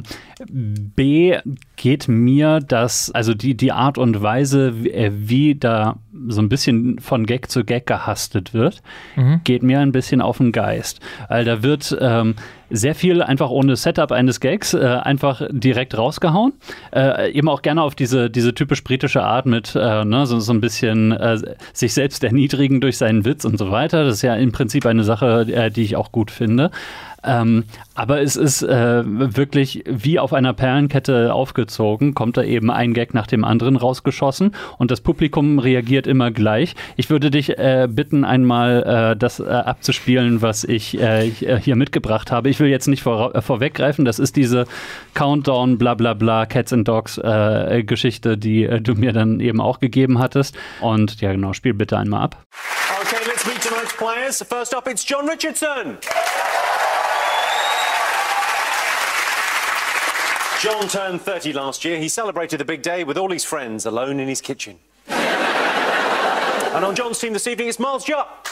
B, 0.44 1.38
geht 1.76 2.08
mir 2.08 2.58
das, 2.58 3.12
also 3.12 3.32
die, 3.32 3.56
die 3.56 3.70
Art 3.70 3.96
und 3.96 4.20
Weise, 4.20 4.82
wie, 4.82 4.90
äh, 4.90 5.12
wie 5.14 5.54
da 5.54 5.98
so 6.26 6.42
ein 6.42 6.48
bisschen 6.48 6.98
von 6.98 7.26
Gag 7.26 7.48
zu 7.48 7.64
Gag 7.64 7.86
gehastet 7.86 8.54
wird, 8.54 8.82
mhm. 9.14 9.40
geht 9.44 9.62
mir 9.62 9.78
ein 9.78 9.92
bisschen 9.92 10.20
auf 10.20 10.38
den 10.38 10.50
Geist. 10.50 10.98
Weil 11.28 11.44
da 11.44 11.62
wird 11.62 11.96
ähm, 12.00 12.34
sehr 12.70 12.96
viel 12.96 13.22
einfach 13.22 13.50
ohne 13.50 13.76
Setup 13.76 14.10
eines 14.10 14.40
Gags 14.40 14.74
äh, 14.74 14.80
einfach 14.80 15.42
direkt 15.50 15.96
rausgehauen. 15.96 16.54
Äh, 16.92 17.30
eben 17.32 17.48
auch 17.48 17.62
gerne 17.62 17.82
auf 17.82 17.94
diese, 17.94 18.30
diese 18.30 18.52
typisch 18.52 18.82
britische 18.82 19.22
Art 19.22 19.46
mit 19.46 19.76
äh, 19.76 20.04
ne, 20.04 20.26
so, 20.26 20.40
so 20.40 20.52
ein 20.52 20.60
bisschen 20.60 21.12
äh, 21.12 21.38
sich 21.72 21.94
selbst 21.94 22.24
erniedrigen 22.24 22.80
durch 22.80 22.98
seinen 22.98 23.24
Witz 23.24 23.44
und 23.44 23.58
so 23.58 23.70
weiter. 23.70 24.04
Das 24.04 24.14
ist 24.14 24.22
ja 24.22 24.34
im 24.34 24.50
Prinzip 24.50 24.84
eine 24.86 25.04
Sache, 25.04 25.46
äh, 25.52 25.70
die 25.70 25.82
ich 25.82 25.94
auch 25.94 26.10
gut 26.10 26.32
finde. 26.32 26.47
Ähm, 27.24 27.64
aber 27.94 28.22
es 28.22 28.36
ist 28.36 28.62
äh, 28.62 29.02
wirklich 29.04 29.82
wie 29.86 30.20
auf 30.20 30.32
einer 30.32 30.52
Perlenkette 30.52 31.34
aufgezogen, 31.34 32.14
kommt 32.14 32.36
da 32.36 32.42
eben 32.44 32.70
ein 32.70 32.94
Gag 32.94 33.12
nach 33.12 33.26
dem 33.26 33.44
anderen 33.44 33.76
rausgeschossen 33.76 34.54
und 34.78 34.92
das 34.92 35.00
Publikum 35.00 35.58
reagiert 35.58 36.06
immer 36.06 36.30
gleich. 36.30 36.76
Ich 36.96 37.10
würde 37.10 37.30
dich 37.30 37.58
äh, 37.58 37.88
bitten, 37.90 38.24
einmal 38.24 38.82
äh, 39.14 39.16
das 39.16 39.40
äh, 39.40 39.48
abzuspielen, 39.48 40.42
was 40.42 40.62
ich 40.62 40.98
äh, 41.00 41.30
hier 41.30 41.74
mitgebracht 41.74 42.30
habe. 42.30 42.50
Ich 42.50 42.60
will 42.60 42.68
jetzt 42.68 42.86
nicht 42.86 43.02
vor, 43.02 43.34
äh, 43.34 43.42
vorweggreifen, 43.42 44.04
das 44.04 44.20
ist 44.20 44.36
diese 44.36 44.66
Countdown, 45.14 45.76
bla 45.76 45.94
bla 45.94 46.14
bla, 46.14 46.46
Cats 46.46 46.72
and 46.72 46.86
Dogs 46.86 47.20
Geschichte, 47.86 48.38
die 48.38 48.68
du 48.80 48.94
mir 48.94 49.12
dann 49.12 49.40
eben 49.40 49.60
auch 49.60 49.80
gegeben 49.80 50.18
hattest. 50.18 50.56
Und 50.80 51.20
ja, 51.20 51.32
genau, 51.32 51.52
spiel 51.52 51.74
bitte 51.74 51.98
einmal 51.98 52.22
ab. 52.22 52.36
Players. 53.98 54.40
First 54.42 54.72
up, 54.72 54.86
it's 54.86 55.04
John 55.04 55.26
Richardson. 55.26 55.98
John 60.60 60.88
turned 60.88 61.20
30 61.20 61.52
last 61.52 61.84
year. 61.84 61.98
He 61.98 62.08
celebrated 62.08 62.58
the 62.58 62.64
big 62.64 62.82
day 62.82 63.04
with 63.04 63.18
all 63.18 63.30
his 63.30 63.44
friends 63.44 63.86
alone 63.86 64.20
in 64.20 64.28
his 64.28 64.40
kitchen. 64.40 64.78
and 65.08 66.84
on 66.84 66.94
John's 66.94 67.18
team 67.18 67.32
this 67.32 67.46
evening, 67.46 67.68
it's 67.68 67.78
Miles 67.78 68.04
Jupp. 68.04 68.46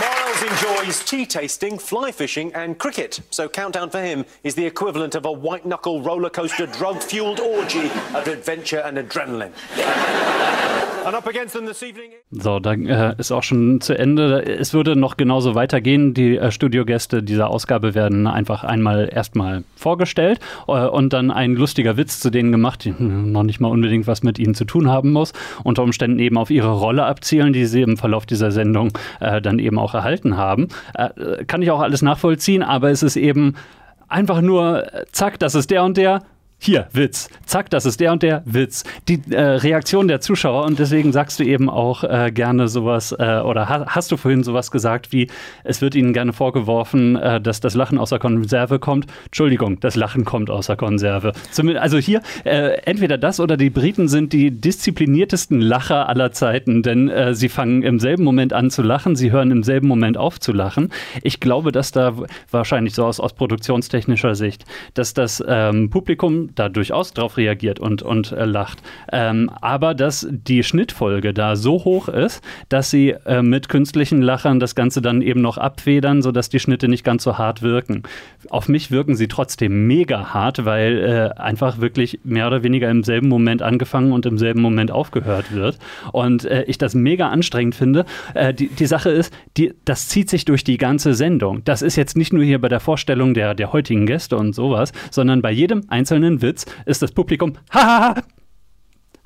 Miles 0.00 0.35
enjoys 0.46 1.04
tea 1.04 1.26
tasting, 1.26 1.78
fly 1.78 2.12
fishing, 2.12 2.52
and 2.54 2.78
cricket. 2.78 3.20
So, 3.30 3.48
Countdown 3.48 3.90
for 3.90 4.00
him 4.00 4.24
is 4.44 4.54
the 4.54 4.64
equivalent 4.64 5.14
of 5.14 5.24
a 5.24 5.32
white 5.32 5.66
knuckle 5.66 6.02
roller 6.02 6.30
coaster 6.30 6.66
drug 6.66 7.02
fueled 7.02 7.40
orgy 7.40 7.90
of 8.14 8.28
adventure 8.28 8.80
and 8.80 8.98
adrenaline. 8.98 9.52
So, 12.30 12.58
da 12.58 12.72
äh, 12.72 13.14
ist 13.18 13.30
auch 13.30 13.42
schon 13.42 13.80
zu 13.80 13.96
Ende. 13.96 14.44
Es 14.44 14.74
würde 14.74 14.96
noch 14.96 15.16
genauso 15.16 15.54
weitergehen. 15.54 16.14
Die 16.14 16.36
äh, 16.36 16.50
Studiogäste 16.50 17.22
dieser 17.22 17.48
Ausgabe 17.48 17.94
werden 17.94 18.26
einfach 18.26 18.64
einmal 18.64 19.08
erstmal 19.12 19.62
vorgestellt 19.76 20.40
äh, 20.66 20.72
und 20.72 21.12
dann 21.12 21.30
ein 21.30 21.54
lustiger 21.54 21.96
Witz 21.96 22.18
zu 22.18 22.30
denen 22.30 22.50
gemacht, 22.50 22.84
die 22.84 22.90
noch 22.98 23.44
nicht 23.44 23.60
mal 23.60 23.68
unbedingt 23.68 24.06
was 24.06 24.22
mit 24.22 24.38
ihnen 24.38 24.54
zu 24.54 24.64
tun 24.64 24.90
haben 24.90 25.12
muss. 25.12 25.32
Unter 25.62 25.84
Umständen 25.84 26.18
eben 26.18 26.36
auf 26.38 26.50
ihre 26.50 26.72
Rolle 26.72 27.04
abzielen, 27.04 27.52
die 27.52 27.66
sie 27.66 27.82
im 27.82 27.96
Verlauf 27.96 28.26
dieser 28.26 28.50
Sendung 28.50 28.90
äh, 29.20 29.40
dann 29.40 29.58
eben 29.58 29.78
auch 29.78 29.94
erhalten 29.94 30.36
haben. 30.36 30.68
Äh, 30.94 31.44
kann 31.44 31.62
ich 31.62 31.70
auch 31.70 31.80
alles 31.80 32.02
nachvollziehen, 32.02 32.62
aber 32.62 32.90
es 32.90 33.02
ist 33.02 33.16
eben 33.16 33.54
einfach 34.08 34.40
nur, 34.40 34.92
äh, 34.92 35.04
zack, 35.12 35.38
das 35.38 35.54
ist 35.54 35.70
der 35.70 35.84
und 35.84 35.96
der, 35.96 36.22
hier, 36.58 36.88
Witz. 36.92 37.28
Zack, 37.44 37.70
das 37.70 37.84
ist 37.84 38.00
der 38.00 38.12
und 38.12 38.22
der 38.22 38.42
Witz. 38.46 38.84
Die 39.08 39.20
äh, 39.30 39.40
Reaktion 39.40 40.08
der 40.08 40.20
Zuschauer 40.20 40.64
und 40.64 40.78
deswegen 40.78 41.12
sagst 41.12 41.38
du 41.38 41.44
eben 41.44 41.68
auch 41.68 42.02
äh, 42.02 42.32
gerne 42.32 42.66
sowas 42.66 43.12
äh, 43.12 43.40
oder 43.44 43.68
ha 43.68 43.86
hast 43.88 44.10
du 44.10 44.16
vorhin 44.16 44.42
sowas 44.42 44.70
gesagt 44.70 45.12
wie, 45.12 45.28
es 45.64 45.80
wird 45.82 45.94
ihnen 45.94 46.12
gerne 46.12 46.32
vorgeworfen, 46.32 47.16
äh, 47.16 47.40
dass 47.40 47.60
das 47.60 47.74
Lachen 47.74 47.98
aus 47.98 48.10
der 48.10 48.18
Konserve 48.18 48.78
kommt. 48.78 49.06
Entschuldigung, 49.26 49.80
das 49.80 49.96
Lachen 49.96 50.24
kommt 50.24 50.50
aus 50.50 50.66
der 50.66 50.76
Konserve. 50.76 51.32
Zumindest, 51.52 51.82
also 51.82 51.98
hier, 51.98 52.22
äh, 52.44 52.78
entweder 52.84 53.18
das 53.18 53.38
oder 53.38 53.56
die 53.56 53.70
Briten 53.70 54.08
sind 54.08 54.32
die 54.32 54.50
diszipliniertesten 54.50 55.60
Lacher 55.60 56.08
aller 56.08 56.32
Zeiten, 56.32 56.82
denn 56.82 57.08
äh, 57.08 57.34
sie 57.34 57.50
fangen 57.50 57.82
im 57.82 58.00
selben 58.00 58.24
Moment 58.24 58.54
an 58.54 58.70
zu 58.70 58.82
lachen, 58.82 59.14
sie 59.14 59.30
hören 59.30 59.50
im 59.50 59.62
selben 59.62 59.86
Moment 59.86 60.16
auf 60.16 60.40
zu 60.40 60.52
lachen. 60.52 60.90
Ich 61.22 61.38
glaube, 61.38 61.70
dass 61.70 61.92
da 61.92 62.14
wahrscheinlich 62.50 62.94
so 62.94 63.04
aus, 63.04 63.20
aus 63.20 63.34
produktionstechnischer 63.34 64.34
Sicht, 64.34 64.64
dass 64.94 65.14
das 65.14 65.44
ähm, 65.46 65.90
Publikum 65.90 66.45
da 66.54 66.68
durchaus 66.68 67.12
drauf 67.12 67.36
reagiert 67.36 67.80
und, 67.80 68.02
und 68.02 68.32
äh, 68.32 68.44
lacht. 68.44 68.82
Ähm, 69.12 69.50
aber 69.60 69.94
dass 69.94 70.26
die 70.30 70.62
Schnittfolge 70.62 71.32
da 71.34 71.56
so 71.56 71.84
hoch 71.84 72.08
ist, 72.08 72.42
dass 72.68 72.90
sie 72.90 73.10
äh, 73.26 73.42
mit 73.42 73.68
künstlichen 73.68 74.22
Lachern 74.22 74.60
das 74.60 74.74
Ganze 74.74 75.02
dann 75.02 75.22
eben 75.22 75.40
noch 75.40 75.58
abfedern, 75.58 76.22
sodass 76.22 76.48
die 76.48 76.60
Schnitte 76.60 76.88
nicht 76.88 77.04
ganz 77.04 77.24
so 77.24 77.38
hart 77.38 77.62
wirken. 77.62 78.02
Auf 78.50 78.68
mich 78.68 78.90
wirken 78.90 79.16
sie 79.16 79.28
trotzdem 79.28 79.86
mega 79.86 80.34
hart, 80.34 80.64
weil 80.64 81.32
äh, 81.36 81.40
einfach 81.40 81.80
wirklich 81.80 82.20
mehr 82.24 82.46
oder 82.46 82.62
weniger 82.62 82.90
im 82.90 83.02
selben 83.02 83.28
Moment 83.28 83.62
angefangen 83.62 84.12
und 84.12 84.26
im 84.26 84.38
selben 84.38 84.60
Moment 84.60 84.90
aufgehört 84.90 85.52
wird. 85.52 85.78
Und 86.12 86.44
äh, 86.44 86.64
ich 86.64 86.78
das 86.78 86.94
mega 86.94 87.28
anstrengend 87.28 87.74
finde. 87.74 88.04
Äh, 88.34 88.54
die, 88.54 88.68
die 88.68 88.86
Sache 88.86 89.10
ist, 89.10 89.32
die, 89.56 89.74
das 89.84 90.08
zieht 90.08 90.30
sich 90.30 90.44
durch 90.44 90.64
die 90.64 90.76
ganze 90.76 91.14
Sendung. 91.14 91.62
Das 91.64 91.82
ist 91.82 91.96
jetzt 91.96 92.16
nicht 92.16 92.32
nur 92.32 92.44
hier 92.44 92.60
bei 92.60 92.68
der 92.68 92.80
Vorstellung 92.80 93.34
der, 93.34 93.54
der 93.54 93.72
heutigen 93.72 94.06
Gäste 94.06 94.36
und 94.36 94.54
sowas, 94.54 94.92
sondern 95.10 95.42
bei 95.42 95.50
jedem 95.50 95.82
einzelnen 95.88 96.35
Witz 96.42 96.66
ist 96.86 97.02
das 97.02 97.12
Publikum, 97.12 97.54
hahaha, 97.70 98.22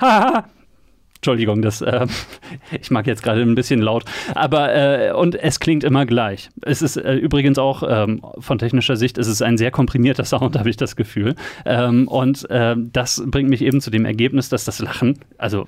hahaha, 0.00 0.44
Entschuldigung, 1.20 1.60
das, 1.60 1.82
äh, 1.82 2.06
ich 2.80 2.90
mag 2.90 3.06
jetzt 3.06 3.22
gerade 3.22 3.42
ein 3.42 3.54
bisschen 3.54 3.82
laut, 3.82 4.04
aber 4.34 4.74
äh, 4.74 5.12
und 5.12 5.34
es 5.34 5.60
klingt 5.60 5.84
immer 5.84 6.06
gleich. 6.06 6.48
Es 6.62 6.80
ist 6.80 6.96
äh, 6.96 7.14
übrigens 7.14 7.58
auch 7.58 7.82
ähm, 7.86 8.22
von 8.38 8.58
technischer 8.58 8.96
Sicht, 8.96 9.18
es 9.18 9.28
ist 9.28 9.42
ein 9.42 9.58
sehr 9.58 9.70
komprimierter 9.70 10.24
Sound, 10.24 10.56
habe 10.58 10.70
ich 10.70 10.78
das 10.78 10.96
Gefühl. 10.96 11.34
Ähm, 11.66 12.08
und 12.08 12.48
äh, 12.48 12.74
das 12.78 13.22
bringt 13.26 13.50
mich 13.50 13.60
eben 13.60 13.82
zu 13.82 13.90
dem 13.90 14.06
Ergebnis, 14.06 14.48
dass 14.48 14.64
das 14.64 14.78
Lachen, 14.78 15.18
also 15.36 15.66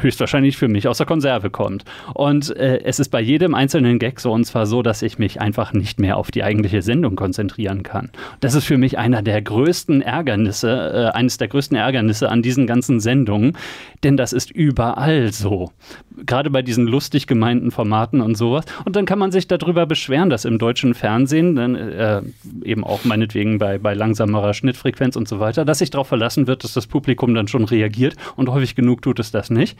höchstwahrscheinlich 0.00 0.56
für 0.56 0.68
mich 0.68 0.86
aus 0.86 0.98
der 0.98 1.06
Konserve 1.06 1.50
kommt. 1.50 1.84
Und 2.14 2.54
äh, 2.56 2.80
es 2.84 3.00
ist 3.00 3.08
bei 3.08 3.20
jedem 3.20 3.56
einzelnen 3.56 3.98
Gag 3.98 4.20
so 4.20 4.32
und 4.32 4.44
zwar 4.44 4.66
so, 4.66 4.82
dass 4.82 5.02
ich 5.02 5.18
mich 5.18 5.40
einfach 5.40 5.72
nicht 5.72 5.98
mehr 5.98 6.16
auf 6.16 6.30
die 6.30 6.44
eigentliche 6.44 6.82
Sendung 6.82 7.16
konzentrieren 7.16 7.82
kann. 7.82 8.10
Das 8.38 8.54
ist 8.54 8.64
für 8.64 8.78
mich 8.78 8.96
einer 8.96 9.22
der 9.22 9.42
größten 9.42 10.02
Ärgernisse, 10.02 11.10
äh, 11.12 11.16
eines 11.16 11.36
der 11.36 11.48
größten 11.48 11.76
Ärgernisse 11.76 12.30
an 12.30 12.42
diesen 12.42 12.68
ganzen 12.68 13.00
Sendungen, 13.00 13.56
denn 14.04 14.16
das 14.16 14.32
ist 14.32 14.52
überall 14.68 15.32
so. 15.32 15.72
Gerade 16.26 16.50
bei 16.50 16.62
diesen 16.62 16.86
lustig 16.86 17.26
gemeinten 17.26 17.70
Formaten 17.70 18.20
und 18.20 18.36
sowas. 18.36 18.64
Und 18.84 18.96
dann 18.96 19.06
kann 19.06 19.18
man 19.18 19.32
sich 19.32 19.48
darüber 19.48 19.86
beschweren, 19.86 20.28
dass 20.28 20.44
im 20.44 20.58
deutschen 20.58 20.94
Fernsehen, 20.94 21.56
dann, 21.56 21.74
äh, 21.74 22.22
eben 22.64 22.84
auch 22.84 23.04
meinetwegen 23.04 23.58
bei, 23.58 23.78
bei 23.78 23.94
langsamerer 23.94 24.52
Schnittfrequenz 24.52 25.16
und 25.16 25.26
so 25.26 25.40
weiter, 25.40 25.64
dass 25.64 25.78
sich 25.78 25.90
darauf 25.90 26.08
verlassen 26.08 26.46
wird, 26.46 26.64
dass 26.64 26.74
das 26.74 26.86
Publikum 26.86 27.34
dann 27.34 27.48
schon 27.48 27.64
reagiert 27.64 28.16
und 28.36 28.50
häufig 28.50 28.74
genug 28.74 29.00
tut 29.02 29.18
es 29.20 29.30
das 29.30 29.48
nicht. 29.48 29.78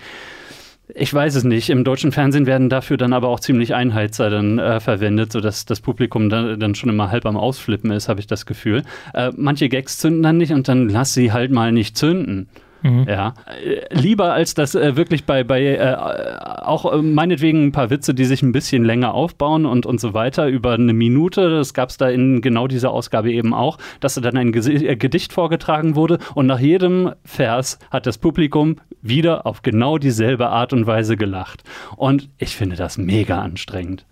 Ich 0.95 1.13
weiß 1.13 1.35
es 1.35 1.45
nicht. 1.45 1.69
Im 1.69 1.85
deutschen 1.85 2.13
Fernsehen 2.13 2.47
werden 2.47 2.71
dafür 2.71 2.97
dann 2.97 3.13
aber 3.13 3.29
auch 3.29 3.41
ziemlich 3.41 3.75
Einheizer 3.75 4.31
dann 4.31 4.59
äh, 4.59 4.81
verwendet, 4.81 5.33
sodass 5.33 5.67
das 5.67 5.81
Publikum 5.83 6.31
dann, 6.31 6.59
dann, 6.59 6.75
schon 6.75 6.89
immer 6.89 7.11
halb 7.11 7.27
am 7.27 7.37
Ausflippen 7.37 7.91
ist, 7.91 8.09
habe 8.09 8.21
ich 8.21 8.27
das 8.27 8.47
Gefühl. 8.47 8.85
Äh, 9.13 9.33
manche 9.37 9.69
Gags 9.69 9.99
zünden 9.99 10.23
dann 10.23 10.39
nicht 10.39 10.53
und 10.53 10.67
dann 10.67 10.89
lass 10.89 11.13
sie 11.13 11.31
halt 11.31 11.51
mal 11.51 11.73
nicht 11.73 11.99
zünden. 11.99 12.49
Mhm. 12.83 13.07
Ja, 13.09 13.35
äh, 13.63 13.83
lieber 13.95 14.33
als 14.33 14.55
das 14.55 14.75
äh, 14.75 14.97
wirklich 14.97 15.25
bei, 15.25 15.45
bei 15.45 15.63
äh, 15.63 15.95
auch 15.97 16.93
äh, 16.93 17.03
meinetwegen 17.03 17.67
ein 17.67 17.73
paar 17.73 17.91
Witze, 17.91 18.15
die 18.15 18.25
sich 18.25 18.43
ein 18.43 18.53
bisschen 18.53 18.85
länger 18.85 19.15
aufbauen 19.15 19.67
und, 19.67 19.87
und 19.87 20.01
so 20.01 20.15
weiter, 20.15 20.47
über 20.49 20.73
eine 20.73 20.93
Minute. 20.93 21.51
Das 21.51 21.75
gab 21.75 21.91
es 21.91 21.97
da 21.97 22.09
in 22.09 22.41
genau 22.41 22.69
dieser 22.69 22.91
Ausgabe 22.91 23.33
eben 23.33 23.55
auch, 23.55 23.79
dass 24.01 24.15
dann 24.15 24.37
ein 24.37 24.55
äh, 24.55 24.97
Gedicht 24.97 25.33
vorgetragen 25.33 25.97
wurde 25.97 26.19
und 26.35 26.47
nach 26.47 26.61
jedem 26.61 27.13
Vers 27.25 27.79
hat 27.91 28.07
das 28.07 28.19
Publikum 28.19 28.77
wieder 29.03 29.47
auf 29.47 29.63
genau 29.63 29.99
dieselbe 29.99 30.49
Art 30.49 30.73
und 30.73 30.87
Weise 30.87 31.17
gelacht. 31.17 31.63
Und 31.97 32.29
ich 32.39 32.57
finde 32.57 32.77
das 32.77 32.99
mega 32.99 33.41
anstrengend. 33.41 34.05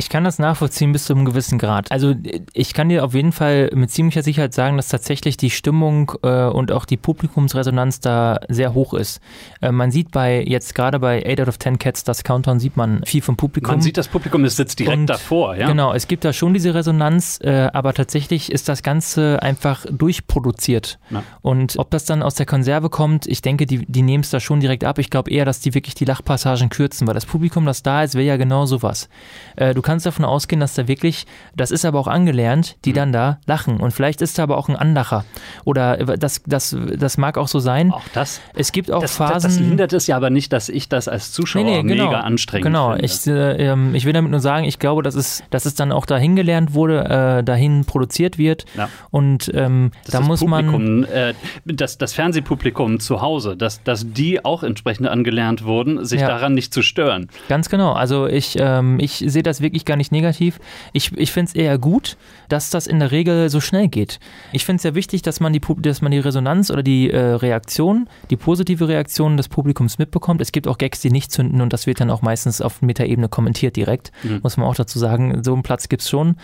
Ich 0.00 0.08
kann 0.08 0.24
das 0.24 0.38
nachvollziehen 0.38 0.92
bis 0.92 1.04
zu 1.04 1.12
einem 1.12 1.26
gewissen 1.26 1.58
Grad. 1.58 1.92
Also 1.92 2.14
ich 2.54 2.72
kann 2.72 2.88
dir 2.88 3.04
auf 3.04 3.12
jeden 3.12 3.32
Fall 3.32 3.68
mit 3.74 3.90
ziemlicher 3.90 4.22
Sicherheit 4.22 4.54
sagen, 4.54 4.78
dass 4.78 4.88
tatsächlich 4.88 5.36
die 5.36 5.50
Stimmung 5.50 6.12
äh, 6.22 6.46
und 6.46 6.72
auch 6.72 6.86
die 6.86 6.96
Publikumsresonanz 6.96 8.00
da 8.00 8.40
sehr 8.48 8.72
hoch 8.72 8.94
ist. 8.94 9.20
Äh, 9.60 9.72
man 9.72 9.90
sieht 9.90 10.10
bei 10.10 10.42
jetzt 10.42 10.74
gerade 10.74 11.00
bei 11.00 11.22
8 11.30 11.42
out 11.42 11.48
of 11.48 11.58
10 11.58 11.78
Cats, 11.78 12.02
das 12.02 12.24
Countdown, 12.24 12.60
sieht 12.60 12.78
man 12.78 13.02
viel 13.04 13.20
vom 13.20 13.36
Publikum. 13.36 13.72
Man 13.72 13.82
sieht 13.82 13.98
das 13.98 14.08
Publikum, 14.08 14.42
es 14.46 14.56
sitzt 14.56 14.78
direkt 14.78 14.96
und, 14.96 15.06
davor, 15.06 15.54
ja. 15.54 15.66
Genau, 15.66 15.92
es 15.92 16.08
gibt 16.08 16.24
da 16.24 16.32
schon 16.32 16.54
diese 16.54 16.74
Resonanz, 16.74 17.38
äh, 17.42 17.68
aber 17.70 17.92
tatsächlich 17.92 18.50
ist 18.50 18.70
das 18.70 18.82
Ganze 18.82 19.42
einfach 19.42 19.84
durchproduziert. 19.84 20.98
Na. 21.10 21.24
Und 21.42 21.76
ob 21.76 21.90
das 21.90 22.06
dann 22.06 22.22
aus 22.22 22.36
der 22.36 22.46
Konserve 22.46 22.88
kommt, 22.88 23.26
ich 23.26 23.42
denke, 23.42 23.66
die, 23.66 23.84
die 23.84 24.00
nehmen 24.00 24.22
es 24.22 24.30
da 24.30 24.40
schon 24.40 24.60
direkt 24.60 24.82
ab. 24.82 24.98
Ich 24.98 25.10
glaube 25.10 25.30
eher, 25.30 25.44
dass 25.44 25.60
die 25.60 25.74
wirklich 25.74 25.94
die 25.94 26.06
Lachpassagen 26.06 26.70
kürzen, 26.70 27.06
weil 27.06 27.12
das 27.12 27.26
Publikum, 27.26 27.66
das 27.66 27.82
da 27.82 28.02
ist, 28.02 28.14
will 28.14 28.24
ja 28.24 28.38
genau 28.38 28.64
sowas. 28.64 29.10
Äh, 29.56 29.74
du 29.74 29.82
kannst 29.90 30.06
davon 30.06 30.24
ausgehen, 30.24 30.60
dass 30.60 30.74
da 30.74 30.86
wirklich, 30.86 31.26
das 31.56 31.72
ist 31.72 31.84
aber 31.84 31.98
auch 31.98 32.06
angelernt, 32.06 32.76
die 32.84 32.90
mhm. 32.90 32.94
dann 32.94 33.12
da 33.12 33.38
lachen. 33.46 33.80
Und 33.80 33.90
vielleicht 33.90 34.22
ist 34.22 34.38
da 34.38 34.44
aber 34.44 34.56
auch 34.56 34.68
ein 34.68 34.76
Anlacher. 34.76 35.24
Oder 35.64 35.96
das, 36.16 36.42
das, 36.46 36.76
das 36.96 37.18
mag 37.18 37.36
auch 37.36 37.48
so 37.48 37.58
sein. 37.58 37.90
Auch 37.90 38.00
das. 38.14 38.40
Es 38.54 38.70
gibt 38.70 38.92
auch 38.92 39.00
das, 39.00 39.16
Phasen. 39.16 39.50
Das 39.50 39.58
hindert 39.58 39.92
es 39.92 40.06
ja 40.06 40.14
aber 40.14 40.30
nicht, 40.30 40.52
dass 40.52 40.68
ich 40.68 40.88
das 40.88 41.08
als 41.08 41.32
Zuschauer 41.32 41.64
nee, 41.64 41.82
nee, 41.82 41.94
genau, 41.94 42.06
mega 42.06 42.20
anstrengend 42.20 42.66
genau. 42.66 42.92
finde. 42.92 43.08
Genau. 43.08 43.82
Ich, 43.82 43.90
äh, 43.92 43.96
ich 43.96 44.04
will 44.04 44.12
damit 44.12 44.30
nur 44.30 44.38
sagen, 44.38 44.64
ich 44.64 44.78
glaube, 44.78 45.02
dass 45.02 45.16
es, 45.16 45.42
dass 45.50 45.66
es 45.66 45.74
dann 45.74 45.90
auch 45.90 46.06
dahin 46.06 46.36
gelernt 46.36 46.72
wurde, 46.72 47.38
äh, 47.40 47.42
dahin 47.42 47.84
produziert 47.84 48.38
wird. 48.38 48.66
Ja. 48.76 48.88
Und 49.10 49.50
ähm, 49.54 49.90
da 50.08 50.20
muss 50.20 50.38
Publikum, 50.38 51.00
man. 51.00 51.04
Äh, 51.10 51.34
das, 51.64 51.98
das 51.98 52.12
Fernsehpublikum 52.12 53.00
zu 53.00 53.22
Hause, 53.22 53.56
dass, 53.56 53.82
dass 53.82 54.06
die 54.06 54.44
auch 54.44 54.62
entsprechend 54.62 55.08
angelernt 55.08 55.64
wurden, 55.64 56.04
sich 56.04 56.20
ja. 56.20 56.28
daran 56.28 56.54
nicht 56.54 56.72
zu 56.72 56.82
stören. 56.82 57.28
Ganz 57.48 57.68
genau. 57.68 57.92
Also 57.92 58.28
ich, 58.28 58.56
ähm, 58.56 59.00
ich 59.00 59.24
sehe 59.26 59.42
das 59.42 59.60
wirklich 59.60 59.79
gar 59.84 59.96
nicht 59.96 60.12
negativ. 60.12 60.58
Ich, 60.92 61.12
ich 61.16 61.32
finde 61.32 61.50
es 61.50 61.54
eher 61.54 61.78
gut, 61.78 62.16
dass 62.48 62.70
das 62.70 62.86
in 62.86 62.98
der 62.98 63.10
Regel 63.10 63.48
so 63.50 63.60
schnell 63.60 63.88
geht. 63.88 64.20
Ich 64.52 64.64
finde 64.64 64.76
es 64.76 64.82
sehr 64.82 64.94
wichtig, 64.94 65.22
dass 65.22 65.40
man 65.40 65.52
die, 65.52 65.60
dass 65.78 66.02
man 66.02 66.12
die 66.12 66.18
Resonanz 66.18 66.70
oder 66.70 66.82
die 66.82 67.10
äh, 67.10 67.18
Reaktion, 67.18 68.08
die 68.30 68.36
positive 68.36 68.88
Reaktion 68.88 69.36
des 69.36 69.48
Publikums 69.48 69.98
mitbekommt. 69.98 70.40
Es 70.40 70.52
gibt 70.52 70.66
auch 70.66 70.78
Gags, 70.78 71.00
die 71.00 71.10
nicht 71.10 71.32
zünden 71.32 71.60
und 71.60 71.72
das 71.72 71.86
wird 71.86 72.00
dann 72.00 72.10
auch 72.10 72.22
meistens 72.22 72.60
auf 72.60 72.82
Metaebene 72.82 73.28
kommentiert 73.28 73.76
direkt. 73.76 74.12
Mhm. 74.22 74.40
Muss 74.42 74.56
man 74.56 74.66
auch 74.66 74.74
dazu 74.74 74.98
sagen, 74.98 75.42
so 75.42 75.52
einen 75.52 75.62
Platz 75.62 75.88
gibt 75.88 76.02
es 76.02 76.10
schon. 76.10 76.36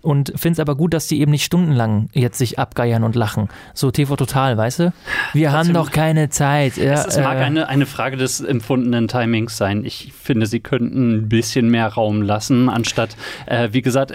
Und 0.00 0.32
finde 0.36 0.54
es 0.54 0.60
aber 0.60 0.74
gut, 0.76 0.94
dass 0.94 1.06
die 1.06 1.20
eben 1.20 1.30
nicht 1.30 1.44
stundenlang 1.44 2.08
jetzt 2.12 2.38
sich 2.38 2.58
abgeiern 2.58 3.04
und 3.04 3.14
lachen. 3.14 3.48
So 3.74 3.90
TV 3.90 4.16
Total, 4.16 4.56
weißt 4.56 4.78
du? 4.80 4.92
Wir 5.32 5.50
Trotzdem, 5.50 5.52
haben 5.52 5.74
doch 5.74 5.90
keine 5.90 6.28
Zeit. 6.28 6.76
Ja, 6.76 7.04
es, 7.04 7.16
mag 7.18 7.38
äh, 7.38 7.40
eine, 7.40 7.68
eine 7.68 7.86
Frage 7.86 8.16
des 8.16 8.40
empfundenen 8.40 9.08
Timings 9.08 9.56
sein. 9.56 9.84
Ich 9.84 10.12
finde, 10.12 10.46
sie 10.46 10.60
könnten 10.60 11.12
ein 11.12 11.28
bisschen 11.28 11.68
mehr 11.68 11.88
Raum 11.88 12.22
lassen, 12.22 12.68
anstatt, 12.72 13.16
äh, 13.46 13.68
wie 13.72 13.82
gesagt, 13.82 14.12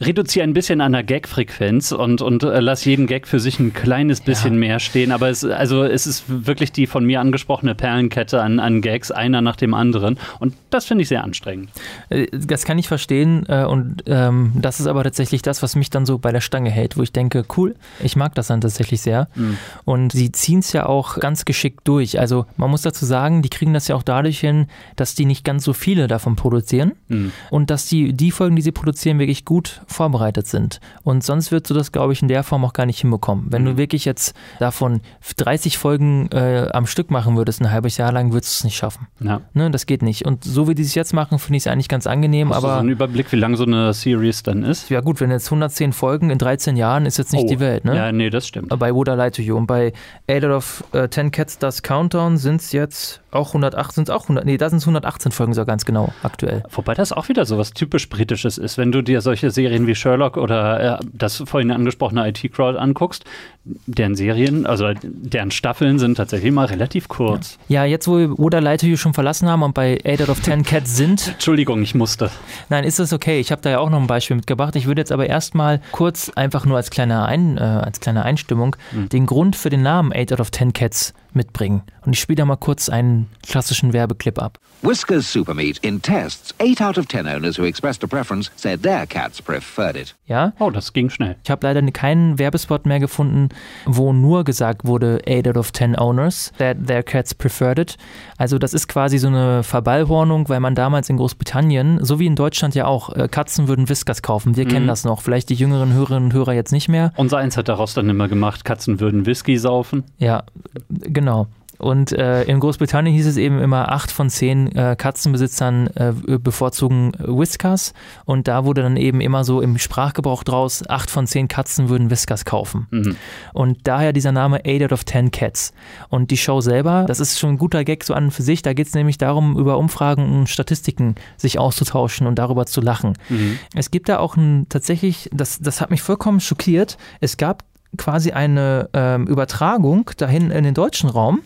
reduziere 0.00 0.44
ein 0.44 0.52
bisschen 0.52 0.80
an 0.80 0.92
der 0.92 1.02
Gag-Frequenz 1.02 1.92
und, 1.92 2.22
und 2.22 2.42
äh, 2.42 2.60
lass 2.60 2.84
jeden 2.84 3.06
Gag 3.06 3.26
für 3.26 3.40
sich 3.40 3.58
ein 3.58 3.72
kleines 3.72 4.20
bisschen 4.20 4.54
ja. 4.54 4.60
mehr 4.60 4.80
stehen. 4.80 5.12
Aber 5.12 5.28
es, 5.28 5.44
also 5.44 5.84
es 5.84 6.06
ist 6.06 6.24
wirklich 6.28 6.72
die 6.72 6.86
von 6.86 7.04
mir 7.04 7.20
angesprochene 7.20 7.74
Perlenkette 7.74 8.40
an, 8.40 8.58
an 8.58 8.80
Gags, 8.80 9.10
einer 9.10 9.40
nach 9.40 9.56
dem 9.56 9.74
anderen. 9.74 10.18
Und 10.38 10.54
das 10.70 10.86
finde 10.86 11.02
ich 11.02 11.08
sehr 11.08 11.24
anstrengend. 11.24 11.70
Äh, 12.08 12.26
das 12.32 12.64
kann 12.64 12.78
ich 12.78 12.88
verstehen. 12.88 13.44
Äh, 13.48 13.64
und 13.64 14.02
ähm, 14.06 14.52
das 14.54 14.80
ist 14.80 14.86
aber 14.86 15.04
tatsächlich 15.04 15.42
das, 15.42 15.62
was 15.62 15.76
mich 15.76 15.90
dann 15.90 16.06
so 16.06 16.18
bei 16.18 16.32
der 16.32 16.40
Stange 16.40 16.70
hält, 16.70 16.96
wo 16.96 17.02
ich 17.02 17.12
denke, 17.12 17.44
cool, 17.56 17.74
ich 18.02 18.16
mag 18.16 18.34
das 18.34 18.48
dann 18.48 18.60
tatsächlich 18.60 19.00
sehr. 19.00 19.28
Mhm. 19.34 19.58
Und 19.84 20.12
sie 20.12 20.32
ziehen 20.32 20.60
es 20.60 20.72
ja 20.72 20.86
auch 20.86 21.18
ganz 21.18 21.44
geschickt 21.44 21.80
durch. 21.84 22.18
Also 22.18 22.46
man 22.56 22.70
muss 22.70 22.82
dazu 22.82 23.04
sagen, 23.04 23.42
die 23.42 23.48
kriegen 23.48 23.74
das 23.74 23.88
ja 23.88 23.96
auch 23.96 24.02
dadurch 24.02 24.40
hin, 24.40 24.66
dass 24.96 25.14
die 25.14 25.24
nicht 25.24 25.44
ganz 25.44 25.64
so 25.64 25.72
viele 25.72 26.08
davon 26.08 26.36
produzieren. 26.36 26.92
Mhm. 27.08 27.32
Und 27.50 27.70
dass 27.70 27.86
die, 27.86 28.12
die 28.12 28.30
Folgen, 28.30 28.56
die 28.56 28.62
sie 28.62 28.72
produzieren, 28.72 29.18
wirklich 29.18 29.44
gut 29.44 29.51
gut 29.52 29.82
vorbereitet 29.86 30.46
sind. 30.46 30.80
Und 31.04 31.22
sonst 31.22 31.52
würdest 31.52 31.68
du 31.68 31.74
das, 31.74 31.92
glaube 31.92 32.14
ich, 32.14 32.22
in 32.22 32.28
der 32.28 32.42
Form 32.42 32.64
auch 32.64 32.72
gar 32.72 32.86
nicht 32.86 33.00
hinbekommen. 33.00 33.48
Wenn 33.50 33.64
mhm. 33.64 33.66
du 33.66 33.76
wirklich 33.76 34.06
jetzt 34.06 34.34
davon 34.60 35.02
30 35.36 35.76
Folgen 35.76 36.30
äh, 36.32 36.68
am 36.72 36.86
Stück 36.86 37.10
machen 37.10 37.36
würdest, 37.36 37.60
ein 37.60 37.70
halbes 37.70 37.98
Jahr 37.98 38.12
lang, 38.12 38.32
würdest 38.32 38.54
du 38.54 38.60
es 38.60 38.64
nicht 38.64 38.76
schaffen. 38.76 39.08
Ja. 39.20 39.42
Ne, 39.52 39.70
das 39.70 39.84
geht 39.84 40.00
nicht. 40.00 40.24
Und 40.24 40.42
so 40.42 40.68
wie 40.68 40.74
die 40.74 40.80
es 40.80 40.94
jetzt 40.94 41.12
machen, 41.12 41.38
finde 41.38 41.58
ich 41.58 41.64
es 41.64 41.66
eigentlich 41.66 41.88
ganz 41.88 42.06
angenehm. 42.06 42.48
Hast 42.48 42.56
aber 42.56 42.68
du 42.68 42.72
so 42.72 42.80
einen 42.80 42.88
Überblick, 42.88 43.30
wie 43.30 43.36
lang 43.36 43.56
so 43.56 43.64
eine 43.64 43.92
Series 43.92 44.42
dann 44.42 44.62
ist? 44.62 44.88
Ja 44.88 45.02
gut, 45.02 45.20
wenn 45.20 45.30
jetzt 45.30 45.48
110 45.48 45.92
Folgen 45.92 46.30
in 46.30 46.38
13 46.38 46.78
Jahren 46.78 47.04
ist 47.04 47.18
jetzt 47.18 47.34
nicht 47.34 47.44
oh. 47.44 47.48
die 47.48 47.60
Welt. 47.60 47.84
Ne? 47.84 47.94
Ja, 47.94 48.10
nee, 48.10 48.30
das 48.30 48.48
stimmt. 48.48 48.70
Bei 48.78 48.94
Would 48.94 49.08
I 49.08 49.12
Lie 49.12 49.32
to 49.32 49.42
You 49.42 49.58
und 49.58 49.66
bei 49.66 49.92
Eight 50.28 50.46
Out 50.46 50.52
of 50.52 50.84
uh, 50.94 51.06
10 51.08 51.30
Cats 51.30 51.58
Does 51.58 51.82
Countdown 51.82 52.38
sind 52.38 52.62
es 52.62 52.72
jetzt 52.72 53.21
auch 53.32 53.48
108, 53.48 53.92
sind 53.92 54.08
es 54.08 54.14
auch 54.14 54.22
100, 54.22 54.44
nee, 54.44 54.56
da 54.56 54.68
sind 54.68 54.78
es 54.78 54.84
118 54.84 55.32
Folgen 55.32 55.54
so 55.54 55.64
ganz 55.64 55.84
genau 55.84 56.12
aktuell. 56.22 56.62
Wobei 56.70 56.94
das 56.94 57.12
auch 57.12 57.28
wieder 57.28 57.44
so 57.44 57.58
was 57.58 57.72
typisch 57.72 58.08
Britisches 58.08 58.58
ist, 58.58 58.78
wenn 58.78 58.92
du 58.92 59.02
dir 59.02 59.20
solche 59.20 59.50
Serien 59.50 59.86
wie 59.86 59.94
Sherlock 59.94 60.36
oder 60.36 60.98
äh, 60.98 61.04
das 61.12 61.42
vorhin 61.46 61.70
angesprochene 61.70 62.28
IT-Crowd 62.28 62.78
anguckst, 62.78 63.24
deren 63.64 64.14
Serien, 64.14 64.66
also 64.66 64.92
deren 65.02 65.50
Staffeln 65.50 65.98
sind 65.98 66.16
tatsächlich 66.16 66.52
mal 66.52 66.66
relativ 66.66 67.08
kurz. 67.08 67.58
Ja, 67.68 67.84
jetzt 67.84 68.08
wo 68.08 68.18
wir 68.18 68.38
Oda 68.38 68.58
Light 68.58 68.82
You 68.82 68.96
schon 68.96 69.14
verlassen 69.14 69.48
haben 69.48 69.62
und 69.62 69.74
bei 69.74 69.98
8 70.04 70.22
out 70.22 70.28
of 70.28 70.42
10 70.42 70.64
Cats 70.64 70.96
sind. 70.96 71.28
Entschuldigung, 71.32 71.82
ich 71.82 71.94
musste. 71.94 72.30
Nein, 72.68 72.84
ist 72.84 72.98
das 72.98 73.12
okay. 73.12 73.40
Ich 73.40 73.52
habe 73.52 73.62
da 73.62 73.70
ja 73.70 73.78
auch 73.78 73.90
noch 73.90 74.00
ein 74.00 74.06
Beispiel 74.06 74.36
mitgebracht. 74.36 74.74
Ich 74.76 74.86
würde 74.86 75.00
jetzt 75.00 75.12
aber 75.12 75.26
erstmal 75.26 75.80
kurz 75.92 76.30
einfach 76.30 76.64
nur 76.66 76.76
als 76.76 76.90
kleine, 76.90 77.24
ein, 77.24 77.56
äh, 77.56 77.60
als 77.60 78.00
kleine 78.00 78.24
Einstimmung 78.24 78.76
mhm. 78.90 79.08
den 79.08 79.26
Grund 79.26 79.56
für 79.56 79.70
den 79.70 79.82
Namen 79.82 80.12
8 80.14 80.32
out 80.32 80.40
of 80.40 80.50
10 80.50 80.72
Cats 80.72 81.14
mitbringen. 81.34 81.82
Und 82.04 82.14
ich 82.14 82.20
spiele 82.20 82.36
da 82.36 82.44
mal 82.44 82.56
kurz 82.56 82.88
einen 82.88 83.28
klassischen 83.46 83.92
Werbeclip 83.92 84.40
ab. 84.40 84.58
Whiskers 84.82 85.32
Supermeat 85.32 85.78
in 85.78 86.02
tests, 86.02 86.52
8 86.60 86.82
out 86.82 86.98
of 86.98 87.06
10 87.06 87.28
owners 87.28 87.56
who 87.56 87.64
expressed 87.64 88.02
a 88.02 88.06
preference 88.08 88.50
said 88.56 88.82
their 88.82 89.06
cats 89.06 89.40
preferred 89.40 89.96
it. 89.96 90.16
Ja? 90.26 90.52
Oh, 90.58 90.70
das 90.70 90.92
ging 90.92 91.08
schnell. 91.08 91.36
Ich 91.44 91.50
habe 91.50 91.66
leider 91.66 91.82
keinen 91.92 92.38
Werbespot 92.38 92.84
mehr 92.84 92.98
gefunden, 92.98 93.50
wo 93.86 94.12
nur 94.12 94.42
gesagt 94.42 94.84
wurde, 94.84 95.20
8 95.28 95.48
out 95.48 95.56
of 95.56 95.72
10 95.72 95.96
owners 95.96 96.52
that 96.58 96.76
their 96.86 97.04
cats 97.04 97.32
preferred 97.32 97.78
it. 97.78 97.96
Also 98.42 98.58
das 98.58 98.74
ist 98.74 98.88
quasi 98.88 99.18
so 99.18 99.28
eine 99.28 99.62
Verballhornung, 99.62 100.48
weil 100.48 100.58
man 100.58 100.74
damals 100.74 101.08
in 101.08 101.16
Großbritannien, 101.16 102.04
so 102.04 102.18
wie 102.18 102.26
in 102.26 102.34
Deutschland 102.34 102.74
ja 102.74 102.86
auch, 102.86 103.14
äh, 103.14 103.28
Katzen 103.28 103.68
würden 103.68 103.88
Whiskers 103.88 104.20
kaufen. 104.20 104.56
Wir 104.56 104.64
mhm. 104.64 104.68
kennen 104.70 104.86
das 104.88 105.04
noch. 105.04 105.20
Vielleicht 105.22 105.48
die 105.48 105.54
jüngeren 105.54 105.92
Hörerinnen 105.92 106.24
und 106.24 106.32
Hörer 106.32 106.52
jetzt 106.52 106.72
nicht 106.72 106.88
mehr. 106.88 107.12
Unser 107.14 107.38
eins 107.38 107.56
hat 107.56 107.68
daraus 107.68 107.94
dann 107.94 108.08
immer 108.08 108.26
gemacht, 108.26 108.64
Katzen 108.64 108.98
würden 108.98 109.26
Whisky 109.26 109.58
saufen. 109.58 110.02
Ja, 110.18 110.42
genau. 110.88 111.46
Und 111.82 112.12
äh, 112.12 112.44
in 112.44 112.60
Großbritannien 112.60 113.14
hieß 113.14 113.26
es 113.26 113.36
eben 113.36 113.58
immer, 113.58 113.90
acht 113.90 114.12
von 114.12 114.30
zehn 114.30 114.74
äh, 114.74 114.94
Katzenbesitzern 114.96 115.88
äh, 115.88 116.12
bevorzugen 116.38 117.12
Whiskers. 117.18 117.92
Und 118.24 118.46
da 118.46 118.64
wurde 118.64 118.82
dann 118.82 118.96
eben 118.96 119.20
immer 119.20 119.42
so 119.42 119.60
im 119.60 119.78
Sprachgebrauch 119.78 120.44
draus, 120.44 120.88
acht 120.88 121.10
von 121.10 121.26
zehn 121.26 121.48
Katzen 121.48 121.88
würden 121.88 122.10
Whiskers 122.10 122.44
kaufen. 122.44 122.86
Mhm. 122.90 123.16
Und 123.52 123.78
daher 123.84 124.12
dieser 124.12 124.30
Name 124.32 124.60
8 124.64 124.84
out 124.84 124.92
of 124.92 125.04
10 125.04 125.32
Cats. 125.32 125.72
Und 126.08 126.30
die 126.30 126.36
Show 126.36 126.60
selber, 126.60 127.04
das 127.08 127.18
ist 127.18 127.38
schon 127.38 127.50
ein 127.50 127.58
guter 127.58 127.82
Gag 127.82 128.04
so 128.04 128.14
an 128.14 128.24
und 128.24 128.30
für 128.30 128.42
sich. 128.42 128.62
Da 128.62 128.74
geht 128.74 128.86
es 128.86 128.94
nämlich 128.94 129.18
darum, 129.18 129.58
über 129.58 129.76
Umfragen 129.76 130.38
und 130.38 130.48
Statistiken 130.48 131.16
sich 131.36 131.58
auszutauschen 131.58 132.26
und 132.28 132.38
darüber 132.38 132.66
zu 132.66 132.80
lachen. 132.80 133.18
Mhm. 133.28 133.58
Es 133.74 133.90
gibt 133.90 134.08
da 134.08 134.18
auch 134.20 134.36
ein, 134.36 134.66
tatsächlich, 134.68 135.28
das, 135.32 135.58
das 135.58 135.80
hat 135.80 135.90
mich 135.90 136.02
vollkommen 136.02 136.40
schockiert, 136.40 136.96
es 137.20 137.36
gab 137.36 137.64
quasi 137.96 138.32
eine 138.32 138.88
ähm, 138.92 139.26
Übertragung 139.26 140.10
dahin 140.16 140.50
in 140.50 140.64
den 140.64 140.74
deutschen 140.74 141.10
Raum 141.10 141.40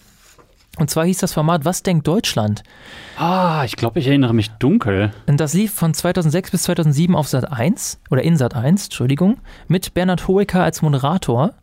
und 0.76 0.90
zwar 0.90 1.04
hieß 1.06 1.18
das 1.18 1.32
Format 1.32 1.64
Was 1.64 1.82
denkt 1.82 2.06
Deutschland? 2.06 2.62
Ah, 3.16 3.62
ich 3.64 3.76
glaube, 3.76 3.98
ich 3.98 4.06
erinnere 4.06 4.34
mich 4.34 4.50
dunkel. 4.52 5.12
Und 5.26 5.40
das 5.40 5.54
lief 5.54 5.72
von 5.72 5.94
2006 5.94 6.50
bis 6.50 6.62
2007 6.64 7.16
auf 7.16 7.28
Sat 7.28 7.50
1 7.50 8.00
oder 8.10 8.22
in 8.22 8.36
Sat 8.36 8.54
1, 8.54 8.84
Entschuldigung, 8.84 9.38
mit 9.68 9.94
Bernhard 9.94 10.28
Hoeker 10.28 10.62
als 10.62 10.82
Moderator. 10.82 11.54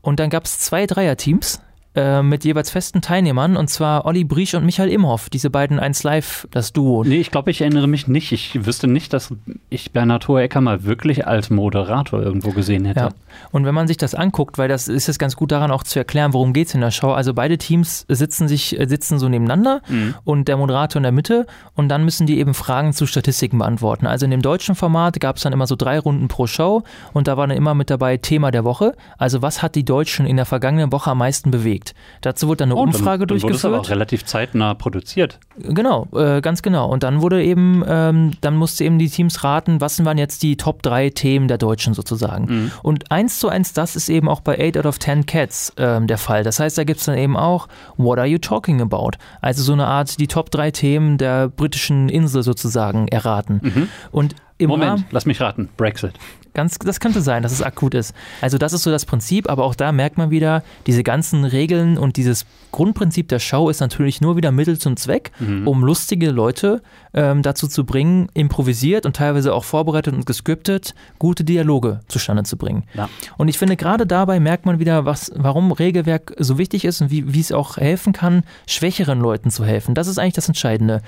Und 0.00 0.20
dann 0.20 0.30
gab 0.30 0.44
es 0.44 0.58
zwei 0.60 0.86
Dreierteams. 0.86 1.60
Äh, 2.00 2.22
mit 2.22 2.44
jeweils 2.44 2.70
festen 2.70 3.02
Teilnehmern 3.02 3.58
und 3.58 3.68
zwar 3.68 4.06
Olli 4.06 4.24
Briesch 4.24 4.54
und 4.54 4.64
Michael 4.64 4.88
Imhoff, 4.88 5.28
diese 5.28 5.50
beiden 5.50 5.78
1 5.78 6.02
Live, 6.02 6.48
das 6.50 6.72
Duo. 6.72 7.04
Nee, 7.04 7.20
ich 7.20 7.30
glaube, 7.30 7.50
ich 7.50 7.60
erinnere 7.60 7.88
mich 7.88 8.08
nicht. 8.08 8.32
Ich 8.32 8.64
wüsste 8.64 8.86
nicht, 8.86 9.12
dass 9.12 9.34
ich 9.68 9.92
Bernhard 9.92 10.26
Hohecker 10.26 10.62
mal 10.62 10.84
wirklich 10.84 11.26
als 11.26 11.50
Moderator 11.50 12.22
irgendwo 12.22 12.52
gesehen 12.52 12.86
hätte. 12.86 13.00
Ja. 13.00 13.08
Und 13.50 13.66
wenn 13.66 13.74
man 13.74 13.86
sich 13.86 13.98
das 13.98 14.14
anguckt, 14.14 14.56
weil 14.56 14.68
das 14.68 14.88
ist 14.88 15.08
jetzt 15.08 15.18
ganz 15.18 15.36
gut 15.36 15.52
daran 15.52 15.70
auch 15.70 15.82
zu 15.82 15.98
erklären, 15.98 16.32
worum 16.32 16.54
geht 16.54 16.68
es 16.68 16.74
in 16.74 16.80
der 16.80 16.90
Show. 16.90 17.10
Also 17.10 17.34
beide 17.34 17.58
Teams 17.58 18.06
sitzen 18.08 18.48
sich, 18.48 18.78
sitzen 18.86 19.18
so 19.18 19.28
nebeneinander 19.28 19.82
mhm. 19.88 20.14
und 20.24 20.48
der 20.48 20.56
Moderator 20.56 21.00
in 21.00 21.02
der 21.02 21.12
Mitte 21.12 21.46
und 21.74 21.88
dann 21.88 22.04
müssen 22.04 22.26
die 22.26 22.38
eben 22.38 22.54
Fragen 22.54 22.94
zu 22.94 23.06
Statistiken 23.06 23.58
beantworten. 23.58 24.06
Also 24.06 24.24
in 24.24 24.30
dem 24.30 24.42
deutschen 24.42 24.74
Format 24.74 25.20
gab 25.20 25.36
es 25.36 25.42
dann 25.42 25.52
immer 25.52 25.66
so 25.66 25.76
drei 25.76 25.98
Runden 25.98 26.28
pro 26.28 26.46
Show 26.46 26.82
und 27.12 27.28
da 27.28 27.36
war 27.36 27.46
dann 27.46 27.56
immer 27.56 27.74
mit 27.74 27.90
dabei 27.90 28.16
Thema 28.16 28.50
der 28.50 28.64
Woche. 28.64 28.94
Also 29.18 29.42
was 29.42 29.62
hat 29.62 29.74
die 29.74 29.84
Deutschen 29.84 30.24
in 30.24 30.36
der 30.36 30.46
vergangenen 30.46 30.92
Woche 30.92 31.10
am 31.10 31.18
meisten 31.18 31.50
bewegt? 31.50 31.89
Dazu 32.20 32.48
wurde 32.48 32.58
dann 32.58 32.70
eine 32.70 32.80
oh, 32.80 32.82
Umfrage 32.82 33.04
dann, 33.04 33.18
dann 33.18 33.28
durchgeführt. 33.28 33.42
Wurde 33.42 33.52
das 33.52 33.64
aber 33.64 33.80
auch 33.80 33.90
relativ 33.90 34.24
zeitnah 34.24 34.74
produziert. 34.74 35.38
Genau, 35.58 36.08
äh, 36.14 36.40
ganz 36.40 36.62
genau. 36.62 36.88
Und 36.88 37.02
dann 37.02 37.22
wurde 37.22 37.42
eben, 37.42 37.82
ähm, 37.86 38.32
dann 38.40 38.56
musste 38.56 38.84
eben 38.84 38.98
die 38.98 39.08
Teams 39.08 39.44
raten, 39.44 39.80
was 39.80 40.04
waren 40.04 40.18
jetzt 40.18 40.42
die 40.42 40.56
Top 40.56 40.82
3 40.82 41.10
Themen 41.10 41.48
der 41.48 41.58
Deutschen 41.58 41.94
sozusagen. 41.94 42.44
Mhm. 42.44 42.72
Und 42.82 43.10
eins 43.10 43.38
zu 43.38 43.48
eins, 43.48 43.72
das 43.72 43.96
ist 43.96 44.08
eben 44.08 44.28
auch 44.28 44.40
bei 44.40 44.58
8 44.58 44.78
out 44.78 44.86
of 44.86 44.98
10 44.98 45.26
Cats 45.26 45.72
ähm, 45.76 46.06
der 46.06 46.18
Fall. 46.18 46.44
Das 46.44 46.60
heißt, 46.60 46.78
da 46.78 46.84
gibt 46.84 47.00
es 47.00 47.06
dann 47.06 47.18
eben 47.18 47.36
auch 47.36 47.68
What 47.96 48.18
are 48.18 48.26
you 48.26 48.38
talking 48.38 48.80
about? 48.80 49.12
Also 49.40 49.62
so 49.62 49.72
eine 49.72 49.86
Art, 49.86 50.18
die 50.18 50.28
Top 50.28 50.50
3 50.50 50.70
Themen 50.70 51.18
der 51.18 51.48
britischen 51.48 52.08
Insel 52.08 52.42
sozusagen 52.42 53.08
erraten. 53.08 53.60
Mhm. 53.62 53.88
Und 54.10 54.34
im 54.60 54.68
Moment, 54.68 54.90
Rahmen, 54.90 55.04
lass 55.10 55.26
mich 55.26 55.40
raten, 55.40 55.68
Brexit. 55.76 56.12
Ganz, 56.52 56.78
das 56.78 56.98
könnte 56.98 57.20
sein, 57.20 57.42
dass 57.42 57.52
es 57.52 57.62
akut 57.62 57.94
ist. 57.94 58.12
Also 58.40 58.58
das 58.58 58.72
ist 58.72 58.82
so 58.82 58.90
das 58.90 59.04
Prinzip, 59.04 59.48
aber 59.48 59.64
auch 59.64 59.74
da 59.74 59.92
merkt 59.92 60.18
man 60.18 60.30
wieder, 60.30 60.64
diese 60.86 61.04
ganzen 61.04 61.44
Regeln 61.44 61.96
und 61.96 62.16
dieses 62.16 62.44
Grundprinzip 62.72 63.28
der 63.28 63.38
Show 63.38 63.68
ist 63.68 63.80
natürlich 63.80 64.20
nur 64.20 64.36
wieder 64.36 64.50
Mittel 64.50 64.78
zum 64.78 64.96
Zweck, 64.96 65.30
mhm. 65.38 65.68
um 65.68 65.84
lustige 65.84 66.30
Leute 66.30 66.82
ähm, 67.14 67.42
dazu 67.42 67.68
zu 67.68 67.84
bringen, 67.84 68.28
improvisiert 68.34 69.06
und 69.06 69.16
teilweise 69.16 69.54
auch 69.54 69.64
vorbereitet 69.64 70.14
und 70.14 70.26
gescriptet, 70.26 70.94
gute 71.18 71.44
Dialoge 71.44 72.00
zustande 72.08 72.42
zu 72.42 72.56
bringen. 72.56 72.84
Ja. 72.94 73.08
Und 73.36 73.48
ich 73.48 73.58
finde, 73.58 73.76
gerade 73.76 74.06
dabei 74.06 74.40
merkt 74.40 74.66
man 74.66 74.78
wieder, 74.78 75.04
was, 75.04 75.30
warum 75.36 75.72
Regelwerk 75.72 76.34
so 76.38 76.58
wichtig 76.58 76.84
ist 76.84 77.00
und 77.00 77.10
wie, 77.10 77.32
wie 77.32 77.40
es 77.40 77.52
auch 77.52 77.76
helfen 77.76 78.12
kann, 78.12 78.42
schwächeren 78.66 79.20
Leuten 79.20 79.50
zu 79.50 79.64
helfen. 79.64 79.94
Das 79.94 80.08
ist 80.08 80.18
eigentlich 80.18 80.34
das 80.34 80.48
Entscheidende. 80.48 81.02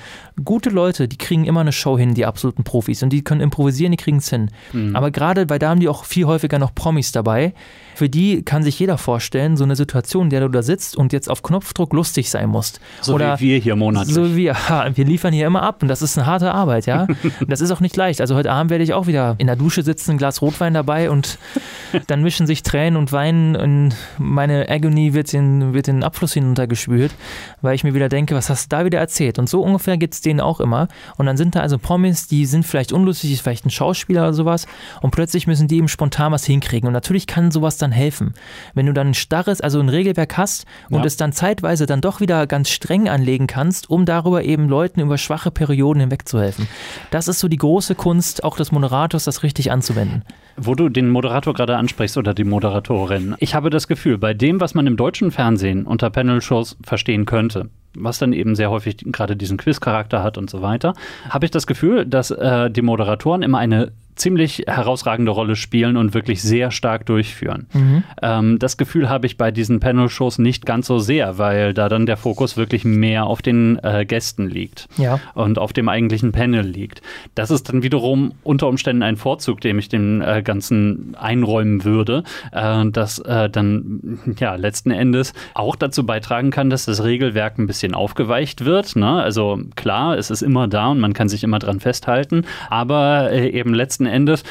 Gute 0.45 0.71
Leute, 0.71 1.09
die 1.09 1.19
kriegen 1.19 1.45
immer 1.45 1.61
eine 1.61 1.73
Show 1.73 1.99
hin, 1.99 2.15
die 2.15 2.27
absoluten 2.27 2.65
Profis, 2.65 3.03
und 3.03 3.11
die 3.11 3.23
können 3.23 3.41
improvisieren, 3.41 3.91
die 3.91 3.97
kriegen 3.97 4.19
es 4.19 4.31
hin. 4.31 4.51
Mhm. 4.73 4.95
Aber 4.95 5.11
gerade 5.11 5.33
gerade, 5.33 5.49
weil 5.51 5.59
da 5.59 5.71
haben 5.71 5.81
die 5.81 5.89
auch 5.89 6.05
viel 6.05 6.27
häufiger 6.27 6.59
noch 6.59 6.75
Promis 6.75 7.13
dabei. 7.13 7.55
Für 7.95 8.09
die 8.09 8.43
kann 8.43 8.63
sich 8.63 8.79
jeder 8.79 8.99
vorstellen, 8.99 9.57
so 9.57 9.65
eine 9.65 9.77
Situation, 9.77 10.25
in 10.25 10.31
der 10.31 10.41
du 10.41 10.49
da 10.49 10.63
sitzt 10.63 10.97
und 10.97 11.13
jetzt 11.13 11.29
auf 11.29 11.43
Knopfdruck 11.43 11.93
lustig 11.93 12.31
sein 12.31 12.49
musst. 12.49 12.81
So 13.01 13.15
Oder 13.15 13.39
wie 13.39 13.51
wir 13.51 13.59
hier 13.59 13.77
monatlich. 13.77 14.15
So 14.15 14.31
wie 14.31 14.37
wir. 14.37 14.57
Wir 14.95 15.05
liefern 15.05 15.33
hier 15.33 15.47
immer 15.47 15.63
ab 15.63 15.83
und 15.83 15.89
das 15.93 16.01
ist 16.01 16.17
eine 16.17 16.27
harte 16.27 16.53
Arbeit, 16.53 16.87
ja. 16.87 17.07
das 17.47 17.61
ist 17.61 17.71
auch 17.71 17.81
nicht 17.81 17.97
leicht. 17.97 18.21
Also 18.21 18.35
heute 18.35 18.51
Abend 18.51 18.71
werde 18.71 18.83
ich 18.83 18.95
auch 18.95 19.07
wieder 19.07 19.35
in 19.39 19.47
der 19.47 19.57
Dusche 19.57 19.83
sitzen, 19.83 20.13
ein 20.13 20.19
Glas 20.19 20.41
Rotwein 20.41 20.73
dabei 20.73 21.11
und 21.11 21.39
dann 22.07 22.23
mischen 22.23 22.47
sich 22.47 22.63
Tränen 22.63 22.97
und 22.97 23.13
Weinen 23.13 23.55
und 23.55 23.95
meine 24.19 24.69
Agony 24.71 25.13
wird 25.13 25.35
in, 25.35 25.75
wird 25.75 25.89
in 25.89 25.97
den 25.97 26.05
Abfluss 26.05 26.33
hinuntergespült, 26.33 27.13
weil 27.61 27.75
ich 27.75 27.85
mir 27.85 27.93
wieder 27.93 28.09
denke, 28.09 28.35
was 28.35 28.49
hast 28.49 28.73
du 28.73 28.77
da 28.77 28.85
wieder 28.87 28.99
erzählt? 28.99 29.39
Und 29.39 29.49
so 29.49 29.63
ungefähr 29.63 29.99
geht 29.99 30.15
es 30.15 30.23
denen 30.23 30.41
auch 30.41 30.61
immer. 30.61 30.89
Und 31.19 31.27
dann 31.27 31.37
sind 31.37 31.55
da 31.55 31.61
also 31.61 31.79
Promis, 31.79 32.27
die 32.27 32.47
sind 32.47 32.65
vielleicht 32.65 32.93
unlustig, 32.93 33.33
ist 33.33 33.43
vielleicht 33.43 33.67
ein 33.67 33.71
Schauspieler 33.71 34.23
oder 34.23 34.33
sowas 34.33 34.67
und 35.03 35.11
plötzlich 35.11 35.47
müssen 35.47 35.69
die 35.69 35.77
eben 35.77 35.89
spontan 35.89 36.33
was 36.33 36.47
hinkriegen. 36.47 36.87
Und 36.87 36.95
natürlich 36.95 37.27
kann 37.27 37.51
sowas 37.51 37.77
dann 37.77 37.93
helfen. 37.93 38.33
Wenn 38.73 38.87
du 38.87 38.95
dann 38.95 39.09
ein 39.09 39.15
starres, 39.15 39.61
also 39.61 39.79
ein 39.79 39.91
Regelwerk 39.91 40.39
hast 40.39 40.65
und 40.89 41.01
ja. 41.01 41.05
es 41.05 41.19
dann 41.19 41.33
zeitweise 41.33 41.85
dann 41.85 42.01
doch 42.01 42.21
wieder 42.21 42.47
ganz 42.47 42.71
streng 42.71 43.11
anlegen 43.11 43.47
kannst, 43.47 43.91
um 43.91 44.07
darüber 44.07 44.43
eben 44.43 44.69
Leuten 44.69 45.01
über 45.01 45.19
schwache 45.19 45.51
Perioden 45.51 45.82
hinwegzuhelfen. 46.01 46.69
Das 47.11 47.29
ist 47.29 47.41
so 47.41 47.49
die 47.49 47.57
große 47.57 47.95
Kunst 47.95 48.45
auch 48.45 48.57
des 48.57 48.73
Moderators, 48.73 49.25
das 49.25 49.43
richtig 49.43 49.71
anzuwenden. 49.71 50.23
Wo 50.57 50.75
du 50.75 50.89
den 50.89 51.09
Moderator 51.09 51.55
gerade 51.55 51.77
ansprichst 51.77 52.17
oder 52.17 52.35
die 52.35 52.45
Moderatorin. 52.45 53.35
Ich 53.39 53.55
habe 53.55 53.71
das 53.71 53.89
Gefühl, 53.89 54.19
bei 54.19 54.35
dem, 54.35 54.61
was 54.61 54.75
man 54.75 54.87
im 54.87 54.97
deutschen 54.97 55.31
Fernsehen 55.31 55.87
unter 55.87 56.11
Panel-Shows 56.11 56.77
verstehen 56.83 57.27
könnte, 57.27 57.71
was 57.95 58.19
dann 58.19 58.33
eben 58.33 58.55
sehr 58.55 58.71
häufig 58.71 58.99
gerade 58.99 59.37
diesen 59.37 59.59
Quiz-Charakter 59.59 60.23
hat 60.23 60.39
und 60.39 60.51
so 60.51 60.63
weiter, 60.63 60.95
habe 61.29 61.45
ich 61.45 61.51
das 61.51 61.67
Gefühl, 61.67 62.07
dass 62.07 62.31
äh, 62.31 62.71
die 62.71 62.83
Moderatoren 62.83 63.43
immer 63.43 63.59
eine 63.59 63.93
ziemlich 64.15 64.65
herausragende 64.67 65.33
Rolle 65.33 65.57
spielen 65.57 65.97
und 65.97 66.15
wirklich 66.15 66.43
sehr 66.43 66.71
stark 66.71 67.07
durchführen. 67.07 67.67
Mhm. 67.73 68.05
Ähm, 68.23 68.59
das 68.59 68.77
Gefühl 68.77 69.09
habe 69.09 69.27
ich 69.27 69.37
bei 69.37 69.51
diesen 69.51 69.81
Panel-Shows 69.81 70.39
nicht 70.39 70.67
ganz 70.67 70.87
so 70.87 70.99
sehr, 70.99 71.39
weil 71.39 71.75
da 71.75 71.89
dann 71.89 72.07
der 72.07 72.17
Fokus 72.17 72.57
wirklich 72.57 72.85
mehr 72.85 73.27
auf 73.27 73.43
den 73.43 73.79
äh, 73.83 74.05
Gästen 74.05 74.49
liegt 74.49 74.89
ja. 74.97 75.21
und 75.35 75.59
auf 75.59 75.73
dem 75.73 75.89
eigentlichen 75.89 76.33
Panel 76.33 76.65
liegt. 76.65 77.03
Das 77.35 77.51
ist 77.51 77.69
dann 77.69 77.83
wiederum 77.83 78.33
unter 78.43 78.69
Umständen 78.69 79.03
ein 79.03 79.17
Vorzug, 79.17 79.61
den 79.61 79.79
ich 79.79 79.89
dem 79.89 80.21
äh, 80.21 80.43
Ganzen 80.43 81.17
einräumen 81.19 81.85
würde, 81.85 82.25
äh, 82.53 82.85
das 82.91 83.19
äh, 83.21 83.49
dann 83.49 84.19
ja 84.39 84.55
letzten 84.55 84.91
Endes 84.91 85.33
auch 85.55 85.77
dazu 85.77 86.05
beitragen 86.05 86.51
kann, 86.51 86.71
dass 86.71 86.85
das 86.85 87.03
Regelwerk 87.03 87.59
ein 87.59 87.67
bisschen 87.67 87.95
aufgeweicht 87.95 88.65
wird. 88.65 88.97
Ne? 88.97 89.23
Also 89.23 89.61
klar, 89.77 90.17
es 90.19 90.31
ist 90.31 90.43
immer 90.43 90.69
da 90.69 90.89
und 90.89 91.01
man 91.01 91.13
kann 91.13 91.29
sich 91.29 91.45
immer 91.45 91.59
dran 91.59 91.81
festhalten, 91.81 92.45
aber 92.71 93.31
äh, 93.33 93.49
eben 93.51 93.75
letzten 93.75 94.02
letzten 94.03 94.07
Endes 94.07 94.43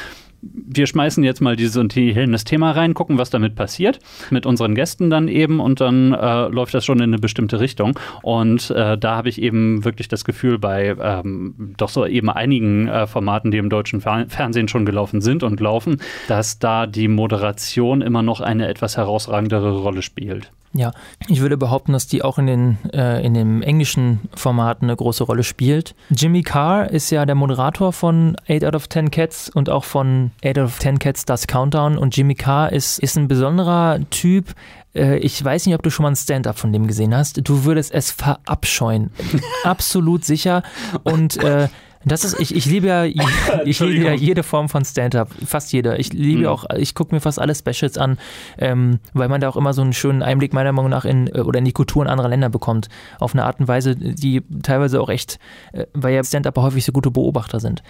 wir 0.43 0.87
schmeißen 0.87 1.23
jetzt 1.23 1.39
mal 1.39 1.55
dieses 1.55 1.77
und 1.77 1.95
das 1.95 2.43
Thema 2.45 2.71
rein, 2.71 2.95
gucken, 2.95 3.19
was 3.19 3.29
damit 3.29 3.53
passiert, 3.53 3.99
mit 4.31 4.47
unseren 4.47 4.73
Gästen 4.73 5.11
dann 5.11 5.27
eben 5.27 5.59
und 5.59 5.81
dann 5.81 6.13
äh, 6.13 6.47
läuft 6.47 6.73
das 6.73 6.83
schon 6.83 6.97
in 6.97 7.11
eine 7.11 7.19
bestimmte 7.19 7.59
Richtung. 7.59 7.99
Und 8.23 8.71
äh, 8.71 8.97
da 8.97 9.17
habe 9.17 9.29
ich 9.29 9.39
eben 9.39 9.85
wirklich 9.85 10.07
das 10.07 10.25
Gefühl, 10.25 10.57
bei 10.57 10.95
ähm, 10.99 11.75
doch 11.77 11.89
so 11.89 12.07
eben 12.07 12.27
einigen 12.31 12.87
äh, 12.87 13.05
Formaten, 13.05 13.51
die 13.51 13.59
im 13.59 13.69
deutschen 13.69 14.01
Fer 14.01 14.25
Fernsehen 14.29 14.67
schon 14.67 14.83
gelaufen 14.83 15.21
sind 15.21 15.43
und 15.43 15.59
laufen, 15.59 16.01
dass 16.27 16.57
da 16.57 16.87
die 16.87 17.07
Moderation 17.07 18.01
immer 18.01 18.23
noch 18.23 18.41
eine 18.41 18.67
etwas 18.67 18.97
herausragendere 18.97 19.77
Rolle 19.77 20.01
spielt. 20.01 20.51
Ja, 20.73 20.91
ich 21.27 21.41
würde 21.41 21.57
behaupten, 21.57 21.91
dass 21.91 22.07
die 22.07 22.23
auch 22.23 22.37
in 22.37 22.47
den, 22.47 22.77
äh, 22.93 23.25
in 23.25 23.33
dem 23.33 23.61
englischen 23.61 24.21
Format 24.33 24.81
eine 24.81 24.95
große 24.95 25.25
Rolle 25.25 25.43
spielt. 25.43 25.95
Jimmy 26.09 26.43
Carr 26.43 26.89
ist 26.89 27.09
ja 27.09 27.25
der 27.25 27.35
Moderator 27.35 27.91
von 27.91 28.37
8 28.47 28.63
out 28.63 28.75
of 28.75 28.87
10 28.87 29.11
Cats 29.11 29.49
und 29.49 29.69
auch 29.69 29.83
von 29.83 30.31
8 30.45 30.59
out 30.59 30.65
of 30.65 30.79
10 30.79 30.99
Cats 30.99 31.25
Das 31.25 31.47
Countdown. 31.47 31.97
Und 31.97 32.15
Jimmy 32.15 32.35
Carr 32.35 32.71
ist, 32.71 32.99
ist 32.99 33.17
ein 33.17 33.27
besonderer 33.27 33.99
Typ, 34.11 34.55
äh, 34.95 35.17
ich 35.17 35.43
weiß 35.43 35.65
nicht, 35.65 35.75
ob 35.75 35.83
du 35.83 35.89
schon 35.89 36.03
mal 36.03 36.11
ein 36.11 36.15
Stand-up 36.15 36.57
von 36.57 36.71
dem 36.71 36.87
gesehen 36.87 37.15
hast. 37.15 37.47
Du 37.47 37.65
würdest 37.65 37.93
es 37.93 38.11
verabscheuen. 38.11 39.11
Absolut 39.63 40.25
sicher. 40.25 40.63
Und 41.03 41.37
äh, 41.43 41.67
das 42.05 42.23
ist, 42.23 42.39
ich, 42.39 42.55
ich 42.55 42.65
liebe 42.65 42.87
ja, 42.87 43.05
ich 43.65 43.79
liebe 43.79 44.05
ja 44.05 44.13
jede 44.13 44.43
Form 44.43 44.69
von 44.69 44.83
Stand-up, 44.85 45.29
fast 45.45 45.71
jede. 45.73 45.97
Ich 45.97 46.13
liebe 46.13 46.41
mhm. 46.41 46.47
auch, 46.47 46.65
ich 46.77 46.95
gucke 46.95 47.13
mir 47.13 47.21
fast 47.21 47.39
alle 47.39 47.55
Specials 47.55 47.97
an, 47.97 48.17
ähm, 48.57 48.99
weil 49.13 49.29
man 49.29 49.41
da 49.41 49.49
auch 49.49 49.57
immer 49.57 49.73
so 49.73 49.81
einen 49.81 49.93
schönen 49.93 50.23
Einblick 50.23 50.53
meiner 50.53 50.71
Meinung 50.71 50.89
nach 50.89 51.05
in 51.05 51.29
oder 51.29 51.59
in 51.59 51.65
die 51.65 51.73
Kulturen 51.73 52.07
anderer 52.07 52.29
Länder 52.29 52.49
bekommt. 52.49 52.89
Auf 53.19 53.33
eine 53.33 53.45
Art 53.45 53.59
und 53.59 53.67
Weise, 53.67 53.95
die 53.95 54.41
teilweise 54.63 55.01
auch 55.01 55.09
echt, 55.09 55.39
äh, 55.73 55.85
weil 55.93 56.13
ja 56.13 56.23
stand 56.23 56.47
up 56.47 56.57
häufig 56.57 56.85
so 56.85 56.91
gute 56.91 57.11
Beobachter 57.11 57.59
sind. 57.59 57.83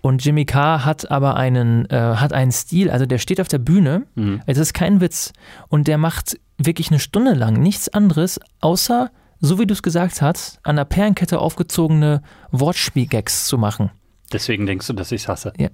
Und 0.00 0.24
Jimmy 0.24 0.44
Carr 0.44 0.84
hat 0.84 1.10
aber 1.10 1.36
einen, 1.36 1.90
äh, 1.90 1.96
hat 1.96 2.32
einen 2.32 2.52
Stil, 2.52 2.90
also 2.90 3.06
der 3.06 3.18
steht 3.18 3.40
auf 3.40 3.48
der 3.48 3.58
Bühne, 3.58 4.06
mhm. 4.14 4.42
es 4.46 4.58
ist 4.58 4.72
kein 4.72 5.00
Witz, 5.00 5.32
und 5.68 5.88
der 5.88 5.98
macht 5.98 6.38
wirklich 6.56 6.90
eine 6.90 7.00
Stunde 7.00 7.34
lang 7.34 7.54
nichts 7.54 7.88
anderes, 7.88 8.40
außer 8.60 9.10
so 9.40 9.58
wie 9.58 9.66
du 9.66 9.74
es 9.74 9.82
gesagt 9.82 10.22
hast, 10.22 10.58
an 10.62 10.76
der 10.76 10.84
Perlenkette 10.84 11.38
aufgezogene 11.38 12.22
Wortspielgags 12.50 13.46
zu 13.46 13.58
machen. 13.58 13.90
Deswegen 14.32 14.66
denkst 14.66 14.86
du, 14.86 14.92
dass 14.92 15.12
ich 15.12 15.22
es 15.22 15.28
hasse. 15.28 15.52
Ja, 15.58 15.68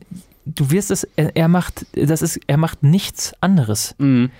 du 0.45 0.71
wirst 0.71 0.91
es, 0.91 1.05
er, 1.17 1.35
er, 1.35 1.49
macht, 1.49 1.87
das 1.93 2.23
ist, 2.23 2.41
er 2.47 2.57
macht 2.57 2.83
nichts 2.83 3.33
anderes. 3.41 3.95
Mhm. 3.99 4.31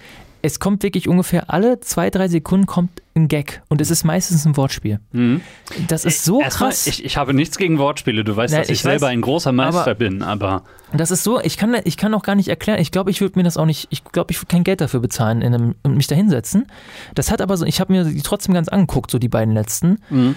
Es 0.43 0.61
kommt 0.61 0.83
wirklich 0.83 1.09
ungefähr 1.09 1.51
alle 1.51 1.81
zwei, 1.81 2.11
drei 2.11 2.29
Sekunden 2.29 2.67
kommt 2.67 3.03
ein 3.15 3.29
Gag 3.29 3.63
und 3.69 3.81
es 3.81 3.91
ist 3.91 4.05
meistens 4.05 4.45
ein 4.45 4.57
Wortspiel. 4.57 5.01
Mhm. 5.13 5.41
Das 5.89 6.05
ist 6.05 6.25
so 6.25 6.41
Erstmal, 6.41 6.71
krass. 6.71 6.87
Ich, 6.87 7.05
ich, 7.05 7.17
habe 7.17 7.33
nichts 7.33 7.57
gegen 7.57 7.79
Wortspiele. 7.79 8.25
Du 8.25 8.37
weißt, 8.37 8.53
Na, 8.53 8.61
dass 8.61 8.69
ich, 8.69 8.75
ich 8.75 8.83
selber 8.83 9.07
weiß, 9.07 9.13
ein 9.13 9.21
großer 9.21 9.53
Meister 9.53 9.83
aber 9.83 9.95
bin, 9.95 10.23
aber. 10.23 10.65
Das 10.93 11.11
ist 11.11 11.23
so, 11.23 11.41
ich 11.41 11.57
kann, 11.57 11.77
ich 11.85 11.97
kann 11.97 12.13
auch 12.15 12.23
gar 12.23 12.35
nicht 12.35 12.49
erklären. 12.49 12.81
Ich 12.81 12.91
glaube, 12.91 13.11
ich 13.11 13.21
würde 13.21 13.39
mir 13.39 13.45
das 13.45 13.57
auch 13.57 13.67
nicht, 13.67 13.87
ich 13.91 14.05
glaube, 14.05 14.33
ich 14.33 14.39
würde 14.39 14.49
kein 14.49 14.65
Geld 14.65 14.81
dafür 14.81 15.01
bezahlen 15.01 15.43
einem, 15.43 15.75
und 15.83 15.97
mich 15.97 16.07
da 16.07 16.15
hinsetzen. 16.15 16.67
Das 17.15 17.31
hat 17.31 17.41
aber 17.41 17.57
so, 17.57 17.65
ich 17.65 17.81
habe 17.81 17.93
mir 17.93 18.05
die 18.05 18.23
trotzdem 18.23 18.55
ganz 18.55 18.69
angeguckt, 18.69 19.11
so 19.11 19.19
die 19.19 19.29
beiden 19.29 19.55
letzten. 19.55 19.99
Mhm. 20.11 20.37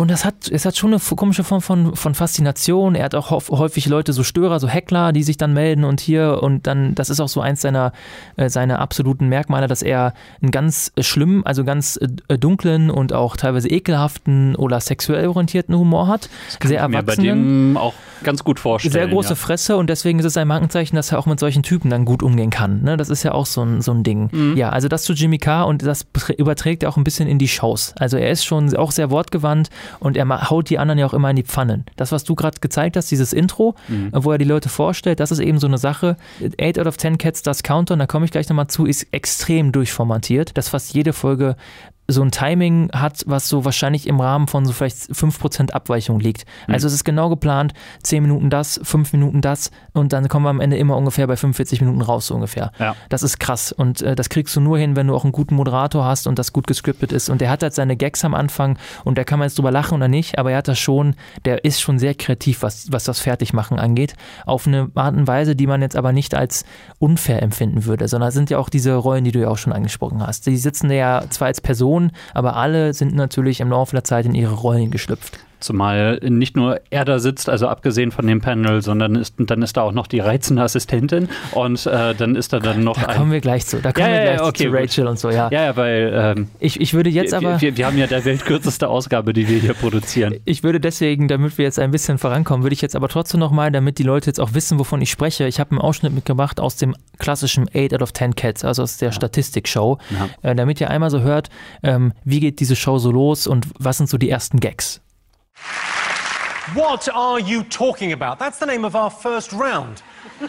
Und 0.00 0.12
das 0.12 0.24
hat, 0.24 0.48
es 0.48 0.64
hat 0.64 0.76
schon 0.76 0.92
eine 0.92 1.00
komische 1.00 1.42
Form 1.42 1.60
von, 1.60 1.96
von 1.96 2.14
Faszination. 2.14 2.94
Er 2.94 3.06
hat 3.06 3.16
auch 3.16 3.32
häufig 3.32 3.86
Leute, 3.86 4.12
so 4.12 4.22
Störer, 4.22 4.60
so 4.60 4.68
Heckler, 4.68 5.12
die 5.12 5.24
sich 5.24 5.38
dann 5.38 5.52
melden 5.52 5.82
und 5.82 6.00
hier 6.00 6.38
und 6.40 6.68
dann, 6.68 6.94
das 6.94 7.10
ist 7.10 7.18
auch 7.18 7.26
so 7.26 7.40
eins 7.40 7.62
seiner, 7.62 7.92
äh, 8.36 8.48
seiner 8.48 8.78
absoluten 8.78 9.28
Merkmale, 9.28 9.66
dass 9.66 9.82
er 9.82 10.14
einen 10.40 10.52
ganz 10.52 10.92
schlimmen, 11.00 11.44
also 11.44 11.64
ganz 11.64 11.96
äh, 11.96 12.38
dunklen 12.38 12.90
und 12.90 13.12
auch 13.12 13.36
teilweise 13.36 13.68
ekelhaften 13.68 14.54
oder 14.54 14.78
sexuell 14.78 15.26
orientierten 15.26 15.76
Humor 15.76 16.06
hat. 16.06 16.30
Das 16.46 16.60
kann 16.60 16.68
sehr 16.68 16.84
ich 16.84 16.88
mir 16.90 17.02
bei 17.02 17.16
dem 17.16 17.76
auch 17.76 17.94
ganz 18.22 18.44
gut 18.44 18.60
vorstellen. 18.60 18.92
Sehr 18.92 19.08
große 19.08 19.30
ja. 19.30 19.34
Fresse 19.34 19.76
und 19.76 19.90
deswegen 19.90 20.20
ist 20.20 20.26
es 20.26 20.36
ein 20.36 20.46
Markenzeichen, 20.46 20.94
dass 20.94 21.10
er 21.10 21.18
auch 21.18 21.26
mit 21.26 21.40
solchen 21.40 21.64
Typen 21.64 21.90
dann 21.90 22.04
gut 22.04 22.22
umgehen 22.22 22.50
kann. 22.50 22.82
Ne? 22.82 22.96
Das 22.96 23.08
ist 23.08 23.24
ja 23.24 23.32
auch 23.32 23.46
so 23.46 23.62
ein, 23.62 23.80
so 23.80 23.92
ein 23.92 24.04
Ding. 24.04 24.28
Mhm. 24.30 24.56
Ja, 24.56 24.70
also 24.70 24.86
das 24.86 25.02
zu 25.02 25.12
Jimmy 25.12 25.38
Carr 25.38 25.66
und 25.66 25.84
das 25.84 26.06
überträgt 26.36 26.84
er 26.84 26.88
auch 26.88 26.96
ein 26.96 27.04
bisschen 27.04 27.28
in 27.28 27.40
die 27.40 27.48
Shows. 27.48 27.94
Also 27.98 28.16
er 28.16 28.30
ist 28.30 28.44
schon 28.44 28.76
auch 28.76 28.92
sehr 28.92 29.10
wortgewandt 29.10 29.70
und 30.00 30.16
er 30.16 30.50
haut 30.50 30.70
die 30.70 30.78
anderen 30.78 30.98
ja 30.98 31.06
auch 31.06 31.14
immer 31.14 31.30
in 31.30 31.36
die 31.36 31.42
Pfannen. 31.42 31.84
Das, 31.96 32.12
was 32.12 32.24
du 32.24 32.34
gerade 32.34 32.58
gezeigt 32.60 32.96
hast, 32.96 33.10
dieses 33.10 33.32
Intro, 33.32 33.74
mhm. 33.88 34.10
wo 34.12 34.32
er 34.32 34.38
die 34.38 34.44
Leute 34.44 34.68
vorstellt, 34.68 35.20
das 35.20 35.30
ist 35.30 35.40
eben 35.40 35.58
so 35.58 35.66
eine 35.66 35.78
Sache. 35.78 36.16
8 36.60 36.78
out 36.78 36.86
of 36.86 36.98
10 36.98 37.18
Cats, 37.18 37.42
das 37.42 37.62
Counter, 37.62 37.94
und 37.94 38.00
da 38.00 38.06
komme 38.06 38.24
ich 38.24 38.30
gleich 38.30 38.48
nochmal 38.48 38.68
zu, 38.68 38.86
ist 38.86 39.06
extrem 39.12 39.72
durchformatiert, 39.72 40.56
dass 40.56 40.68
fast 40.68 40.94
jede 40.94 41.12
Folge 41.12 41.56
so 42.10 42.22
ein 42.22 42.30
Timing 42.30 42.90
hat, 42.92 43.22
was 43.26 43.50
so 43.50 43.66
wahrscheinlich 43.66 44.06
im 44.06 44.18
Rahmen 44.18 44.48
von 44.48 44.64
so 44.64 44.72
vielleicht 44.72 44.96
5% 44.96 45.72
Abweichung 45.72 46.20
liegt. 46.20 46.46
Mhm. 46.66 46.74
Also 46.74 46.86
es 46.86 46.94
ist 46.94 47.04
genau 47.04 47.28
geplant, 47.28 47.74
10 48.02 48.22
Minuten 48.22 48.48
das, 48.48 48.80
5 48.82 49.12
Minuten 49.12 49.42
das 49.42 49.70
und 49.92 50.14
dann 50.14 50.26
kommen 50.28 50.46
wir 50.46 50.50
am 50.50 50.60
Ende 50.60 50.78
immer 50.78 50.96
ungefähr 50.96 51.26
bei 51.26 51.36
45 51.36 51.82
Minuten 51.82 52.00
raus, 52.00 52.28
so 52.28 52.34
ungefähr. 52.34 52.72
Ja. 52.78 52.96
Das 53.10 53.22
ist 53.22 53.38
krass 53.38 53.72
und 53.72 54.00
äh, 54.00 54.16
das 54.16 54.30
kriegst 54.30 54.56
du 54.56 54.60
nur 54.60 54.78
hin, 54.78 54.96
wenn 54.96 55.06
du 55.06 55.14
auch 55.14 55.24
einen 55.24 55.32
guten 55.32 55.54
Moderator 55.54 56.06
hast 56.06 56.26
und 56.26 56.38
das 56.38 56.54
gut 56.54 56.66
gescriptet 56.66 57.12
ist. 57.12 57.28
Und 57.28 57.42
der 57.42 57.50
hat 57.50 57.62
halt 57.62 57.74
seine 57.74 57.94
Gags 57.94 58.24
am 58.24 58.34
Anfang 58.34 58.78
und 59.04 59.18
da 59.18 59.24
kann 59.24 59.38
man 59.38 59.46
jetzt 59.46 59.58
drüber 59.58 59.70
lachen 59.70 59.96
oder 59.96 60.08
nicht, 60.08 60.38
aber 60.38 60.52
er 60.52 60.58
hat 60.58 60.68
das 60.68 60.78
schon, 60.78 61.14
der 61.44 61.64
ist 61.66 61.82
schon 61.82 61.98
sehr 61.98 62.14
kreativ, 62.14 62.62
was, 62.62 62.90
was 62.90 63.04
das 63.04 63.20
Fertigmachen 63.20 63.78
angeht, 63.78 64.14
auf 64.46 64.66
eine 64.66 64.90
Art 64.94 65.14
und 65.14 65.26
Weise, 65.26 65.54
die 65.54 65.66
man 65.66 65.82
jetzt 65.82 65.96
aber 65.96 66.12
nicht 66.12 66.34
als 66.34 66.64
unfair 66.98 67.42
empfinden 67.42 67.84
würde, 67.84 68.08
sondern 68.08 68.28
es 68.28 68.34
sind 68.34 68.48
ja 68.48 68.56
auch 68.56 68.70
diese 68.70 68.94
Rollen, 68.94 69.24
die 69.24 69.32
du 69.32 69.40
ja 69.40 69.48
auch 69.48 69.58
schon 69.58 69.74
angesprochen 69.74 70.26
hast. 70.26 70.46
Die 70.46 70.56
sitzen 70.56 70.90
ja 70.90 71.24
zwar 71.28 71.48
als 71.48 71.60
Person, 71.60 71.97
aber 72.34 72.56
alle 72.56 72.94
sind 72.94 73.14
natürlich 73.14 73.60
im 73.60 73.70
Laufe 73.70 73.94
der 73.94 74.04
Zeit 74.04 74.26
in 74.26 74.34
ihre 74.34 74.54
Rollen 74.54 74.90
geschlüpft. 74.90 75.38
Zumal 75.60 76.20
nicht 76.22 76.56
nur 76.56 76.80
er 76.90 77.04
da 77.04 77.18
sitzt, 77.18 77.48
also 77.48 77.68
abgesehen 77.68 78.12
von 78.12 78.26
dem 78.26 78.40
Panel, 78.40 78.82
sondern 78.82 79.16
ist, 79.16 79.34
dann 79.38 79.62
ist 79.62 79.76
da 79.76 79.82
auch 79.82 79.92
noch 79.92 80.06
die 80.06 80.20
reizende 80.20 80.62
Assistentin 80.62 81.28
und 81.52 81.86
äh, 81.86 82.14
dann 82.14 82.36
ist 82.36 82.52
da 82.52 82.60
dann 82.60 82.84
noch. 82.84 83.00
Da 83.00 83.14
kommen 83.14 83.32
wir 83.32 83.40
gleich 83.40 83.66
zu. 83.66 83.80
Da 83.80 83.92
kommen 83.92 84.06
ja, 84.06 84.14
wir 84.14 84.22
gleich 84.22 84.38
ja, 84.38 84.46
okay, 84.46 84.64
zu 84.64 84.72
Rachel 84.72 85.04
gut. 85.04 85.10
und 85.10 85.18
so, 85.18 85.30
ja. 85.30 85.48
Ja, 85.50 85.64
ja 85.64 85.76
weil. 85.76 86.12
Ähm, 86.14 86.48
ich, 86.60 86.80
ich 86.80 86.94
würde 86.94 87.10
jetzt 87.10 87.32
wir, 87.32 87.38
aber. 87.38 87.60
Wir, 87.60 87.76
wir, 87.76 87.86
haben 87.86 87.98
ja 87.98 88.06
der 88.06 88.24
weltkürzeste 88.24 88.88
Ausgabe, 88.88 89.32
die 89.32 89.48
wir 89.48 89.58
hier 89.58 89.74
produzieren. 89.74 90.36
Ich 90.44 90.62
würde 90.62 90.80
deswegen, 90.80 91.28
damit 91.28 91.58
wir 91.58 91.64
jetzt 91.64 91.78
ein 91.78 91.90
bisschen 91.90 92.16
vorankommen, 92.16 92.62
würde 92.62 92.72
ich 92.72 92.80
jetzt 92.80 92.96
aber 92.96 93.08
trotzdem 93.08 93.38
nochmal, 93.40 93.70
damit 93.70 93.98
die 93.98 94.02
Leute 94.02 94.30
jetzt 94.30 94.40
auch 94.40 94.54
wissen, 94.54 94.78
wovon 94.78 95.02
ich 95.02 95.10
spreche, 95.10 95.46
ich 95.46 95.60
habe 95.60 95.72
einen 95.72 95.80
Ausschnitt 95.80 96.14
mitgemacht 96.14 96.58
aus 96.58 96.76
dem 96.76 96.94
klassischen 97.18 97.68
8 97.74 97.94
out 97.94 98.02
of 98.02 98.12
10 98.12 98.34
Cats, 98.34 98.64
also 98.64 98.82
aus 98.82 98.96
der 98.96 99.08
ja. 99.08 99.12
Statistikshow, 99.12 99.98
äh, 100.42 100.54
damit 100.54 100.80
ihr 100.80 100.90
einmal 100.90 101.10
so 101.10 101.20
hört, 101.20 101.50
ähm, 101.82 102.12
wie 102.24 102.40
geht 102.40 102.60
diese 102.60 102.76
Show 102.76 102.98
so 102.98 103.10
los 103.10 103.46
und 103.46 103.66
was 103.78 103.98
sind 103.98 104.08
so 104.08 104.16
die 104.16 104.30
ersten 104.30 104.60
Gags. 104.60 105.02
What 106.74 107.08
are 107.08 107.40
you 107.40 107.62
talking 107.64 108.12
about? 108.12 108.38
That's 108.38 108.58
the 108.58 108.66
name 108.66 108.84
of 108.84 108.94
our 108.94 109.10
first 109.10 109.52
round. 109.52 110.02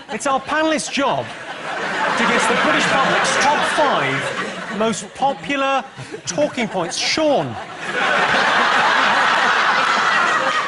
It's 0.10 0.28
our 0.28 0.41
panelists' 0.41 0.91
job 0.91 1.26
to 1.26 2.24
guess 2.24 2.45
the 2.47 2.60
British 2.64 2.86
public's 2.88 3.36
top 3.38 3.66
five 3.78 4.78
most 4.78 5.14
popular 5.16 5.84
talking 6.26 6.68
points. 6.68 6.97
Sean. 6.97 7.55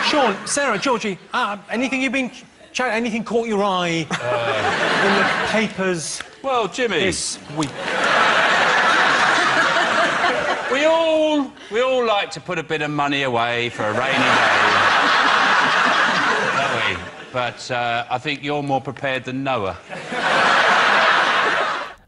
Sean, 0.05 0.35
Sarah, 0.45 0.77
Georgie, 0.77 1.17
uh, 1.33 1.57
anything 1.69 2.01
you've 2.01 2.11
been 2.11 2.31
chatting, 2.73 2.93
anything 2.93 3.23
caught 3.23 3.47
your 3.47 3.63
eye 3.63 4.05
uh, 4.11 5.05
in 5.05 5.15
the 5.17 5.51
papers? 5.51 6.21
Well, 6.41 6.67
Jimmy. 6.67 6.99
This 6.99 7.39
week. 7.55 7.69
We 10.71 10.85
all 10.85 11.51
we 11.71 11.81
all 11.81 12.05
like 12.05 12.31
to 12.31 12.39
put 12.39 12.57
a 12.57 12.63
bit 12.63 12.81
of 12.81 12.89
money 12.89 13.23
away 13.23 13.69
for 13.69 13.83
a 13.83 13.93
rainy 13.93 14.17
day. 14.17 14.97
But 17.33 17.71
uh, 17.71 18.03
I 18.09 18.19
think 18.19 18.43
you're 18.43 18.61
more 18.61 18.81
prepared 18.81 19.23
than 19.23 19.43
Noah. 19.43 19.77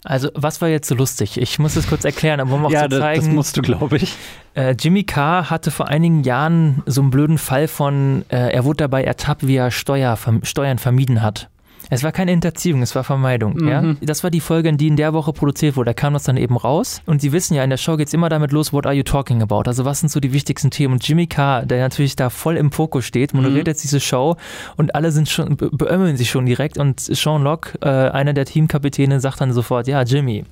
Also, 0.06 0.30
was 0.36 0.62
war 0.62 0.68
jetzt 0.68 0.90
so 0.90 0.96
lustig? 0.96 1.40
Ich 1.40 1.60
muss 1.60 1.78
es 1.78 1.88
kurz 1.88 2.04
erklären, 2.04 2.42
aber 2.42 2.54
um 2.56 2.66
auch 2.66 2.72
ja, 2.72 2.90
zu 2.90 3.00
zeigen. 3.00 3.26
Das 3.26 3.34
musst 3.34 3.56
du, 3.56 3.62
glaube 3.62 3.98
ich. 3.98 4.16
Äh, 4.54 4.76
Jimmy 4.78 5.06
Carr 5.06 5.50
hatte 5.50 5.72
vor 5.72 5.88
einigen 5.88 6.24
Jahren 6.24 6.84
so 6.86 7.00
einen 7.00 7.10
blöden 7.10 7.38
Fall 7.38 7.70
von, 7.70 8.26
äh, 8.28 8.52
er 8.52 8.66
wurde 8.66 8.78
dabei 8.78 9.06
ertappt, 9.06 9.48
wie 9.48 9.56
er 9.56 9.72
Steuer, 9.72 10.18
Steuern 10.44 10.78
vermieden 10.78 11.22
hat. 11.22 11.50
Es 11.90 12.04
war 12.04 12.12
keine 12.12 12.32
Hinterziehung, 12.32 12.82
es 12.82 12.96
war 12.96 13.04
Vermeidung. 13.04 13.56
Mhm. 13.56 13.68
Ja? 13.68 13.96
Das 14.02 14.24
war 14.24 14.32
die 14.32 14.40
Folge, 14.40 14.72
die 14.74 14.88
in 14.88 14.96
der 14.96 15.14
Woche 15.14 15.34
produziert 15.34 15.76
wurde. 15.76 15.90
Da 15.90 15.94
kam 15.94 16.14
das 16.14 16.24
dann 16.24 16.38
eben 16.38 16.58
raus. 16.58 17.02
Und 17.06 17.22
Sie 17.22 17.32
wissen 17.32 17.54
ja, 17.54 17.64
in 17.64 17.70
der 17.70 17.78
Show 17.78 17.98
geht 17.98 18.08
es 18.08 18.14
immer 18.14 18.30
damit 18.30 18.52
los, 18.52 18.74
what 18.74 18.86
are 18.86 18.96
you 18.96 19.04
talking 19.04 19.42
about? 19.42 19.64
Also 19.66 19.86
was 19.86 20.00
sind 20.00 20.10
so 20.10 20.20
die 20.20 20.34
wichtigsten 20.34 20.72
Themen? 20.72 20.94
Und 20.94 21.08
Jimmy 21.08 21.28
Carr, 21.28 21.66
der 21.66 21.80
natürlich 21.80 22.16
da 22.16 22.30
voll 22.30 22.58
im 22.58 22.72
Fokus 22.72 23.06
steht, 23.06 23.34
moderiert 23.34 23.66
mhm. 23.66 23.72
jetzt 23.72 23.84
diese 23.84 24.00
Show 24.00 24.38
und 24.78 24.96
alle 24.96 25.12
sind 25.12 25.30
schon, 25.30 25.58
be 25.58 25.70
beömmeln 25.72 26.18
sich 26.18 26.30
schon 26.30 26.46
direkt. 26.46 26.78
Und 26.78 27.00
Sean 27.00 27.44
Locke, 27.44 27.78
äh, 27.82 27.88
einer 27.88 28.34
der 28.34 28.46
Teamkapitäne, 28.46 29.20
sagt 29.20 29.42
dann 29.42 29.54
sofort, 29.54 29.88
ja, 29.88 30.02
Jimmy 30.04 30.46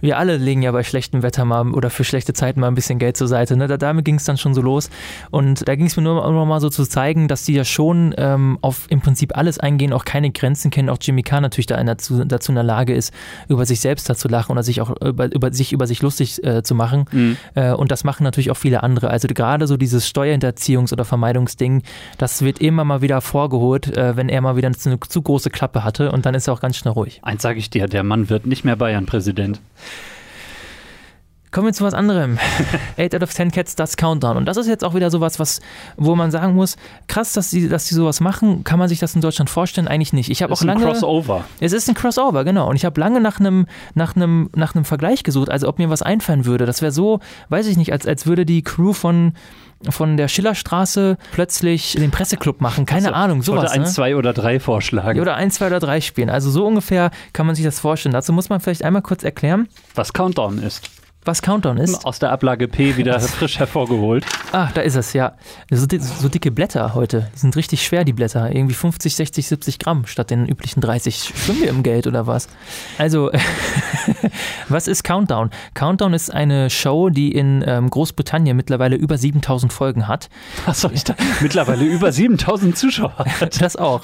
wir 0.00 0.18
alle 0.18 0.36
legen 0.36 0.62
ja 0.62 0.72
bei 0.72 0.82
schlechtem 0.82 1.22
Wetter 1.22 1.44
mal 1.44 1.68
oder 1.72 1.90
für 1.90 2.04
schlechte 2.04 2.32
Zeiten 2.32 2.60
mal 2.60 2.68
ein 2.68 2.74
bisschen 2.74 2.98
Geld 2.98 3.16
zur 3.16 3.28
Seite. 3.28 3.56
Ne? 3.56 3.66
Da, 3.66 3.76
damit 3.76 4.04
ging 4.04 4.16
es 4.16 4.24
dann 4.24 4.36
schon 4.36 4.54
so 4.54 4.60
los. 4.60 4.90
Und 5.30 5.66
da 5.66 5.74
ging 5.74 5.86
es 5.86 5.96
mir 5.96 6.02
nur, 6.02 6.30
nur 6.30 6.46
mal 6.46 6.60
so 6.60 6.70
zu 6.70 6.84
zeigen, 6.84 7.28
dass 7.28 7.44
die 7.44 7.54
ja 7.54 7.64
schon 7.64 8.14
ähm, 8.18 8.58
auf 8.60 8.86
im 8.88 9.00
Prinzip 9.00 9.36
alles 9.36 9.58
eingehen, 9.58 9.92
auch 9.92 10.04
keine 10.04 10.30
Grenzen 10.30 10.70
kennen. 10.70 10.90
Auch 10.90 10.98
Jimmy 11.00 11.22
Carr 11.22 11.40
natürlich 11.40 11.66
da 11.66 11.82
dazu, 11.82 12.24
dazu 12.24 12.52
in 12.52 12.56
der 12.56 12.64
Lage 12.64 12.94
ist, 12.94 13.12
über 13.48 13.66
sich 13.66 13.80
selbst 13.80 14.08
dazu 14.08 14.28
lachen 14.28 14.52
oder 14.52 14.62
sich 14.62 14.80
auch 14.80 14.94
über, 15.00 15.32
über 15.32 15.52
sich 15.52 15.72
über 15.72 15.86
sich 15.86 16.02
lustig 16.02 16.42
äh, 16.44 16.62
zu 16.62 16.74
machen. 16.74 17.06
Mhm. 17.12 17.36
Äh, 17.54 17.72
und 17.72 17.90
das 17.90 18.04
machen 18.04 18.24
natürlich 18.24 18.50
auch 18.50 18.56
viele 18.56 18.82
andere. 18.82 19.10
Also 19.10 19.28
gerade 19.28 19.66
so 19.66 19.76
dieses 19.76 20.08
Steuerhinterziehungs- 20.08 20.92
oder 20.92 21.04
Vermeidungsding, 21.04 21.82
das 22.18 22.42
wird 22.42 22.60
immer 22.60 22.84
mal 22.84 23.02
wieder 23.02 23.20
vorgeholt, 23.20 23.96
äh, 23.96 24.16
wenn 24.16 24.28
er 24.28 24.40
mal 24.40 24.56
wieder 24.56 24.66
eine 24.66 24.76
zu, 24.76 24.96
zu 24.98 25.22
große 25.22 25.50
Klappe 25.50 25.84
hatte 25.84 26.12
und 26.12 26.26
dann 26.26 26.34
ist 26.34 26.48
er 26.48 26.54
auch 26.54 26.60
ganz 26.60 26.76
schnell 26.76 26.92
ruhig. 26.92 27.20
Eins 27.22 27.42
sage 27.42 27.58
ich 27.58 27.70
dir, 27.70 27.86
der 27.86 28.02
Mann 28.02 28.28
wird 28.28 28.46
nicht 28.46 28.64
mehr 28.64 28.76
Bayern-Präsident. 28.76 29.60
Kommen 31.50 31.66
wir 31.66 31.72
zu 31.72 31.84
was 31.84 31.94
anderem. 31.94 32.38
8 32.98 33.14
out 33.14 33.22
of 33.22 33.32
10 33.32 33.50
Cats, 33.50 33.76
das 33.76 33.96
Countdown. 33.96 34.36
Und 34.36 34.46
das 34.46 34.56
ist 34.56 34.66
jetzt 34.66 34.84
auch 34.84 34.94
wieder 34.94 35.10
sowas, 35.10 35.38
was, 35.38 35.60
wo 35.96 36.14
man 36.14 36.30
sagen 36.30 36.54
muss, 36.54 36.76
krass, 37.08 37.32
dass 37.32 37.50
die, 37.50 37.68
dass 37.68 37.86
die 37.86 37.94
sowas 37.94 38.20
machen. 38.20 38.64
Kann 38.64 38.78
man 38.78 38.88
sich 38.88 38.98
das 38.98 39.14
in 39.14 39.20
Deutschland 39.20 39.48
vorstellen? 39.48 39.88
Eigentlich 39.88 40.12
nicht. 40.12 40.30
Ich 40.30 40.42
habe 40.42 40.52
auch 40.52 40.62
lange. 40.62 40.80
Es 40.80 40.82
ist 40.82 40.86
ein 40.86 41.00
Crossover. 41.00 41.44
Es 41.60 41.72
ist 41.72 41.88
ein 41.88 41.94
Crossover, 41.94 42.44
genau. 42.44 42.68
Und 42.68 42.76
ich 42.76 42.84
habe 42.84 43.00
lange 43.00 43.20
nach 43.20 43.40
einem, 43.40 43.66
nach 43.94 44.16
einem, 44.16 44.50
nach 44.54 44.74
einem 44.74 44.84
Vergleich 44.84 45.22
gesucht, 45.22 45.50
also 45.50 45.68
ob 45.68 45.78
mir 45.78 45.88
was 45.88 46.02
einfallen 46.02 46.44
würde. 46.44 46.66
Das 46.66 46.82
wäre 46.82 46.92
so, 46.92 47.20
weiß 47.48 47.66
ich 47.66 47.76
nicht, 47.76 47.92
als, 47.92 48.06
als 48.06 48.26
würde 48.26 48.44
die 48.44 48.62
Crew 48.62 48.92
von 48.92 49.32
von 49.90 50.16
der 50.16 50.28
Schillerstraße 50.28 51.18
plötzlich 51.32 51.92
den 51.92 52.10
Presseclub 52.10 52.62
machen. 52.62 52.86
Keine 52.86 53.08
also, 53.08 53.14
Ahnung, 53.20 53.42
sowas. 53.42 53.64
Oder 53.64 53.72
eins, 53.72 53.88
ne? 53.88 53.94
zwei 53.94 54.16
oder 54.16 54.32
drei 54.32 54.58
vorschlagen. 54.58 55.20
Oder 55.20 55.36
eins, 55.36 55.56
zwei 55.56 55.66
oder 55.66 55.80
drei 55.80 56.00
spielen. 56.00 56.30
Also 56.30 56.50
so 56.50 56.66
ungefähr 56.66 57.10
kann 57.34 57.44
man 57.46 57.54
sich 57.54 57.64
das 57.64 57.78
vorstellen. 57.78 58.14
Dazu 58.14 58.32
muss 58.32 58.48
man 58.48 58.60
vielleicht 58.60 58.82
einmal 58.82 59.02
kurz 59.02 59.22
erklären. 59.22 59.68
Was 59.94 60.14
Countdown 60.14 60.58
ist 60.58 60.90
was 61.26 61.42
Countdown 61.42 61.78
ist. 61.78 62.04
Aus 62.04 62.18
der 62.18 62.30
Ablage 62.30 62.68
P 62.68 62.96
wieder 62.96 63.18
frisch 63.20 63.58
hervorgeholt. 63.58 64.24
Ah, 64.52 64.68
da 64.74 64.80
ist 64.80 64.94
es, 64.94 65.12
ja. 65.12 65.34
So, 65.70 65.86
so, 65.98 66.28
dicke 66.28 66.50
Blätter 66.50 66.94
heute. 66.94 67.30
Die 67.34 67.38
sind 67.38 67.56
richtig 67.56 67.84
schwer, 67.84 68.04
die 68.04 68.12
Blätter. 68.12 68.54
Irgendwie 68.54 68.74
50, 68.74 69.14
60, 69.16 69.46
70 69.48 69.78
Gramm 69.78 70.06
statt 70.06 70.30
den 70.30 70.46
üblichen 70.46 70.80
30. 70.80 71.32
Schwimmen 71.34 71.60
wir 71.60 71.68
im 71.68 71.82
Geld 71.82 72.06
oder 72.06 72.26
was? 72.26 72.48
Also, 72.98 73.30
was 74.68 74.88
ist 74.88 75.04
Countdown? 75.04 75.50
Countdown 75.74 76.14
ist 76.14 76.32
eine 76.32 76.70
Show, 76.70 77.10
die 77.10 77.32
in 77.32 77.64
ähm, 77.66 77.90
Großbritannien 77.90 78.56
mittlerweile 78.56 78.96
über 78.96 79.18
7000 79.18 79.72
Folgen 79.72 80.08
hat. 80.08 80.28
Achso, 80.66 80.90
ich 80.92 81.04
da 81.04 81.14
mittlerweile 81.40 81.84
über 81.84 82.12
7000 82.12 82.76
Zuschauer 82.76 83.16
hat. 83.16 83.60
Das 83.66 83.76
auch. 83.76 84.02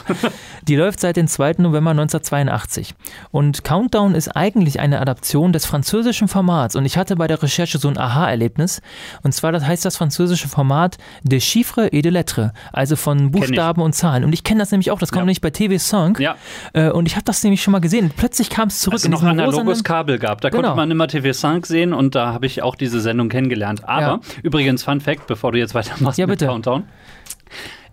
Die 0.66 0.76
läuft 0.76 0.98
seit 0.98 1.16
dem 1.16 1.28
2. 1.28 1.54
November 1.58 1.90
1982. 1.90 2.94
Und 3.30 3.64
Countdown 3.64 4.14
ist 4.14 4.28
eigentlich 4.28 4.80
eine 4.80 5.00
Adaption 5.00 5.52
des 5.52 5.66
französischen 5.66 6.26
Formats. 6.26 6.74
Und 6.74 6.84
ich 6.84 6.96
hatte 6.96 7.11
hatte 7.12 7.16
bei 7.18 7.26
der 7.26 7.42
Recherche 7.42 7.78
so 7.78 7.88
ein 7.88 7.98
Aha-Erlebnis. 7.98 8.80
Und 9.22 9.32
zwar 9.32 9.52
das 9.52 9.64
heißt 9.64 9.84
das 9.84 9.96
französische 9.96 10.48
Format 10.48 10.96
de 11.22 11.40
Chiffre 11.40 11.92
et 11.92 12.04
de 12.04 12.10
Lettres, 12.10 12.50
also 12.72 12.96
von 12.96 13.30
Buchstaben 13.30 13.82
und 13.82 13.92
Zahlen. 13.92 14.24
Und 14.24 14.32
ich 14.32 14.44
kenne 14.44 14.60
das 14.60 14.70
nämlich 14.70 14.90
auch, 14.90 14.98
das 14.98 15.10
kommt 15.10 15.20
ja. 15.20 15.24
nämlich 15.24 15.40
bei 15.40 15.50
TV 15.50 15.78
Song. 15.78 16.16
Ja. 16.18 16.36
Äh, 16.72 16.90
und 16.90 17.06
ich 17.06 17.14
habe 17.14 17.24
das 17.24 17.42
nämlich 17.42 17.62
schon 17.62 17.72
mal 17.72 17.80
gesehen. 17.80 18.10
Plötzlich 18.16 18.50
kam 18.50 18.68
es 18.68 18.80
zurück. 18.80 18.94
Als 18.94 19.04
es 19.04 19.10
noch 19.10 19.22
ein 19.22 19.38
analoges 19.38 19.84
Kabel 19.84 20.18
gab. 20.18 20.40
Da 20.40 20.48
genau. 20.48 20.62
konnte 20.62 20.76
man 20.76 20.90
immer 20.90 21.06
TV 21.06 21.32
Song 21.32 21.64
sehen 21.64 21.92
und 21.92 22.14
da 22.14 22.32
habe 22.32 22.46
ich 22.46 22.62
auch 22.62 22.76
diese 22.76 23.00
Sendung 23.00 23.28
kennengelernt. 23.28 23.84
Aber 23.84 24.00
ja. 24.00 24.20
übrigens, 24.42 24.82
Fun 24.82 25.00
Fact, 25.00 25.26
bevor 25.26 25.52
du 25.52 25.58
jetzt 25.58 25.74
weitermachst 25.74 26.18
ja, 26.18 26.26
bitte. 26.26 26.46
mit 26.46 26.52
Countdown. 26.52 26.84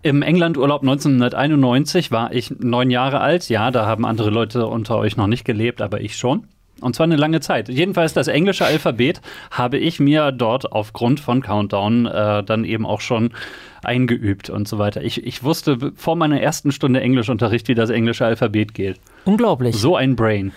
Im 0.02 0.22
Englandurlaub 0.22 0.80
1991 0.80 2.10
war 2.10 2.32
ich 2.32 2.54
neun 2.58 2.90
Jahre 2.90 3.20
alt. 3.20 3.50
Ja, 3.50 3.70
da 3.70 3.84
haben 3.84 4.06
andere 4.06 4.30
Leute 4.30 4.66
unter 4.66 4.96
euch 4.96 5.18
noch 5.18 5.26
nicht 5.26 5.44
gelebt, 5.44 5.82
aber 5.82 6.00
ich 6.00 6.16
schon. 6.16 6.46
Und 6.80 6.96
zwar 6.96 7.04
eine 7.04 7.16
lange 7.16 7.40
Zeit. 7.40 7.68
Jedenfalls 7.68 8.12
das 8.14 8.28
englische 8.28 8.64
Alphabet 8.64 9.20
habe 9.50 9.78
ich 9.78 10.00
mir 10.00 10.32
dort 10.32 10.72
aufgrund 10.72 11.20
von 11.20 11.42
Countdown 11.42 12.06
äh, 12.06 12.42
dann 12.42 12.64
eben 12.64 12.86
auch 12.86 13.00
schon 13.00 13.30
eingeübt 13.82 14.50
und 14.50 14.68
so 14.68 14.78
weiter. 14.78 15.02
Ich, 15.02 15.24
ich 15.26 15.42
wusste 15.42 15.92
vor 15.94 16.16
meiner 16.16 16.40
ersten 16.40 16.72
Stunde 16.72 17.00
Englischunterricht, 17.00 17.68
wie 17.68 17.74
das 17.74 17.90
englische 17.90 18.24
Alphabet 18.26 18.74
geht. 18.74 19.00
Unglaublich. 19.24 19.76
So 19.76 19.96
ein 19.96 20.16
Brain. 20.16 20.52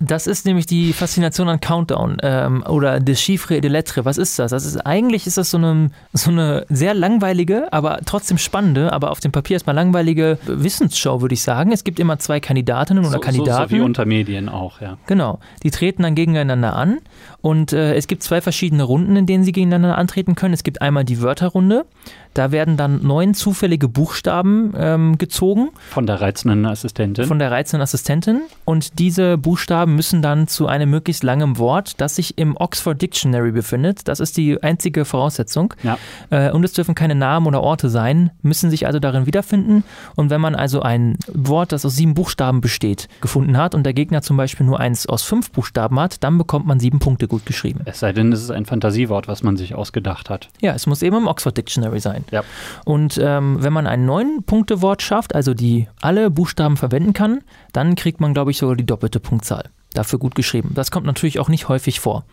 Das 0.00 0.26
ist 0.26 0.46
nämlich 0.46 0.66
die 0.66 0.92
Faszination 0.92 1.48
an 1.48 1.60
Countdown 1.60 2.18
ähm, 2.22 2.62
oder 2.68 3.00
des 3.00 3.20
Chiffre 3.20 3.56
et 3.56 3.64
de 3.64 3.70
Lettre. 3.70 4.04
Was 4.04 4.16
ist 4.16 4.38
das? 4.38 4.52
das 4.52 4.64
ist, 4.64 4.78
eigentlich 4.78 5.26
ist 5.26 5.38
das 5.38 5.50
so 5.50 5.58
eine, 5.58 5.90
so 6.12 6.30
eine 6.30 6.64
sehr 6.68 6.94
langweilige, 6.94 7.72
aber 7.72 7.98
trotzdem 8.04 8.38
spannende, 8.38 8.92
aber 8.92 9.10
auf 9.10 9.20
dem 9.20 9.32
Papier 9.32 9.54
erstmal 9.54 9.74
langweilige 9.74 10.38
Wissensshow, 10.46 11.20
würde 11.20 11.34
ich 11.34 11.42
sagen. 11.42 11.72
Es 11.72 11.82
gibt 11.82 11.98
immer 11.98 12.18
zwei 12.18 12.38
Kandidatinnen 12.38 13.04
oder 13.04 13.14
so, 13.14 13.18
Kandidaten. 13.18 13.70
So, 13.70 13.76
so 13.76 13.82
wie 13.82 13.84
unter 13.84 14.04
Medien 14.04 14.48
auch, 14.48 14.80
ja. 14.80 14.98
Genau. 15.06 15.40
Die 15.62 15.70
treten 15.70 16.04
dann 16.04 16.14
gegeneinander 16.14 16.76
an 16.76 16.98
Und 17.40 17.72
äh, 17.72 17.94
es 17.94 18.08
gibt 18.08 18.22
zwei 18.22 18.40
verschiedene 18.40 18.82
Runden, 18.82 19.14
in 19.14 19.26
denen 19.26 19.44
sie 19.44 19.52
gegeneinander 19.52 19.96
antreten 19.96 20.34
können. 20.34 20.54
Es 20.54 20.64
gibt 20.64 20.82
einmal 20.82 21.04
die 21.04 21.22
Wörterrunde. 21.22 21.86
Da 22.34 22.52
werden 22.52 22.76
dann 22.76 23.04
neun 23.04 23.34
zufällige 23.34 23.88
Buchstaben 23.88 24.72
ähm, 24.76 25.18
gezogen. 25.18 25.70
Von 25.88 26.06
der 26.06 26.20
reizenden 26.20 26.66
Assistentin. 26.66 27.26
Von 27.26 27.38
der 27.38 27.50
reizenden 27.50 27.82
Assistentin. 27.82 28.42
Und 28.64 28.98
diese 28.98 29.38
Buchstaben 29.38 29.94
müssen 29.94 30.20
dann 30.20 30.48
zu 30.48 30.66
einem 30.66 30.90
möglichst 30.90 31.22
langen 31.22 31.58
Wort, 31.58 32.00
das 32.00 32.16
sich 32.16 32.38
im 32.38 32.56
Oxford 32.56 33.00
Dictionary 33.00 33.52
befindet. 33.52 34.08
Das 34.08 34.20
ist 34.20 34.36
die 34.36 34.62
einzige 34.62 35.04
Voraussetzung. 35.04 35.74
Ja. 35.82 35.98
Äh, 36.30 36.50
und 36.50 36.64
es 36.64 36.72
dürfen 36.72 36.94
keine 36.94 37.14
Namen 37.14 37.46
oder 37.46 37.62
Orte 37.62 37.88
sein, 37.88 38.30
müssen 38.42 38.70
sich 38.70 38.86
also 38.86 38.98
darin 38.98 39.26
wiederfinden. 39.26 39.84
Und 40.16 40.30
wenn 40.30 40.40
man 40.40 40.54
also 40.54 40.82
ein 40.82 41.16
Wort, 41.32 41.72
das 41.72 41.84
aus 41.84 41.96
sieben 41.96 42.14
Buchstaben 42.14 42.60
besteht, 42.60 43.08
gefunden 43.20 43.56
hat 43.56 43.74
und 43.74 43.84
der 43.84 43.94
Gegner 43.94 44.22
zum 44.22 44.36
Beispiel 44.36 44.66
nur 44.66 44.80
eins 44.80 45.06
aus 45.06 45.22
fünf 45.22 45.50
Buchstaben 45.50 45.98
hat, 46.00 46.22
dann 46.24 46.36
bekommt 46.36 46.66
man 46.66 46.80
sieben 46.80 46.98
Punkte 46.98 47.27
gut 47.28 47.46
geschrieben. 47.46 47.80
Es 47.84 48.00
sei 48.00 48.12
denn, 48.12 48.32
es 48.32 48.42
ist 48.42 48.50
ein 48.50 48.66
Fantasiewort, 48.66 49.28
was 49.28 49.42
man 49.42 49.56
sich 49.56 49.74
ausgedacht 49.74 50.30
hat. 50.30 50.48
Ja, 50.60 50.74
es 50.74 50.86
muss 50.86 51.02
eben 51.02 51.16
im 51.16 51.26
Oxford 51.26 51.56
Dictionary 51.56 52.00
sein. 52.00 52.24
Ja. 52.30 52.42
Und 52.84 53.20
ähm, 53.22 53.58
wenn 53.60 53.72
man 53.72 53.86
ein 53.86 54.04
neun-Punkte-Wort 54.04 55.02
schafft, 55.02 55.34
also 55.34 55.54
die 55.54 55.88
alle 56.00 56.30
Buchstaben 56.30 56.76
verwenden 56.76 57.12
kann, 57.12 57.40
dann 57.72 57.94
kriegt 57.94 58.20
man, 58.20 58.34
glaube 58.34 58.50
ich, 58.50 58.58
sogar 58.58 58.76
die 58.76 58.86
doppelte 58.86 59.20
Punktzahl 59.20 59.70
dafür 59.94 60.18
gut 60.18 60.34
geschrieben. 60.34 60.72
Das 60.74 60.90
kommt 60.90 61.06
natürlich 61.06 61.38
auch 61.38 61.48
nicht 61.48 61.68
häufig 61.68 62.00
vor. 62.00 62.24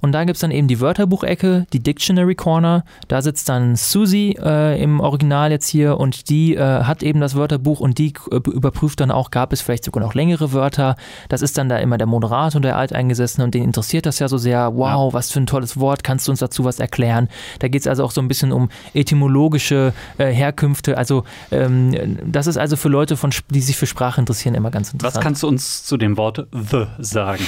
Und 0.00 0.12
da 0.12 0.24
gibt 0.24 0.36
es 0.36 0.40
dann 0.40 0.50
eben 0.50 0.68
die 0.68 0.80
Wörterbuchecke, 0.80 1.66
die 1.72 1.80
Dictionary 1.80 2.34
Corner. 2.34 2.84
Da 3.08 3.22
sitzt 3.22 3.48
dann 3.48 3.76
Susie 3.76 4.36
äh, 4.42 4.80
im 4.80 5.00
Original 5.00 5.50
jetzt 5.50 5.68
hier 5.68 5.98
und 5.98 6.28
die 6.28 6.54
äh, 6.54 6.84
hat 6.84 7.02
eben 7.02 7.20
das 7.20 7.34
Wörterbuch 7.34 7.80
und 7.80 7.98
die 7.98 8.12
äh, 8.30 8.36
überprüft 8.36 9.00
dann 9.00 9.10
auch, 9.10 9.30
gab 9.30 9.52
es 9.52 9.60
vielleicht 9.62 9.84
sogar 9.84 10.02
noch 10.02 10.14
längere 10.14 10.52
Wörter. 10.52 10.96
Das 11.28 11.42
ist 11.42 11.56
dann 11.56 11.68
da 11.68 11.78
immer 11.78 11.96
der 11.96 12.06
Moderator, 12.06 12.60
der 12.60 12.76
Alteingesessene 12.76 13.44
und 13.44 13.54
den 13.54 13.64
interessiert 13.64 14.04
das 14.04 14.18
ja 14.18 14.28
so 14.28 14.36
sehr. 14.36 14.76
Wow, 14.76 15.12
ja. 15.12 15.12
was 15.12 15.30
für 15.30 15.40
ein 15.40 15.46
tolles 15.46 15.80
Wort, 15.80 16.04
kannst 16.04 16.28
du 16.28 16.32
uns 16.32 16.40
dazu 16.40 16.64
was 16.64 16.78
erklären? 16.78 17.28
Da 17.58 17.68
geht 17.68 17.80
es 17.80 17.86
also 17.86 18.04
auch 18.04 18.10
so 18.10 18.20
ein 18.20 18.28
bisschen 18.28 18.52
um 18.52 18.68
etymologische 18.92 19.94
äh, 20.18 20.26
Herkünfte. 20.26 20.98
Also 20.98 21.24
ähm, 21.50 22.18
das 22.24 22.46
ist 22.46 22.58
also 22.58 22.76
für 22.76 22.88
Leute, 22.88 23.16
von, 23.16 23.30
die 23.50 23.60
sich 23.60 23.76
für 23.76 23.86
Sprache 23.86 24.20
interessieren, 24.20 24.54
immer 24.54 24.70
ganz 24.70 24.92
interessant. 24.92 25.16
Was 25.16 25.22
kannst 25.22 25.42
du 25.42 25.48
uns 25.48 25.84
zu 25.84 25.96
dem 25.96 26.16
Wort 26.16 26.46
the 26.52 26.86
sagen. 26.98 27.46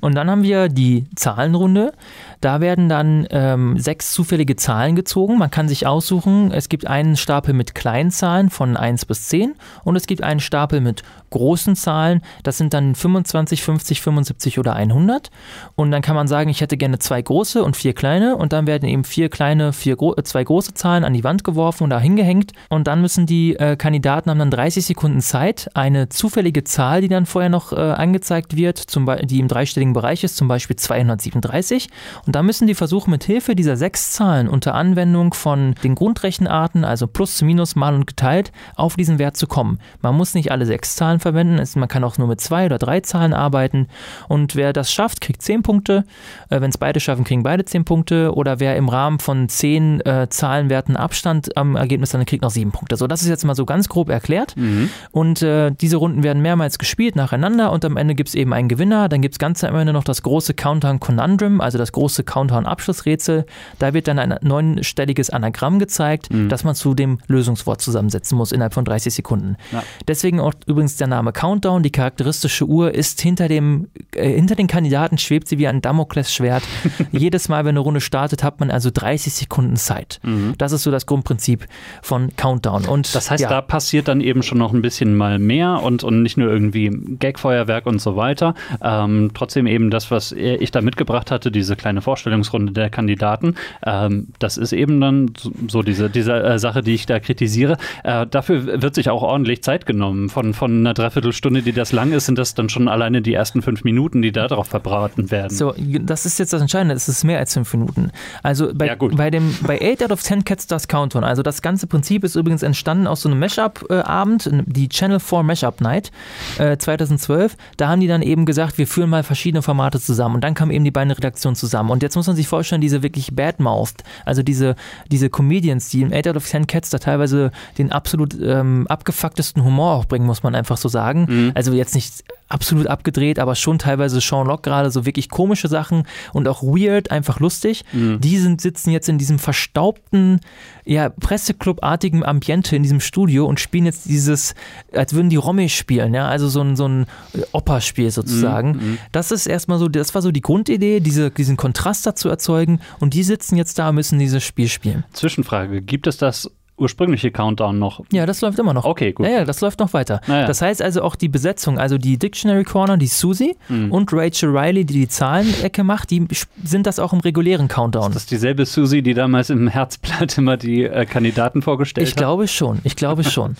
Und 0.00 0.14
dann 0.14 0.30
haben 0.30 0.42
wir 0.42 0.68
die 0.68 1.06
Zahlenrunde. 1.14 1.92
Da 2.40 2.60
werden 2.60 2.88
dann 2.88 3.26
ähm, 3.30 3.78
sechs 3.78 4.12
zufällige 4.12 4.56
Zahlen 4.56 4.96
gezogen. 4.96 5.38
Man 5.38 5.50
kann 5.50 5.68
sich 5.68 5.86
aussuchen, 5.86 6.52
es 6.52 6.68
gibt 6.68 6.86
einen 6.86 7.16
Stapel 7.16 7.52
mit 7.54 7.74
kleinen 7.74 8.10
Zahlen 8.10 8.50
von 8.50 8.76
1 8.76 9.04
bis 9.04 9.28
10 9.28 9.54
und 9.84 9.96
es 9.96 10.06
gibt 10.06 10.22
einen 10.22 10.40
Stapel 10.40 10.80
mit 10.80 11.02
großen 11.30 11.76
Zahlen. 11.76 12.22
Das 12.42 12.58
sind 12.58 12.74
dann 12.74 12.94
25, 12.94 13.62
50, 13.62 14.00
75 14.00 14.58
oder 14.58 14.74
100. 14.74 15.30
Und 15.76 15.90
dann 15.90 16.02
kann 16.02 16.16
man 16.16 16.28
sagen, 16.28 16.50
ich 16.50 16.60
hätte 16.60 16.76
gerne 16.76 16.98
zwei 16.98 17.22
große 17.22 17.62
und 17.62 17.76
vier 17.76 17.92
kleine 17.92 18.36
und 18.36 18.52
dann 18.52 18.66
werden 18.66 18.88
eben 18.88 19.04
vier 19.04 19.28
kleine, 19.28 19.72
vier 19.72 19.96
gro 19.96 20.14
äh, 20.16 20.24
zwei 20.24 20.44
große 20.44 20.74
Zahlen 20.74 21.04
an 21.04 21.14
die 21.14 21.24
Wand 21.24 21.44
geworfen 21.44 21.84
und 21.84 21.90
da 21.90 22.00
hingehängt. 22.00 22.52
Und 22.68 22.86
dann 22.86 23.00
müssen 23.00 23.26
die 23.26 23.56
äh, 23.56 23.76
Kandidaten 23.76 24.30
haben 24.30 24.38
dann 24.38 24.50
30 24.50 24.84
Sekunden 24.84 25.20
Zeit, 25.20 25.70
eine 25.74 26.08
zufällige 26.08 26.64
Zahl, 26.64 27.00
die 27.00 27.08
dann 27.08 27.26
vorher 27.26 27.50
noch 27.50 27.72
äh, 27.72 27.76
angezeigt 27.76 28.56
wird, 28.56 28.78
zum 28.78 29.10
die 29.22 29.40
im 29.40 29.48
dreistelligen 29.48 29.92
Bereich 29.92 30.24
ist, 30.24 30.36
zum 30.36 30.48
Beispiel 30.48 30.76
237. 30.76 31.88
Und 32.26 32.29
da 32.32 32.42
müssen 32.42 32.66
die 32.66 32.74
versuchen, 32.74 33.10
mit 33.10 33.24
Hilfe 33.24 33.54
dieser 33.54 33.76
sechs 33.76 34.12
Zahlen 34.12 34.48
unter 34.48 34.74
Anwendung 34.74 35.34
von 35.34 35.74
den 35.82 35.94
Grundrechenarten, 35.94 36.84
also 36.84 37.06
plus, 37.06 37.42
minus, 37.42 37.76
mal 37.76 37.94
und 37.94 38.06
geteilt, 38.06 38.52
auf 38.76 38.96
diesen 38.96 39.18
Wert 39.18 39.36
zu 39.36 39.46
kommen. 39.46 39.78
Man 40.02 40.16
muss 40.16 40.34
nicht 40.34 40.52
alle 40.52 40.66
sechs 40.66 40.96
Zahlen 40.96 41.20
verwenden, 41.20 41.60
man 41.78 41.88
kann 41.88 42.04
auch 42.04 42.18
nur 42.18 42.28
mit 42.28 42.40
zwei 42.40 42.66
oder 42.66 42.78
drei 42.78 43.00
Zahlen 43.00 43.32
arbeiten. 43.32 43.88
Und 44.28 44.56
wer 44.56 44.72
das 44.72 44.92
schafft, 44.92 45.20
kriegt 45.20 45.42
zehn 45.42 45.62
Punkte. 45.62 46.04
Äh, 46.48 46.60
Wenn 46.60 46.70
es 46.70 46.78
beide 46.78 47.00
schaffen, 47.00 47.24
kriegen 47.24 47.42
beide 47.42 47.64
zehn 47.64 47.84
Punkte. 47.84 48.34
Oder 48.34 48.60
wer 48.60 48.76
im 48.76 48.88
Rahmen 48.88 49.18
von 49.18 49.48
zehn 49.48 50.00
äh, 50.00 50.28
Zahlenwerten 50.28 50.96
Abstand 50.96 51.56
am 51.56 51.76
Ergebnis 51.76 52.10
dann 52.10 52.24
kriegt 52.26 52.42
noch 52.42 52.50
sieben 52.50 52.72
Punkte. 52.72 52.96
So, 52.96 53.06
das 53.06 53.22
ist 53.22 53.28
jetzt 53.28 53.44
mal 53.44 53.54
so 53.54 53.64
ganz 53.64 53.88
grob 53.88 54.08
erklärt. 54.08 54.56
Mhm. 54.56 54.90
Und 55.10 55.42
äh, 55.42 55.70
diese 55.72 55.96
Runden 55.96 56.22
werden 56.22 56.42
mehrmals 56.42 56.78
gespielt 56.78 57.16
nacheinander 57.16 57.72
und 57.72 57.84
am 57.84 57.96
Ende 57.96 58.14
gibt 58.14 58.28
es 58.28 58.34
eben 58.34 58.52
einen 58.52 58.68
Gewinner. 58.68 59.08
Dann 59.08 59.22
gibt 59.22 59.34
es 59.34 59.38
ganz 59.38 59.64
am 59.64 59.74
Ende 59.76 59.92
noch 59.92 60.04
das 60.04 60.22
große 60.22 60.54
Countdown 60.54 61.00
Conundrum, 61.00 61.60
also 61.60 61.78
das 61.78 61.92
große 61.92 62.19
Countdown-Abschlussrätsel. 62.22 63.46
Da 63.78 63.94
wird 63.94 64.08
dann 64.08 64.18
ein 64.18 64.36
neunstelliges 64.42 65.30
Anagramm 65.30 65.78
gezeigt, 65.78 66.32
mhm. 66.32 66.48
das 66.48 66.64
man 66.64 66.74
zu 66.74 66.94
dem 66.94 67.18
Lösungswort 67.26 67.80
zusammensetzen 67.80 68.36
muss 68.36 68.52
innerhalb 68.52 68.74
von 68.74 68.84
30 68.84 69.14
Sekunden. 69.14 69.56
Ja. 69.72 69.82
Deswegen 70.08 70.40
auch 70.40 70.54
übrigens 70.66 70.96
der 70.96 71.06
Name 71.06 71.32
Countdown. 71.32 71.82
Die 71.82 71.90
charakteristische 71.90 72.66
Uhr 72.66 72.94
ist 72.94 73.20
hinter, 73.20 73.48
dem, 73.48 73.88
äh, 74.14 74.30
hinter 74.30 74.54
den 74.54 74.66
Kandidaten, 74.66 75.18
schwebt 75.18 75.48
sie 75.48 75.58
wie 75.58 75.68
ein 75.68 75.80
Damoklesschwert. 75.82 76.62
Jedes 77.12 77.48
Mal, 77.48 77.64
wenn 77.64 77.70
eine 77.70 77.80
Runde 77.80 78.00
startet, 78.00 78.42
hat 78.42 78.60
man 78.60 78.70
also 78.70 78.90
30 78.92 79.32
Sekunden 79.32 79.76
Zeit. 79.76 80.20
Mhm. 80.22 80.54
Das 80.58 80.72
ist 80.72 80.82
so 80.82 80.90
das 80.90 81.06
Grundprinzip 81.06 81.66
von 82.02 82.34
Countdown. 82.36 82.86
Und, 82.86 83.14
das 83.14 83.30
heißt, 83.30 83.42
ja. 83.42 83.48
da 83.48 83.60
passiert 83.60 84.08
dann 84.08 84.20
eben 84.20 84.42
schon 84.42 84.58
noch 84.58 84.72
ein 84.72 84.82
bisschen 84.82 85.16
mal 85.16 85.38
mehr 85.38 85.82
und, 85.82 86.04
und 86.04 86.22
nicht 86.22 86.36
nur 86.36 86.50
irgendwie 86.50 86.90
Gagfeuerwerk 87.18 87.86
und 87.86 88.00
so 88.00 88.16
weiter. 88.16 88.54
Ähm, 88.82 89.30
trotzdem 89.34 89.66
eben 89.66 89.90
das, 89.90 90.10
was 90.10 90.32
ich 90.32 90.70
da 90.70 90.80
mitgebracht 90.80 91.30
hatte, 91.30 91.50
diese 91.50 91.76
kleine 91.76 92.02
Vorstellungsrunde 92.10 92.72
der 92.72 92.90
Kandidaten, 92.90 93.54
ähm, 93.86 94.28
das 94.40 94.56
ist 94.56 94.72
eben 94.72 95.00
dann 95.00 95.32
so 95.68 95.82
diese, 95.82 96.10
diese 96.10 96.42
äh, 96.42 96.58
Sache, 96.58 96.82
die 96.82 96.94
ich 96.94 97.06
da 97.06 97.20
kritisiere. 97.20 97.76
Äh, 98.02 98.26
dafür 98.26 98.82
wird 98.82 98.96
sich 98.96 99.10
auch 99.10 99.22
ordentlich 99.22 99.62
Zeit 99.62 99.86
genommen. 99.86 100.28
Von, 100.28 100.52
von 100.52 100.80
einer 100.80 100.92
Dreiviertelstunde, 100.92 101.62
die 101.62 101.72
das 101.72 101.92
lang 101.92 102.10
ist, 102.10 102.26
sind 102.26 102.36
das 102.36 102.54
dann 102.54 102.68
schon 102.68 102.88
alleine 102.88 103.22
die 103.22 103.32
ersten 103.32 103.62
fünf 103.62 103.84
Minuten, 103.84 104.22
die 104.22 104.32
da 104.32 104.48
drauf 104.48 104.66
verbraten 104.66 105.30
werden. 105.30 105.56
So, 105.56 105.72
das 106.00 106.26
ist 106.26 106.40
jetzt 106.40 106.52
das 106.52 106.60
Entscheidende, 106.60 106.96
es 106.96 107.08
ist 107.08 107.22
mehr 107.22 107.38
als 107.38 107.54
fünf 107.54 107.72
Minuten. 107.74 108.10
Also 108.42 108.72
bei, 108.74 108.88
ja, 108.88 108.96
bei 108.96 109.30
dem 109.30 109.54
bei 109.62 109.80
8 109.80 110.02
out 110.04 110.10
of 110.10 110.22
10 110.22 110.44
Cats 110.44 110.66
Does 110.66 110.88
Countdown, 110.88 111.22
also 111.22 111.42
das 111.44 111.62
ganze 111.62 111.86
Prinzip 111.86 112.24
ist 112.24 112.34
übrigens 112.34 112.64
entstanden 112.64 113.06
aus 113.06 113.22
so 113.22 113.28
einem 113.28 113.38
Mashup-Abend, 113.38 114.46
äh, 114.48 114.62
die 114.66 114.88
Channel 114.88 115.20
4 115.20 115.44
Mashup 115.44 115.80
Night 115.80 116.10
äh, 116.58 116.76
2012. 116.76 117.56
Da 117.76 117.88
haben 117.88 118.00
die 118.00 118.08
dann 118.08 118.22
eben 118.22 118.46
gesagt, 118.46 118.78
wir 118.78 118.88
führen 118.88 119.10
mal 119.10 119.22
verschiedene 119.22 119.62
Formate 119.62 120.00
zusammen. 120.00 120.36
Und 120.36 120.44
dann 120.44 120.54
kamen 120.54 120.72
eben 120.72 120.84
die 120.84 120.90
beiden 120.90 121.12
Redaktionen 121.12 121.54
zusammen. 121.54 121.90
Und 121.90 121.99
jetzt 122.02 122.16
muss 122.16 122.26
man 122.26 122.36
sich 122.36 122.48
vorstellen, 122.48 122.80
diese 122.80 123.02
wirklich 123.02 123.34
Badmouthed, 123.34 124.04
also 124.24 124.42
diese, 124.42 124.76
diese 125.10 125.30
Comedians, 125.30 125.88
die 125.88 126.02
in 126.02 126.12
8 126.12 126.28
out 126.28 126.36
of 126.36 126.46
10 126.46 126.66
Cats 126.66 126.90
da 126.90 126.98
teilweise 126.98 127.50
den 127.78 127.92
absolut 127.92 128.36
ähm, 128.40 128.86
abgefucktesten 128.88 129.64
Humor 129.64 129.94
auch 129.94 130.04
bringen, 130.06 130.26
muss 130.26 130.42
man 130.42 130.54
einfach 130.54 130.76
so 130.76 130.88
sagen. 130.88 131.26
Mhm. 131.28 131.52
Also 131.54 131.72
jetzt 131.72 131.94
nicht 131.94 132.24
absolut 132.50 132.88
abgedreht, 132.88 133.38
aber 133.38 133.54
schon 133.54 133.78
teilweise 133.78 134.20
Sean 134.20 134.46
Locke 134.46 134.68
gerade 134.68 134.90
so 134.90 135.06
wirklich 135.06 135.28
komische 135.28 135.68
Sachen 135.68 136.02
und 136.32 136.48
auch 136.48 136.62
weird, 136.62 137.10
einfach 137.10 137.40
lustig. 137.40 137.84
Mhm. 137.92 138.20
Die 138.20 138.36
sind, 138.38 138.60
sitzen 138.60 138.90
jetzt 138.90 139.08
in 139.08 139.18
diesem 139.18 139.38
verstaubten, 139.38 140.40
ja, 140.84 141.08
Presseclub-artigen 141.08 142.24
Ambiente 142.24 142.74
in 142.74 142.82
diesem 142.82 143.00
Studio 143.00 143.46
und 143.46 143.60
spielen 143.60 143.86
jetzt 143.86 144.08
dieses, 144.08 144.54
als 144.92 145.14
würden 145.14 145.30
die 145.30 145.36
Romme 145.36 145.68
spielen, 145.68 146.12
ja, 146.12 146.26
also 146.26 146.48
so 146.48 146.60
ein, 146.60 146.74
so 146.74 146.88
ein 146.88 147.06
Operspiel 147.52 148.10
sozusagen. 148.10 148.72
Mhm. 148.72 148.98
Das 149.12 149.30
ist 149.30 149.46
erstmal 149.46 149.78
so, 149.78 149.88
das 149.88 150.14
war 150.14 150.22
so 150.22 150.32
die 150.32 150.40
Grundidee, 150.40 150.98
diese, 150.98 151.30
diesen 151.30 151.56
Kontrast 151.56 151.89
dazu 152.02 152.28
erzeugen 152.28 152.80
und 153.00 153.14
die 153.14 153.22
sitzen 153.22 153.56
jetzt 153.56 153.78
da, 153.78 153.92
müssen 153.92 154.18
dieses 154.18 154.42
Spiel 154.42 154.68
spielen. 154.68 155.04
Zwischenfrage, 155.12 155.82
gibt 155.82 156.06
es 156.06 156.16
das 156.16 156.50
ursprüngliche 156.80 157.30
Countdown 157.30 157.78
noch. 157.78 158.02
Ja, 158.10 158.26
das 158.26 158.40
läuft 158.40 158.58
immer 158.58 158.72
noch. 158.72 158.84
Okay, 158.84 159.12
gut. 159.12 159.26
Ja, 159.26 159.32
ja 159.32 159.44
das 159.44 159.60
läuft 159.60 159.78
noch 159.78 159.92
weiter. 159.92 160.20
Ja. 160.26 160.46
Das 160.46 160.62
heißt 160.62 160.82
also 160.82 161.02
auch 161.02 161.14
die 161.14 161.28
Besetzung, 161.28 161.78
also 161.78 161.98
die 161.98 162.18
Dictionary 162.18 162.64
Corner, 162.64 162.96
die 162.96 163.06
Susie 163.06 163.56
mhm. 163.68 163.92
und 163.92 164.12
Rachel 164.12 164.56
Riley, 164.56 164.84
die 164.84 164.94
die 164.94 165.08
Zahlenecke 165.08 165.84
macht, 165.84 166.10
die 166.10 166.26
sind 166.64 166.86
das 166.86 166.98
auch 166.98 167.12
im 167.12 167.20
regulären 167.20 167.68
Countdown. 167.68 168.08
Ist 168.08 168.16
das 168.16 168.26
dieselbe 168.26 168.64
Susie, 168.64 169.02
die 169.02 169.14
damals 169.14 169.50
im 169.50 169.68
Herzblatt 169.68 170.38
immer 170.38 170.56
die 170.56 170.84
äh, 170.84 171.04
Kandidaten 171.04 171.62
vorgestellt 171.62 172.06
ich 172.06 172.12
hat? 172.12 172.16
Ich 172.16 172.22
glaube 172.22 172.48
schon, 172.48 172.80
ich 172.82 172.96
glaube 172.96 173.24
schon. 173.30 173.56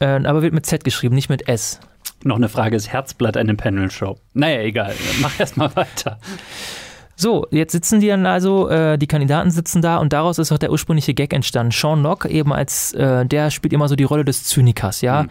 äh, 0.00 0.06
aber 0.06 0.42
wird 0.42 0.54
mit 0.54 0.66
Z 0.66 0.82
geschrieben, 0.82 1.14
nicht 1.14 1.28
mit 1.28 1.48
S. 1.48 1.78
Noch 2.24 2.36
eine 2.36 2.48
Frage, 2.48 2.76
ist 2.76 2.88
Herzblatt 2.88 3.36
eine 3.36 3.54
Panel-Show? 3.54 4.16
Naja, 4.32 4.60
egal. 4.60 4.94
Mach 5.20 5.38
erstmal 5.38 5.74
weiter. 5.76 6.18
So, 7.22 7.46
jetzt 7.52 7.70
sitzen 7.70 8.00
die 8.00 8.08
dann 8.08 8.26
also, 8.26 8.68
äh, 8.68 8.98
die 8.98 9.06
Kandidaten 9.06 9.52
sitzen 9.52 9.80
da 9.80 9.98
und 9.98 10.12
daraus 10.12 10.40
ist 10.40 10.50
auch 10.50 10.58
der 10.58 10.72
ursprüngliche 10.72 11.14
Gag 11.14 11.32
entstanden. 11.32 11.70
Sean 11.70 12.02
Locke 12.02 12.28
eben 12.28 12.52
als, 12.52 12.92
äh, 12.94 13.24
der 13.24 13.52
spielt 13.52 13.72
immer 13.72 13.86
so 13.86 13.94
die 13.94 14.02
Rolle 14.02 14.24
des 14.24 14.42
Zynikers, 14.42 15.02
ja. 15.02 15.22
Mhm. 15.22 15.30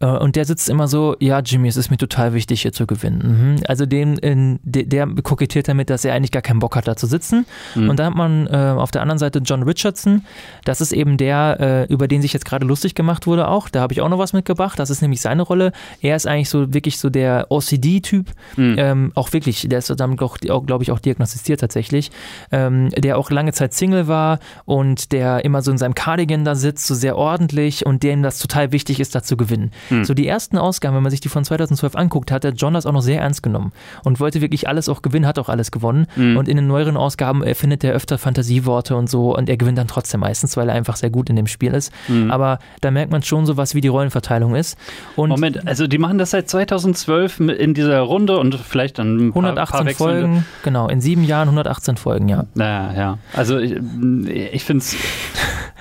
Äh, 0.00 0.06
und 0.06 0.36
der 0.36 0.44
sitzt 0.44 0.68
immer 0.68 0.88
so, 0.88 1.16
ja, 1.20 1.40
Jimmy, 1.40 1.68
es 1.68 1.76
ist 1.76 1.90
mir 1.90 1.96
total 1.96 2.34
wichtig, 2.34 2.62
hier 2.62 2.72
zu 2.72 2.86
gewinnen. 2.86 3.56
Mhm. 3.56 3.62
Also 3.68 3.86
den, 3.86 4.16
in, 4.18 4.58
der, 4.62 4.84
der 4.84 5.06
kokettiert 5.22 5.68
damit, 5.68 5.90
dass 5.90 6.04
er 6.04 6.14
eigentlich 6.14 6.32
gar 6.32 6.42
keinen 6.42 6.58
Bock 6.58 6.76
hat, 6.76 6.88
da 6.88 6.96
zu 6.96 7.06
sitzen. 7.06 7.46
Mhm. 7.74 7.90
Und 7.90 7.98
dann 7.98 8.06
hat 8.06 8.14
man 8.14 8.46
äh, 8.46 8.74
auf 8.76 8.90
der 8.90 9.02
anderen 9.02 9.18
Seite 9.18 9.40
John 9.40 9.62
Richardson. 9.62 10.22
Das 10.64 10.80
ist 10.80 10.92
eben 10.92 11.16
der, 11.16 11.86
äh, 11.88 11.92
über 11.92 12.08
den 12.08 12.22
sich 12.22 12.32
jetzt 12.32 12.44
gerade 12.44 12.66
lustig 12.66 12.94
gemacht 12.94 13.26
wurde 13.26 13.48
auch. 13.48 13.68
Da 13.68 13.80
habe 13.80 13.92
ich 13.92 14.00
auch 14.00 14.08
noch 14.08 14.18
was 14.18 14.32
mitgebracht. 14.32 14.78
Das 14.78 14.90
ist 14.90 15.02
nämlich 15.02 15.20
seine 15.20 15.42
Rolle. 15.42 15.72
Er 16.00 16.16
ist 16.16 16.26
eigentlich 16.26 16.48
so 16.48 16.72
wirklich 16.72 16.98
so 16.98 17.10
der 17.10 17.46
OCD-Typ. 17.50 18.26
Mhm. 18.56 18.74
Ähm, 18.78 19.12
auch 19.14 19.32
wirklich, 19.32 19.66
der 19.68 19.78
ist 19.78 19.90
damit, 20.00 20.18
glaube 20.18 20.82
ich, 20.82 20.90
auch 20.90 20.98
diagnostiziert 20.98 21.60
tatsächlich, 21.60 22.10
ähm, 22.52 22.88
der 22.90 23.18
auch 23.18 23.30
lange 23.30 23.52
Zeit 23.52 23.74
Single 23.74 24.08
war 24.08 24.38
und 24.64 25.12
der 25.12 25.44
immer 25.44 25.62
so 25.62 25.70
in 25.70 25.78
seinem 25.78 25.94
Cardigan 25.94 26.44
da 26.44 26.54
sitzt, 26.54 26.86
so 26.86 26.94
sehr 26.94 27.16
ordentlich 27.16 27.84
und 27.84 28.02
dem 28.02 28.22
das 28.22 28.38
total 28.38 28.72
wichtig 28.72 29.00
ist, 29.00 29.14
da 29.14 29.22
zu 29.22 29.36
gewinnen. 29.36 29.72
Hm. 29.90 30.04
So 30.04 30.14
die 30.14 30.26
ersten 30.26 30.58
Ausgaben, 30.58 30.96
wenn 30.96 31.02
man 31.02 31.10
sich 31.10 31.20
die 31.20 31.28
von 31.28 31.44
2012 31.44 31.94
anguckt, 31.94 32.32
hat 32.32 32.44
der 32.44 32.52
John 32.52 32.74
das 32.74 32.86
auch 32.86 32.92
noch 32.92 33.02
sehr 33.02 33.20
ernst 33.20 33.42
genommen 33.42 33.72
und 34.04 34.20
wollte 34.20 34.40
wirklich 34.40 34.68
alles 34.68 34.88
auch 34.88 35.02
gewinnen, 35.02 35.26
hat 35.26 35.38
auch 35.38 35.48
alles 35.48 35.70
gewonnen. 35.70 36.06
Hm. 36.14 36.36
Und 36.36 36.48
in 36.48 36.56
den 36.56 36.66
neueren 36.66 36.96
Ausgaben 36.96 37.42
erfindet 37.42 37.84
er 37.84 37.92
öfter 37.92 38.18
Fantasieworte 38.18 38.96
und 38.96 39.10
so 39.10 39.36
und 39.36 39.48
er 39.48 39.56
gewinnt 39.56 39.78
dann 39.78 39.88
trotzdem 39.88 40.20
meistens, 40.20 40.56
weil 40.56 40.68
er 40.68 40.74
einfach 40.74 40.96
sehr 40.96 41.10
gut 41.10 41.28
in 41.28 41.36
dem 41.36 41.46
Spiel 41.46 41.74
ist. 41.74 41.92
Hm. 42.06 42.30
Aber 42.30 42.58
da 42.80 42.90
merkt 42.90 43.12
man 43.12 43.22
schon 43.22 43.46
so 43.46 43.56
was, 43.56 43.74
wie 43.74 43.80
die 43.80 43.88
Rollenverteilung 43.88 44.54
ist. 44.54 44.78
Und 45.16 45.30
Moment, 45.30 45.66
also 45.66 45.86
die 45.86 45.98
machen 45.98 46.18
das 46.18 46.30
seit 46.30 46.48
2012 46.48 47.40
in 47.40 47.74
dieser 47.74 48.00
Runde 48.00 48.38
und 48.38 48.54
vielleicht 48.54 48.98
dann 48.98 49.28
ein 49.28 49.32
paar, 49.32 49.42
118 49.42 49.84
paar 49.84 49.94
Folgen, 49.94 50.46
genau, 50.62 50.88
in 50.88 51.00
sieben 51.00 51.24
Jahren 51.24 51.48
118 51.48 51.96
Folgen, 51.96 52.28
ja. 52.28 52.44
Ja, 52.54 52.92
ja. 52.92 53.18
Also 53.32 53.58
ich, 53.58 53.72
ich 53.72 54.64
finde 54.64 54.84
es 54.84 54.96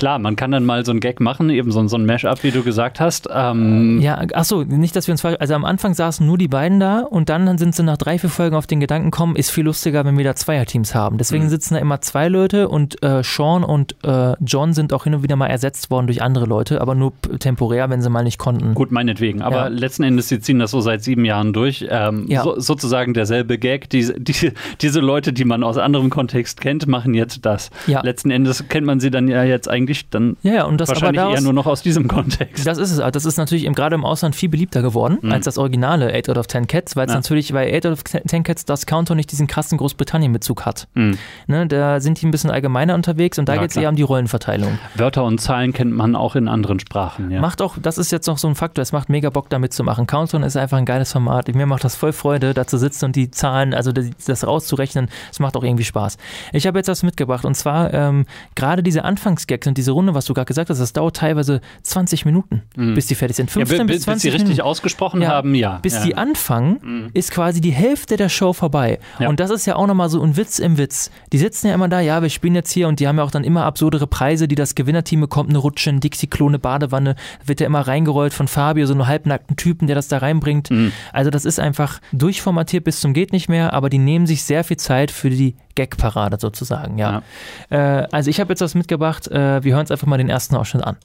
klar, 0.00 0.18
man 0.18 0.34
kann 0.34 0.50
dann 0.50 0.64
mal 0.64 0.82
so 0.84 0.92
ein 0.92 0.98
Gag 0.98 1.20
machen, 1.20 1.50
eben 1.50 1.70
so, 1.70 1.86
so 1.86 1.96
ein 1.98 2.06
Mash-up, 2.06 2.42
wie 2.42 2.50
du 2.50 2.62
gesagt 2.62 3.00
hast. 3.00 3.28
Ähm 3.30 4.00
ja, 4.00 4.18
achso, 4.32 4.64
nicht, 4.64 4.96
dass 4.96 5.06
wir 5.06 5.12
uns 5.12 5.20
falsch. 5.20 5.36
Also 5.40 5.52
am 5.52 5.66
Anfang 5.66 5.92
saßen 5.92 6.26
nur 6.26 6.38
die 6.38 6.48
beiden 6.48 6.80
da 6.80 7.00
und 7.00 7.28
dann 7.28 7.58
sind 7.58 7.74
sie 7.74 7.82
nach 7.82 7.98
drei, 7.98 8.18
vier 8.18 8.30
Folgen 8.30 8.56
auf 8.56 8.66
den 8.66 8.80
Gedanken 8.80 9.10
kommen, 9.10 9.36
ist 9.36 9.50
viel 9.50 9.64
lustiger, 9.64 10.06
wenn 10.06 10.16
wir 10.16 10.24
da 10.24 10.34
Zweierteams 10.34 10.94
haben. 10.94 11.18
Deswegen 11.18 11.44
mhm. 11.44 11.48
sitzen 11.50 11.74
da 11.74 11.80
immer 11.80 12.00
zwei 12.00 12.28
Leute 12.28 12.70
und 12.70 13.02
äh, 13.02 13.22
Sean 13.22 13.62
und 13.62 13.94
äh, 14.02 14.32
John 14.40 14.72
sind 14.72 14.94
auch 14.94 15.04
hin 15.04 15.14
und 15.14 15.22
wieder 15.22 15.36
mal 15.36 15.48
ersetzt 15.48 15.90
worden 15.90 16.06
durch 16.06 16.22
andere 16.22 16.46
Leute, 16.46 16.80
aber 16.80 16.94
nur 16.94 17.12
temporär, 17.38 17.90
wenn 17.90 18.00
sie 18.00 18.08
mal 18.08 18.24
nicht 18.24 18.38
konnten. 18.38 18.72
Gut, 18.72 18.92
meinetwegen. 18.92 19.42
Aber 19.42 19.56
ja. 19.56 19.68
letzten 19.68 20.04
Endes, 20.04 20.30
sie 20.30 20.40
ziehen 20.40 20.60
das 20.60 20.70
so 20.70 20.80
seit 20.80 21.02
sieben 21.02 21.26
Jahren 21.26 21.52
durch. 21.52 21.84
Ähm, 21.90 22.24
ja. 22.26 22.42
so, 22.42 22.58
sozusagen 22.58 23.12
derselbe 23.12 23.58
Gag. 23.58 23.90
Diese, 23.90 24.14
die, 24.18 24.52
diese 24.80 25.00
Leute, 25.00 25.34
die 25.34 25.44
man 25.44 25.62
aus 25.62 25.76
anderem 25.76 26.08
Kontext 26.08 26.58
kennt, 26.62 26.86
machen 26.86 27.12
jetzt 27.12 27.44
das. 27.44 27.70
Ja. 27.86 28.00
Letzten 28.00 28.30
Endes 28.30 28.66
kennt 28.68 28.86
man 28.86 28.98
sie 28.98 29.10
dann 29.10 29.28
ja 29.28 29.44
jetzt 29.44 29.68
eigentlich 29.68 29.89
eigentlich 29.90 30.08
dann 30.10 30.36
ja, 30.42 30.64
und 30.64 30.80
das 30.80 30.88
wahrscheinlich 30.88 31.20
daraus, 31.20 31.34
eher 31.34 31.40
nur 31.42 31.52
noch 31.52 31.66
aus 31.66 31.82
diesem 31.82 32.08
Kontext. 32.08 32.66
Das 32.66 32.78
ist 32.78 32.92
es. 32.92 33.12
Das 33.12 33.24
ist 33.24 33.36
natürlich 33.36 33.70
gerade 33.74 33.94
im 33.94 34.04
Ausland 34.04 34.36
viel 34.36 34.48
beliebter 34.48 34.82
geworden 34.82 35.18
mhm. 35.20 35.32
als 35.32 35.44
das 35.44 35.58
originale 35.58 36.14
8 36.14 36.30
out 36.30 36.38
of 36.38 36.46
10 36.46 36.66
Cats, 36.66 36.96
weil 36.96 37.06
es 37.06 37.12
ja. 37.12 37.18
natürlich 37.18 37.52
bei 37.52 37.76
8 37.76 37.86
out 37.86 37.92
of 37.92 38.04
10 38.04 38.42
Cats 38.42 38.64
das 38.64 38.86
Counter 38.86 39.14
nicht 39.14 39.30
diesen 39.32 39.46
krassen 39.46 39.78
Großbritannien-Bezug 39.78 40.64
hat. 40.64 40.88
Mhm. 40.94 41.18
Ne, 41.46 41.66
da 41.66 42.00
sind 42.00 42.20
die 42.20 42.26
ein 42.26 42.30
bisschen 42.30 42.50
allgemeiner 42.50 42.94
unterwegs 42.94 43.38
und 43.38 43.48
da 43.48 43.54
ja, 43.54 43.60
geht 43.60 43.70
es 43.70 43.76
eher 43.76 43.88
um 43.88 43.96
die 43.96 44.02
Rollenverteilung. 44.02 44.78
Wörter 44.94 45.24
und 45.24 45.40
Zahlen 45.40 45.72
kennt 45.72 45.92
man 45.92 46.14
auch 46.14 46.36
in 46.36 46.48
anderen 46.48 46.80
Sprachen. 46.80 47.30
Ja. 47.30 47.40
Macht 47.40 47.62
auch, 47.62 47.76
das 47.80 47.98
ist 47.98 48.12
jetzt 48.12 48.26
noch 48.26 48.38
so 48.38 48.48
ein 48.48 48.54
Faktor, 48.54 48.82
es 48.82 48.92
macht 48.92 49.08
mega 49.08 49.30
Bock 49.30 49.48
damit 49.50 49.72
zu 49.72 49.84
machen. 49.84 50.06
Countdown 50.06 50.42
ist 50.42 50.56
einfach 50.56 50.78
ein 50.78 50.84
geiles 50.84 51.12
Format. 51.12 51.52
Mir 51.54 51.66
macht 51.66 51.84
das 51.84 51.96
voll 51.96 52.12
Freude, 52.12 52.54
da 52.54 52.66
zu 52.66 52.78
sitzen 52.78 53.06
und 53.06 53.16
die 53.16 53.30
Zahlen, 53.30 53.74
also 53.74 53.92
das 53.92 54.46
rauszurechnen, 54.46 55.08
es 55.30 55.40
macht 55.40 55.56
auch 55.56 55.64
irgendwie 55.64 55.84
Spaß. 55.84 56.16
Ich 56.52 56.66
habe 56.66 56.78
jetzt 56.78 56.88
was 56.88 57.02
mitgebracht 57.02 57.44
und 57.44 57.54
zwar 57.54 57.92
ähm, 57.92 58.26
gerade 58.54 58.82
diese 58.82 59.04
Anfangsgags 59.04 59.66
und 59.66 59.76
diese 59.80 59.92
Runde, 59.92 60.14
was 60.14 60.24
du 60.24 60.34
gerade 60.34 60.46
gesagt 60.46 60.70
hast, 60.70 60.78
das 60.78 60.92
dauert 60.92 61.16
teilweise 61.16 61.60
20 61.82 62.24
Minuten, 62.24 62.62
mhm. 62.76 62.94
bis 62.94 63.06
die 63.06 63.14
fertig 63.14 63.36
sind. 63.36 63.50
15 63.50 63.78
ja, 63.78 63.84
bis, 63.84 64.02
20 64.02 64.14
bis 64.14 64.22
sie 64.22 64.28
richtig 64.28 64.48
Minuten. 64.48 64.66
ausgesprochen 64.68 65.22
ja, 65.22 65.28
haben, 65.28 65.54
ja. 65.54 65.78
Bis 65.82 65.94
ja. 65.94 66.04
die 66.04 66.14
anfangen, 66.16 66.78
mhm. 66.82 67.10
ist 67.14 67.30
quasi 67.30 67.60
die 67.60 67.72
Hälfte 67.72 68.16
der 68.16 68.28
Show 68.28 68.52
vorbei. 68.52 68.98
Und 69.18 69.40
das 69.40 69.50
ist 69.50 69.66
ja 69.66 69.76
auch 69.76 69.86
nochmal 69.86 70.08
so 70.08 70.22
ein 70.22 70.36
Witz 70.36 70.58
im 70.58 70.78
Witz. 70.78 71.10
Die 71.32 71.38
sitzen 71.38 71.68
ja 71.68 71.74
immer 71.74 71.88
da, 71.88 72.00
ja, 72.00 72.22
wir 72.22 72.30
spielen 72.30 72.54
jetzt 72.54 72.70
hier 72.70 72.88
und 72.88 73.00
die 73.00 73.08
haben 73.08 73.18
ja 73.18 73.24
auch 73.24 73.30
dann 73.30 73.44
immer 73.44 73.64
absurdere 73.64 74.06
Preise, 74.06 74.48
die 74.48 74.54
das 74.54 74.74
Gewinnerteam 74.74 75.20
bekommt, 75.20 75.50
eine 75.50 75.58
Rutsche, 75.58 75.90
ein 75.90 76.00
Dixie-Klone, 76.00 76.58
Badewanne, 76.58 77.16
wird 77.44 77.60
ja 77.60 77.66
immer 77.66 77.80
reingerollt 77.80 78.34
von 78.34 78.48
Fabio, 78.48 78.86
so 78.86 78.92
einen 78.92 79.06
halbnackten 79.06 79.56
Typen, 79.56 79.86
der 79.86 79.96
das 79.96 80.08
da 80.08 80.18
reinbringt. 80.18 80.70
Mhm. 80.70 80.92
Also 81.12 81.30
das 81.30 81.44
ist 81.44 81.58
einfach 81.58 82.00
durchformatiert 82.12 82.84
bis 82.84 83.00
zum 83.00 83.12
geht 83.12 83.32
nicht 83.32 83.48
mehr, 83.48 83.72
aber 83.72 83.90
die 83.90 83.98
nehmen 83.98 84.26
sich 84.26 84.44
sehr 84.44 84.64
viel 84.64 84.76
Zeit 84.76 85.10
für 85.10 85.30
die 85.30 85.54
Gag-Parade 85.74 86.38
sozusagen, 86.40 86.98
ja. 86.98 87.22
ja. 87.70 88.02
Äh, 88.02 88.08
also 88.10 88.30
ich 88.30 88.40
habe 88.40 88.52
jetzt 88.52 88.60
was 88.60 88.74
mitgebracht, 88.74 89.28
äh, 89.28 89.62
wir 89.62 89.72
hören 89.72 89.80
uns 89.80 89.90
einfach 89.90 90.06
mal 90.06 90.18
den 90.18 90.28
ersten 90.28 90.56
Ausschnitt 90.56 90.84
an. 90.84 90.96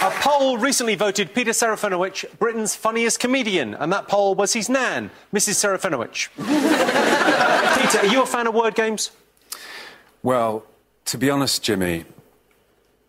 A 0.00 0.10
poll 0.20 0.58
recently 0.58 0.98
voted 0.98 1.34
Peter 1.34 1.52
Serafinowicz 1.52 2.26
Britain's 2.38 2.74
funniest 2.74 3.20
comedian, 3.20 3.74
and 3.74 3.92
that 3.92 4.08
poll 4.08 4.36
was 4.36 4.52
his 4.52 4.68
nan, 4.68 5.10
Mrs. 5.32 5.54
Serafinowicz. 5.54 6.30
Peter, 6.36 8.00
are 8.00 8.06
you 8.06 8.22
a 8.22 8.26
fan 8.26 8.46
of 8.46 8.54
word 8.54 8.74
games? 8.74 9.10
Well, 10.22 10.62
to 11.06 11.18
be 11.18 11.30
honest, 11.30 11.62
Jimmy, 11.62 12.04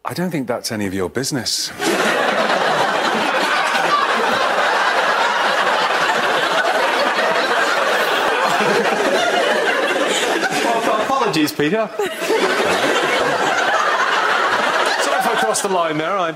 I 0.06 0.14
don't 0.14 0.32
think 0.32 0.48
that's 0.48 0.72
any 0.72 0.88
of 0.88 0.94
your 0.94 1.10
business. 1.10 1.72
Apologies, 11.40 11.54
Peter. 11.58 11.88
Sorry 15.04 15.20
if 15.20 15.28
I 15.28 15.36
crossed 15.40 15.64
the 15.64 15.70
line 15.70 15.98
there. 15.98 16.18
I'm 16.18 16.36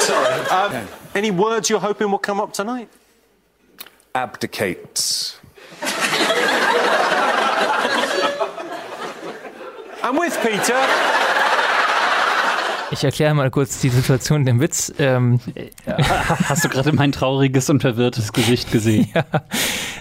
sorry. 0.00 0.76
Um, 0.78 0.88
any 1.16 1.32
words 1.32 1.68
you're 1.68 1.80
hoping 1.80 2.12
will 2.12 2.18
come 2.18 2.38
up 2.40 2.52
tonight? 2.52 2.88
Abdicates. 4.14 5.40
I'm 10.02 10.16
with 10.16 10.38
Peter. 10.40 10.78
Ich 12.92 13.04
erkläre 13.04 13.34
mal 13.34 13.50
kurz 13.50 13.80
die 13.80 13.88
Situation 13.88 14.46
im 14.46 14.60
Witz. 14.60 14.92
Ähm, 14.98 15.40
Hast 16.48 16.64
du 16.64 16.68
gerade 16.68 16.92
mein 16.92 17.10
trauriges 17.12 17.70
und 17.70 17.80
verwirrtes 17.80 18.32
Gesicht 18.32 18.70
gesehen? 18.72 19.08
ja. 19.14 19.24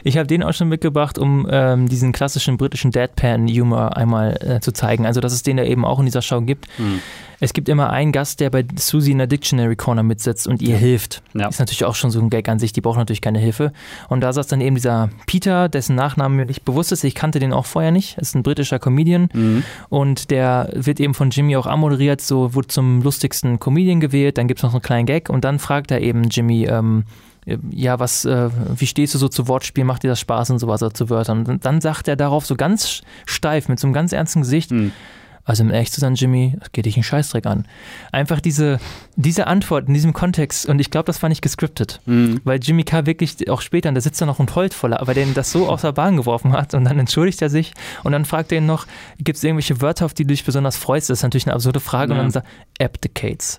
Ich 0.03 0.17
habe 0.17 0.27
den 0.27 0.43
auch 0.43 0.53
schon 0.53 0.69
mitgebracht, 0.69 1.17
um 1.17 1.47
ähm, 1.49 1.87
diesen 1.87 2.11
klassischen 2.11 2.57
britischen 2.57 2.91
Deadpan-Humor 2.91 3.97
einmal 3.97 4.37
äh, 4.41 4.59
zu 4.59 4.71
zeigen. 4.71 5.05
Also, 5.05 5.21
dass 5.21 5.33
es 5.33 5.43
den 5.43 5.57
da 5.57 5.63
eben 5.63 5.85
auch 5.85 5.99
in 5.99 6.05
dieser 6.05 6.21
Show 6.21 6.41
gibt. 6.41 6.67
Mhm. 6.77 6.99
Es 7.39 7.53
gibt 7.53 7.69
immer 7.69 7.89
einen 7.89 8.11
Gast, 8.11 8.39
der 8.41 8.49
bei 8.49 8.65
Susie 8.77 9.11
in 9.11 9.17
der 9.17 9.27
Dictionary 9.27 9.75
Corner 9.75 10.03
mitsitzt 10.03 10.47
und 10.47 10.61
ihr 10.61 10.75
hilft. 10.75 11.21
Ja. 11.33 11.47
Ist 11.47 11.59
natürlich 11.59 11.85
auch 11.85 11.95
schon 11.95 12.11
so 12.11 12.19
ein 12.19 12.29
Gag 12.29 12.49
an 12.49 12.59
sich, 12.59 12.73
die 12.73 12.81
braucht 12.81 12.97
natürlich 12.97 13.21
keine 13.21 13.39
Hilfe. 13.39 13.71
Und 14.09 14.21
da 14.21 14.33
saß 14.33 14.47
dann 14.47 14.59
eben 14.61 14.75
dieser 14.75 15.09
Peter, 15.25 15.69
dessen 15.69 15.95
Nachname 15.95 16.35
mir 16.35 16.45
nicht 16.45 16.65
bewusst 16.65 16.91
ist. 16.91 17.03
Ich 17.03 17.15
kannte 17.15 17.39
den 17.39 17.53
auch 17.53 17.65
vorher 17.65 17.91
nicht. 17.91 18.17
Ist 18.17 18.35
ein 18.35 18.43
britischer 18.43 18.79
Comedian. 18.79 19.29
Mhm. 19.33 19.63
Und 19.87 20.31
der 20.31 20.69
wird 20.73 20.99
eben 20.99 21.13
von 21.13 21.29
Jimmy 21.29 21.55
auch 21.55 21.67
anmoderiert, 21.67 22.19
so 22.21 22.53
wurde 22.55 22.67
zum 22.67 23.01
lustigsten 23.01 23.59
Comedian 23.59 24.01
gewählt. 24.01 24.37
Dann 24.37 24.47
gibt 24.47 24.59
es 24.59 24.63
noch 24.63 24.71
so 24.71 24.77
einen 24.77 24.83
kleinen 24.83 25.05
Gag 25.05 25.29
und 25.29 25.45
dann 25.45 25.59
fragt 25.59 25.91
er 25.91 26.01
eben 26.01 26.23
Jimmy, 26.25 26.65
ähm, 26.65 27.05
ja, 27.45 27.99
was, 27.99 28.25
äh, 28.25 28.49
wie 28.75 28.87
stehst 28.87 29.13
du 29.13 29.17
so 29.17 29.27
zu 29.27 29.47
Wortspielen, 29.47 29.87
macht 29.87 30.03
dir 30.03 30.09
das 30.09 30.19
Spaß 30.19 30.51
und 30.51 30.59
sowas, 30.59 30.83
also 30.83 30.93
zu 30.93 31.09
Wörtern. 31.09 31.45
Und 31.45 31.65
dann 31.65 31.81
sagt 31.81 32.07
er 32.07 32.15
darauf 32.15 32.45
so 32.45 32.55
ganz 32.55 33.01
steif, 33.25 33.69
mit 33.69 33.79
so 33.79 33.87
einem 33.87 33.93
ganz 33.93 34.13
ernsten 34.13 34.41
Gesicht, 34.41 34.71
mhm. 34.71 34.91
also 35.45 35.63
um 35.63 35.71
ehrlich 35.71 35.91
zu 35.91 35.99
sein, 35.99 36.15
Jimmy, 36.15 36.55
das 36.59 36.71
geht 36.71 36.85
dich 36.85 36.95
einen 36.95 37.03
Scheißdreck 37.03 37.45
an. 37.45 37.65
Einfach 38.11 38.39
diese, 38.39 38.79
diese 39.15 39.47
Antwort 39.47 39.87
in 39.87 39.93
diesem 39.93 40.13
Kontext, 40.13 40.67
und 40.67 40.79
ich 40.79 40.91
glaube, 40.91 41.05
das 41.05 41.21
war 41.21 41.29
nicht 41.29 41.41
gescriptet, 41.41 42.01
mhm. 42.05 42.41
weil 42.43 42.59
Jimmy 42.59 42.83
K. 42.83 43.05
wirklich 43.05 43.49
auch 43.49 43.61
später, 43.61 43.91
da 43.91 44.01
sitzt 44.01 44.21
er 44.21 44.27
noch 44.27 44.39
ein 44.39 44.53
heult 44.53 44.73
voller, 44.73 45.01
weil 45.05 45.15
der 45.15 45.23
ihn 45.23 45.33
das 45.33 45.51
so 45.51 45.67
aus 45.67 45.81
der 45.81 45.93
Bahn 45.93 46.17
geworfen 46.17 46.51
hat 46.51 46.73
und 46.73 46.85
dann 46.85 46.99
entschuldigt 46.99 47.41
er 47.41 47.49
sich 47.49 47.73
und 48.03 48.11
dann 48.11 48.25
fragt 48.25 48.51
er 48.51 48.59
ihn 48.59 48.65
noch, 48.65 48.85
gibt 49.17 49.37
es 49.37 49.43
irgendwelche 49.43 49.81
Wörter, 49.81 50.05
auf 50.05 50.13
die 50.13 50.23
du 50.23 50.33
dich 50.33 50.45
besonders 50.45 50.77
freust? 50.77 51.09
Das 51.09 51.19
ist 51.19 51.23
natürlich 51.23 51.47
eine 51.47 51.55
absurde 51.55 51.79
Frage 51.79 52.13
ja. 52.13 52.19
und 52.19 52.25
dann 52.25 52.31
sagt 52.31 52.47
abdicates. 52.79 53.57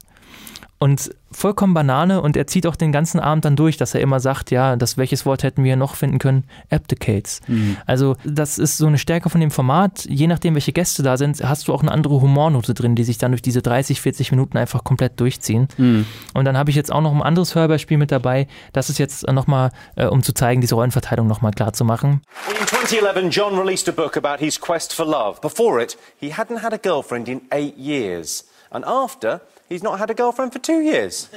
Und 0.82 1.10
vollkommen 1.30 1.74
Banane 1.74 2.22
und 2.22 2.38
er 2.38 2.46
zieht 2.46 2.66
auch 2.66 2.74
den 2.74 2.90
ganzen 2.90 3.20
Abend 3.20 3.44
dann 3.44 3.54
durch, 3.54 3.76
dass 3.76 3.94
er 3.94 4.00
immer 4.00 4.18
sagt, 4.18 4.50
ja, 4.50 4.76
das 4.76 4.96
welches 4.96 5.26
Wort 5.26 5.42
hätten 5.42 5.62
wir 5.62 5.76
noch 5.76 5.94
finden 5.94 6.18
können? 6.18 6.44
Abdicates. 6.70 7.42
Mhm. 7.48 7.76
Also 7.84 8.16
das 8.24 8.56
ist 8.56 8.78
so 8.78 8.86
eine 8.86 8.96
Stärke 8.96 9.28
von 9.28 9.42
dem 9.42 9.50
Format. 9.50 10.06
Je 10.06 10.26
nachdem, 10.26 10.54
welche 10.54 10.72
Gäste 10.72 11.02
da 11.02 11.18
sind, 11.18 11.44
hast 11.44 11.68
du 11.68 11.74
auch 11.74 11.82
eine 11.82 11.92
andere 11.92 12.22
Humornote 12.22 12.72
drin, 12.72 12.94
die 12.94 13.04
sich 13.04 13.18
dann 13.18 13.32
durch 13.32 13.42
diese 13.42 13.60
30, 13.60 14.00
40 14.00 14.30
Minuten 14.30 14.56
einfach 14.56 14.82
komplett 14.82 15.20
durchziehen. 15.20 15.68
Mhm. 15.76 16.06
Und 16.32 16.46
dann 16.46 16.56
habe 16.56 16.70
ich 16.70 16.76
jetzt 16.76 16.90
auch 16.90 17.02
noch 17.02 17.12
ein 17.12 17.20
anderes 17.20 17.54
Hörbeispiel 17.54 17.98
mit 17.98 18.10
dabei. 18.10 18.48
Das 18.72 18.88
ist 18.88 18.98
jetzt 18.98 19.30
nochmal, 19.30 19.72
äh, 19.96 20.06
um 20.06 20.22
zu 20.22 20.32
zeigen, 20.32 20.62
diese 20.62 20.76
Rollenverteilung 20.76 21.26
nochmal 21.26 21.52
klar 21.52 21.74
zu 21.74 21.84
machen. 21.84 22.22
In 22.58 22.66
2011, 22.66 23.28
John 23.30 23.58
released 23.58 23.86
a 23.86 23.92
book 23.92 24.16
about 24.16 24.42
his 24.42 24.58
quest 24.58 24.94
for 24.94 25.04
love. 25.04 25.42
Before 25.42 25.82
it, 25.82 25.98
he 26.18 26.32
hadn't 26.32 26.62
had 26.62 26.72
a 26.72 26.78
girlfriend 26.78 27.28
in 27.28 27.42
eight 27.52 27.76
years. 27.76 28.46
And 28.70 28.86
after, 28.86 29.42
he's 29.70 29.82
not 29.82 29.98
had 29.98 30.10
a 30.10 30.14
girlfriend 30.14 30.52
for 30.52 30.58
two 30.58 30.82
years. 30.82 31.30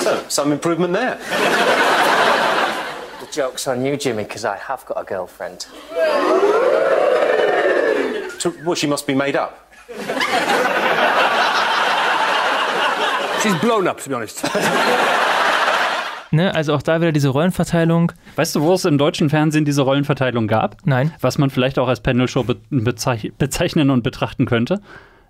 so, 0.00 0.24
some 0.28 0.52
improvement 0.52 0.94
there. 0.94 1.18
The 3.20 3.26
joke's 3.30 3.68
on 3.68 3.84
you, 3.84 3.98
Jimmy, 3.98 4.22
because 4.22 4.46
I 4.46 4.56
have 4.56 4.86
got 4.86 4.96
a 4.98 5.04
girlfriend. 5.04 5.66
To, 8.40 8.54
well, 8.64 8.74
she 8.74 8.86
must 8.86 9.06
be 9.06 9.14
made 9.14 9.36
up. 9.36 9.70
She's 13.42 13.54
blown 13.60 13.86
up, 13.86 14.00
to 14.00 14.08
be 14.08 14.14
honest. 14.14 14.42
Ne, 16.32 16.52
also 16.54 16.74
auch 16.74 16.82
da 16.82 17.00
wieder 17.00 17.12
diese 17.12 17.28
Rollenverteilung. 17.28 18.10
Weißt 18.34 18.56
du, 18.56 18.60
wo 18.60 18.74
es 18.74 18.84
im 18.84 18.98
deutschen 18.98 19.30
Fernsehen 19.30 19.64
diese 19.64 19.82
Rollenverteilung 19.82 20.48
gab? 20.48 20.76
Nein. 20.84 21.14
Was 21.20 21.38
man 21.38 21.50
vielleicht 21.50 21.78
auch 21.78 21.86
als 21.86 22.00
Panel-Show 22.00 22.42
be 22.42 22.56
bezeichnen 22.68 23.90
und 23.90 24.02
betrachten 24.02 24.44
könnte? 24.44 24.80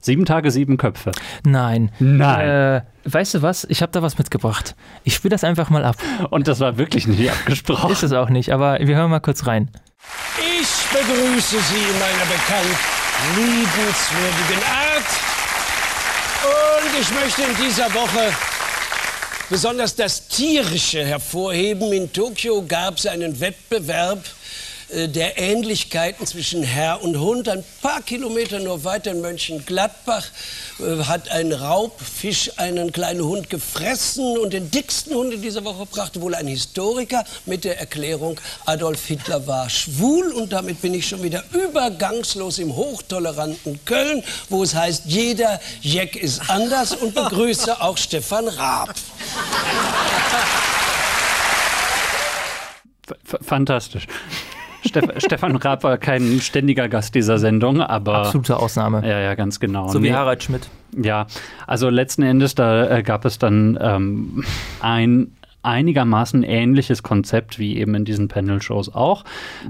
Sieben 0.06 0.24
Tage, 0.24 0.52
sieben 0.52 0.76
Köpfe. 0.76 1.10
Nein. 1.44 1.90
Nein. 1.98 2.48
Äh, 2.48 2.82
weißt 3.06 3.34
du 3.34 3.42
was? 3.42 3.66
Ich 3.68 3.82
habe 3.82 3.90
da 3.90 4.02
was 4.02 4.18
mitgebracht. 4.18 4.76
Ich 5.02 5.16
spiele 5.16 5.32
das 5.32 5.42
einfach 5.42 5.68
mal 5.68 5.84
ab. 5.84 5.96
Und 6.30 6.46
das 6.46 6.60
war 6.60 6.78
wirklich 6.78 7.08
nicht 7.08 7.28
abgesprochen. 7.28 7.90
Ist 7.90 8.04
es 8.04 8.12
auch 8.12 8.28
nicht, 8.28 8.52
aber 8.52 8.78
wir 8.80 8.94
hören 8.94 9.10
mal 9.10 9.18
kurz 9.18 9.48
rein. 9.48 9.68
begrüße 10.92 11.56
Sie 11.58 11.90
in 11.90 11.98
meiner 11.98 12.24
bekannt 12.24 12.78
liebenswürdigen 13.34 14.62
Art. 14.70 15.10
Und 16.44 17.00
ich 17.00 17.10
möchte 17.10 17.42
in 17.42 17.66
dieser 17.66 17.92
Woche 17.92 18.32
besonders 19.50 19.96
das 19.96 20.28
Tierische 20.28 21.04
hervorheben. 21.04 21.92
In 21.92 22.12
Tokio 22.12 22.64
gab 22.66 22.98
es 22.98 23.06
einen 23.06 23.40
Wettbewerb 23.40 24.22
der 24.88 25.38
Ähnlichkeiten 25.38 26.26
zwischen 26.26 26.62
Herr 26.62 27.02
und 27.02 27.18
Hund. 27.18 27.48
Ein 27.48 27.64
paar 27.82 28.02
Kilometer 28.02 28.60
nur 28.60 28.84
weiter 28.84 29.10
in 29.10 29.20
Mönchengladbach 29.20 30.24
äh, 30.78 31.04
hat 31.04 31.28
ein 31.30 31.52
Raubfisch 31.52 32.52
einen 32.56 32.92
kleinen 32.92 33.24
Hund 33.24 33.50
gefressen 33.50 34.38
und 34.38 34.52
den 34.52 34.70
dicksten 34.70 35.14
Hund 35.14 35.34
in 35.34 35.42
dieser 35.42 35.64
Woche 35.64 35.86
brachte 35.86 36.20
wohl 36.20 36.34
ein 36.34 36.46
Historiker 36.46 37.24
mit 37.46 37.64
der 37.64 37.80
Erklärung, 37.80 38.40
Adolf 38.64 39.06
Hitler 39.06 39.46
war 39.46 39.68
schwul 39.70 40.32
und 40.32 40.52
damit 40.52 40.80
bin 40.80 40.94
ich 40.94 41.08
schon 41.08 41.22
wieder 41.22 41.42
übergangslos 41.52 42.58
im 42.58 42.74
hochtoleranten 42.74 43.84
Köln, 43.84 44.22
wo 44.48 44.62
es 44.62 44.74
heißt, 44.74 45.02
jeder 45.06 45.60
Jeck 45.80 46.16
ist 46.16 46.48
anders 46.48 46.94
und 46.94 47.14
begrüße 47.14 47.80
auch 47.80 47.96
Stefan 47.96 48.48
Raab. 48.48 48.94
Fantastisch. 53.42 54.06
Stefan 55.18 55.56
Raab 55.56 55.84
war 55.84 55.98
kein 55.98 56.40
ständiger 56.40 56.88
Gast 56.88 57.14
dieser 57.14 57.38
Sendung, 57.38 57.80
aber. 57.80 58.18
Absolute 58.18 58.56
Ausnahme. 58.58 59.06
Ja, 59.06 59.20
ja, 59.20 59.34
ganz 59.34 59.60
genau. 59.60 59.88
So 59.88 60.02
wie 60.02 60.10
nee. 60.10 60.14
Harald 60.14 60.42
Schmidt. 60.42 60.68
Ja, 60.96 61.26
also 61.66 61.88
letzten 61.88 62.22
Endes, 62.22 62.54
da 62.54 62.88
äh, 62.88 63.02
gab 63.02 63.24
es 63.24 63.38
dann 63.38 63.78
ähm, 63.80 64.44
ein 64.80 65.32
einigermaßen 65.66 66.42
ähnliches 66.42 67.02
Konzept 67.02 67.58
wie 67.58 67.76
eben 67.76 67.94
in 67.94 68.04
diesen 68.04 68.28
Panel-Shows 68.28 68.94
auch. 68.94 69.24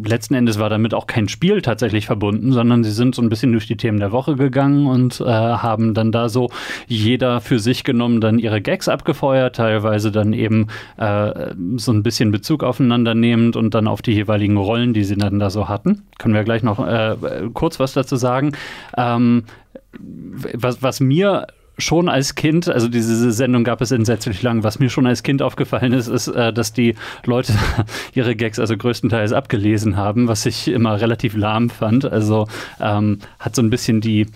Letzten 0.05 0.35
Endes 0.35 0.59
war 0.59 0.69
damit 0.71 0.95
auch 0.95 1.07
kein 1.07 1.29
Spiel 1.29 1.63
tatsächlich 1.63 2.07
verbunden, 2.07 2.53
sondern 2.53 2.85
sie 2.85 2.91
sind 2.91 3.15
so 3.15 3.23
ein 3.23 3.29
bisschen 3.29 3.53
durch 3.53 3.67
die 3.67 3.77
Themen 3.77 3.99
der 3.99 4.13
Woche 4.13 4.37
gegangen 4.37 4.87
und 4.87 5.21
äh, 5.21 5.25
haben 5.25 5.95
dann 5.95 6.13
da 6.13 6.29
so 6.29 6.51
jeder 6.87 7.41
für 7.41 7.59
sich 7.59 7.85
genommen 7.85 8.21
dann 8.21 8.39
ihre 8.39 8.61
Gags 8.61 8.89
abgefeuert, 8.89 9.57
teilweise 9.57 10.13
dann 10.13 10.33
eben 10.33 10.69
äh, 10.99 11.55
so 11.77 11.93
ein 11.93 12.03
bisschen 12.03 12.31
Bezug 12.31 12.63
aufeinander 12.63 13.15
nehmend 13.15 13.57
und 13.57 13.75
dann 13.75 13.89
auf 13.89 14.03
die 14.03 14.13
jeweiligen 14.13 14.57
Rollen, 14.57 14.93
die 14.93 15.05
sie 15.05 15.17
dann 15.17 15.39
da 15.39 15.51
so 15.51 15.69
hatten. 15.69 16.03
Können 16.19 16.35
wir 16.35 16.45
gleich 16.45 16.63
noch 16.63 16.87
äh, 16.87 17.17
kurz 17.55 17.81
was 17.81 17.95
dazu 17.95 18.17
sagen. 18.17 18.53
Ähm, 18.97 19.45
was, 19.99 20.83
was 20.83 21.01
mir 21.01 21.47
schon 21.79 22.09
als 22.09 22.35
Kind, 22.35 22.69
also 22.69 22.89
diese 22.89 23.33
Sendung 23.33 23.65
gab 23.65 23.81
es 23.81 23.91
entsetzlich 23.91 24.43
lang, 24.43 24.63
was 24.63 24.79
mir 24.79 24.89
schon 24.91 25.07
als 25.07 25.23
Kind 25.23 25.43
aufgefallen 25.43 25.93
ist, 25.93 26.09
ist, 26.09 26.29
äh, 26.29 26.53
dass 26.53 26.73
die 26.73 26.95
Leute 27.25 27.53
ihre 28.15 28.35
Gags 28.37 28.59
also 28.59 28.77
größtenteils 28.77 29.33
abgelesen 29.33 29.97
haben, 29.97 30.29
was 30.29 30.47
ich 30.47 30.69
immer 30.69 31.01
relativ 31.01 31.37
lahm 31.37 31.71
fand. 31.71 32.05
Also 32.05 32.49
ähm, 32.81 33.19
hat 33.39 33.55
so 33.55 33.63
ein 33.63 33.71
bisschen 33.71 34.01
die 34.01 34.27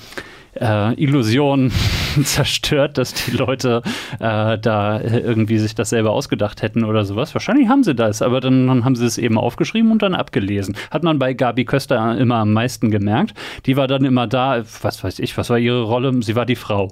äh, 0.61 0.95
Illusion 1.03 1.71
zerstört, 2.25 2.99
dass 2.99 3.15
die 3.15 3.31
Leute 3.31 3.83
äh, 4.19 4.59
da 4.59 5.01
irgendwie 5.01 5.59
sich 5.59 5.75
das 5.75 5.91
selber 5.91 6.11
ausgedacht 6.11 6.63
hätten 6.63 6.85
oder 6.85 7.05
sowas. 7.05 7.35
Wahrscheinlich 7.35 7.69
haben 7.69 7.85
sie 7.85 7.95
das, 7.95 8.23
aber 8.23 8.41
dann, 8.41 8.67
dann, 8.67 8.85
haben 8.85 8.97
sie 8.97 9.07
es 9.07 9.19
eben 9.19 9.39
aufgeschrieben 9.39 9.93
und 9.93 10.03
dann 10.03 10.15
abgelesen. 10.15 10.77
Hat 10.91 11.03
man 11.05 11.19
bei 11.19 11.35
Gabi 11.35 11.65
Köster 11.65 12.19
immer 12.19 12.37
am 12.37 12.53
meisten 12.53 12.91
gemerkt. 12.91 13.35
Die 13.67 13.77
war 13.77 13.87
dann 13.87 14.05
immer 14.05 14.27
da, 14.27 14.63
was 14.83 15.03
weiß 15.03 15.21
ich, 15.21 15.37
was 15.39 15.51
war 15.51 15.59
ihre 15.59 15.83
Rolle? 15.83 16.13
Sie 16.23 16.35
war 16.35 16.47
die 16.47 16.57
Frau. 16.57 16.91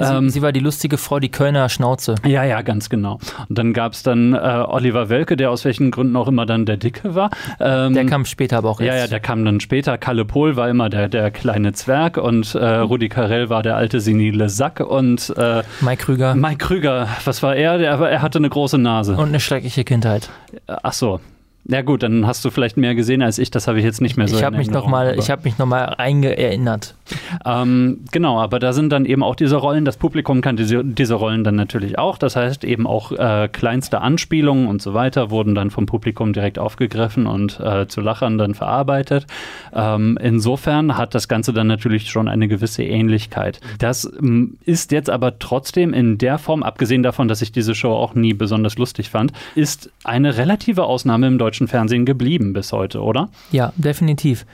Sie, 0.00 0.14
ähm, 0.14 0.30
sie, 0.30 0.40
war 0.42 0.52
die 0.52 0.60
lustige 0.60 0.96
Frau, 0.96 1.20
die 1.20 1.30
Kölner 1.30 1.68
Schnauze. 1.68 2.14
Ja, 2.26 2.42
ja, 2.44 2.62
ganz 2.62 2.88
genau. 2.88 3.18
Und 3.48 3.58
dann 3.58 3.72
gab 3.74 3.92
es 3.92 4.02
dann 4.02 4.32
äh, 4.32 4.38
Oliver 4.38 5.08
Welke, 5.10 5.36
der 5.36 5.50
aus 5.50 5.64
welchen 5.64 5.90
Gründen 5.90 6.16
auch 6.16 6.26
immer 6.26 6.46
dann 6.46 6.64
der 6.64 6.78
Dicke 6.78 7.14
war. 7.14 7.30
Ähm, 7.60 7.92
der 7.94 8.06
kam 8.06 8.24
später 8.24 8.58
aber 8.58 8.70
auch 8.70 8.80
erst. 8.80 8.96
Ja, 8.96 9.02
ja, 9.02 9.06
der 9.06 9.20
kam 9.20 9.44
dann 9.44 9.60
später. 9.60 9.98
Kalle 9.98 10.24
Pohl 10.24 10.56
war 10.56 10.68
immer 10.68 10.88
der, 10.88 11.08
der 11.08 11.30
kleine 11.30 11.72
Zwerg 11.72 12.16
und 12.16 12.54
äh, 12.54 12.66
Rudi 12.66 13.08
Carell 13.08 13.50
war 13.50 13.62
der 13.62 13.76
alte 13.76 14.00
senile 14.00 14.48
Sack 14.48 14.80
und 14.80 15.34
äh, 15.36 15.62
Mike 15.80 16.04
Krüger. 16.04 16.34
Mike 16.34 16.58
Krüger, 16.58 17.08
was 17.24 17.42
war 17.42 17.54
er? 17.54 17.78
Der, 17.78 17.92
er 17.92 18.22
hatte 18.22 18.38
eine 18.38 18.48
große 18.48 18.78
Nase. 18.78 19.16
Und 19.16 19.28
eine 19.28 19.40
schreckliche 19.40 19.84
Kindheit. 19.84 20.30
Ach 20.66 20.92
so, 20.92 21.20
ja 21.64 21.82
gut, 21.82 22.02
dann 22.02 22.26
hast 22.26 22.44
du 22.44 22.50
vielleicht 22.50 22.76
mehr 22.76 22.94
gesehen 22.94 23.22
als 23.22 23.38
ich. 23.38 23.50
Das 23.50 23.68
habe 23.68 23.78
ich 23.78 23.84
jetzt 23.84 24.00
nicht 24.00 24.16
mehr 24.16 24.26
so. 24.26 24.36
Ich 24.36 24.42
habe 24.42 24.56
mich 24.56 24.70
noch 24.70 24.86
mal, 24.86 25.16
ich 25.18 25.30
habe 25.30 25.42
mich 25.44 25.58
noch 25.58 25.66
mal 25.66 25.84
eingeerinnert. 25.84 26.94
Ähm, 27.44 28.00
genau, 28.10 28.40
aber 28.40 28.58
da 28.58 28.72
sind 28.72 28.90
dann 28.90 29.04
eben 29.04 29.22
auch 29.22 29.36
diese 29.36 29.56
Rollen. 29.56 29.84
Das 29.84 29.96
Publikum 29.96 30.40
kann 30.40 30.56
diese, 30.56 30.84
diese 30.84 31.14
Rollen 31.14 31.44
dann 31.44 31.56
natürlich 31.56 31.98
auch. 31.98 32.18
Das 32.18 32.34
heißt 32.34 32.64
eben 32.64 32.86
auch 32.86 33.12
äh, 33.12 33.48
kleinste 33.52 34.00
Anspielungen 34.00 34.68
und 34.68 34.82
so 34.82 34.94
weiter 34.94 35.30
wurden 35.30 35.54
dann 35.54 35.70
vom 35.70 35.86
Publikum 35.86 36.32
direkt 36.32 36.58
aufgegriffen 36.58 37.26
und 37.26 37.60
äh, 37.60 37.86
zu 37.86 38.00
Lachern 38.00 38.38
dann 38.38 38.54
verarbeitet. 38.54 39.26
Ähm, 39.72 40.18
insofern 40.20 40.96
hat 40.96 41.14
das 41.14 41.28
Ganze 41.28 41.52
dann 41.52 41.66
natürlich 41.66 42.10
schon 42.10 42.28
eine 42.28 42.48
gewisse 42.48 42.82
Ähnlichkeit. 42.82 43.60
Das 43.78 44.10
ist 44.64 44.92
jetzt 44.92 45.10
aber 45.10 45.38
trotzdem 45.38 45.92
in 45.92 46.18
der 46.18 46.38
Form, 46.38 46.62
abgesehen 46.62 47.02
davon, 47.02 47.28
dass 47.28 47.42
ich 47.42 47.52
diese 47.52 47.74
Show 47.74 47.92
auch 47.92 48.14
nie 48.14 48.34
besonders 48.34 48.78
lustig 48.78 49.10
fand, 49.10 49.32
ist 49.54 49.90
eine 50.04 50.36
relative 50.36 50.84
Ausnahme 50.84 51.26
im 51.26 51.38
deutschen 51.38 51.49
deutschen 51.50 51.66
Fernsehen 51.66 52.06
geblieben 52.06 52.52
bis 52.52 52.72
heute, 52.72 53.02
oder? 53.02 53.28
Ja, 53.50 53.72
definitiv. 53.76 54.46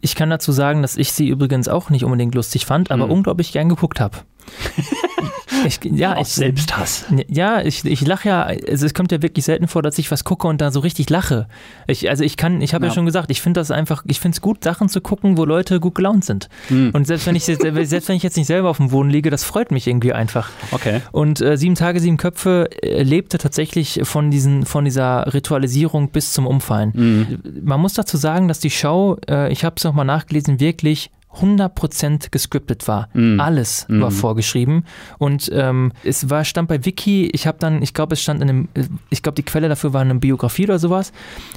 Ich 0.00 0.14
kann 0.14 0.30
dazu 0.30 0.50
sagen, 0.50 0.80
dass 0.80 0.96
ich 0.96 1.12
sie 1.12 1.28
übrigens 1.28 1.68
auch 1.68 1.90
nicht 1.90 2.04
unbedingt 2.04 2.34
lustig 2.34 2.64
fand, 2.64 2.90
aber 2.90 3.04
hm. 3.04 3.10
unglaublich 3.10 3.52
gern 3.52 3.68
geguckt 3.68 4.00
habe. 4.00 4.18
Ich, 5.66 5.80
ja, 5.84 6.14
Aus 6.14 6.28
ich, 6.28 6.34
Selbsthass. 6.34 7.06
Ja, 7.28 7.62
ich, 7.62 7.84
ich 7.84 8.06
lache 8.06 8.28
ja, 8.28 8.42
also 8.42 8.86
es 8.86 8.94
kommt 8.94 9.12
ja 9.12 9.22
wirklich 9.22 9.44
selten 9.44 9.68
vor, 9.68 9.82
dass 9.82 9.98
ich 9.98 10.10
was 10.10 10.24
gucke 10.24 10.46
und 10.46 10.60
da 10.60 10.70
so 10.70 10.80
richtig 10.80 11.10
lache. 11.10 11.48
Ich, 11.86 12.08
also 12.08 12.24
ich 12.24 12.36
kann, 12.36 12.60
ich 12.60 12.74
habe 12.74 12.86
ja. 12.86 12.90
ja. 12.90 12.94
schon 12.94 13.06
gesagt, 13.06 13.30
ich 13.30 13.42
finde 13.42 13.60
das 13.60 13.70
einfach, 13.70 14.04
ich 14.06 14.20
finde 14.20 14.36
es 14.36 14.40
gut, 14.40 14.62
Sachen 14.64 14.88
zu 14.88 15.00
gucken, 15.00 15.36
wo 15.36 15.44
Leute 15.44 15.80
gut 15.80 15.94
gelaunt 15.94 16.24
sind. 16.24 16.48
Hm. 16.68 16.90
Und 16.92 17.06
selbst 17.06 17.26
wenn 17.26 17.34
ich 17.34 17.44
selbst 17.44 18.08
wenn 18.08 18.16
ich 18.16 18.22
jetzt 18.22 18.36
nicht 18.36 18.46
selber 18.46 18.70
auf 18.70 18.76
dem 18.76 18.88
Boden 18.88 19.10
liege, 19.10 19.30
das 19.30 19.44
freut 19.44 19.70
mich 19.70 19.86
irgendwie 19.86 20.12
einfach. 20.12 20.50
Okay. 20.70 21.00
Und 21.12 21.40
äh, 21.40 21.56
sieben 21.56 21.74
Tage, 21.74 22.00
sieben 22.00 22.16
Köpfe 22.16 22.68
äh, 22.82 23.02
lebte 23.02 23.38
tatsächlich 23.38 24.00
von 24.04 24.30
diesen, 24.30 24.64
von 24.64 24.84
dieser 24.84 25.32
Ritualisierung 25.32 26.10
bis 26.10 26.32
zum 26.32 26.46
Umfallen. 26.46 26.92
Hm. 26.92 27.38
Man 27.62 27.80
muss 27.80 27.94
dazu 27.94 28.16
sagen, 28.16 28.48
dass 28.48 28.58
die 28.60 28.70
Show, 28.70 29.16
äh, 29.28 29.50
ich 29.52 29.64
habe 29.64 29.74
es 29.76 29.84
nochmal 29.84 30.04
nachgelesen, 30.04 30.60
wirklich 30.60 31.10
100% 31.36 32.30
gescriptet 32.30 32.88
war. 32.88 33.08
Mm. 33.12 33.38
Alles 33.38 33.86
mm. 33.88 34.00
war 34.00 34.10
vorgeschrieben. 34.10 34.84
Und 35.18 35.50
ähm, 35.52 35.92
es 36.04 36.30
war, 36.30 36.44
stand 36.44 36.68
bei 36.68 36.84
Wiki, 36.84 37.28
ich 37.32 37.46
habe 37.46 37.58
dann, 37.58 37.82
ich 37.82 37.94
glaube, 37.94 38.14
es 38.14 38.22
stand 38.22 38.42
in 38.42 38.48
einem, 38.48 38.68
ich 39.10 39.22
glaube, 39.22 39.36
die 39.36 39.42
Quelle 39.42 39.68
dafür 39.68 39.92
war 39.92 40.00
eine 40.00 40.14
Biografie 40.16 40.64
oder 40.64 40.78
sowas. 40.78 41.12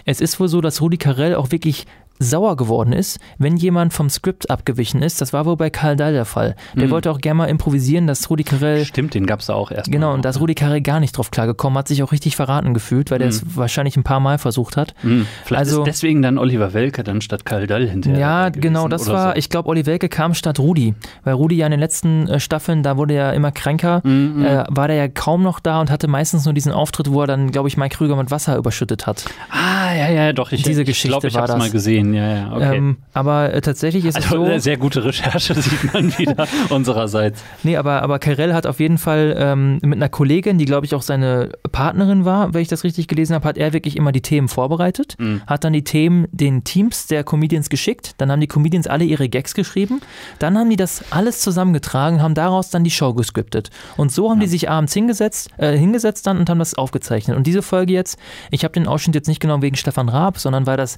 Es 0.06 0.22
ist 0.22 0.40
wohl 0.40 0.48
so, 0.48 0.62
dass 0.62 0.82
Rudi 0.82 0.98
Carell 0.98 1.36
auch 1.36 1.52
wirklich 1.52 1.86
sauer 2.22 2.56
geworden 2.56 2.94
ist, 2.94 3.20
wenn 3.38 3.58
jemand 3.58 3.94
vom 3.94 4.10
Skript 4.10 4.50
abgewichen 4.50 5.02
ist. 5.02 5.22
Das 5.22 5.34
war 5.34 5.46
wohl 5.46 5.58
bei 5.58 5.70
Karl 5.70 5.96
Dahl 5.96 6.14
der 6.14 6.26
Fall. 6.26 6.56
Der 6.76 6.88
mhm. 6.88 6.92
wollte 6.92 7.12
auch 7.12 7.20
gerne 7.20 7.40
mal 7.40 7.46
improvisieren, 7.46 8.08
dass 8.08 8.30
Rudi 8.30 8.44
Carell. 8.44 8.86
Stimmt, 8.86 9.14
den 9.14 9.26
gab 9.26 9.40
es 9.40 9.50
auch 9.50 9.72
erst. 9.72 9.92
Genau, 9.92 10.14
und 10.14 10.24
dass 10.24 10.40
Rudi 10.40 10.54
Carell 10.54 10.82
gar 10.82 11.00
nicht 11.00 11.18
drauf 11.18 11.32
klargekommen 11.32 11.78
hat, 11.78 11.88
sich 11.88 12.04
auch 12.04 12.12
richtig 12.12 12.36
verraten 12.36 12.74
gefühlt, 12.74 13.12
weil 13.12 13.18
mhm. 13.18 13.22
der 13.22 13.30
es 13.30 13.44
wahrscheinlich 13.56 13.98
ein 13.98 14.04
paar 14.04 14.20
Mal 14.20 14.38
versucht 14.38 14.78
hat. 14.78 14.94
Mhm. 15.04 15.26
Vielleicht 15.46 15.60
also, 15.60 15.82
ist 15.82 15.88
deswegen 15.88 16.22
dann 16.22 16.38
Oliver 16.38 16.74
Welke 16.74 17.04
dann 17.04 17.22
statt 17.22 17.46
Karl 17.46 17.68
Dahl 17.68 17.88
hinterher. 17.88 18.20
Ja, 18.20 18.50
genau, 18.50 18.88
das 18.88 19.08
war, 19.08 19.32
so. 19.32 19.38
ich 19.38 19.50
glaube, 19.50 19.70
Olli 19.70 19.86
Welke 19.86 20.08
kam 20.08 20.34
statt 20.34 20.60
Rudi, 20.60 20.94
weil 21.24 21.34
Rudi 21.34 21.56
ja 21.56 21.66
in 21.66 21.72
den 21.72 21.80
letzten 21.80 22.28
äh, 22.28 22.40
Staffeln, 22.40 22.84
da 22.84 22.98
wurde 22.98 23.16
er 23.16 23.34
immer 23.34 23.52
kränker, 23.52 24.02
äh, 24.06 24.64
war 24.70 24.88
der 24.88 24.98
ja 24.98 25.08
kaum 25.08 25.42
noch 25.42 25.60
da 25.60 25.82
und 25.82 25.90
hatte 25.90 26.08
meistens 26.08 26.46
nur 26.46 26.54
diesen 26.54 26.72
Auftritt, 26.72 27.12
wo 27.12 27.22
er 27.22 27.28
dann, 27.28 27.52
glaube 27.52 27.68
ich, 27.68 27.78
Mike 27.78 27.98
Krüger 27.98 28.16
mit 28.16 28.32
Wasser 28.32 28.58
überschüttet 28.58 29.08
hat. 29.08 29.26
Ah, 29.50 29.94
ja, 29.94 30.10
ja, 30.10 30.34
doch. 30.34 30.52
Ich, 30.52 30.64
Diese 30.64 30.84
Geschichte 30.86 31.08
ich 31.08 31.12
glaube, 31.12 31.28
ich 31.28 31.36
habe 31.36 31.52
es 31.52 31.58
mal 31.58 31.70
gesehen. 31.70 32.11
Ja, 32.14 32.36
ja, 32.36 32.54
okay. 32.54 32.78
Ähm, 32.78 32.98
aber 33.14 33.54
äh, 33.54 33.62
tatsächlich 33.62 34.06
ist 34.06 34.16
also, 34.16 34.44
es 34.44 34.54
so. 34.54 34.60
Sehr 34.60 34.78
gute 34.78 35.04
Recherche 35.04 35.54
sieht 35.62 35.94
man 35.94 36.18
wieder 36.18 36.48
unsererseits. 36.70 37.44
Nee, 37.64 37.78
aber, 37.78 38.02
aber 38.02 38.20
Karel 38.20 38.54
hat 38.54 38.66
auf 38.66 38.80
jeden 38.80 38.98
Fall 38.98 39.36
ähm, 39.38 39.80
mit 39.82 39.98
einer 39.98 40.10
Kollegin, 40.10 40.58
die 40.58 40.66
glaube 40.66 40.86
ich 40.86 40.96
auch 40.96 41.02
seine 41.02 41.52
Partnerin 41.72 42.26
war, 42.26 42.54
wenn 42.54 42.62
ich 42.62 42.68
das 42.68 42.84
richtig 42.84 43.08
gelesen 43.08 43.34
habe, 43.36 43.48
hat 43.48 43.58
er 43.58 43.74
wirklich 43.74 43.96
immer 43.96 44.12
die 44.12 44.22
Themen 44.22 44.48
vorbereitet, 44.48 45.16
mhm. 45.20 45.42
hat 45.48 45.64
dann 45.64 45.74
die 45.74 45.84
Themen 45.84 46.28
den 46.32 46.64
Teams 46.64 47.08
der 47.08 47.24
Comedians 47.24 47.70
geschickt, 47.70 48.14
dann 48.18 48.32
haben 48.32 48.42
die 48.42 48.48
Comedians 48.48 48.88
alle 48.88 49.04
ihre 49.04 49.30
Gags 49.30 49.54
geschrieben, 49.54 50.02
dann 50.40 50.58
haben 50.58 50.70
die 50.70 50.76
das 50.76 51.04
alles 51.12 51.42
zusammengetragen, 51.42 52.22
haben 52.22 52.36
daraus 52.36 52.70
dann 52.70 52.84
die 52.84 52.92
Show 52.92 53.14
gescriptet. 53.14 53.70
Und 53.98 54.12
so 54.12 54.30
haben 54.30 54.40
ja. 54.40 54.46
die 54.46 54.50
sich 54.50 54.70
abends 54.70 54.94
hingesetzt, 54.94 55.50
äh, 55.58 55.78
hingesetzt 55.78 56.28
dann 56.28 56.38
und 56.38 56.50
haben 56.50 56.60
das 56.60 56.74
aufgezeichnet. 56.74 57.38
Und 57.38 57.48
diese 57.48 57.62
Folge 57.62 57.94
jetzt, 57.94 58.18
ich 58.50 58.64
habe 58.64 58.74
den 58.74 58.88
Ausschnitt 58.88 59.16
jetzt 59.16 59.28
nicht 59.28 59.40
genau 59.40 59.62
wegen 59.62 59.76
Stefan 59.76 60.10
Raab, 60.10 60.38
sondern 60.38 60.66
weil 60.66 60.78
das 60.78 60.98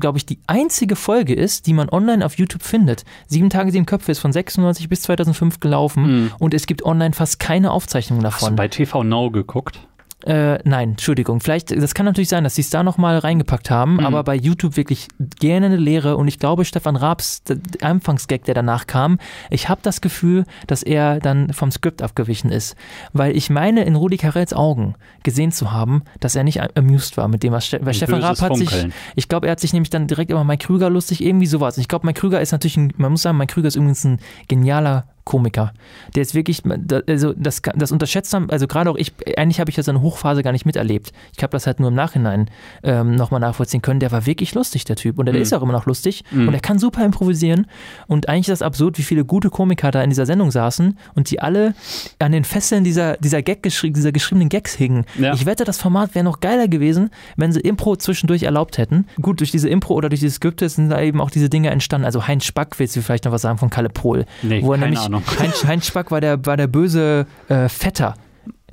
glaube 0.00 0.18
ich, 0.18 0.26
die 0.26 0.38
einzige 0.46 0.96
Folge 0.96 1.34
ist, 1.34 1.66
die 1.66 1.72
man 1.72 1.88
online 1.88 2.24
auf 2.24 2.38
YouTube 2.38 2.62
findet. 2.62 3.04
Sieben 3.26 3.50
Tage, 3.50 3.72
sieben 3.72 3.86
Köpfe 3.86 4.12
ist 4.12 4.18
von 4.18 4.32
96 4.32 4.88
bis 4.88 5.02
2005 5.02 5.60
gelaufen 5.60 6.02
mhm. 6.02 6.30
und 6.38 6.54
es 6.54 6.66
gibt 6.66 6.84
online 6.84 7.14
fast 7.14 7.38
keine 7.38 7.70
Aufzeichnung 7.70 8.22
davon. 8.22 8.40
Hast 8.40 8.50
du 8.50 8.56
bei 8.56 8.68
TV 8.68 9.04
Now 9.04 9.30
geguckt? 9.30 9.80
Äh, 10.28 10.58
nein, 10.64 10.90
Entschuldigung. 10.90 11.40
Vielleicht, 11.40 11.70
das 11.70 11.94
kann 11.94 12.04
natürlich 12.04 12.28
sein, 12.28 12.44
dass 12.44 12.54
sie 12.54 12.60
es 12.60 12.68
da 12.68 12.82
nochmal 12.82 13.16
reingepackt 13.18 13.70
haben, 13.70 13.94
Mhm. 13.94 14.00
aber 14.06 14.22
bei 14.24 14.34
YouTube 14.34 14.76
wirklich 14.76 15.08
gerne 15.40 15.66
eine 15.66 15.76
Lehre 15.76 16.18
und 16.18 16.28
ich 16.28 16.38
glaube, 16.38 16.66
Stefan 16.66 16.96
Raabs 16.96 17.42
der 17.44 17.56
Anfangsgag, 17.80 18.44
der 18.44 18.52
danach 18.54 18.86
kam, 18.86 19.18
ich 19.48 19.70
habe 19.70 19.80
das 19.82 20.02
Gefühl, 20.02 20.44
dass 20.66 20.82
er 20.82 21.18
dann 21.18 21.54
vom 21.54 21.70
Skript 21.70 22.02
abgewichen 22.02 22.50
ist. 22.50 22.76
Weil 23.14 23.34
ich 23.36 23.48
meine, 23.48 23.84
in 23.84 23.96
Rudi 23.96 24.18
Carells 24.18 24.52
Augen 24.52 24.96
gesehen 25.22 25.50
zu 25.50 25.72
haben, 25.72 26.02
dass 26.20 26.34
er 26.36 26.44
nicht 26.44 26.60
amused 26.76 27.16
war 27.16 27.28
mit 27.28 27.42
dem, 27.42 27.54
was 27.54 27.64
Ste 27.64 27.80
weil 27.82 27.94
Stefan 27.94 28.20
Raab 28.22 28.38
hat 28.42 28.54
sich, 28.56 28.68
Funkeln. 28.68 28.92
ich 29.16 29.28
glaube, 29.28 29.46
er 29.46 29.52
hat 29.52 29.60
sich 29.60 29.72
nämlich 29.72 29.88
dann 29.88 30.06
direkt 30.08 30.30
über 30.30 30.44
Mike 30.44 30.66
Krüger 30.66 30.90
lustig, 30.90 31.24
irgendwie 31.24 31.46
sowas. 31.46 31.78
Ich 31.78 31.88
glaube, 31.88 32.06
Mike 32.06 32.20
Krüger 32.20 32.40
ist 32.42 32.52
natürlich, 32.52 32.76
ein, 32.76 32.92
man 32.98 33.12
muss 33.12 33.22
sagen, 33.22 33.38
Mike 33.38 33.54
Krüger 33.54 33.68
ist 33.68 33.76
übrigens 33.76 34.04
ein 34.04 34.18
genialer 34.46 35.06
Komiker. 35.28 35.74
Der 36.14 36.22
ist 36.22 36.34
wirklich, 36.34 36.62
also 37.06 37.34
das, 37.36 37.60
das 37.74 37.92
unterschätzt 37.92 38.32
haben, 38.32 38.48
also 38.50 38.66
gerade 38.66 38.90
auch 38.90 38.96
ich, 38.96 39.12
eigentlich 39.36 39.60
habe 39.60 39.70
ich 39.70 39.76
ja 39.76 39.82
seine 39.82 40.00
Hochphase 40.00 40.42
gar 40.42 40.52
nicht 40.52 40.64
miterlebt. 40.64 41.12
Ich 41.36 41.42
habe 41.42 41.50
das 41.50 41.66
halt 41.66 41.80
nur 41.80 41.90
im 41.90 41.94
Nachhinein 41.94 42.48
ähm, 42.82 43.14
nochmal 43.14 43.40
nachvollziehen 43.40 43.82
können. 43.82 44.00
Der 44.00 44.10
war 44.10 44.24
wirklich 44.24 44.54
lustig, 44.54 44.84
der 44.86 44.96
Typ. 44.96 45.18
Und 45.18 45.26
der 45.26 45.34
Mhm. 45.34 45.42
ist 45.42 45.52
auch 45.52 45.60
immer 45.62 45.72
noch 45.74 45.84
lustig. 45.86 46.24
Und 46.32 46.54
er 46.54 46.60
kann 46.60 46.78
super 46.78 47.04
improvisieren. 47.04 47.66
Und 48.06 48.28
eigentlich 48.28 48.48
ist 48.48 48.60
das 48.60 48.62
absurd, 48.62 48.96
wie 48.98 49.02
viele 49.02 49.24
gute 49.26 49.50
Komiker 49.50 49.90
da 49.90 50.02
in 50.02 50.08
dieser 50.10 50.24
Sendung 50.24 50.50
saßen 50.50 50.96
und 51.14 51.30
die 51.30 51.40
alle 51.40 51.74
an 52.18 52.32
den 52.32 52.44
Fesseln 52.44 52.82
dieser, 52.84 53.18
dieser, 53.18 53.42
Gag 53.42 53.62
geschri 53.62 53.92
dieser 53.92 54.12
geschriebenen 54.12 54.48
Gags 54.48 54.74
hingen. 54.74 55.04
Ja. 55.18 55.34
Ich 55.34 55.44
wette, 55.44 55.64
das 55.64 55.76
Format 55.78 56.14
wäre 56.14 56.24
noch 56.24 56.40
geiler 56.40 56.68
gewesen, 56.68 57.10
wenn 57.36 57.52
sie 57.52 57.60
Impro 57.60 57.96
zwischendurch 57.96 58.44
erlaubt 58.44 58.78
hätten. 58.78 59.06
Gut, 59.20 59.40
durch 59.40 59.50
diese 59.50 59.68
Impro 59.68 59.92
oder 59.94 60.08
durch 60.08 60.20
diese 60.20 60.34
Skripte 60.34 60.68
sind 60.68 60.88
da 60.88 61.00
eben 61.02 61.20
auch 61.20 61.30
diese 61.30 61.50
Dinge 61.50 61.68
entstanden. 61.70 62.06
Also 62.06 62.26
Heinz 62.26 62.44
Spack, 62.46 62.78
willst 62.78 62.96
du 62.96 63.02
vielleicht 63.02 63.24
noch 63.26 63.32
was 63.32 63.42
sagen 63.42 63.58
von 63.58 63.68
Kalle 63.70 63.88
Pohl? 63.90 64.24
Nee, 64.42 64.62
wo 64.62 64.72
er 64.72 64.78
keine 64.78 64.86
nämlich, 64.92 65.04
Ahnung. 65.04 65.17
Heinz, 65.38 65.64
Heinz 65.64 65.86
Spack 65.86 66.10
war 66.10 66.20
der, 66.20 66.44
war 66.46 66.56
der 66.56 66.66
böse 66.66 67.26
äh, 67.48 67.68
Vetter. 67.68 68.14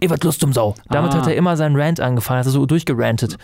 Ewert 0.01 0.23
Lust 0.23 0.43
um 0.43 0.51
Sau. 0.51 0.75
Damit 0.89 1.13
Ah. 1.13 1.17
hat 1.19 1.27
er 1.27 1.35
immer 1.35 1.55
seinen 1.55 1.75
Rant 1.77 1.99
angefangen, 2.01 2.39
hat 2.39 2.45
er 2.45 2.51
so 2.51 2.65
durchgerantet. 2.65 3.37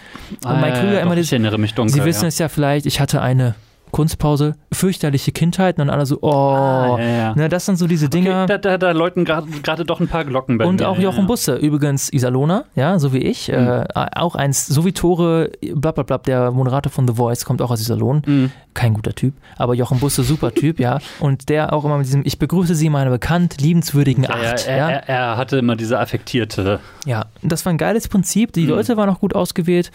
Und 0.43 0.61
Mike 0.61 0.79
Krüger 0.79 0.97
Ah, 0.97 1.01
immer 1.01 1.11
doch, 1.11 1.15
das, 1.17 1.25
ich 1.27 1.31
erinnere 1.31 1.57
mich 1.57 1.73
dunkel. 1.73 1.93
Sie 1.93 2.03
wissen 2.03 2.23
ja. 2.23 2.27
es 2.27 2.37
ja 2.39 2.49
vielleicht, 2.49 2.85
ich 2.85 2.99
hatte 2.99 3.21
eine 3.21 3.55
Kunstpause, 3.91 4.55
fürchterliche 4.71 5.31
Kindheit 5.31 5.75
und 5.77 5.87
dann 5.87 5.89
alle 5.89 6.05
so, 6.05 6.17
oh, 6.21 6.31
Ah, 6.31 6.97
ja, 6.99 7.05
ja. 7.05 7.35
Ne, 7.35 7.49
das 7.49 7.65
sind 7.65 7.77
so 7.77 7.87
diese 7.87 8.09
Dinge. 8.09 8.43
Okay, 8.43 8.47
da, 8.47 8.57
da, 8.57 8.77
da 8.77 8.91
läuten 8.91 9.25
gerade 9.25 9.47
gerade 9.63 9.85
doch 9.85 9.99
ein 9.99 10.07
paar 10.07 10.25
Glocken 10.25 10.57
bei 10.57 10.65
Und 10.65 10.79
mir. 10.79 10.89
auch 10.89 10.97
Jochen 10.97 11.21
ja. 11.21 11.25
Busse, 11.25 11.55
übrigens 11.55 12.11
Iserlohner, 12.11 12.65
ja, 12.75 12.97
so 12.99 13.13
wie 13.13 13.19
ich. 13.19 13.49
Äh, 13.49 13.85
auch 13.93 14.35
eins, 14.35 14.67
so 14.67 14.85
wie 14.85 14.91
Tore, 14.93 15.51
blablabla, 15.73 16.17
der 16.19 16.51
Moderator 16.51 16.91
von 16.91 17.07
The 17.07 17.15
Voice, 17.15 17.45
kommt 17.45 17.61
auch 17.61 17.71
aus 17.71 17.81
Iserlohn. 17.81 18.21
Mhm. 18.25 18.51
Kein 18.73 18.93
guter 18.93 19.13
Typ, 19.13 19.33
aber 19.57 19.73
Jochen 19.73 19.99
Busse, 19.99 20.23
super 20.23 20.53
Typ, 20.53 20.79
ja. 20.79 20.99
Und 21.19 21.49
der 21.49 21.73
auch 21.73 21.83
immer 21.83 21.97
mit 21.97 22.07
diesem, 22.07 22.21
ich 22.25 22.39
begrüße 22.39 22.73
Sie 22.73 22.85
in 22.85 22.93
meiner 22.93 23.09
bekannt 23.09 23.59
liebenswürdigen 23.59 24.29
Acht. 24.29 24.65
er, 24.65 24.77
Ja, 24.77 24.89
er, 24.89 25.09
er 25.09 25.37
hatte 25.37 25.57
immer 25.57 25.75
diese 25.75 25.99
affektierte. 25.99 26.79
ja. 27.05 27.25
das 27.41 27.65
war 27.65 27.73
ein 27.73 27.77
geiles 27.77 28.07
Prinzip. 28.07 28.53
Die 28.53 28.61
Mhm. 28.63 28.69
Leute 28.69 28.95
waren 28.97 29.09
auch 29.09 29.19
gut 29.19 29.35
ausgewählt. 29.35 29.91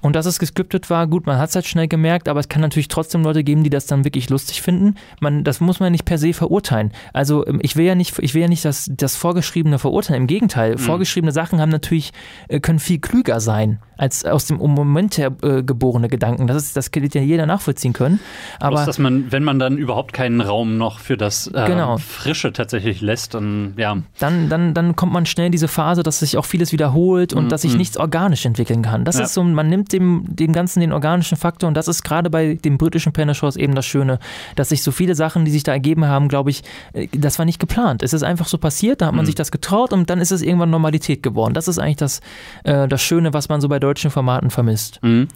Und 0.00 0.14
dass 0.14 0.26
es 0.26 0.38
gescriptet 0.38 0.90
war, 0.90 1.06
gut, 1.08 1.26
man 1.26 1.38
hat 1.38 1.48
es 1.48 1.54
halt 1.56 1.66
schnell 1.66 1.88
gemerkt, 1.88 2.28
aber 2.28 2.38
es 2.38 2.48
kann 2.48 2.60
natürlich 2.62 2.86
trotzdem 2.88 3.22
Leute 3.24 3.39
geben, 3.44 3.64
die 3.64 3.70
das 3.70 3.86
dann 3.86 4.04
wirklich 4.04 4.30
lustig 4.30 4.62
finden. 4.62 4.94
Man, 5.20 5.44
das 5.44 5.60
muss 5.60 5.80
man 5.80 5.92
nicht 5.92 6.04
per 6.04 6.18
se 6.18 6.32
verurteilen. 6.32 6.92
Also 7.12 7.46
ähm, 7.46 7.58
ich 7.62 7.76
will 7.76 7.84
ja 7.86 7.94
nicht, 7.94 8.18
ich 8.20 8.34
will 8.34 8.42
ja 8.42 8.48
nicht 8.48 8.64
das, 8.64 8.90
das 8.94 9.16
Vorgeschriebene 9.16 9.78
verurteilen. 9.78 10.22
Im 10.22 10.26
Gegenteil, 10.26 10.72
Mhm. 10.72 10.78
vorgeschriebene 10.78 11.32
Sachen 11.32 11.60
haben 11.60 11.70
natürlich, 11.70 12.12
äh, 12.48 12.60
können 12.60 12.78
viel 12.78 12.98
klüger 13.00 13.40
sein 13.40 13.78
als 13.96 14.24
aus 14.24 14.46
dem 14.46 14.56
Moment 14.56 15.18
her 15.18 15.30
äh, 15.42 15.62
geborene 15.62 16.08
Gedanken. 16.08 16.46
Das 16.46 16.56
ist, 16.56 16.74
das 16.76 16.90
wird 16.94 17.14
ja 17.14 17.20
jeder 17.20 17.44
nachvollziehen 17.46 17.92
können. 17.92 18.18
Aber 18.58 18.78
Aber 18.78 18.86
dass 18.86 18.98
man, 18.98 19.30
wenn 19.30 19.44
man 19.44 19.58
dann 19.58 19.76
überhaupt 19.76 20.14
keinen 20.14 20.40
Raum 20.40 20.78
noch 20.78 20.98
für 21.00 21.16
das 21.18 21.48
äh, 21.48 21.66
Genau. 21.66 21.98
Frische 21.98 22.52
tatsächlich 22.52 23.02
lässt, 23.02 23.34
dann 23.34 23.74
ja. 23.76 23.98
dann, 24.18 24.48
dann, 24.48 24.72
dann 24.72 24.96
kommt 24.96 25.12
man 25.12 25.26
schnell 25.26 25.46
in 25.46 25.52
diese 25.52 25.68
Phase, 25.68 26.02
dass 26.02 26.20
sich 26.20 26.38
auch 26.38 26.46
vieles 26.46 26.72
wiederholt 26.72 27.34
und 27.34 27.52
dass 27.52 27.62
sich 27.62 27.76
nichts 27.76 27.98
organisch 27.98 28.46
entwickeln 28.46 28.80
kann. 28.82 29.04
Das 29.04 29.18
Ja. 29.18 29.24
ist 29.24 29.34
so, 29.34 29.44
man 29.44 29.68
nimmt 29.68 29.92
dem, 29.92 30.24
dem 30.28 30.52
Ganzen 30.54 30.80
den 30.80 30.92
organischen 30.92 31.36
Faktor 31.36 31.68
und 31.68 31.74
das 31.74 31.86
ist 31.86 32.02
gerade 32.02 32.30
bei 32.30 32.54
den 32.54 32.78
britischen 32.78 33.12
Panel-Shows 33.30 33.56
eben 33.56 33.74
das 33.74 33.86
Schöne, 33.86 34.18
dass 34.56 34.70
sich 34.70 34.82
so 34.82 34.90
viele 34.90 35.14
Sachen, 35.14 35.44
die 35.44 35.50
sich 35.50 35.62
da 35.62 35.72
ergeben 35.72 36.06
haben, 36.06 36.28
glaube 36.28 36.50
ich, 36.50 36.62
äh, 36.92 37.08
das 37.12 37.38
war 37.38 37.46
nicht 37.46 37.58
geplant. 37.58 38.02
Es 38.02 38.12
ist 38.12 38.22
einfach 38.22 38.46
so 38.48 38.58
passiert, 38.58 39.00
da 39.00 39.06
hat 39.06 39.14
man 39.14 39.26
sich 39.26 39.34
das 39.34 39.50
getraut 39.50 39.92
und 39.92 40.10
dann 40.10 40.20
ist 40.20 40.32
es 40.32 40.42
irgendwann 40.42 40.70
Normalität 40.70 41.22
geworden. 41.22 41.54
Das 41.54 41.68
ist 41.68 41.78
eigentlich 41.78 41.96
das, 41.96 42.20
äh, 42.64 42.88
das 42.88 43.02
Schöne, 43.02 43.32
was 43.32 43.48
man 43.48 43.60
so 43.60 43.68
bei 43.68 43.78
deutschen 43.78 44.10
Formaten 44.10 44.50
vermisst. 44.50 45.00
Mhm. 45.02 45.28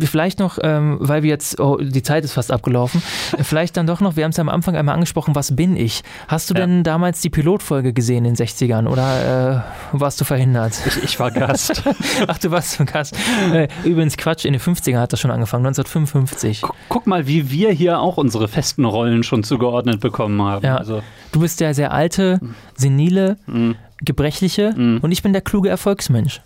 Vielleicht 0.00 0.38
noch, 0.38 0.58
ähm, 0.62 0.98
weil 1.00 1.22
wir 1.22 1.30
jetzt, 1.30 1.58
oh, 1.60 1.76
die 1.78 2.02
Zeit 2.02 2.24
ist 2.24 2.32
fast 2.32 2.50
abgelaufen, 2.52 3.02
vielleicht 3.42 3.76
dann 3.76 3.86
doch 3.86 4.00
noch, 4.00 4.16
wir 4.16 4.24
haben 4.24 4.30
es 4.30 4.36
ja 4.36 4.42
am 4.42 4.48
Anfang 4.48 4.76
einmal 4.76 4.94
angesprochen, 4.94 5.34
was 5.34 5.54
bin 5.56 5.76
ich? 5.76 6.02
Hast 6.28 6.50
du 6.50 6.54
Ja. 6.54 6.60
denn 6.60 6.82
damals 6.82 7.20
die 7.20 7.30
Pilotfolge 7.30 7.92
gesehen 7.92 8.24
in 8.24 8.34
den 8.34 8.46
60ern 8.46 8.86
oder 8.88 9.62
äh, 9.92 9.98
warst 9.98 10.20
du 10.20 10.24
verhindert? 10.24 10.74
Ich, 10.86 11.02
ich 11.02 11.20
war 11.20 11.30
Gast. 11.30 11.82
Ach, 12.26 12.38
du 12.38 12.50
warst 12.50 12.84
Gast. 12.86 13.16
Äh, 13.52 13.68
übrigens, 13.84 14.16
Quatsch, 14.16 14.44
in 14.44 14.52
den 14.52 14.60
50ern 14.60 14.98
hat 15.00 15.12
das 15.12 15.20
schon 15.20 15.30
angefangen, 15.30 15.66
1955. 15.66 16.62
Guck, 16.62 16.74
guck 16.88 17.06
mal, 17.06 17.13
wie 17.26 17.50
wir 17.50 17.70
hier 17.70 18.00
auch 18.00 18.16
unsere 18.16 18.48
festen 18.48 18.84
Rollen 18.84 19.22
schon 19.22 19.42
zugeordnet 19.44 20.00
bekommen 20.00 20.40
haben. 20.42 20.64
Ja. 20.64 20.76
Also, 20.76 21.02
Du 21.32 21.40
bist 21.40 21.60
der 21.60 21.74
sehr 21.74 21.92
alte, 21.92 22.40
senile, 22.76 23.36
Mhm. 23.46 23.76
gebrechliche 24.04 24.74
und 25.02 25.10
ich 25.12 25.22
bin 25.22 25.32
der 25.32 25.42
kluge 25.42 25.68
Erfolgsmensch. 25.68 26.40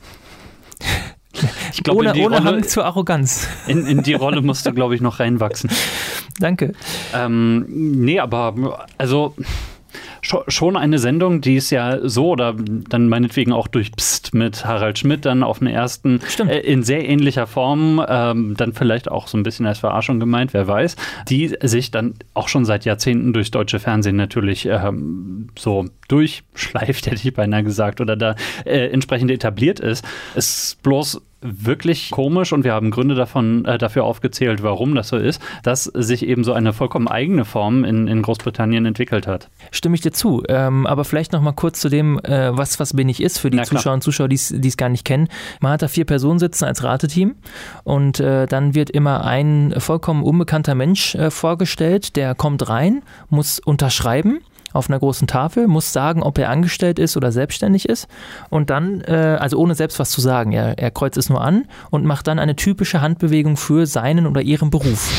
ich 1.72 1.82
glaube, 1.82 2.00
ohne 2.00 2.10
ohne 2.14 2.22
Rolle- 2.38 2.44
Hang 2.44 2.62
zur 2.64 2.84
Arroganz. 2.84 3.48
in, 3.66 3.86
in 3.86 4.02
die 4.02 4.14
Rolle 4.14 4.42
musst 4.42 4.66
du, 4.66 4.72
glaube 4.72 4.94
ich, 4.94 5.00
noch 5.00 5.20
reinwachsen. 5.20 5.70
Danke. 6.40 6.72
Ähm, 7.14 7.64
nee, 7.68 8.18
aber 8.20 8.86
also 8.96 9.34
schon 10.22 10.76
eine 10.76 10.98
Sendung, 10.98 11.40
die 11.40 11.56
ist 11.56 11.70
ja 11.70 11.98
so 12.08 12.28
oder 12.30 12.54
dann 12.56 13.08
meinetwegen 13.08 13.52
auch 13.52 13.68
durch 13.68 13.92
Psst 13.92 14.34
mit 14.34 14.64
Harald 14.64 14.98
Schmidt 14.98 15.24
dann 15.24 15.42
auf 15.42 15.58
den 15.58 15.68
ersten 15.68 16.20
äh, 16.46 16.58
in 16.58 16.82
sehr 16.82 17.08
ähnlicher 17.08 17.46
Form, 17.46 18.04
ähm, 18.06 18.54
dann 18.56 18.72
vielleicht 18.72 19.10
auch 19.10 19.28
so 19.28 19.38
ein 19.38 19.42
bisschen 19.42 19.66
als 19.66 19.78
Verarschung 19.78 20.20
gemeint, 20.20 20.52
wer 20.54 20.66
weiß, 20.66 20.96
die 21.28 21.54
sich 21.62 21.90
dann 21.90 22.14
auch 22.34 22.48
schon 22.48 22.64
seit 22.64 22.84
Jahrzehnten 22.84 23.32
durchs 23.32 23.50
deutsche 23.50 23.78
Fernsehen 23.78 24.16
natürlich 24.16 24.66
ähm, 24.66 25.48
so 25.58 25.86
durchschleift, 26.09 27.06
hätte 27.11 27.28
ich 27.28 27.34
beinahe 27.34 27.62
gesagt, 27.62 28.00
oder 28.00 28.16
da 28.16 28.34
äh, 28.64 28.88
entsprechend 28.88 29.30
etabliert 29.30 29.80
ist. 29.80 30.04
Es 30.34 30.72
ist 30.72 30.82
bloß 30.82 31.20
wirklich 31.40 32.11
komisch 32.11 32.52
und 32.52 32.64
wir 32.64 32.72
haben 32.72 32.90
Gründe 32.90 33.14
davon, 33.14 33.64
äh, 33.64 33.78
dafür 33.78 34.04
aufgezählt, 34.04 34.62
warum 34.62 34.94
das 34.94 35.09
so 35.09 35.16
ist, 35.16 35.40
dass 35.62 35.84
sich 35.84 36.26
eben 36.26 36.42
so 36.42 36.52
eine 36.52 36.72
vollkommen 36.72 37.06
eigene 37.06 37.44
Form 37.44 37.84
in, 37.84 38.09
in 38.09 38.22
Großbritannien 38.22 38.84
entwickelt 38.86 39.26
hat. 39.26 39.48
Stimme 39.70 39.94
ich 39.94 40.00
dir 40.00 40.11
zu. 40.11 40.42
Ähm, 40.48 40.86
aber 40.86 41.04
vielleicht 41.04 41.32
noch 41.32 41.40
mal 41.40 41.52
kurz 41.52 41.80
zu 41.80 41.88
dem, 41.88 42.18
äh, 42.24 42.56
was 42.56 42.80
was 42.80 42.94
bin 42.94 43.09
ich 43.09 43.22
ist 43.22 43.38
für 43.38 43.50
die. 43.50 43.62
Zuschauer 43.62 43.94
und 43.94 44.02
Zuschauer, 44.02 44.28
die 44.28 44.36
es 44.36 44.76
gar 44.76 44.88
nicht 44.88 45.04
kennen. 45.04 45.28
Man 45.61 45.72
hat 45.72 45.82
da 45.82 45.88
vier 45.88 46.04
Personen 46.04 46.38
sitzen 46.38 46.64
als 46.64 46.82
Rateteam 46.82 47.36
und 47.84 48.18
äh, 48.18 48.46
dann 48.46 48.74
wird 48.74 48.90
immer 48.90 49.24
ein 49.24 49.74
vollkommen 49.78 50.22
unbekannter 50.22 50.74
Mensch 50.74 51.14
äh, 51.14 51.30
vorgestellt, 51.30 52.16
der 52.16 52.34
kommt 52.34 52.68
rein, 52.68 53.02
muss 53.28 53.59
unterschreiben 53.59 54.40
auf 54.72 54.88
einer 54.88 54.98
großen 54.98 55.26
Tafel, 55.26 55.68
muss 55.68 55.92
sagen, 55.92 56.22
ob 56.22 56.38
er 56.38 56.50
angestellt 56.50 56.98
ist 56.98 57.16
oder 57.16 57.32
selbstständig 57.32 57.88
ist 57.88 58.08
und 58.50 58.70
dann, 58.70 59.00
äh, 59.02 59.36
also 59.40 59.58
ohne 59.58 59.74
selbst 59.74 59.98
was 59.98 60.10
zu 60.10 60.20
sagen, 60.20 60.52
er, 60.52 60.78
er 60.78 60.90
kreuzt 60.90 61.16
es 61.16 61.30
nur 61.30 61.40
an 61.40 61.66
und 61.90 62.04
macht 62.04 62.26
dann 62.26 62.38
eine 62.38 62.56
typische 62.56 63.00
Handbewegung 63.00 63.56
für 63.56 63.86
seinen 63.86 64.26
oder 64.26 64.42
ihren 64.42 64.70
Beruf. 64.70 65.10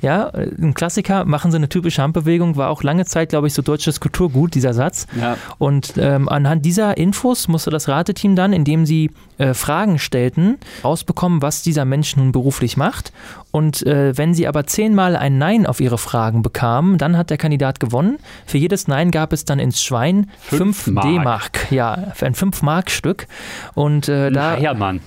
Ja, 0.00 0.28
äh, 0.28 0.50
ein 0.60 0.74
Klassiker, 0.74 1.24
machen 1.24 1.50
sie 1.50 1.56
eine 1.56 1.68
typische 1.68 2.02
Handbewegung, 2.02 2.56
war 2.56 2.70
auch 2.70 2.82
lange 2.82 3.04
Zeit, 3.04 3.30
glaube 3.30 3.46
ich, 3.46 3.54
so 3.54 3.62
deutsches 3.62 4.00
Kulturgut, 4.00 4.54
dieser 4.54 4.74
Satz. 4.74 5.06
Ja. 5.18 5.36
Und 5.58 5.94
ähm, 5.96 6.28
anhand 6.28 6.64
dieser 6.64 6.96
Infos 6.96 7.48
musste 7.48 7.70
das 7.70 7.88
Rateteam 7.88 8.36
dann, 8.36 8.52
indem 8.52 8.86
sie 8.86 9.10
äh, 9.42 9.54
Fragen 9.54 9.98
stellten, 9.98 10.58
rausbekommen, 10.84 11.42
was 11.42 11.62
dieser 11.62 11.84
Mensch 11.84 12.16
nun 12.16 12.30
beruflich 12.32 12.76
macht. 12.76 13.12
Und 13.50 13.84
äh, 13.86 14.16
wenn 14.16 14.34
sie 14.34 14.46
aber 14.46 14.66
zehnmal 14.66 15.16
ein 15.16 15.36
Nein 15.38 15.66
auf 15.66 15.80
ihre 15.80 15.98
Fragen 15.98 16.42
bekamen, 16.42 16.96
dann 16.96 17.16
hat 17.16 17.30
der 17.30 17.38
Kandidat 17.38 17.80
gewonnen. 17.80 18.18
Für 18.46 18.58
jedes 18.58 18.88
Nein 18.88 19.10
gab 19.10 19.32
es 19.32 19.44
dann 19.44 19.58
ins 19.58 19.82
Schwein 19.82 20.30
Fünf 20.40 20.84
5 20.84 20.86
Mark. 20.94 21.06
D-Mark. 21.06 21.72
Ja, 21.72 22.12
für 22.14 22.26
ein 22.26 22.34
5-Mark-Stück. 22.34 23.26
Und 23.74 24.08
äh, 24.08 24.30
da. 24.30 24.52
Heiermann. 24.52 25.00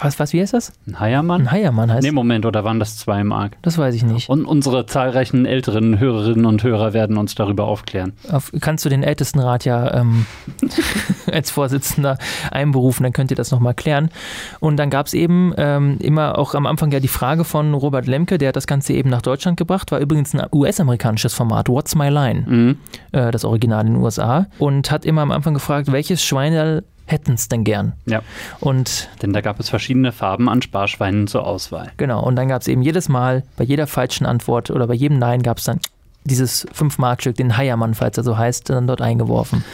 Was, 0.00 0.18
was, 0.20 0.32
wie 0.32 0.40
heißt 0.40 0.52
das? 0.52 0.72
Ein 0.86 1.00
Heiermann? 1.00 1.42
Ein 1.42 1.50
Heiermann 1.50 1.90
heißt 1.92 2.02
Nee, 2.02 2.12
Moment, 2.12 2.44
oder 2.44 2.62
waren 2.62 2.78
das 2.78 2.98
zwei 2.98 3.24
Mark? 3.24 3.56
Das 3.62 3.78
weiß 3.78 3.94
ich 3.94 4.02
nicht. 4.04 4.28
Und 4.28 4.44
unsere 4.44 4.84
zahlreichen 4.86 5.46
älteren 5.46 5.98
Hörerinnen 5.98 6.44
und 6.46 6.62
Hörer 6.62 6.92
werden 6.92 7.16
uns 7.16 7.34
darüber 7.34 7.64
aufklären. 7.64 8.12
Auf, 8.30 8.52
kannst 8.60 8.84
du 8.84 8.90
den 8.90 9.02
Ältestenrat 9.02 9.64
ja 9.64 9.94
ähm, 9.94 10.26
als 11.32 11.50
Vorsitzender 11.50 12.18
einberufen, 12.50 13.02
dann 13.02 13.12
könnt 13.12 13.30
ihr 13.30 13.36
das 13.36 13.50
nochmal 13.50 13.74
klären. 13.74 14.10
Und 14.60 14.76
dann 14.76 14.90
gab 14.90 15.06
es 15.06 15.14
eben 15.14 15.52
ähm, 15.56 15.96
immer 16.00 16.38
auch 16.38 16.54
am 16.54 16.66
Anfang 16.66 16.92
ja 16.92 17.00
die 17.00 17.08
Frage 17.08 17.44
von 17.44 17.72
Robert 17.74 18.06
Lemke, 18.06 18.38
der 18.38 18.48
hat 18.48 18.56
das 18.56 18.66
Ganze 18.66 18.92
eben 18.92 19.10
nach 19.10 19.22
Deutschland 19.22 19.56
gebracht, 19.56 19.90
war 19.90 20.00
übrigens 20.00 20.34
ein 20.34 20.46
US-amerikanisches 20.52 21.34
Format, 21.34 21.68
What's 21.68 21.94
My 21.94 22.08
Line, 22.08 22.44
Mhm. 22.46 22.76
äh, 23.12 23.30
das 23.30 23.44
Original 23.44 23.86
in 23.86 23.94
den 23.94 24.02
USA, 24.02 24.46
und 24.58 24.90
hat 24.90 25.04
immer 25.04 25.22
am 25.22 25.30
Anfang 25.32 25.54
gefragt, 25.54 25.90
welches 25.92 26.22
Schweinerl 26.22 26.84
hätten 27.08 27.32
es 27.32 27.48
denn 27.48 27.64
gern? 27.64 27.94
Ja, 28.06 28.22
Und 28.60 29.08
denn 29.22 29.32
da 29.32 29.40
gab 29.40 29.58
es 29.58 29.68
verschiedene 29.68 30.12
Farben 30.12 30.48
an 30.48 30.62
Sparschweinen 30.62 31.26
zur 31.26 31.46
Auswahl. 31.46 31.90
Genau, 31.96 32.22
und 32.22 32.36
dann 32.36 32.48
gab 32.48 32.62
es 32.62 32.68
eben 32.68 32.82
jedes 32.82 33.08
Mal, 33.08 33.42
bei 33.56 33.64
jeder 33.64 33.86
falschen 33.86 34.26
Antwort 34.26 34.70
oder 34.70 34.86
bei 34.86 34.94
jedem 34.94 35.18
Nein 35.18 35.42
gab 35.42 35.58
es 35.58 35.64
dann 35.64 35.80
dieses 36.24 36.68
5-Mark-Stück, 36.68 37.36
den 37.36 37.56
Heiermann, 37.56 37.94
falls 37.94 38.18
er 38.18 38.24
so 38.24 38.36
heißt, 38.36 38.68
dann 38.70 38.86
dort 38.86 39.00
eingeworfen. 39.00 39.64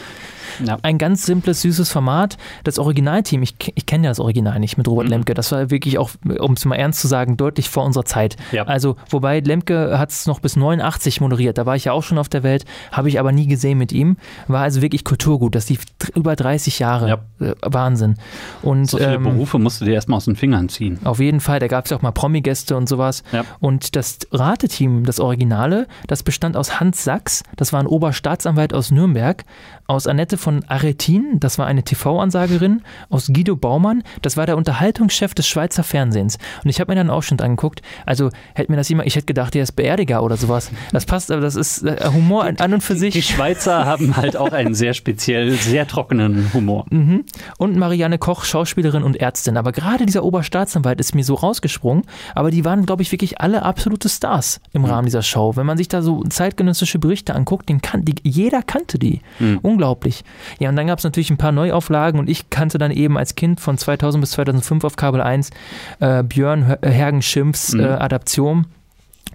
Ja. 0.63 0.77
Ein 0.81 0.97
ganz 0.97 1.25
simples, 1.25 1.61
süßes 1.61 1.91
Format. 1.91 2.37
Das 2.63 2.79
Originalteam, 2.79 3.43
ich, 3.43 3.55
ich 3.75 3.85
kenne 3.85 4.05
ja 4.05 4.11
das 4.11 4.19
Original 4.19 4.59
nicht 4.59 4.77
mit 4.77 4.87
Robert 4.87 5.05
mhm. 5.05 5.11
Lemke, 5.11 5.33
das 5.33 5.51
war 5.51 5.69
wirklich 5.71 5.97
auch, 5.97 6.11
um 6.39 6.53
es 6.53 6.65
mal 6.65 6.75
ernst 6.75 7.01
zu 7.01 7.07
sagen, 7.07 7.37
deutlich 7.37 7.69
vor 7.69 7.83
unserer 7.83 8.05
Zeit. 8.05 8.35
Ja. 8.51 8.63
Also, 8.63 8.95
wobei 9.09 9.39
Lemke 9.39 9.97
hat 9.97 10.11
es 10.11 10.25
noch 10.27 10.39
bis 10.39 10.55
89 10.55 11.21
moderiert, 11.21 11.57
da 11.57 11.65
war 11.65 11.75
ich 11.75 11.85
ja 11.85 11.93
auch 11.93 12.03
schon 12.03 12.17
auf 12.17 12.29
der 12.29 12.43
Welt, 12.43 12.65
habe 12.91 13.09
ich 13.09 13.19
aber 13.19 13.31
nie 13.31 13.47
gesehen 13.47 13.77
mit 13.77 13.91
ihm. 13.91 14.17
War 14.47 14.61
also 14.61 14.81
wirklich 14.81 15.03
Kulturgut, 15.03 15.55
das 15.55 15.69
lief 15.69 15.85
über 16.13 16.35
30 16.35 16.79
Jahre. 16.79 17.09
Ja. 17.09 17.45
Äh, 17.45 17.53
Wahnsinn. 17.61 18.15
Und, 18.61 18.89
so 18.89 18.97
viele 18.97 19.15
ähm, 19.15 19.23
Berufe 19.23 19.59
musst 19.59 19.81
du 19.81 19.85
dir 19.85 19.93
erstmal 19.93 20.17
aus 20.17 20.25
den 20.25 20.35
Fingern 20.35 20.69
ziehen. 20.69 20.99
Auf 21.03 21.19
jeden 21.19 21.39
Fall, 21.39 21.59
da 21.59 21.67
gab 21.67 21.85
es 21.85 21.91
auch 21.91 22.01
mal 22.01 22.11
Promi-Gäste 22.11 22.75
und 22.75 22.87
sowas. 22.87 23.23
Ja. 23.31 23.43
Und 23.59 23.95
das 23.95 24.19
Rateteam, 24.31 25.05
das 25.05 25.19
Originale, 25.19 25.87
das 26.07 26.23
bestand 26.23 26.57
aus 26.57 26.79
Hans 26.79 27.03
Sachs, 27.03 27.43
das 27.55 27.73
war 27.73 27.79
ein 27.79 27.87
Oberstaatsanwalt 27.87 28.73
aus 28.73 28.91
Nürnberg, 28.91 29.43
aus 29.87 30.07
Annette 30.07 30.37
von 30.45 30.63
Aretin, 30.67 31.39
das 31.41 31.59
war 31.59 31.67
eine 31.67 31.83
TV-Ansagerin, 31.83 32.81
aus 33.09 33.27
Guido 33.33 33.57
Baumann, 33.57 34.01
das 34.21 34.37
war 34.37 34.45
der 34.45 34.55
Unterhaltungschef 34.55 35.33
des 35.33 35.47
Schweizer 35.47 35.83
Fernsehens. 35.83 36.37
Und 36.63 36.69
ich 36.69 36.79
habe 36.79 36.91
mir 36.91 36.95
dann 36.95 37.09
auch 37.09 37.23
schon 37.23 37.39
angeguckt, 37.39 37.81
also 38.05 38.29
hätte 38.53 38.71
mir 38.71 38.77
das 38.77 38.87
jemand, 38.87 39.07
ich 39.07 39.15
hätte 39.17 39.25
gedacht, 39.25 39.53
der 39.53 39.63
ist 39.63 39.73
Beerdiger 39.73 40.23
oder 40.23 40.37
sowas. 40.37 40.71
Das 40.93 41.05
passt, 41.05 41.31
aber 41.31 41.41
das 41.41 41.55
ist 41.55 41.83
äh, 41.83 42.09
Humor 42.13 42.45
an 42.45 42.73
und 42.73 42.81
für 42.81 42.95
sich. 42.95 43.13
Die 43.13 43.21
Schweizer 43.21 43.85
haben 43.85 44.15
halt 44.15 44.37
auch 44.37 44.53
einen 44.53 44.75
sehr 44.75 44.93
speziell, 44.93 45.51
sehr 45.51 45.87
trockenen 45.87 46.53
Humor. 46.53 46.85
Mhm. 46.89 47.25
Und 47.57 47.75
Marianne 47.75 48.17
Koch, 48.17 48.45
Schauspielerin 48.45 49.03
und 49.03 49.17
Ärztin. 49.17 49.57
Aber 49.57 49.73
gerade 49.73 50.05
dieser 50.05 50.23
Oberstaatsanwalt 50.23 50.99
ist 50.99 51.13
mir 51.15 51.23
so 51.23 51.33
rausgesprungen, 51.33 52.05
aber 52.33 52.51
die 52.51 52.63
waren, 52.63 52.85
glaube 52.85 53.01
ich, 53.01 53.11
wirklich 53.11 53.41
alle 53.41 53.63
absolute 53.63 54.07
Stars 54.07 54.61
im 54.71 54.83
mhm. 54.83 54.89
Rahmen 54.89 55.05
dieser 55.05 55.23
Show. 55.23 55.55
Wenn 55.57 55.65
man 55.65 55.77
sich 55.77 55.89
da 55.89 56.01
so 56.01 56.23
zeitgenössische 56.23 56.97
Berichte 56.97 57.35
anguckt, 57.35 57.67
den 57.67 57.81
kan 57.81 58.05
die, 58.05 58.15
jeder 58.23 58.61
kannte 58.61 58.99
die. 58.99 59.21
Mhm 59.39 59.59
unglaublich. 59.65 60.23
Ja, 60.59 60.69
und 60.69 60.75
dann 60.75 60.87
gab 60.87 60.99
es 60.99 61.03
natürlich 61.03 61.29
ein 61.29 61.37
paar 61.37 61.51
Neuauflagen 61.51 62.19
und 62.19 62.29
ich 62.29 62.49
kannte 62.49 62.77
dann 62.77 62.91
eben 62.91 63.17
als 63.17 63.35
Kind 63.35 63.59
von 63.59 63.77
2000 63.77 64.21
bis 64.21 64.31
2005 64.31 64.83
auf 64.83 64.95
Kabel 64.95 65.21
1 65.21 65.49
äh, 65.99 66.23
Björn 66.23 66.77
Hergenschimpfs 66.83 67.73
mhm. 67.73 67.81
äh, 67.81 67.87
Adaption. 67.87 68.67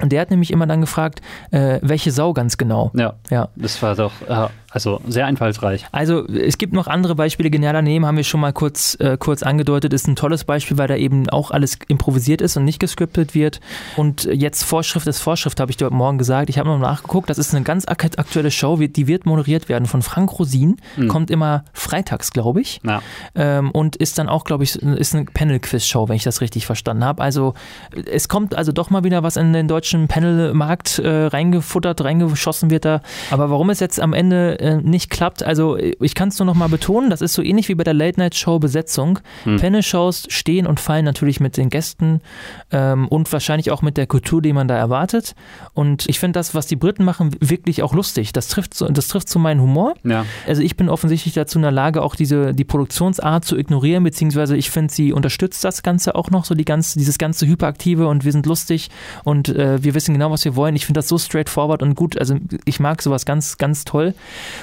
Und 0.01 0.13
der 0.13 0.21
hat 0.23 0.31
nämlich 0.31 0.51
immer 0.51 0.67
dann 0.67 0.81
gefragt, 0.81 1.21
äh, 1.51 1.79
welche 1.83 2.11
Sau 2.11 2.33
ganz 2.33 2.57
genau. 2.57 2.91
Ja, 2.95 3.15
ja. 3.29 3.49
das 3.57 3.83
war 3.83 3.95
doch, 3.95 4.13
äh, 4.29 4.49
also 4.71 5.01
sehr 5.07 5.27
einfallsreich. 5.27 5.87
Also 5.91 6.27
es 6.27 6.57
gibt 6.57 6.73
noch 6.73 6.87
andere 6.87 7.17
Beispiele. 7.17 7.51
Genial 7.51 7.73
daneben 7.73 8.07
haben 8.07 8.17
wir 8.17 8.25
schon 8.25 8.41
mal 8.41 8.53
kurz, 8.53 8.97
äh, 9.01 9.17
kurz 9.19 9.43
angedeutet. 9.43 9.93
Ist 9.93 10.07
ein 10.07 10.17
tolles 10.17 10.45
Beispiel, 10.45 10.79
weil 10.79 10.87
da 10.87 10.97
eben 10.97 11.29
auch 11.29 11.51
alles 11.51 11.79
improvisiert 11.89 12.41
ist 12.41 12.57
und 12.57 12.65
nicht 12.65 12.79
gescriptet 12.79 13.35
wird. 13.35 13.61
Und 13.97 14.25
jetzt 14.25 14.63
Vorschrift 14.63 15.09
ist 15.09 15.21
Vorschrift, 15.21 15.59
habe 15.59 15.71
ich 15.73 15.77
dir 15.77 15.87
heute 15.87 15.97
Morgen 15.97 16.19
gesagt. 16.19 16.51
Ich 16.51 16.59
habe 16.59 16.69
noch 16.69 16.79
nachgeguckt. 16.79 17.29
Das 17.29 17.39
ist 17.39 17.53
eine 17.53 17.65
ganz 17.65 17.87
aktuelle 17.89 18.51
Show. 18.51 18.77
Die 18.77 19.07
wird 19.09 19.27
moderiert 19.27 19.69
werden 19.69 19.87
von 19.87 20.03
Frank 20.03 20.39
Rosin. 20.39 20.77
Mhm. 20.97 21.09
Kommt 21.09 21.31
immer 21.31 21.65
freitags, 21.73 22.33
glaube 22.33 22.61
ich. 22.61 22.81
Ja. 22.85 23.03
Ähm, 23.35 23.73
und 23.73 23.97
ist 23.97 24.19
dann 24.19 24.29
auch, 24.29 24.45
glaube 24.45 24.63
ich, 24.63 24.77
ist 24.77 25.15
eine 25.15 25.25
Panel-Quiz-Show, 25.25 26.09
wenn 26.09 26.17
ich 26.17 26.23
das 26.23 26.41
richtig 26.41 26.67
verstanden 26.67 27.05
habe. 27.05 27.23
Also 27.23 27.55
es 28.07 28.29
kommt 28.29 28.55
also 28.55 28.71
doch 28.71 28.91
mal 28.91 29.03
wieder 29.03 29.25
was 29.25 29.37
in 29.37 29.53
den 29.53 29.67
deutschen 29.67 30.07
Panel-Markt 30.07 31.01
äh, 31.01 31.27
reingefuttert, 31.27 32.05
reingeschossen 32.05 32.71
wird 32.71 32.85
da. 32.85 33.01
Aber 33.33 33.51
warum 33.51 33.71
es 33.71 33.81
jetzt 33.81 34.01
am 34.01 34.13
Ende 34.13 34.60
äh, 34.61 34.77
nicht 34.77 35.11
klappt. 35.11 35.43
Also 35.43 35.77
ich 35.77 36.15
kann 36.15 36.29
es 36.29 36.39
nur 36.39 36.47
noch 36.47 36.55
mal 36.55 36.69
betonen, 36.69 37.11
das 37.11 37.21
ist 37.21 37.35
so 37.35 37.43
ähnlich 37.43 37.69
wie 37.69 37.75
bei 37.75 37.85
der 37.85 37.95
Late-Night-Show 37.95 38.59
Besetzung. 38.59 39.19
Hm. 39.45 39.59
Panel-Shows 39.59 40.27
stehen 40.29 40.67
und 40.67 40.81
fallen 40.81 41.05
natürlich 41.05 41.41
mit 41.41 41.57
den 41.57 41.69
Gästen 41.71 42.21
ähm, 42.71 43.09
und 43.09 43.33
wahrscheinlich 43.33 43.71
auch 43.71 43.83
mit 43.83 43.97
der 43.97 44.07
Kultur, 44.07 44.43
die 44.43 44.53
man 44.53 44.69
da 44.69 44.77
erwartet. 44.77 45.35
Und 45.75 46.09
ich 46.09 46.19
finde 46.19 46.39
das, 46.39 46.55
was 46.55 46.67
die 46.67 46.77
Briten 46.77 47.05
machen, 47.05 47.37
wirklich 47.41 47.83
auch 47.83 47.95
lustig. 47.95 48.33
Das 48.33 48.49
trifft 48.49 48.75
so, 48.75 48.87
das 48.89 49.09
trifft 49.09 49.29
so 49.29 49.39
meinen 49.39 49.61
Humor. 49.61 49.95
Ja. 50.05 50.25
Also 50.47 50.63
ich 50.63 50.77
bin 50.77 50.89
offensichtlich 50.89 51.35
dazu 51.35 51.59
in 51.59 51.63
der 51.63 51.73
Lage, 51.73 52.03
auch 52.03 52.15
diese 52.15 52.53
die 52.53 52.65
Produktionsart 52.65 53.45
zu 53.45 53.57
ignorieren, 53.57 54.05
beziehungsweise 54.05 54.57
ich 54.57 54.71
finde, 54.71 54.93
sie 54.93 55.13
unterstützt 55.13 55.65
das 55.65 55.83
Ganze 55.83 56.15
auch 56.15 56.31
noch, 56.31 56.45
so 56.45 56.55
die 56.55 56.65
ganze, 56.65 56.99
dieses 56.99 57.19
ganze 57.19 57.47
Hyperaktive 57.47 58.07
und 58.09 58.25
wir 58.25 58.33
sind 58.33 58.47
lustig 58.47 58.91
und 59.25 59.49
äh, 59.49 59.83
wir 59.83 59.95
wissen 59.95 60.13
genau, 60.13 60.31
was 60.31 60.45
wir 60.45 60.57
wollen. 60.57 60.77
Ich 60.77 60.87
finde 60.87 60.99
das 60.99 61.09
so 61.09 61.19
straightforward 61.19 61.83
und 61.83 61.95
gut. 61.95 62.19
Also 62.19 62.37
ich 62.65 62.81
mag 62.81 63.03
sowas 63.03 63.25
ganz, 63.25 63.59
ganz 63.59 63.85
toll. 63.85 64.15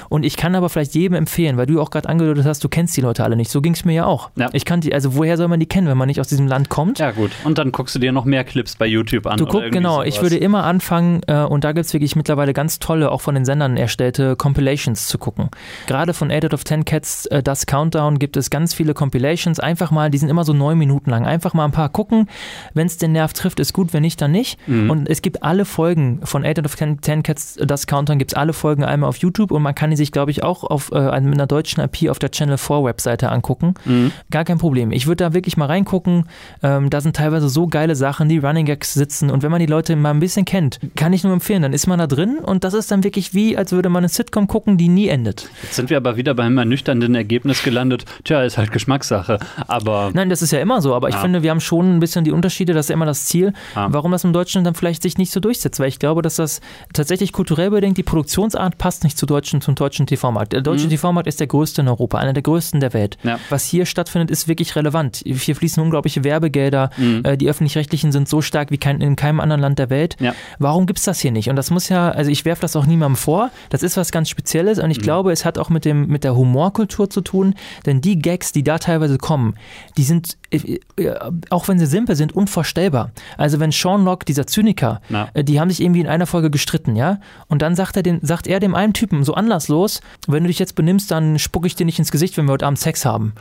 Und 0.08 0.24
ich 0.24 0.36
kann 0.36 0.54
aber 0.54 0.68
vielleicht 0.68 0.94
jedem 0.94 1.16
empfehlen, 1.16 1.56
weil 1.56 1.66
du 1.66 1.80
auch 1.80 1.90
gerade 1.90 2.08
angedeutet 2.08 2.44
hast, 2.44 2.62
du 2.64 2.68
kennst 2.68 2.96
die 2.96 3.00
Leute 3.00 3.24
alle 3.24 3.36
nicht. 3.36 3.50
So 3.50 3.60
ging 3.60 3.74
es 3.74 3.84
mir 3.84 3.94
ja 3.94 4.06
auch. 4.06 4.30
Ja. 4.36 4.48
Ich 4.52 4.64
kann 4.64 4.80
die, 4.80 4.92
also 4.92 5.14
woher 5.14 5.36
soll 5.36 5.48
man 5.48 5.60
die 5.60 5.66
kennen, 5.66 5.88
wenn 5.88 5.98
man 5.98 6.08
nicht 6.08 6.20
aus 6.20 6.28
diesem 6.28 6.46
Land 6.46 6.68
kommt? 6.68 6.98
Ja, 6.98 7.10
gut. 7.10 7.30
Und 7.44 7.58
dann 7.58 7.72
guckst 7.72 7.94
du 7.94 7.98
dir 7.98 8.12
noch 8.12 8.24
mehr 8.24 8.44
Clips 8.44 8.76
bei 8.76 8.86
YouTube 8.86 9.26
an. 9.26 9.38
Du 9.38 9.46
guckst, 9.46 9.72
genau. 9.72 9.96
Sowas. 9.96 10.08
Ich 10.08 10.22
würde 10.22 10.36
immer 10.36 10.64
anfangen, 10.64 11.20
äh, 11.26 11.42
und 11.44 11.64
da 11.64 11.72
gibt 11.72 11.86
es 11.86 11.92
wirklich 11.92 12.16
mittlerweile 12.16 12.52
ganz 12.52 12.78
tolle, 12.78 13.10
auch 13.10 13.20
von 13.20 13.34
den 13.34 13.44
Sendern 13.44 13.76
erstellte 13.76 14.36
Compilations 14.36 15.06
zu 15.06 15.18
gucken. 15.18 15.48
Gerade 15.86 16.14
von 16.14 16.30
8 16.30 16.46
out 16.46 16.54
of 16.54 16.64
10 16.64 16.84
Cats, 16.84 17.26
äh, 17.26 17.42
das 17.42 17.66
Countdown, 17.66 18.18
gibt 18.18 18.36
es 18.36 18.50
ganz 18.50 18.74
viele 18.74 18.94
Compilations. 18.94 19.60
Einfach 19.60 19.90
mal, 19.90 20.10
die 20.10 20.18
sind 20.18 20.28
immer 20.28 20.44
so 20.44 20.52
neun 20.52 20.78
Minuten 20.78 21.10
lang. 21.10 21.26
Einfach 21.26 21.54
mal 21.54 21.64
ein 21.64 21.72
paar 21.72 21.88
gucken. 21.88 22.28
Wenn 22.74 22.86
es 22.86 22.98
den 22.98 23.12
Nerv 23.12 23.32
trifft, 23.32 23.60
ist 23.60 23.72
gut, 23.72 23.92
wenn 23.92 24.02
nicht, 24.02 24.20
dann 24.20 24.32
nicht. 24.32 24.58
Mhm. 24.66 24.90
Und 24.90 25.08
es 25.08 25.22
gibt 25.22 25.42
alle 25.42 25.64
Folgen 25.64 26.20
von 26.24 26.44
8 26.44 26.60
out 26.60 26.64
of 26.66 26.76
10 26.76 27.22
Cats, 27.22 27.58
das 27.64 27.86
Countdown, 27.86 28.18
gibt 28.18 28.32
es 28.32 28.36
alle 28.36 28.52
Folgen 28.52 28.84
einmal 28.84 29.08
auf 29.08 29.18
YouTube 29.18 29.50
und 29.50 29.62
man 29.62 29.74
kann 29.78 29.90
die 29.90 29.96
sich, 29.96 30.10
glaube 30.10 30.32
ich, 30.32 30.42
auch 30.42 30.64
auf 30.64 30.90
äh, 30.90 30.96
einer 30.96 31.46
deutschen 31.46 31.80
IP 31.80 32.10
auf 32.10 32.18
der 32.18 32.32
Channel 32.32 32.58
4 32.58 32.82
Webseite 32.82 33.30
angucken. 33.30 33.74
Mhm. 33.84 34.10
Gar 34.28 34.44
kein 34.44 34.58
Problem. 34.58 34.90
Ich 34.90 35.06
würde 35.06 35.22
da 35.22 35.34
wirklich 35.34 35.56
mal 35.56 35.66
reingucken. 35.66 36.24
Ähm, 36.64 36.90
da 36.90 37.00
sind 37.00 37.14
teilweise 37.14 37.48
so 37.48 37.68
geile 37.68 37.94
Sachen, 37.94 38.28
die 38.28 38.38
Running 38.38 38.66
Gags 38.66 38.92
sitzen 38.92 39.30
und 39.30 39.44
wenn 39.44 39.52
man 39.52 39.60
die 39.60 39.66
Leute 39.66 39.94
mal 39.94 40.10
ein 40.10 40.18
bisschen 40.18 40.44
kennt, 40.44 40.80
kann 40.96 41.12
ich 41.12 41.22
nur 41.22 41.32
empfehlen, 41.32 41.62
dann 41.62 41.72
ist 41.72 41.86
man 41.86 42.00
da 42.00 42.08
drin 42.08 42.38
und 42.38 42.64
das 42.64 42.74
ist 42.74 42.90
dann 42.90 43.04
wirklich 43.04 43.34
wie, 43.34 43.56
als 43.56 43.70
würde 43.70 43.88
man 43.88 44.00
eine 44.00 44.08
Sitcom 44.08 44.48
gucken, 44.48 44.78
die 44.78 44.88
nie 44.88 45.06
endet. 45.06 45.48
Jetzt 45.62 45.76
sind 45.76 45.90
wir 45.90 45.96
aber 45.96 46.16
wieder 46.16 46.34
beim 46.34 46.58
ernüchternden 46.58 47.14
Ergebnis 47.14 47.62
gelandet. 47.62 48.04
Tja, 48.24 48.42
ist 48.42 48.58
halt 48.58 48.72
Geschmackssache. 48.72 49.38
Aber 49.68 50.10
Nein, 50.12 50.28
das 50.28 50.42
ist 50.42 50.50
ja 50.50 50.58
immer 50.58 50.82
so, 50.82 50.92
aber 50.92 51.08
ich 51.08 51.14
finde, 51.14 51.44
wir 51.44 51.52
haben 51.52 51.60
schon 51.60 51.98
ein 51.98 52.00
bisschen 52.00 52.24
die 52.24 52.32
Unterschiede, 52.32 52.72
das 52.72 52.86
ist 52.86 52.90
ja 52.90 52.94
immer 52.94 53.06
das 53.06 53.26
Ziel, 53.26 53.52
ja. 53.76 53.86
warum 53.92 54.10
das 54.10 54.24
im 54.24 54.32
Deutschen 54.32 54.64
dann 54.64 54.74
vielleicht 54.74 55.02
sich 55.02 55.18
nicht 55.18 55.30
so 55.30 55.38
durchsetzt, 55.38 55.78
weil 55.78 55.88
ich 55.88 56.00
glaube, 56.00 56.22
dass 56.22 56.34
das 56.34 56.60
tatsächlich 56.92 57.32
kulturell 57.32 57.70
bedingt, 57.70 57.96
die 57.96 58.02
Produktionsart 58.02 58.76
passt 58.76 59.04
nicht 59.04 59.16
zu 59.16 59.24
deutschen, 59.24 59.60
zum 59.68 59.74
deutschen 59.74 60.06
TV-Markt. 60.06 60.54
Der 60.54 60.62
deutsche 60.62 60.86
mhm. 60.86 60.90
TV-Markt 60.90 61.28
ist 61.28 61.40
der 61.40 61.46
größte 61.46 61.82
in 61.82 61.88
Europa, 61.88 62.16
einer 62.16 62.32
der 62.32 62.42
größten 62.42 62.80
der 62.80 62.94
Welt. 62.94 63.18
Ja. 63.22 63.38
Was 63.50 63.66
hier 63.66 63.84
stattfindet, 63.84 64.30
ist 64.30 64.48
wirklich 64.48 64.74
relevant. 64.76 65.22
Hier 65.26 65.54
fließen 65.54 65.82
unglaubliche 65.82 66.24
Werbegelder. 66.24 66.88
Mhm. 66.96 67.22
Äh, 67.24 67.36
die 67.36 67.50
öffentlich-rechtlichen 67.50 68.10
sind 68.10 68.30
so 68.30 68.40
stark 68.40 68.70
wie 68.70 68.78
kein, 68.78 69.02
in 69.02 69.14
keinem 69.14 69.40
anderen 69.40 69.60
Land 69.60 69.78
der 69.78 69.90
Welt. 69.90 70.16
Ja. 70.20 70.34
Warum 70.58 70.86
gibt 70.86 71.00
es 71.00 71.04
das 71.04 71.20
hier 71.20 71.32
nicht? 71.32 71.50
Und 71.50 71.56
das 71.56 71.70
muss 71.70 71.90
ja, 71.90 72.10
also 72.10 72.30
ich 72.30 72.46
werfe 72.46 72.62
das 72.62 72.76
auch 72.76 72.86
niemandem 72.86 73.16
vor. 73.16 73.50
Das 73.68 73.82
ist 73.82 73.98
was 73.98 74.10
ganz 74.10 74.30
Spezielles 74.30 74.78
und 74.78 74.90
ich 74.90 74.98
mhm. 74.98 75.02
glaube, 75.02 75.32
es 75.32 75.44
hat 75.44 75.58
auch 75.58 75.68
mit, 75.68 75.84
dem, 75.84 76.06
mit 76.06 76.24
der 76.24 76.34
Humorkultur 76.34 77.10
zu 77.10 77.20
tun, 77.20 77.54
denn 77.84 78.00
die 78.00 78.18
Gags, 78.18 78.52
die 78.52 78.64
da 78.64 78.78
teilweise 78.78 79.18
kommen, 79.18 79.54
die 79.98 80.04
sind, 80.04 80.38
äh, 80.50 80.78
äh, 80.96 81.14
auch 81.50 81.68
wenn 81.68 81.78
sie 81.78 81.86
simpel 81.86 82.16
sind, 82.16 82.34
unvorstellbar. 82.34 83.10
Also 83.36 83.60
wenn 83.60 83.70
Sean 83.70 84.04
Locke, 84.04 84.24
dieser 84.24 84.46
Zyniker, 84.46 85.02
ja. 85.10 85.28
die 85.34 85.60
haben 85.60 85.68
sich 85.68 85.82
irgendwie 85.82 86.00
in 86.00 86.06
einer 86.06 86.26
Folge 86.26 86.50
gestritten, 86.50 86.96
ja, 86.96 87.20
und 87.48 87.60
dann 87.60 87.76
sagt 87.76 87.96
er, 87.96 88.02
den, 88.02 88.20
sagt 88.22 88.46
er 88.46 88.60
dem 88.60 88.74
einen 88.74 88.94
Typen 88.94 89.24
so 89.24 89.34
anlasslos, 89.58 90.00
wenn 90.26 90.44
du 90.44 90.48
dich 90.48 90.58
jetzt 90.58 90.74
benimmst, 90.74 91.10
dann 91.10 91.38
spucke 91.38 91.66
ich 91.66 91.74
dir 91.74 91.84
nicht 91.84 91.98
ins 91.98 92.12
Gesicht, 92.12 92.36
wenn 92.36 92.46
wir 92.46 92.52
heute 92.52 92.66
Abend 92.66 92.78
Sex 92.78 93.04
haben. 93.04 93.34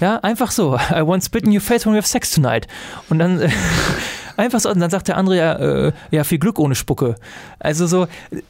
Ja, 0.00 0.16
einfach 0.18 0.50
so. 0.50 0.76
I 0.76 1.06
want 1.06 1.24
spit 1.24 1.44
in 1.44 1.52
your 1.52 1.60
face 1.60 1.86
when 1.86 1.94
we 1.94 1.98
have 1.98 2.06
sex 2.06 2.32
tonight. 2.32 2.68
Und 3.08 3.18
dann, 3.18 3.40
Einfach 4.36 4.60
so. 4.60 4.70
Und 4.70 4.80
dann 4.80 4.90
sagt 4.90 5.08
der 5.08 5.16
andere 5.16 5.36
ja, 5.36 5.52
äh, 5.54 5.92
ja, 6.10 6.24
viel 6.24 6.38
Glück 6.38 6.58
ohne 6.58 6.74
Spucke. 6.74 7.16
Also 7.58 7.86
so, 7.86 8.06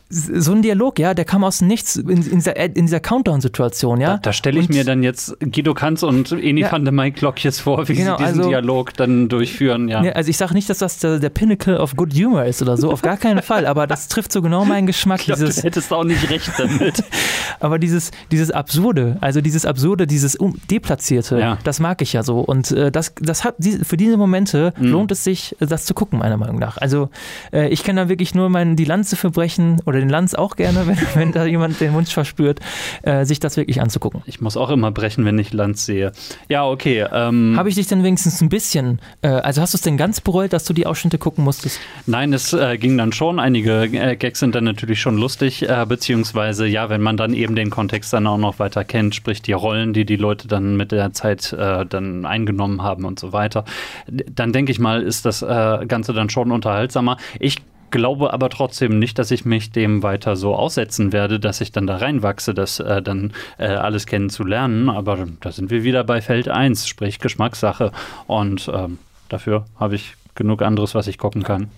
so 0.09 0.53
ein 0.53 0.63
Dialog, 0.63 0.99
ja, 0.99 1.15
der 1.15 1.25
kam 1.25 1.45
aus 1.45 1.61
nichts 1.61 1.97
in, 1.97 2.09
in 2.09 2.37
dieser, 2.37 2.57
in 2.57 2.87
dieser 2.87 3.01
Countdown-Situation, 3.01 4.01
ja. 4.01 4.15
Da, 4.15 4.19
da 4.19 4.33
stelle 4.33 4.61
ich 4.61 4.69
und, 4.69 4.75
mir 4.75 4.85
dann 4.85 5.03
jetzt 5.03 5.37
Guido 5.41 5.75
Kanz 5.75 6.03
und 6.03 6.33
Eni 6.33 6.63
ja, 6.63 6.73
van 6.73 6.85
der 6.85 6.93
Maik 6.93 7.17
Glockjes 7.17 7.61
vor, 7.61 7.89
wie 7.89 7.95
genau, 7.95 8.17
sie 8.17 8.25
diesen 8.25 8.39
also, 8.41 8.51
Dialog 8.51 8.95
dann 8.95 9.29
durchführen, 9.29 9.89
ja. 9.89 10.01
also 10.01 10.31
ich 10.31 10.37
sage 10.37 10.55
nicht, 10.55 10.71
dass 10.71 10.79
das 10.79 10.99
der, 10.99 11.19
der, 11.19 11.31
Pinnacle 11.31 11.79
of 11.79 11.97
Good 11.97 12.15
Humor 12.15 12.45
ist 12.45 12.63
oder 12.63 12.77
so, 12.77 12.91
auf 12.91 13.03
gar 13.03 13.17
keinen 13.17 13.43
Fall, 13.43 13.67
aber 13.67 13.87
das 13.87 14.09
trifft 14.09 14.33
so 14.33 14.41
genau 14.41 14.65
meinen 14.65 14.87
Geschmack. 14.87 15.21
Ich 15.21 15.27
glaub, 15.27 15.39
dieses, 15.39 15.57
du 15.57 15.63
hättest 15.63 15.93
auch 15.93 16.05
nicht 16.05 16.31
recht 16.31 16.51
damit. 16.59 17.03
aber 17.61 17.79
dieses, 17.79 18.11
dieses 18.31 18.51
Absurde, 18.51 19.17
also 19.21 19.41
dieses 19.41 19.67
Absurde, 19.67 20.07
dieses 20.07 20.39
Deplatzierte, 20.71 21.39
ja. 21.39 21.59
das 21.65 21.81
mag 21.81 22.03
ich 22.03 22.13
ja 22.13 22.23
so. 22.23 22.41
Und 22.41 22.71
äh, 22.71 22.93
das, 22.93 23.15
das 23.21 23.45
hat, 23.45 23.57
für 23.83 23.97
diese 23.97 24.17
Momente 24.17 24.73
mhm. 24.79 24.87
lohnt 24.89 25.13
es 25.13 25.25
sich, 25.25 25.57
das 25.75 25.85
zu 25.85 25.95
gucken, 25.95 26.19
meiner 26.21 26.37
Meinung 26.37 26.59
nach. 26.59 26.79
Also 26.79 27.11
äh, 27.53 27.69
ich 27.69 27.83
kann 27.85 27.97
da 27.97 28.09
wirklich 28.09 28.35
nur 28.35 28.49
mein, 28.49 28.77
die 28.77 28.85
Lanze 28.85 29.17
verbrechen 29.17 29.81
oder 29.85 29.99
den 29.99 30.09
Lanz 30.09 30.35
auch 30.35 30.57
gerne, 30.57 30.87
wenn, 30.87 30.99
wenn 31.15 31.33
da 31.33 31.45
jemand 31.45 31.81
den 31.81 31.93
Wunsch 31.93 32.13
verspürt, 32.13 32.61
äh, 33.03 33.25
sich 33.25 33.41
das 33.41 33.57
wirklich 33.57 33.81
anzugucken. 33.81 34.23
Ich 34.27 34.41
muss 34.41 34.57
auch 34.57 34.71
immer 34.71 34.91
brechen, 34.91 35.25
wenn 35.25 35.39
ich 35.39 35.53
Lanz 35.53 35.85
sehe. 35.85 36.13
Ja, 36.49 36.67
okay. 36.67 37.07
Ähm, 37.13 37.55
Habe 37.57 37.69
ich 37.69 37.75
dich 37.75 37.87
denn 37.87 38.03
wenigstens 38.03 38.41
ein 38.41 38.49
bisschen, 38.49 39.01
äh, 39.23 39.29
also 39.29 39.61
hast 39.61 39.75
du 39.75 39.77
es 39.77 39.83
denn 39.83 39.97
ganz 39.97 40.21
bereut, 40.21 40.53
dass 40.53 40.65
du 40.65 40.73
die 40.73 40.87
Ausschnitte 40.87 41.19
gucken 41.19 41.45
musstest? 41.45 41.81
Nein, 42.07 42.33
es 42.33 42.53
äh, 42.53 42.79
ging 42.79 42.97
dann 42.97 43.13
schon. 43.13 43.39
Einige 43.39 43.85
äh, 43.85 44.17
Gags 44.17 44.41
sind 44.41 44.55
dann 44.55 44.65
natürlich 44.65 45.01
schon 45.01 45.17
lustig, 45.17 45.69
äh, 45.69 45.85
beziehungsweise 45.89 46.67
ja, 46.67 46.89
wenn 46.89 47.03
man 47.03 47.17
dann 47.17 47.35
eben 47.35 47.57
den 47.57 47.71
Kontext 47.71 48.13
dann 48.13 48.27
auch 48.27 48.39
noch 48.39 48.59
weiter 48.59 48.85
kennt, 48.85 49.15
sprich 49.15 49.43
die 49.43 49.53
Rollen, 49.53 49.93
die 49.93 50.05
die 50.05 50.17
Leute 50.17 50.49
dann 50.49 50.77
mit 50.77 50.93
der 50.93 51.13
Zeit 51.13 51.55
dann 51.55 52.27
eingenommen 52.27 52.83
haben 52.83 53.05
und 53.05 53.19
so 53.19 53.33
weiter, 53.33 53.65
dann 54.07 54.53
denke 54.53 54.73
ich 54.73 54.79
mal, 54.79 55.03
ist 55.03 55.25
das 55.25 55.43
Ganze 55.87 56.13
dann 56.13 56.31
schon 56.31 56.51
unterhaltsamer. 56.53 57.17
Ich 57.39 57.63
glaube 57.91 58.33
aber 58.33 58.51
trotzdem 58.51 58.99
nicht, 58.99 59.21
dass 59.21 59.31
ich 59.31 59.45
mich 59.45 59.71
dem 59.71 60.03
weiter 60.03 60.35
so 60.35 60.57
aussetzen 60.57 61.13
werde, 61.13 61.39
dass 61.39 61.61
ich 61.61 61.71
dann 61.71 61.87
da 61.87 61.99
reinwachse, 61.99 62.53
das 62.53 62.81
äh, 62.81 63.01
dann 63.01 63.33
äh, 63.57 63.67
alles 63.69 64.07
kennenzulernen. 64.07 64.89
Aber 64.89 65.29
da 65.41 65.53
sind 65.53 65.71
wir 65.71 65.85
wieder 65.85 66.03
bei 66.03 66.21
Feld 66.21 66.49
1, 66.49 66.89
sprich 66.89 67.21
Geschmackssache. 67.21 67.93
Und 68.27 68.69
ähm, 68.75 68.99
dafür 69.29 69.67
habe 69.79 69.95
ich 69.95 70.17
genug 70.35 70.63
anderes, 70.63 70.97
was 70.97 71.07
ich 71.07 71.19
gucken 71.19 71.45
kann. 71.45 71.71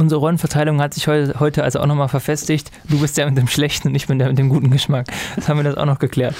Unsere 0.00 0.18
Rollenverteilung 0.18 0.80
hat 0.80 0.94
sich 0.94 1.06
heute 1.08 1.62
also 1.62 1.78
auch 1.78 1.86
nochmal 1.86 2.08
verfestigt. 2.08 2.70
Du 2.88 3.00
bist 3.00 3.18
der 3.18 3.26
mit 3.26 3.36
dem 3.36 3.48
schlechten 3.48 3.88
und 3.88 3.94
ich 3.94 4.06
bin 4.06 4.18
der 4.18 4.28
mit 4.28 4.38
dem 4.38 4.48
guten 4.48 4.70
Geschmack. 4.70 5.08
Das 5.36 5.46
haben 5.46 5.58
wir 5.58 5.64
das 5.64 5.76
auch 5.76 5.84
noch 5.84 5.98
geklärt. 5.98 6.34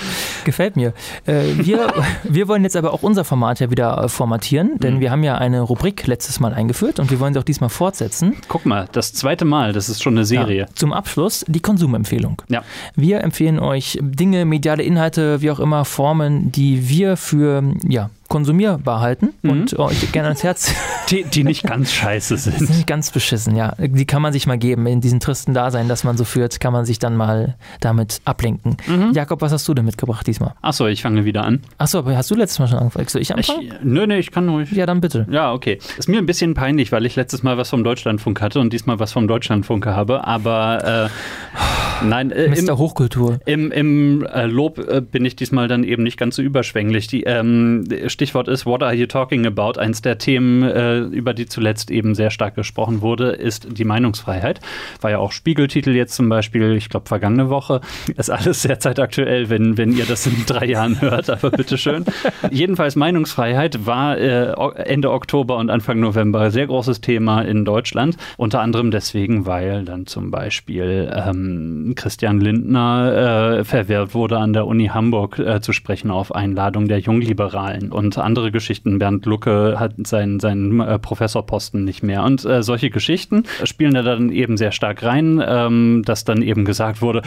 Gefällt 0.45 0.77
mir. 0.77 0.95
Äh, 1.27 1.43
wir, 1.59 1.93
wir 2.24 2.49
wollen 2.49 2.62
jetzt 2.62 2.74
aber 2.74 2.95
auch 2.95 3.03
unser 3.03 3.23
Format 3.23 3.61
ja 3.61 3.70
wieder 3.70 4.03
äh, 4.03 4.09
formatieren, 4.09 4.78
denn 4.78 4.95
mhm. 4.95 5.01
wir 5.01 5.11
haben 5.11 5.23
ja 5.23 5.37
eine 5.37 5.61
Rubrik 5.61 6.07
letztes 6.07 6.41
Mal 6.41 6.55
eingeführt 6.55 6.99
und 7.01 7.11
wir 7.11 7.20
wollen 7.20 7.35
sie 7.35 7.39
auch 7.39 7.45
diesmal 7.45 7.69
fortsetzen. 7.69 8.35
Guck 8.49 8.65
mal, 8.65 8.89
das 8.93 9.12
zweite 9.12 9.45
Mal, 9.45 9.74
das 9.74 9.91
ist 9.91 10.03
schon 10.03 10.15
eine 10.15 10.24
Serie. 10.24 10.61
Ja, 10.61 10.66
zum 10.74 10.95
Abschluss 10.95 11.45
die 11.47 11.61
Konsumempfehlung. 11.61 12.41
Ja. 12.49 12.62
Wir 12.97 13.20
empfehlen 13.20 13.59
euch 13.59 13.99
Dinge, 14.01 14.47
mediale 14.47 14.85
Inhalte, 14.85 15.43
wie 15.43 15.51
auch 15.51 15.61
immer, 15.61 15.85
Formen, 15.85 16.51
die 16.51 16.89
wir 16.89 17.19
für 17.19 17.62
ja, 17.87 18.09
konsumierbar 18.31 19.01
halten 19.01 19.35
mhm. 19.43 19.51
und 19.51 19.78
euch 19.78 20.11
gerne 20.12 20.28
ans 20.28 20.43
Herz. 20.43 20.73
Die, 21.11 21.24
die 21.24 21.43
nicht 21.43 21.65
ganz 21.65 21.93
scheiße 21.93 22.36
sind. 22.36 22.55
Die 22.61 22.66
sind 22.66 22.77
nicht 22.77 22.86
ganz 22.86 23.11
beschissen, 23.11 23.57
ja. 23.57 23.74
Die 23.78 24.07
kann 24.07 24.23
man 24.23 24.32
sich 24.32 24.47
mal 24.47 24.57
geben. 24.57 24.86
In 24.86 25.01
diesem 25.01 25.19
tristen 25.19 25.55
Dasein, 25.55 25.89
das 25.89 26.05
man 26.05 26.16
so 26.16 26.23
führt, 26.23 26.61
kann 26.61 26.73
man 26.73 26.85
sich 26.85 27.01
dann 27.01 27.16
mal 27.16 27.57
damit 27.81 28.20
ablenken. 28.24 28.77
Mhm. 28.86 29.12
Jakob, 29.12 29.40
was 29.40 29.51
hast 29.51 29.66
du 29.66 29.74
denn 29.74 29.85
mitgebracht 29.85 30.24
diesmal? 30.28 30.55
Achso, 30.62 30.86
ich 30.86 31.02
fange 31.02 31.24
wieder 31.24 31.43
an. 31.43 31.62
Achso, 31.78 31.98
aber 31.98 32.16
hast 32.16 32.31
du 32.31 32.36
letztes 32.36 32.61
Mal 32.61 32.69
schon 32.69 32.78
angefangen? 32.78 33.09
Soll 33.09 33.23
ich 33.23 33.35
anfangen? 33.35 33.62
Ich, 33.62 33.73
nö, 33.82 34.07
nö, 34.07 34.16
ich 34.19 34.31
kann 34.31 34.48
ruhig. 34.48 34.70
Ja, 34.70 34.86
dann 34.86 35.01
bitte. 35.01 35.27
Ja, 35.32 35.52
okay. 35.52 35.81
Ist 35.98 36.09
mir 36.09 36.19
ein 36.19 36.27
bisschen 36.27 36.55
peinlich, 36.55 36.93
weil 36.93 37.05
ich 37.07 37.16
letztes 37.16 37.43
Mal 37.43 37.59
was 37.59 37.70
vom 37.70 37.82
Deutschlandfunk 37.82 38.40
hatte 38.40 38.61
und 38.61 38.73
diesmal 38.73 39.01
was 39.01 39.11
vom 39.11 39.27
Deutschlandfunk 39.27 39.86
habe, 39.86 40.24
aber 40.28 41.11
äh, 41.11 42.05
nein. 42.05 42.31
Äh, 42.31 42.51
Mr. 42.51 42.59
Im, 42.59 42.78
Hochkultur. 42.78 43.40
Im, 43.47 43.73
im 43.73 44.24
äh, 44.27 44.47
Lob 44.47 44.78
äh, 44.78 45.01
bin 45.01 45.24
ich 45.24 45.35
diesmal 45.35 45.66
dann 45.66 45.82
eben 45.82 46.05
nicht 46.05 46.19
ganz 46.19 46.36
so 46.36 46.43
überschwänglich. 46.43 47.09
Die, 47.09 47.24
ähm, 47.24 47.85
Stichwort 48.20 48.48
ist 48.48 48.66
What 48.66 48.82
Are 48.82 48.92
You 48.92 49.06
Talking 49.06 49.47
About? 49.47 49.80
Eins 49.80 50.02
der 50.02 50.18
Themen, 50.18 50.62
äh, 50.62 50.98
über 50.98 51.32
die 51.32 51.47
zuletzt 51.47 51.90
eben 51.90 52.14
sehr 52.14 52.28
stark 52.28 52.55
gesprochen 52.55 53.01
wurde, 53.01 53.30
ist 53.30 53.78
die 53.78 53.86
Meinungsfreiheit. 53.86 54.60
War 55.01 55.10
ja 55.10 55.16
auch 55.16 55.32
Spiegeltitel 55.32 55.92
jetzt 55.92 56.16
zum 56.16 56.28
Beispiel, 56.28 56.76
ich 56.76 56.90
glaube, 56.90 57.09
vergangene 57.09 57.48
Woche. 57.48 57.80
Ist 58.18 58.28
alles 58.28 58.60
sehr 58.60 58.78
zeitaktuell, 58.78 59.48
wenn, 59.48 59.78
wenn 59.78 59.92
ihr 59.92 60.05
das 60.05 60.26
in 60.26 60.44
drei 60.44 60.66
Jahren 60.66 61.01
hört, 61.01 61.30
aber 61.30 61.48
bitteschön. 61.51 62.05
Jedenfalls 62.51 62.94
Meinungsfreiheit 62.94 63.86
war 63.86 64.18
äh, 64.18 64.52
Ende 64.82 65.12
Oktober 65.12 65.56
und 65.56 65.70
Anfang 65.70 65.98
November 66.01 66.51
sehr 66.51 66.66
großes 66.66 67.01
Thema 67.01 67.40
in 67.40 67.64
Deutschland. 67.64 68.18
Unter 68.36 68.60
anderem 68.60 68.90
deswegen, 68.90 69.47
weil 69.47 69.86
dann 69.86 70.05
zum 70.06 70.30
Beispiel 70.30 71.10
ähm, 71.10 71.94
Christian 71.97 72.38
Lindner 72.38 73.60
äh, 73.60 73.64
verwehrt 73.64 74.12
wurde, 74.12 74.36
an 74.36 74.52
der 74.52 74.66
Uni 74.66 74.88
Hamburg 74.88 75.38
äh, 75.38 75.62
zu 75.62 75.72
sprechen 75.72 76.10
auf 76.10 76.34
Einladung 76.34 76.86
der 76.86 76.98
Jungliberalen 76.98 77.90
und 77.90 78.10
andere 78.19 78.51
Geschichten. 78.51 78.99
Bernd 78.99 79.27
Lucke 79.27 79.77
hat 79.78 79.95
seinen, 80.07 80.41
seinen 80.41 80.81
äh, 80.81 80.99
Professorposten 80.99 81.85
nicht 81.85 82.03
mehr. 82.03 82.24
Und 82.24 82.45
äh, 82.45 82.62
solche 82.62 82.91
Geschichten 82.91 83.45
spielen 83.65 83.95
da 83.95 84.03
dann 84.03 84.31
eben 84.31 84.57
sehr 84.57 84.73
stark 84.73 85.03
rein, 85.03 85.43
ähm, 85.47 86.03
dass 86.05 86.24
dann 86.24 86.43
eben 86.43 86.65
gesagt 86.65 87.03
wurde, 87.03 87.23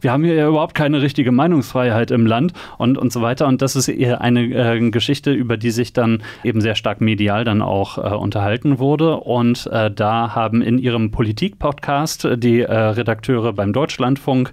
wir 0.00 0.12
haben 0.12 0.24
hier 0.24 0.34
ja 0.34 0.48
überhaupt 0.48 0.74
keine 0.74 1.02
richtige 1.02 1.32
Meinungsfreiheit 1.32 2.10
im 2.10 2.26
Land 2.26 2.52
und, 2.78 2.98
und 2.98 3.12
so 3.12 3.22
weiter. 3.22 3.46
Und 3.46 3.62
das 3.62 3.76
ist 3.76 3.88
eher 3.88 4.20
eine 4.20 4.42
äh, 4.42 4.90
Geschichte, 4.90 5.32
über 5.32 5.56
die 5.56 5.70
sich 5.70 5.92
dann 5.92 6.22
eben 6.44 6.60
sehr 6.60 6.74
stark 6.74 7.00
medial 7.00 7.44
dann 7.44 7.62
auch 7.62 7.98
äh, 7.98 8.14
unterhalten 8.14 8.78
wurde. 8.78 9.16
Und 9.16 9.66
äh, 9.66 9.90
da 9.90 10.34
haben 10.34 10.62
in 10.62 10.78
ihrem 10.78 11.10
Politik-Podcast 11.10 12.28
die 12.36 12.60
äh, 12.60 12.72
Redakteure 12.72 13.52
beim 13.52 13.72
Deutschlandfunk 13.72 14.52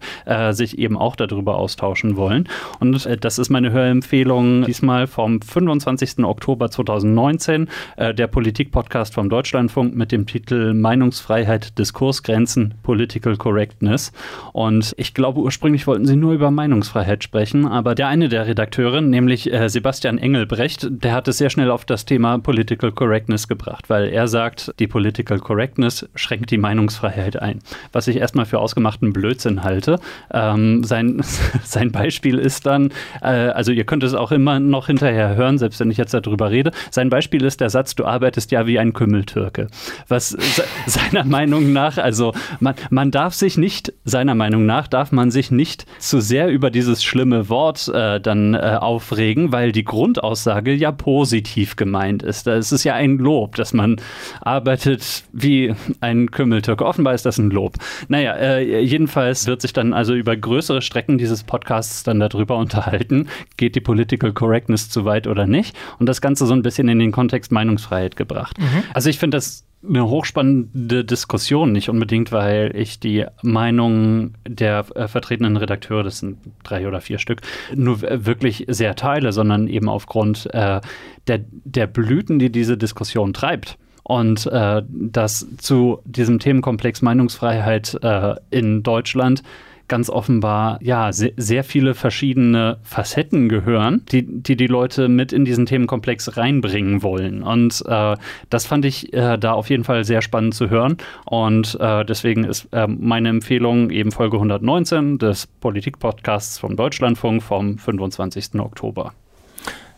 sich 0.51 0.77
eben 0.77 0.97
auch 0.97 1.15
darüber 1.15 1.57
austauschen 1.57 2.15
wollen. 2.15 2.47
Und 2.79 3.07
das 3.21 3.39
ist 3.39 3.49
meine 3.49 3.71
Hörempfehlung 3.71 4.65
diesmal 4.65 5.07
vom 5.07 5.41
25. 5.59 5.99
20. 5.99 6.23
Oktober 6.23 6.69
2019, 6.69 7.67
äh, 7.97 8.13
der 8.13 8.27
Politik-Podcast 8.27 9.13
vom 9.13 9.29
Deutschlandfunk 9.29 9.95
mit 9.95 10.11
dem 10.11 10.25
Titel 10.25 10.73
Meinungsfreiheit, 10.73 11.77
Diskursgrenzen, 11.77 12.75
Political 12.83 13.37
Correctness. 13.37 14.11
Und 14.53 14.93
ich 14.97 15.13
glaube, 15.13 15.39
ursprünglich 15.39 15.87
wollten 15.87 16.05
sie 16.05 16.15
nur 16.15 16.33
über 16.33 16.51
Meinungsfreiheit 16.51 17.23
sprechen, 17.23 17.65
aber 17.65 17.95
der 17.95 18.07
eine 18.07 18.29
der 18.29 18.47
Redakteure, 18.47 19.01
nämlich 19.01 19.51
äh, 19.51 19.67
Sebastian 19.67 20.17
Engelbrecht, 20.17 20.87
der 20.89 21.13
hat 21.13 21.27
es 21.27 21.37
sehr 21.37 21.49
schnell 21.49 21.71
auf 21.71 21.85
das 21.85 22.05
Thema 22.05 22.37
Political 22.37 22.91
Correctness 22.91 23.47
gebracht, 23.47 23.89
weil 23.89 24.09
er 24.09 24.27
sagt, 24.27 24.73
die 24.79 24.87
Political 24.87 25.39
Correctness 25.39 26.07
schränkt 26.15 26.51
die 26.51 26.57
Meinungsfreiheit 26.57 27.41
ein. 27.41 27.59
Was 27.91 28.07
ich 28.07 28.17
erstmal 28.17 28.45
für 28.45 28.59
ausgemachten 28.59 29.11
Blödsinn 29.11 29.63
halte. 29.63 29.99
Ähm, 30.31 30.83
sein, 30.83 31.21
sein 31.63 31.91
Beispiel 31.91 32.37
ist 32.37 32.65
dann, 32.65 32.91
äh, 33.21 33.27
also 33.27 33.71
ihr 33.71 33.85
könnt 33.85 34.03
es 34.03 34.13
auch 34.13 34.31
immer 34.31 34.59
noch 34.59 34.87
hinterher 34.87 35.37
hören, 35.39 35.57
selbst 35.57 35.79
wenn 35.79 35.89
ich 35.89 35.97
jetzt 35.97 36.13
darüber 36.13 36.51
rede. 36.51 36.71
Sein 36.91 37.09
Beispiel 37.09 37.43
ist 37.43 37.61
der 37.61 37.71
Satz, 37.71 37.95
du 37.95 38.05
arbeitest 38.05 38.51
ja 38.51 38.67
wie 38.67 38.77
ein 38.77 38.93
Kümmeltürke. 38.93 39.67
Was 40.07 40.29
seiner 40.85 41.23
Meinung 41.23 41.73
nach, 41.73 41.97
also 41.97 42.33
man, 42.59 42.75
man 42.91 43.09
darf 43.09 43.33
sich 43.33 43.57
nicht, 43.57 43.93
seiner 44.05 44.35
Meinung 44.35 44.67
nach, 44.67 44.87
darf 44.87 45.11
man 45.11 45.31
sich 45.31 45.49
nicht 45.49 45.87
zu 45.97 46.21
sehr 46.21 46.49
über 46.49 46.69
dieses 46.69 47.03
schlimme 47.03 47.49
Wort 47.49 47.87
äh, 47.87 48.19
dann 48.19 48.53
äh, 48.53 48.77
aufregen, 48.79 49.51
weil 49.51 49.71
die 49.71 49.83
Grundaussage 49.83 50.73
ja 50.73 50.91
positiv 50.91 51.75
gemeint 51.75 52.21
ist. 52.21 52.45
Es 52.45 52.71
ist 52.71 52.83
ja 52.83 52.93
ein 52.93 53.17
Lob, 53.17 53.55
dass 53.55 53.73
man 53.73 53.97
arbeitet 54.41 55.23
wie 55.31 55.73
ein 56.01 56.29
Kümmeltürke. 56.31 56.85
Offenbar 56.85 57.13
ist 57.13 57.25
das 57.25 57.37
ein 57.37 57.49
Lob. 57.49 57.75
Naja, 58.07 58.35
äh, 58.35 58.83
jedenfalls 58.83 59.47
wird 59.47 59.61
sich 59.61 59.73
dann 59.73 59.93
also 59.93 60.13
über 60.13 60.35
größere 60.35 60.81
Strecken 60.81 61.17
dieses 61.17 61.43
Podcasts 61.43 62.03
dann 62.03 62.19
darüber 62.19 62.57
unterhalten, 62.57 63.27
geht 63.57 63.75
die 63.75 63.81
Political 63.81 64.33
Correctness 64.33 64.89
zu 64.89 65.05
weit 65.05 65.27
oder 65.29 65.47
nicht 65.47 65.77
und 65.99 66.07
das 66.07 66.21
Ganze 66.21 66.45
so 66.45 66.53
ein 66.53 66.61
bisschen 66.61 66.87
in 66.87 66.99
den 66.99 67.11
Kontext 67.11 67.51
Meinungsfreiheit 67.51 68.15
gebracht. 68.15 68.57
Mhm. 68.59 68.83
Also 68.93 69.09
ich 69.09 69.19
finde 69.19 69.37
das 69.37 69.65
eine 69.87 70.09
hochspannende 70.09 71.05
Diskussion, 71.05 71.71
nicht 71.71 71.89
unbedingt, 71.89 72.31
weil 72.31 72.75
ich 72.75 72.99
die 72.99 73.25
Meinung 73.41 74.33
der 74.47 74.85
äh, 74.95 75.07
vertretenen 75.07 75.55
Redakteure, 75.55 76.03
das 76.03 76.19
sind 76.19 76.37
drei 76.63 76.87
oder 76.87 76.99
vier 76.99 77.17
Stück, 77.17 77.41
nur 77.73 78.01
wirklich 78.01 78.65
sehr 78.67 78.95
teile, 78.95 79.31
sondern 79.31 79.67
eben 79.67 79.87
aufgrund 79.87 80.53
äh, 80.53 80.81
der, 81.27 81.39
der 81.49 81.87
Blüten, 81.87 82.39
die 82.39 82.51
diese 82.51 82.77
Diskussion 82.77 83.33
treibt. 83.33 83.77
Und 84.03 84.47
äh, 84.47 84.81
dass 84.89 85.47
zu 85.57 85.99
diesem 86.03 86.39
Themenkomplex 86.39 87.03
Meinungsfreiheit 87.03 87.97
äh, 88.01 88.35
in 88.49 88.81
Deutschland 88.81 89.43
ganz 89.89 90.09
offenbar 90.09 90.79
ja 90.81 91.11
sehr, 91.11 91.31
sehr 91.35 91.63
viele 91.65 91.93
verschiedene 91.93 92.77
Facetten 92.83 93.49
gehören, 93.49 94.03
die, 94.11 94.25
die 94.25 94.55
die 94.55 94.67
Leute 94.67 95.09
mit 95.09 95.33
in 95.33 95.43
diesen 95.43 95.65
Themenkomplex 95.65 96.37
reinbringen 96.37 97.03
wollen. 97.03 97.43
Und 97.43 97.83
äh, 97.85 98.15
das 98.49 98.65
fand 98.65 98.85
ich 98.85 99.11
äh, 99.13 99.37
da 99.37 99.51
auf 99.51 99.69
jeden 99.69 99.83
Fall 99.83 100.05
sehr 100.05 100.21
spannend 100.21 100.55
zu 100.55 100.69
hören. 100.69 100.97
Und 101.25 101.77
äh, 101.79 102.05
deswegen 102.05 102.45
ist 102.45 102.69
äh, 102.71 102.87
meine 102.87 103.29
Empfehlung 103.29 103.89
eben 103.89 104.11
Folge 104.11 104.37
119 104.37 105.17
des 105.17 105.47
Politik-Podcasts 105.47 106.59
vom 106.59 106.75
Deutschlandfunk 106.75 107.43
vom 107.43 107.77
25. 107.77 108.59
Oktober. 108.59 109.13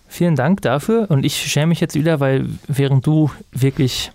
Vielen 0.07 0.35
Dank 0.35 0.61
dafür. 0.61 1.09
Und 1.09 1.26
ich 1.26 1.38
schäme 1.38 1.68
mich 1.68 1.80
jetzt 1.80 1.95
wieder, 1.95 2.19
weil 2.19 2.45
während 2.68 3.05
du 3.05 3.31
wirklich 3.53 4.11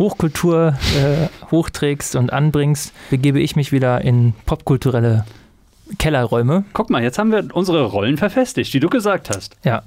Hochkultur 0.00 0.78
äh, 0.96 1.28
hochträgst 1.50 2.16
und 2.16 2.32
anbringst, 2.32 2.92
begebe 3.10 3.38
ich 3.38 3.54
mich 3.54 3.70
wieder 3.70 4.00
in 4.00 4.32
popkulturelle 4.46 5.26
Kellerräume. 5.98 6.64
Guck 6.72 6.90
mal, 6.90 7.02
jetzt 7.02 7.18
haben 7.18 7.32
wir 7.32 7.44
unsere 7.52 7.84
Rollen 7.84 8.16
verfestigt, 8.16 8.72
die 8.72 8.80
du 8.80 8.88
gesagt 8.88 9.30
hast. 9.30 9.56
Ja, 9.64 9.82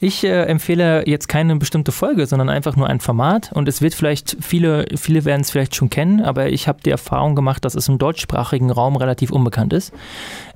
ich 0.00 0.24
äh, 0.24 0.44
empfehle 0.44 1.08
jetzt 1.08 1.28
keine 1.28 1.56
bestimmte 1.56 1.92
Folge, 1.92 2.26
sondern 2.26 2.48
einfach 2.48 2.76
nur 2.76 2.88
ein 2.88 3.00
Format. 3.00 3.50
Und 3.52 3.68
es 3.68 3.82
wird 3.82 3.94
vielleicht, 3.94 4.36
viele, 4.40 4.86
viele 4.96 5.24
werden 5.24 5.42
es 5.42 5.50
vielleicht 5.50 5.74
schon 5.74 5.90
kennen, 5.90 6.20
aber 6.20 6.48
ich 6.50 6.68
habe 6.68 6.80
die 6.84 6.90
Erfahrung 6.90 7.34
gemacht, 7.34 7.64
dass 7.64 7.74
es 7.74 7.88
im 7.88 7.98
deutschsprachigen 7.98 8.70
Raum 8.70 8.96
relativ 8.96 9.30
unbekannt 9.30 9.72
ist. 9.72 9.92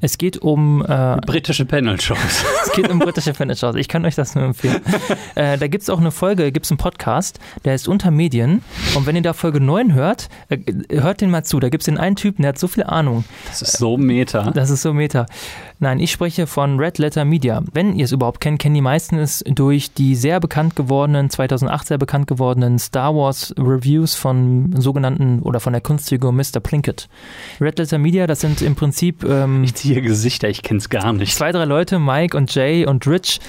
Es 0.01 0.19
geht 0.19 0.39
um. 0.39 0.85
Äh, 0.85 1.17
britische 1.27 1.65
Panel-Shows. 1.65 2.19
es 2.65 2.73
geht 2.73 2.91
um 2.91 2.99
britische 2.99 3.33
Panel-Shows. 3.33 3.77
Ich 3.77 3.89
kann 3.89 4.05
euch 4.05 4.15
das 4.15 4.35
nur 4.35 4.45
empfehlen. 4.45 4.81
äh, 5.35 5.59
da 5.59 5.69
gibt 5.69 5.83
es 5.83 5.91
auch 5.91 6.01
eine 6.01 6.11
Folge, 6.11 6.51
gibt 6.53 6.67
es 6.67 6.73
einen 6.73 6.79
Podcast, 6.79 7.39
der 7.65 7.75
ist 7.75 7.89
unter 7.89 8.11
Medien. 8.11 8.63
Und 8.95 9.07
wenn 9.07 9.17
ihr 9.17 9.23
da 9.23 9.33
Folge 9.33 9.61
9 9.61 9.95
hört, 9.95 10.29
äh, 10.49 10.59
hört 10.91 11.21
den 11.21 11.31
mal 11.31 11.45
zu. 11.45 11.61
Da 11.61 11.69
gibt 11.69 11.83
es 11.83 11.87
den 11.87 11.99
einen 11.99 12.17
Typen, 12.17 12.43
der 12.43 12.51
hat 12.51 12.59
so 12.59 12.69
viel 12.69 12.85
Ahnung. 12.85 13.25
Das 13.47 13.63
ist 13.63 13.79
so 13.79 13.97
meta. 13.97 14.51
Das 14.51 14.71
ist 14.71 14.83
so 14.83 14.92
Kilometer. 14.93 15.27
Nein, 15.79 15.99
ich 15.99 16.13
spreche 16.13 16.47
von 16.47 16.79
Red 16.79 16.99
Letter 16.99 17.25
Media. 17.25 17.63
Wenn 17.73 17.97
ihr 17.97 18.05
es 18.05 18.13
überhaupt 18.13 18.41
kennt, 18.41 18.61
kennen 18.61 18.75
die 18.75 18.81
meisten 18.81 19.19
es 19.19 19.45
durch 19.47 19.93
die 19.93 20.15
sehr 20.15 20.41
bekannt 20.41 20.77
gewordenen, 20.77 21.29
2008 21.29 21.87
sehr 21.89 21.99
bekannt 21.99 22.27
gewordenen 22.27 22.79
Star 22.79 23.15
Wars 23.15 23.55
Reviews 23.59 24.15
von 24.15 24.73
sogenannten 24.77 25.41
oder 25.41 25.61
von 25.61 25.73
der 25.73 25.83
Kunstfigur 25.83 26.33
Mr. 26.33 26.61
Plinkett. 26.63 27.09
Red 27.61 27.79
Letter 27.79 27.99
Media, 27.99 28.27
das 28.27 28.41
sind 28.41 28.63
im 28.63 28.77
Prinzip. 28.77 29.25
Ähm, 29.25 29.65
ich 29.65 29.75
ziehe 29.75 30.01
Gesichter, 30.01 30.49
ich 30.49 30.63
kenne 30.63 30.79
es 30.79 30.89
gar 30.89 31.13
nicht. 31.13 31.35
Zwei, 31.35 31.53
drei 31.53 31.65
Leute, 31.65 31.99
Mike 31.99 32.37
und 32.37 32.55
Jay, 32.55 32.63
Jay 32.63 32.87
und 32.87 33.07
Rich 33.07 33.41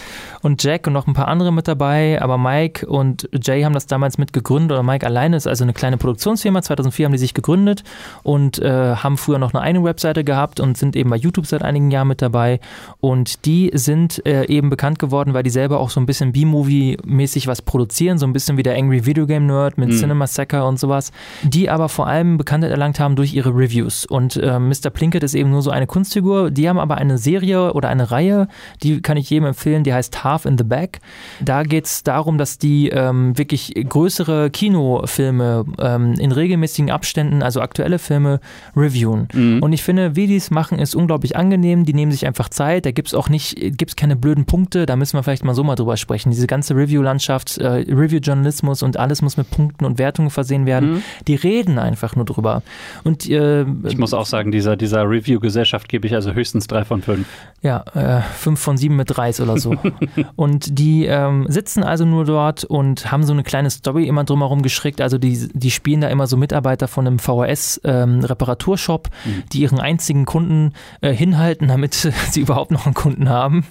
und 0.41 0.63
Jack 0.63 0.87
und 0.87 0.93
noch 0.93 1.07
ein 1.07 1.13
paar 1.13 1.27
andere 1.27 1.53
mit 1.53 1.67
dabei, 1.67 2.21
aber 2.21 2.37
Mike 2.37 2.85
und 2.85 3.29
Jay 3.41 3.63
haben 3.63 3.73
das 3.73 3.87
damals 3.87 4.17
mit 4.17 4.33
gegründet 4.33 4.71
oder 4.71 4.83
Mike 4.83 5.05
alleine 5.05 5.37
ist 5.37 5.47
also 5.47 5.63
eine 5.63 5.73
kleine 5.73 5.97
Produktionsfirma. 5.97 6.61
2004 6.61 7.05
haben 7.05 7.13
die 7.13 7.17
sich 7.17 7.33
gegründet 7.33 7.83
und 8.23 8.59
äh, 8.59 8.95
haben 8.95 9.17
früher 9.17 9.39
noch 9.39 9.53
eine 9.53 9.61
eigene 9.61 9.85
Webseite 9.85 10.23
gehabt 10.23 10.59
und 10.59 10.77
sind 10.77 10.95
eben 10.95 11.09
bei 11.09 11.15
YouTube 11.15 11.32
seit 11.41 11.63
einigen 11.63 11.91
Jahren 11.91 12.07
mit 12.07 12.21
dabei 12.21 12.59
und 12.99 13.45
die 13.45 13.71
sind 13.73 14.25
äh, 14.25 14.45
eben 14.47 14.69
bekannt 14.69 14.99
geworden, 14.99 15.33
weil 15.33 15.43
die 15.43 15.49
selber 15.49 15.79
auch 15.79 15.89
so 15.89 15.99
ein 15.99 16.05
bisschen 16.05 16.31
B-Movie-mäßig 16.31 17.47
was 17.47 17.61
produzieren, 17.61 18.17
so 18.17 18.25
ein 18.25 18.33
bisschen 18.33 18.57
wie 18.57 18.63
der 18.63 18.75
Angry 18.77 19.05
Video 19.05 19.25
Game 19.25 19.45
Nerd 19.45 19.77
mit 19.77 19.89
mhm. 19.89 19.93
Cinema 19.93 20.27
Sacker 20.27 20.67
und 20.67 20.79
sowas, 20.79 21.11
die 21.43 21.69
aber 21.69 21.89
vor 21.89 22.07
allem 22.07 22.37
Bekanntheit 22.37 22.71
erlangt 22.71 22.99
haben 22.99 23.15
durch 23.15 23.33
ihre 23.33 23.49
Reviews 23.49 24.05
und 24.05 24.37
äh, 24.37 24.59
Mr. 24.59 24.89
Plinkett 24.91 25.23
ist 25.23 25.35
eben 25.35 25.49
nur 25.49 25.61
so 25.61 25.71
eine 25.71 25.87
Kunstfigur, 25.87 26.51
die 26.51 26.69
haben 26.69 26.79
aber 26.79 26.95
eine 26.95 27.17
Serie 27.17 27.73
oder 27.73 27.89
eine 27.89 28.11
Reihe, 28.11 28.47
die 28.81 29.01
kann 29.01 29.17
ich 29.17 29.29
jedem 29.29 29.45
empfehlen, 29.47 29.83
die 29.83 29.93
heißt 29.93 30.23
Half 30.23 30.45
in 30.45 30.57
the 30.57 30.63
Back. 30.63 30.99
Da 31.41 31.63
geht 31.63 31.85
es 31.85 32.03
darum, 32.03 32.37
dass 32.37 32.57
die 32.57 32.89
ähm, 32.89 33.37
wirklich 33.37 33.73
größere 33.87 34.49
Kinofilme 34.49 35.65
ähm, 35.79 36.13
in 36.13 36.31
regelmäßigen 36.31 36.91
Abständen, 36.91 37.41
also 37.43 37.61
aktuelle 37.61 37.99
Filme, 37.99 38.39
reviewen. 38.75 39.27
Mhm. 39.33 39.61
Und 39.61 39.73
ich 39.73 39.83
finde, 39.83 40.15
wie 40.15 40.27
die 40.27 40.35
es 40.35 40.51
machen, 40.51 40.79
ist 40.79 40.95
unglaublich 40.95 41.22
angenehm. 41.31 41.85
Die 41.85 41.93
nehmen 41.93 42.11
sich 42.11 42.25
einfach 42.25 42.49
Zeit. 42.49 42.85
Da 42.85 42.91
gibt 42.91 43.07
es 43.07 43.13
auch 43.13 43.29
nicht, 43.29 43.55
gibt's 43.77 43.95
keine 43.95 44.15
blöden 44.15 44.45
Punkte. 44.45 44.85
Da 44.85 44.95
müssen 44.95 45.17
wir 45.17 45.23
vielleicht 45.23 45.43
mal 45.43 45.55
so 45.55 45.63
mal 45.63 45.75
drüber 45.75 45.97
sprechen. 45.97 46.31
Diese 46.31 46.47
ganze 46.47 46.75
Review-Landschaft, 46.75 47.57
äh, 47.57 47.67
Review-Journalismus 47.67 48.83
und 48.83 48.97
alles 48.97 49.21
muss 49.21 49.37
mit 49.37 49.49
Punkten 49.49 49.85
und 49.85 49.97
Wertungen 49.97 50.29
versehen 50.29 50.65
werden. 50.65 50.95
Mhm. 50.95 51.03
Die 51.27 51.35
reden 51.35 51.79
einfach 51.79 52.15
nur 52.15 52.25
drüber. 52.25 52.61
Und 53.03 53.29
äh, 53.29 53.65
ich 53.87 53.97
muss 53.97 54.13
auch 54.13 54.25
sagen, 54.25 54.51
dieser, 54.51 54.75
dieser 54.75 55.09
Review-Gesellschaft 55.09 55.89
gebe 55.89 56.07
ich 56.07 56.13
also 56.13 56.33
höchstens 56.33 56.67
drei 56.67 56.85
von 56.85 57.01
fünf. 57.01 57.27
Ja, 57.61 57.83
äh, 57.93 58.21
fünf 58.21 58.59
von 58.59 58.77
sieben 58.77 58.95
mit 58.95 59.17
Reis 59.17 59.39
oder 59.39 59.57
so. 59.57 59.75
und 60.35 60.77
die 60.77 61.05
ähm, 61.05 61.45
sitzen 61.47 61.83
also 61.83 62.05
nur 62.05 62.25
dort 62.25 62.65
und 62.65 63.11
haben 63.11 63.23
so 63.23 63.33
eine 63.33 63.43
kleine 63.43 63.69
Story 63.69 64.07
immer 64.07 64.23
drumherum 64.23 64.61
geschickt. 64.61 65.01
Also 65.01 65.17
die, 65.17 65.49
die 65.53 65.71
spielen 65.71 66.01
da 66.01 66.09
immer 66.09 66.27
so 66.27 66.37
Mitarbeiter 66.37 66.87
von 66.87 67.07
einem 67.07 67.19
VHS-Reparaturshop, 67.19 69.09
ähm, 69.25 69.31
mhm. 69.31 69.43
die 69.51 69.61
ihren 69.61 69.79
einzigen 69.79 70.25
Kunden 70.25 70.73
äh, 71.03 71.13
hinhalten, 71.13 71.67
damit 71.67 71.93
sie 72.31 72.41
überhaupt 72.41 72.71
noch 72.71 72.85
einen 72.85 72.95
Kunden 72.95 73.29
haben. 73.29 73.65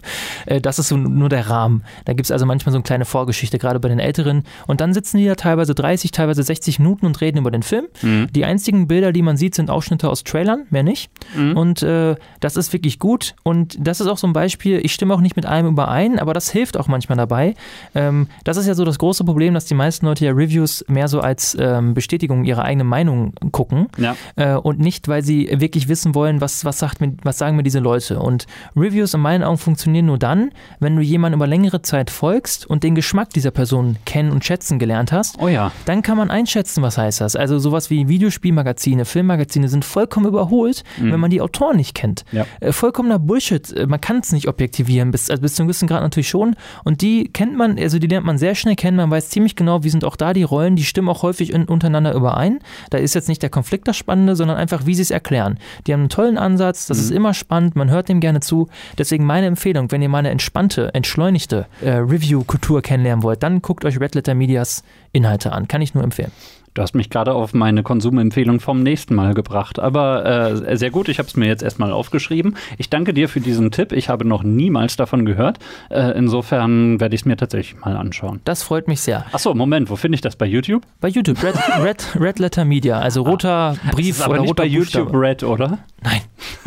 Äh, 0.46 0.60
das 0.60 0.78
ist 0.78 0.88
so 0.88 0.96
nur 0.96 1.28
der 1.28 1.48
Rahmen. 1.48 1.82
Da 2.04 2.12
gibt 2.12 2.26
es 2.26 2.30
also 2.30 2.46
manchmal 2.46 2.72
so 2.72 2.76
eine 2.76 2.84
kleine 2.84 3.04
Vorgeschichte, 3.04 3.58
gerade 3.58 3.80
bei 3.80 3.88
den 3.88 3.98
Älteren. 3.98 4.44
Und 4.66 4.80
dann 4.80 4.92
sitzen 4.92 5.18
die 5.18 5.26
da 5.26 5.34
teilweise 5.34 5.74
30, 5.74 6.10
teilweise 6.12 6.42
60 6.42 6.78
Minuten 6.78 7.06
und 7.06 7.20
reden 7.20 7.38
über 7.38 7.50
den 7.50 7.62
Film. 7.62 7.86
Mhm. 8.02 8.28
Die 8.32 8.44
einzigen 8.44 8.86
Bilder, 8.86 9.12
die 9.12 9.22
man 9.22 9.36
sieht, 9.36 9.54
sind 9.54 9.70
Ausschnitte 9.70 10.08
aus 10.08 10.24
Trailern, 10.24 10.66
mehr 10.70 10.82
nicht. 10.82 11.10
Mhm. 11.34 11.56
Und 11.56 11.82
äh, 11.82 12.16
das 12.40 12.56
ist 12.56 12.72
wirklich 12.72 12.98
gut. 12.98 13.34
Und 13.42 13.76
das 13.80 14.00
ist 14.00 14.06
auch 14.06 14.18
so 14.18 14.26
ein 14.26 14.32
Beispiel, 14.32 14.80
ich 14.82 14.92
stimme 14.92 15.14
auch 15.14 15.20
nicht 15.20 15.36
mit 15.36 15.46
allem 15.46 15.66
überein, 15.66 16.18
aber 16.18 16.34
das 16.34 16.50
hilft 16.50 16.76
auch 16.76 16.88
manchmal 16.88 17.16
dabei. 17.16 17.54
Ähm, 17.94 18.28
das 18.44 18.56
ist 18.56 18.66
ja 18.66 18.74
so 18.74 18.84
das 18.84 18.98
große 18.98 19.24
Problem, 19.24 19.54
dass 19.54 19.64
die 19.64 19.74
meisten 19.74 20.06
Leute 20.06 20.26
ja 20.26 20.32
Reviews 20.32 20.84
mehr 20.88 21.08
so 21.08 21.20
als 21.20 21.56
ähm, 21.58 21.94
Bestätigung 21.94 22.44
ihrer 22.44 22.64
eigenen 22.64 22.86
Meinung 22.86 23.32
gucken 23.52 23.88
ja. 23.96 24.16
äh, 24.36 24.54
und 24.54 24.78
nicht, 24.78 25.08
weil 25.08 25.22
sie 25.22 25.48
wirklich 25.60 25.88
wissen 25.88 26.14
wollen, 26.14 26.40
was, 26.40 26.64
was, 26.64 26.78
sagt 26.78 27.00
mir, 27.00 27.14
was 27.24 27.38
sagen 27.38 27.56
mir 27.56 27.62
diese 27.62 27.78
Leute. 27.78 28.18
Und 28.18 28.46
Reviews 28.76 29.14
in 29.14 29.20
meinen 29.20 29.42
Augen 29.42 29.58
funktionieren 29.58 30.06
nur 30.06 30.18
dann, 30.18 30.50
wenn 30.80 30.96
du 30.96 31.02
jemandem 31.02 31.38
über 31.38 31.46
längere 31.46 31.82
Zeit 31.82 32.10
folgst 32.10 32.66
und 32.66 32.82
den 32.82 32.94
Geschmack 32.94 33.30
dieser 33.30 33.50
Person 33.50 33.96
kennen 34.04 34.30
und 34.30 34.44
schätzen 34.44 34.78
gelernt 34.78 35.12
hast. 35.12 35.38
Oh 35.40 35.48
ja. 35.48 35.72
Dann 35.84 36.02
kann 36.02 36.16
man 36.16 36.30
einschätzen, 36.30 36.82
was 36.82 36.98
heißt 36.98 37.20
das. 37.20 37.36
Also 37.36 37.58
sowas 37.58 37.90
wie 37.90 38.08
Videospielmagazine, 38.08 39.04
Filmmagazine 39.04 39.68
sind 39.68 39.84
vollkommen 39.84 40.26
überholt, 40.26 40.84
mhm. 40.98 41.12
wenn 41.12 41.20
man 41.20 41.30
die 41.30 41.40
Autoren 41.40 41.76
nicht 41.76 41.94
kennt. 41.94 42.24
Ja. 42.32 42.46
Äh, 42.60 42.72
vollkommener 42.72 43.18
Bullshit. 43.18 43.70
Äh, 43.72 43.86
man 43.86 44.00
kann 44.00 44.18
es 44.18 44.32
nicht 44.32 44.48
objektivieren, 44.48 45.10
bis, 45.10 45.30
also 45.30 45.42
bis 45.42 45.54
zu 45.54 45.62
einem 45.62 45.68
gewissen 45.68 45.88
Grad 45.88 46.02
natürlich 46.02 46.28
schon. 46.28 46.56
Und 46.84 47.00
die 47.02 47.28
kennt 47.28 47.56
man, 47.56 47.78
also 47.78 47.98
die 47.98 48.06
lernt 48.06 48.26
man 48.26 48.38
sehr 48.38 48.54
schnell 48.54 48.76
kennen. 48.76 48.96
Man 48.96 49.10
weiß 49.10 49.30
ziemlich 49.30 49.56
genau, 49.56 49.84
wie 49.84 49.90
sind 49.90 50.04
auch 50.04 50.16
da 50.16 50.32
die 50.32 50.42
Rollen. 50.42 50.76
Die 50.76 50.84
stimmen 50.84 51.08
auch 51.08 51.22
häufig 51.22 51.52
in, 51.52 51.64
untereinander 51.64 52.14
überein. 52.14 52.58
Da 52.90 52.98
ist 52.98 53.14
jetzt 53.14 53.28
nicht 53.28 53.42
der 53.42 53.50
Konflikt 53.50 53.88
das 53.88 53.96
Spannende, 53.96 54.36
sondern 54.36 54.56
einfach, 54.56 54.86
wie 54.86 54.94
sie 54.94 55.02
es 55.02 55.10
erklären. 55.10 55.58
Die 55.86 55.92
haben 55.92 56.00
einen 56.00 56.08
tollen 56.08 56.38
Ansatz. 56.38 56.86
Das 56.86 56.98
mhm. 56.98 57.04
ist 57.04 57.10
immer 57.12 57.34
spannend. 57.34 57.76
Man 57.76 57.90
hört 57.90 58.08
dem 58.08 58.20
gerne 58.20 58.40
zu. 58.40 58.68
Deswegen 58.98 59.24
meine 59.24 59.46
Empfehlung, 59.46 59.90
wenn 59.90 60.02
ihr 60.02 60.08
mal 60.08 60.18
eine 60.18 60.30
entspannte, 60.30 60.92
entschleunigte 60.94 61.66
äh, 61.80 61.90
Review-Kultur 61.90 62.82
kennenlernen 62.82 63.22
wollt, 63.22 63.42
dann 63.42 63.62
guckt 63.62 63.84
euch 63.84 64.00
Red 64.00 64.14
Letter 64.14 64.34
Medias 64.34 64.82
Inhalte 65.12 65.52
an. 65.52 65.68
Kann 65.68 65.82
ich 65.82 65.94
nur 65.94 66.04
empfehlen. 66.04 66.32
Du 66.74 66.80
hast 66.80 66.94
mich 66.94 67.10
gerade 67.10 67.34
auf 67.34 67.52
meine 67.52 67.82
Konsumempfehlung 67.82 68.58
vom 68.58 68.82
nächsten 68.82 69.14
Mal 69.14 69.34
gebracht. 69.34 69.78
Aber 69.78 70.24
äh, 70.24 70.76
sehr 70.78 70.90
gut, 70.90 71.10
ich 71.10 71.18
habe 71.18 71.28
es 71.28 71.36
mir 71.36 71.46
jetzt 71.46 71.62
erstmal 71.62 71.92
aufgeschrieben. 71.92 72.56
Ich 72.78 72.88
danke 72.88 73.12
dir 73.12 73.28
für 73.28 73.40
diesen 73.40 73.70
Tipp. 73.70 73.92
Ich 73.92 74.08
habe 74.08 74.24
noch 74.24 74.42
niemals 74.42 74.96
davon 74.96 75.26
gehört. 75.26 75.58
Äh, 75.90 76.16
insofern 76.16 76.98
werde 76.98 77.14
ich 77.14 77.22
es 77.22 77.24
mir 77.26 77.36
tatsächlich 77.36 77.78
mal 77.78 77.94
anschauen. 77.94 78.40
Das 78.44 78.62
freut 78.62 78.88
mich 78.88 79.02
sehr. 79.02 79.26
Achso, 79.32 79.52
Moment, 79.54 79.90
wo 79.90 79.96
finde 79.96 80.14
ich 80.14 80.22
das? 80.22 80.34
Bei 80.34 80.46
YouTube? 80.46 80.82
Bei 80.98 81.08
YouTube, 81.08 81.42
Red, 81.42 81.56
Red, 81.82 82.16
Red 82.18 82.38
Letter 82.38 82.64
Media, 82.64 82.98
also 82.98 83.26
ah. 83.26 83.28
roter 83.28 83.50
ah, 83.50 83.90
Brief 83.90 84.16
ist 84.16 84.22
aber 84.22 84.34
oder 84.34 84.40
nicht 84.40 84.50
roter 84.50 84.62
bei 84.62 84.68
YouTube 84.68 85.12
Red, 85.12 85.42
oder? 85.42 85.78
Nein, 86.04 86.20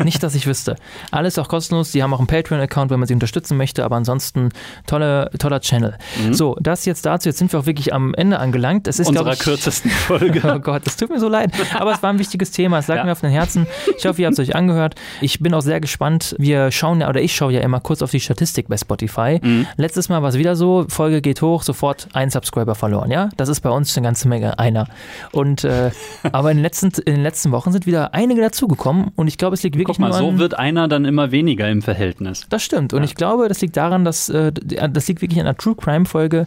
nicht, 0.04 0.22
dass 0.22 0.34
ich 0.34 0.46
wüsste. 0.46 0.76
Alles 1.10 1.38
auch 1.38 1.48
kostenlos. 1.48 1.92
Sie 1.92 2.02
haben 2.02 2.14
auch 2.14 2.20
einen 2.20 2.26
Patreon-Account, 2.26 2.90
wenn 2.90 3.00
man 3.00 3.06
sie 3.06 3.14
unterstützen 3.14 3.56
möchte, 3.56 3.84
aber 3.84 3.96
ansonsten 3.96 4.50
tolle, 4.86 5.30
toller 5.38 5.60
Channel. 5.60 5.98
Mhm. 6.24 6.32
So, 6.32 6.56
das 6.60 6.84
jetzt 6.86 7.04
dazu. 7.04 7.28
Jetzt 7.28 7.38
sind 7.38 7.52
wir 7.52 7.60
auch 7.60 7.66
wirklich 7.66 7.92
am 7.92 8.14
Ende 8.14 8.35
angelangt. 8.38 8.86
Es 8.88 8.98
ist, 8.98 9.08
Unserer 9.08 9.32
ich, 9.32 9.38
kürzesten 9.38 9.90
Folge. 10.06 10.42
oh 10.44 10.58
Gott, 10.58 10.82
es 10.86 10.96
tut 10.96 11.10
mir 11.10 11.20
so 11.20 11.28
leid. 11.28 11.52
Aber 11.74 11.92
es 11.92 12.02
war 12.02 12.10
ein 12.10 12.18
wichtiges 12.18 12.50
Thema. 12.50 12.78
Es 12.78 12.88
lag 12.88 12.96
ja. 12.96 13.04
mir 13.04 13.12
auf 13.12 13.20
den 13.20 13.30
Herzen. 13.30 13.66
Ich 13.96 14.06
hoffe, 14.06 14.20
ihr 14.20 14.26
habt 14.26 14.38
es 14.38 14.40
euch 14.40 14.54
angehört. 14.54 14.94
Ich 15.20 15.40
bin 15.40 15.54
auch 15.54 15.60
sehr 15.60 15.80
gespannt. 15.80 16.34
Wir 16.38 16.70
schauen 16.70 17.00
ja, 17.00 17.08
oder 17.08 17.20
ich 17.20 17.34
schaue 17.34 17.52
ja 17.52 17.60
immer 17.60 17.80
kurz 17.80 18.02
auf 18.02 18.10
die 18.10 18.20
Statistik 18.20 18.68
bei 18.68 18.76
Spotify. 18.76 19.40
Mhm. 19.42 19.66
Letztes 19.76 20.08
Mal 20.08 20.22
war 20.22 20.30
es 20.30 20.38
wieder 20.38 20.56
so: 20.56 20.86
Folge 20.88 21.20
geht 21.20 21.42
hoch, 21.42 21.62
sofort 21.62 22.08
ein 22.12 22.30
Subscriber 22.30 22.74
verloren. 22.74 23.10
Ja, 23.10 23.30
das 23.36 23.48
ist 23.48 23.60
bei 23.60 23.70
uns 23.70 23.96
eine 23.96 24.06
ganze 24.06 24.28
Menge. 24.28 24.58
Einer. 24.58 24.86
Und, 25.32 25.64
äh, 25.64 25.90
aber 26.32 26.50
in 26.50 26.58
den, 26.58 26.62
letzten, 26.62 26.88
in 26.88 27.14
den 27.14 27.22
letzten 27.22 27.50
Wochen 27.52 27.72
sind 27.72 27.86
wieder 27.86 28.14
einige 28.14 28.40
dazugekommen. 28.40 29.12
Und 29.16 29.28
ich 29.28 29.38
glaube, 29.38 29.54
es 29.54 29.62
liegt 29.62 29.76
wirklich 29.76 29.96
Guck 29.96 30.10
mal, 30.10 30.12
so 30.12 30.38
wird 30.38 30.58
einer 30.58 30.88
dann 30.88 31.04
immer 31.04 31.30
weniger 31.30 31.68
im 31.68 31.82
Verhältnis. 31.82 32.46
Das 32.48 32.62
stimmt. 32.62 32.92
Und 32.92 33.00
ja. 33.00 33.04
ich 33.04 33.14
glaube, 33.14 33.48
das 33.48 33.60
liegt 33.60 33.76
daran, 33.76 34.04
dass 34.04 34.28
äh, 34.28 34.52
das 34.52 35.08
liegt 35.08 35.22
wirklich 35.22 35.40
an 35.40 35.46
einer 35.46 35.56
True 35.56 35.74
Crime 35.74 36.06
Folge. 36.06 36.46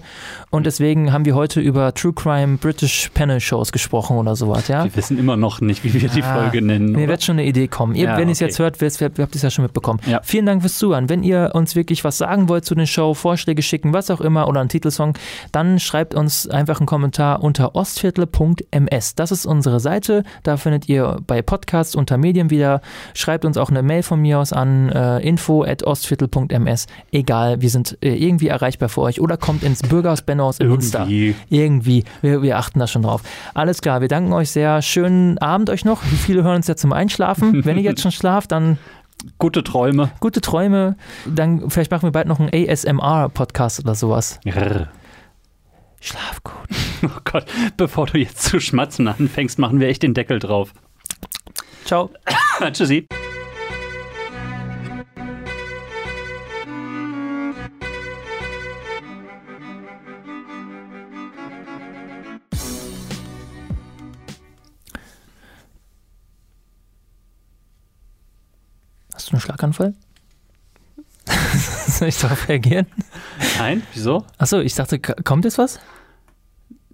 Und 0.49 0.65
deswegen 0.65 1.13
haben 1.13 1.25
wir 1.25 1.35
heute 1.35 1.59
über 1.59 1.78
True 1.93 2.13
Crime 2.13 2.57
British 2.57 3.09
Panel 3.13 3.39
Shows 3.39 3.71
gesprochen 3.71 4.17
oder 4.17 4.35
sowas. 4.35 4.67
Ja? 4.67 4.83
Wir 4.83 4.95
wissen 4.95 5.17
immer 5.17 5.37
noch 5.37 5.61
nicht, 5.61 5.83
wie 5.83 5.93
wir 5.93 6.01
ja. 6.01 6.09
die 6.13 6.21
Folge 6.21 6.61
nennen. 6.61 6.91
Mir 6.91 7.07
wird 7.07 7.23
schon 7.23 7.39
eine 7.39 7.45
Idee 7.45 7.67
kommen. 7.67 7.95
Ihr, 7.95 8.05
ja, 8.05 8.17
wenn 8.17 8.27
ihr 8.27 8.33
es 8.33 8.39
jetzt 8.39 8.59
hört, 8.59 8.81
wisst, 8.81 9.01
ihr 9.01 9.11
habt 9.17 9.35
es 9.35 9.41
ja 9.41 9.49
schon 9.49 9.63
mitbekommen. 9.63 9.99
Vielen 10.23 10.45
Dank 10.45 10.61
fürs 10.61 10.77
Zuhören. 10.77 11.09
Wenn 11.09 11.23
ihr 11.23 11.51
uns 11.53 11.75
wirklich 11.75 12.03
was 12.03 12.17
sagen 12.17 12.49
wollt 12.49 12.65
zu 12.65 12.75
den 12.75 12.87
Show, 12.87 13.13
Vorschläge 13.13 13.61
schicken, 13.61 13.93
was 13.93 14.11
auch 14.11 14.21
immer 14.21 14.47
oder 14.47 14.59
einen 14.59 14.69
Titelsong, 14.69 15.13
dann 15.51 15.79
schreibt 15.79 16.13
uns 16.13 16.47
einfach 16.47 16.79
einen 16.79 16.87
Kommentar 16.87 17.41
unter 17.43 17.75
ostviertel.ms. 17.75 19.15
Das 19.15 19.31
ist 19.31 19.45
unsere 19.45 19.79
Seite. 19.79 20.23
Da 20.43 20.57
findet 20.57 20.89
ihr 20.89 21.17
bei 21.25 21.41
Podcasts 21.41 21.95
unter 21.95 22.17
Medien 22.17 22.49
wieder. 22.49 22.81
Schreibt 23.13 23.45
uns 23.45 23.57
auch 23.57 23.69
eine 23.69 23.83
Mail 23.83 24.03
von 24.03 24.19
mir 24.21 24.39
aus 24.39 24.53
an 24.53 24.89
äh, 24.89 25.19
info.ostviertel.ms. 25.19 26.87
Egal, 27.11 27.61
wir 27.61 27.69
sind 27.69 27.97
äh, 28.01 28.15
irgendwie 28.15 28.47
erreichbar 28.47 28.89
für 28.89 29.01
euch 29.01 29.21
oder 29.21 29.37
kommt 29.37 29.63
ins 29.63 29.81
Bürgerhaus 29.81 30.21
Bennohaus 30.21 30.59
in 30.59 30.67
Münster. 30.67 31.01
Irgendwie. 31.01 31.35
Wir, 31.85 32.03
wir 32.21 32.57
achten 32.57 32.79
da 32.79 32.87
schon 32.87 33.03
drauf. 33.03 33.21
Alles 33.53 33.81
klar, 33.81 34.01
wir 34.01 34.07
danken 34.07 34.33
euch 34.33 34.51
sehr. 34.51 34.81
Schönen 34.81 35.37
Abend 35.37 35.69
euch 35.69 35.85
noch. 35.85 36.03
Wie 36.03 36.17
viele 36.17 36.43
hören 36.43 36.57
uns 36.57 36.67
ja 36.67 36.75
zum 36.75 36.93
Einschlafen? 36.93 37.65
Wenn 37.65 37.77
ihr 37.77 37.83
jetzt 37.83 38.01
schon 38.01 38.11
schlaft, 38.19 38.51
dann 38.51 38.77
Gute 39.37 39.63
Träume. 39.63 40.11
Gute 40.21 40.39
Träume. 40.41 40.95
Dann 41.25 41.69
vielleicht 41.69 41.91
machen 41.91 42.03
wir 42.03 42.11
bald 42.11 42.27
noch 42.27 42.39
einen 42.39 42.49
ASMR-Podcast 42.53 43.81
oder 43.81 43.95
sowas. 43.95 44.39
Rrr. 44.45 44.87
Schlaf 46.01 46.43
gut. 46.43 46.55
Oh 47.01 47.19
Gott, 47.23 47.45
bevor 47.77 48.07
du 48.07 48.17
jetzt 48.17 48.41
zu 48.43 48.59
schmatzen 48.59 49.07
anfängst, 49.07 49.57
machen 49.57 49.79
wir 49.79 49.87
echt 49.87 50.03
den 50.03 50.13
Deckel 50.13 50.39
drauf. 50.39 50.73
Ciao. 51.85 52.09
Tschüssi. 52.73 53.07
Hast 69.29 69.33
du 69.33 69.35
einen 69.35 69.41
Schlaganfall? 69.41 69.93
Soll 71.87 72.07
ich 72.07 72.17
darauf 72.17 72.49
reagieren? 72.49 72.87
Nein, 73.59 73.83
wieso? 73.93 74.25
Achso, 74.39 74.59
ich 74.59 74.73
dachte, 74.73 74.99
kommt 74.99 75.45
jetzt 75.45 75.59
was? 75.59 75.79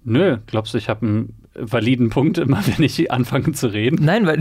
Nö, 0.03 0.39
glaubst 0.45 0.73
du, 0.73 0.77
ich 0.77 0.89
habe 0.89 1.05
einen 1.05 1.35
validen 1.53 2.09
Punkt 2.09 2.37
immer, 2.37 2.61
wenn 2.67 2.83
ich 2.83 3.09
anfange 3.09 3.53
zu 3.53 3.67
reden? 3.67 4.03
Nein, 4.03 4.27
weil 4.27 4.37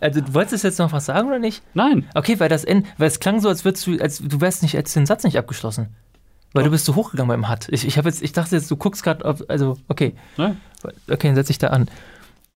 also 0.00 0.20
du 0.20 0.34
wolltest 0.34 0.62
jetzt 0.62 0.78
noch 0.78 0.92
was 0.92 1.06
sagen 1.06 1.26
oder 1.26 1.40
nicht? 1.40 1.64
Nein. 1.74 2.08
Okay, 2.14 2.38
weil 2.38 2.48
das 2.48 2.64
weil 2.64 3.08
es 3.08 3.18
klang 3.18 3.40
so, 3.40 3.48
als 3.48 3.64
würdest 3.64 3.88
du, 3.88 3.98
als 4.00 4.18
du 4.18 4.40
wärst 4.40 4.62
nicht, 4.62 4.76
als 4.76 4.92
den 4.92 5.06
Satz 5.06 5.24
nicht 5.24 5.36
abgeschlossen. 5.36 5.88
Weil 6.52 6.62
Doch. 6.62 6.68
du 6.68 6.70
bist 6.70 6.84
so 6.84 6.94
hochgegangen 6.94 7.28
beim 7.28 7.50
Hut. 7.50 7.66
Ich, 7.70 7.84
ich, 7.84 7.96
jetzt, 7.96 8.22
ich 8.22 8.32
dachte 8.32 8.54
jetzt, 8.54 8.70
du 8.70 8.76
guckst 8.76 9.02
gerade 9.02 9.24
also 9.48 9.78
okay. 9.88 10.14
Nein. 10.36 10.60
Okay, 11.08 11.26
dann 11.26 11.34
setz 11.34 11.50
ich 11.50 11.58
da 11.58 11.68
an. 11.68 11.88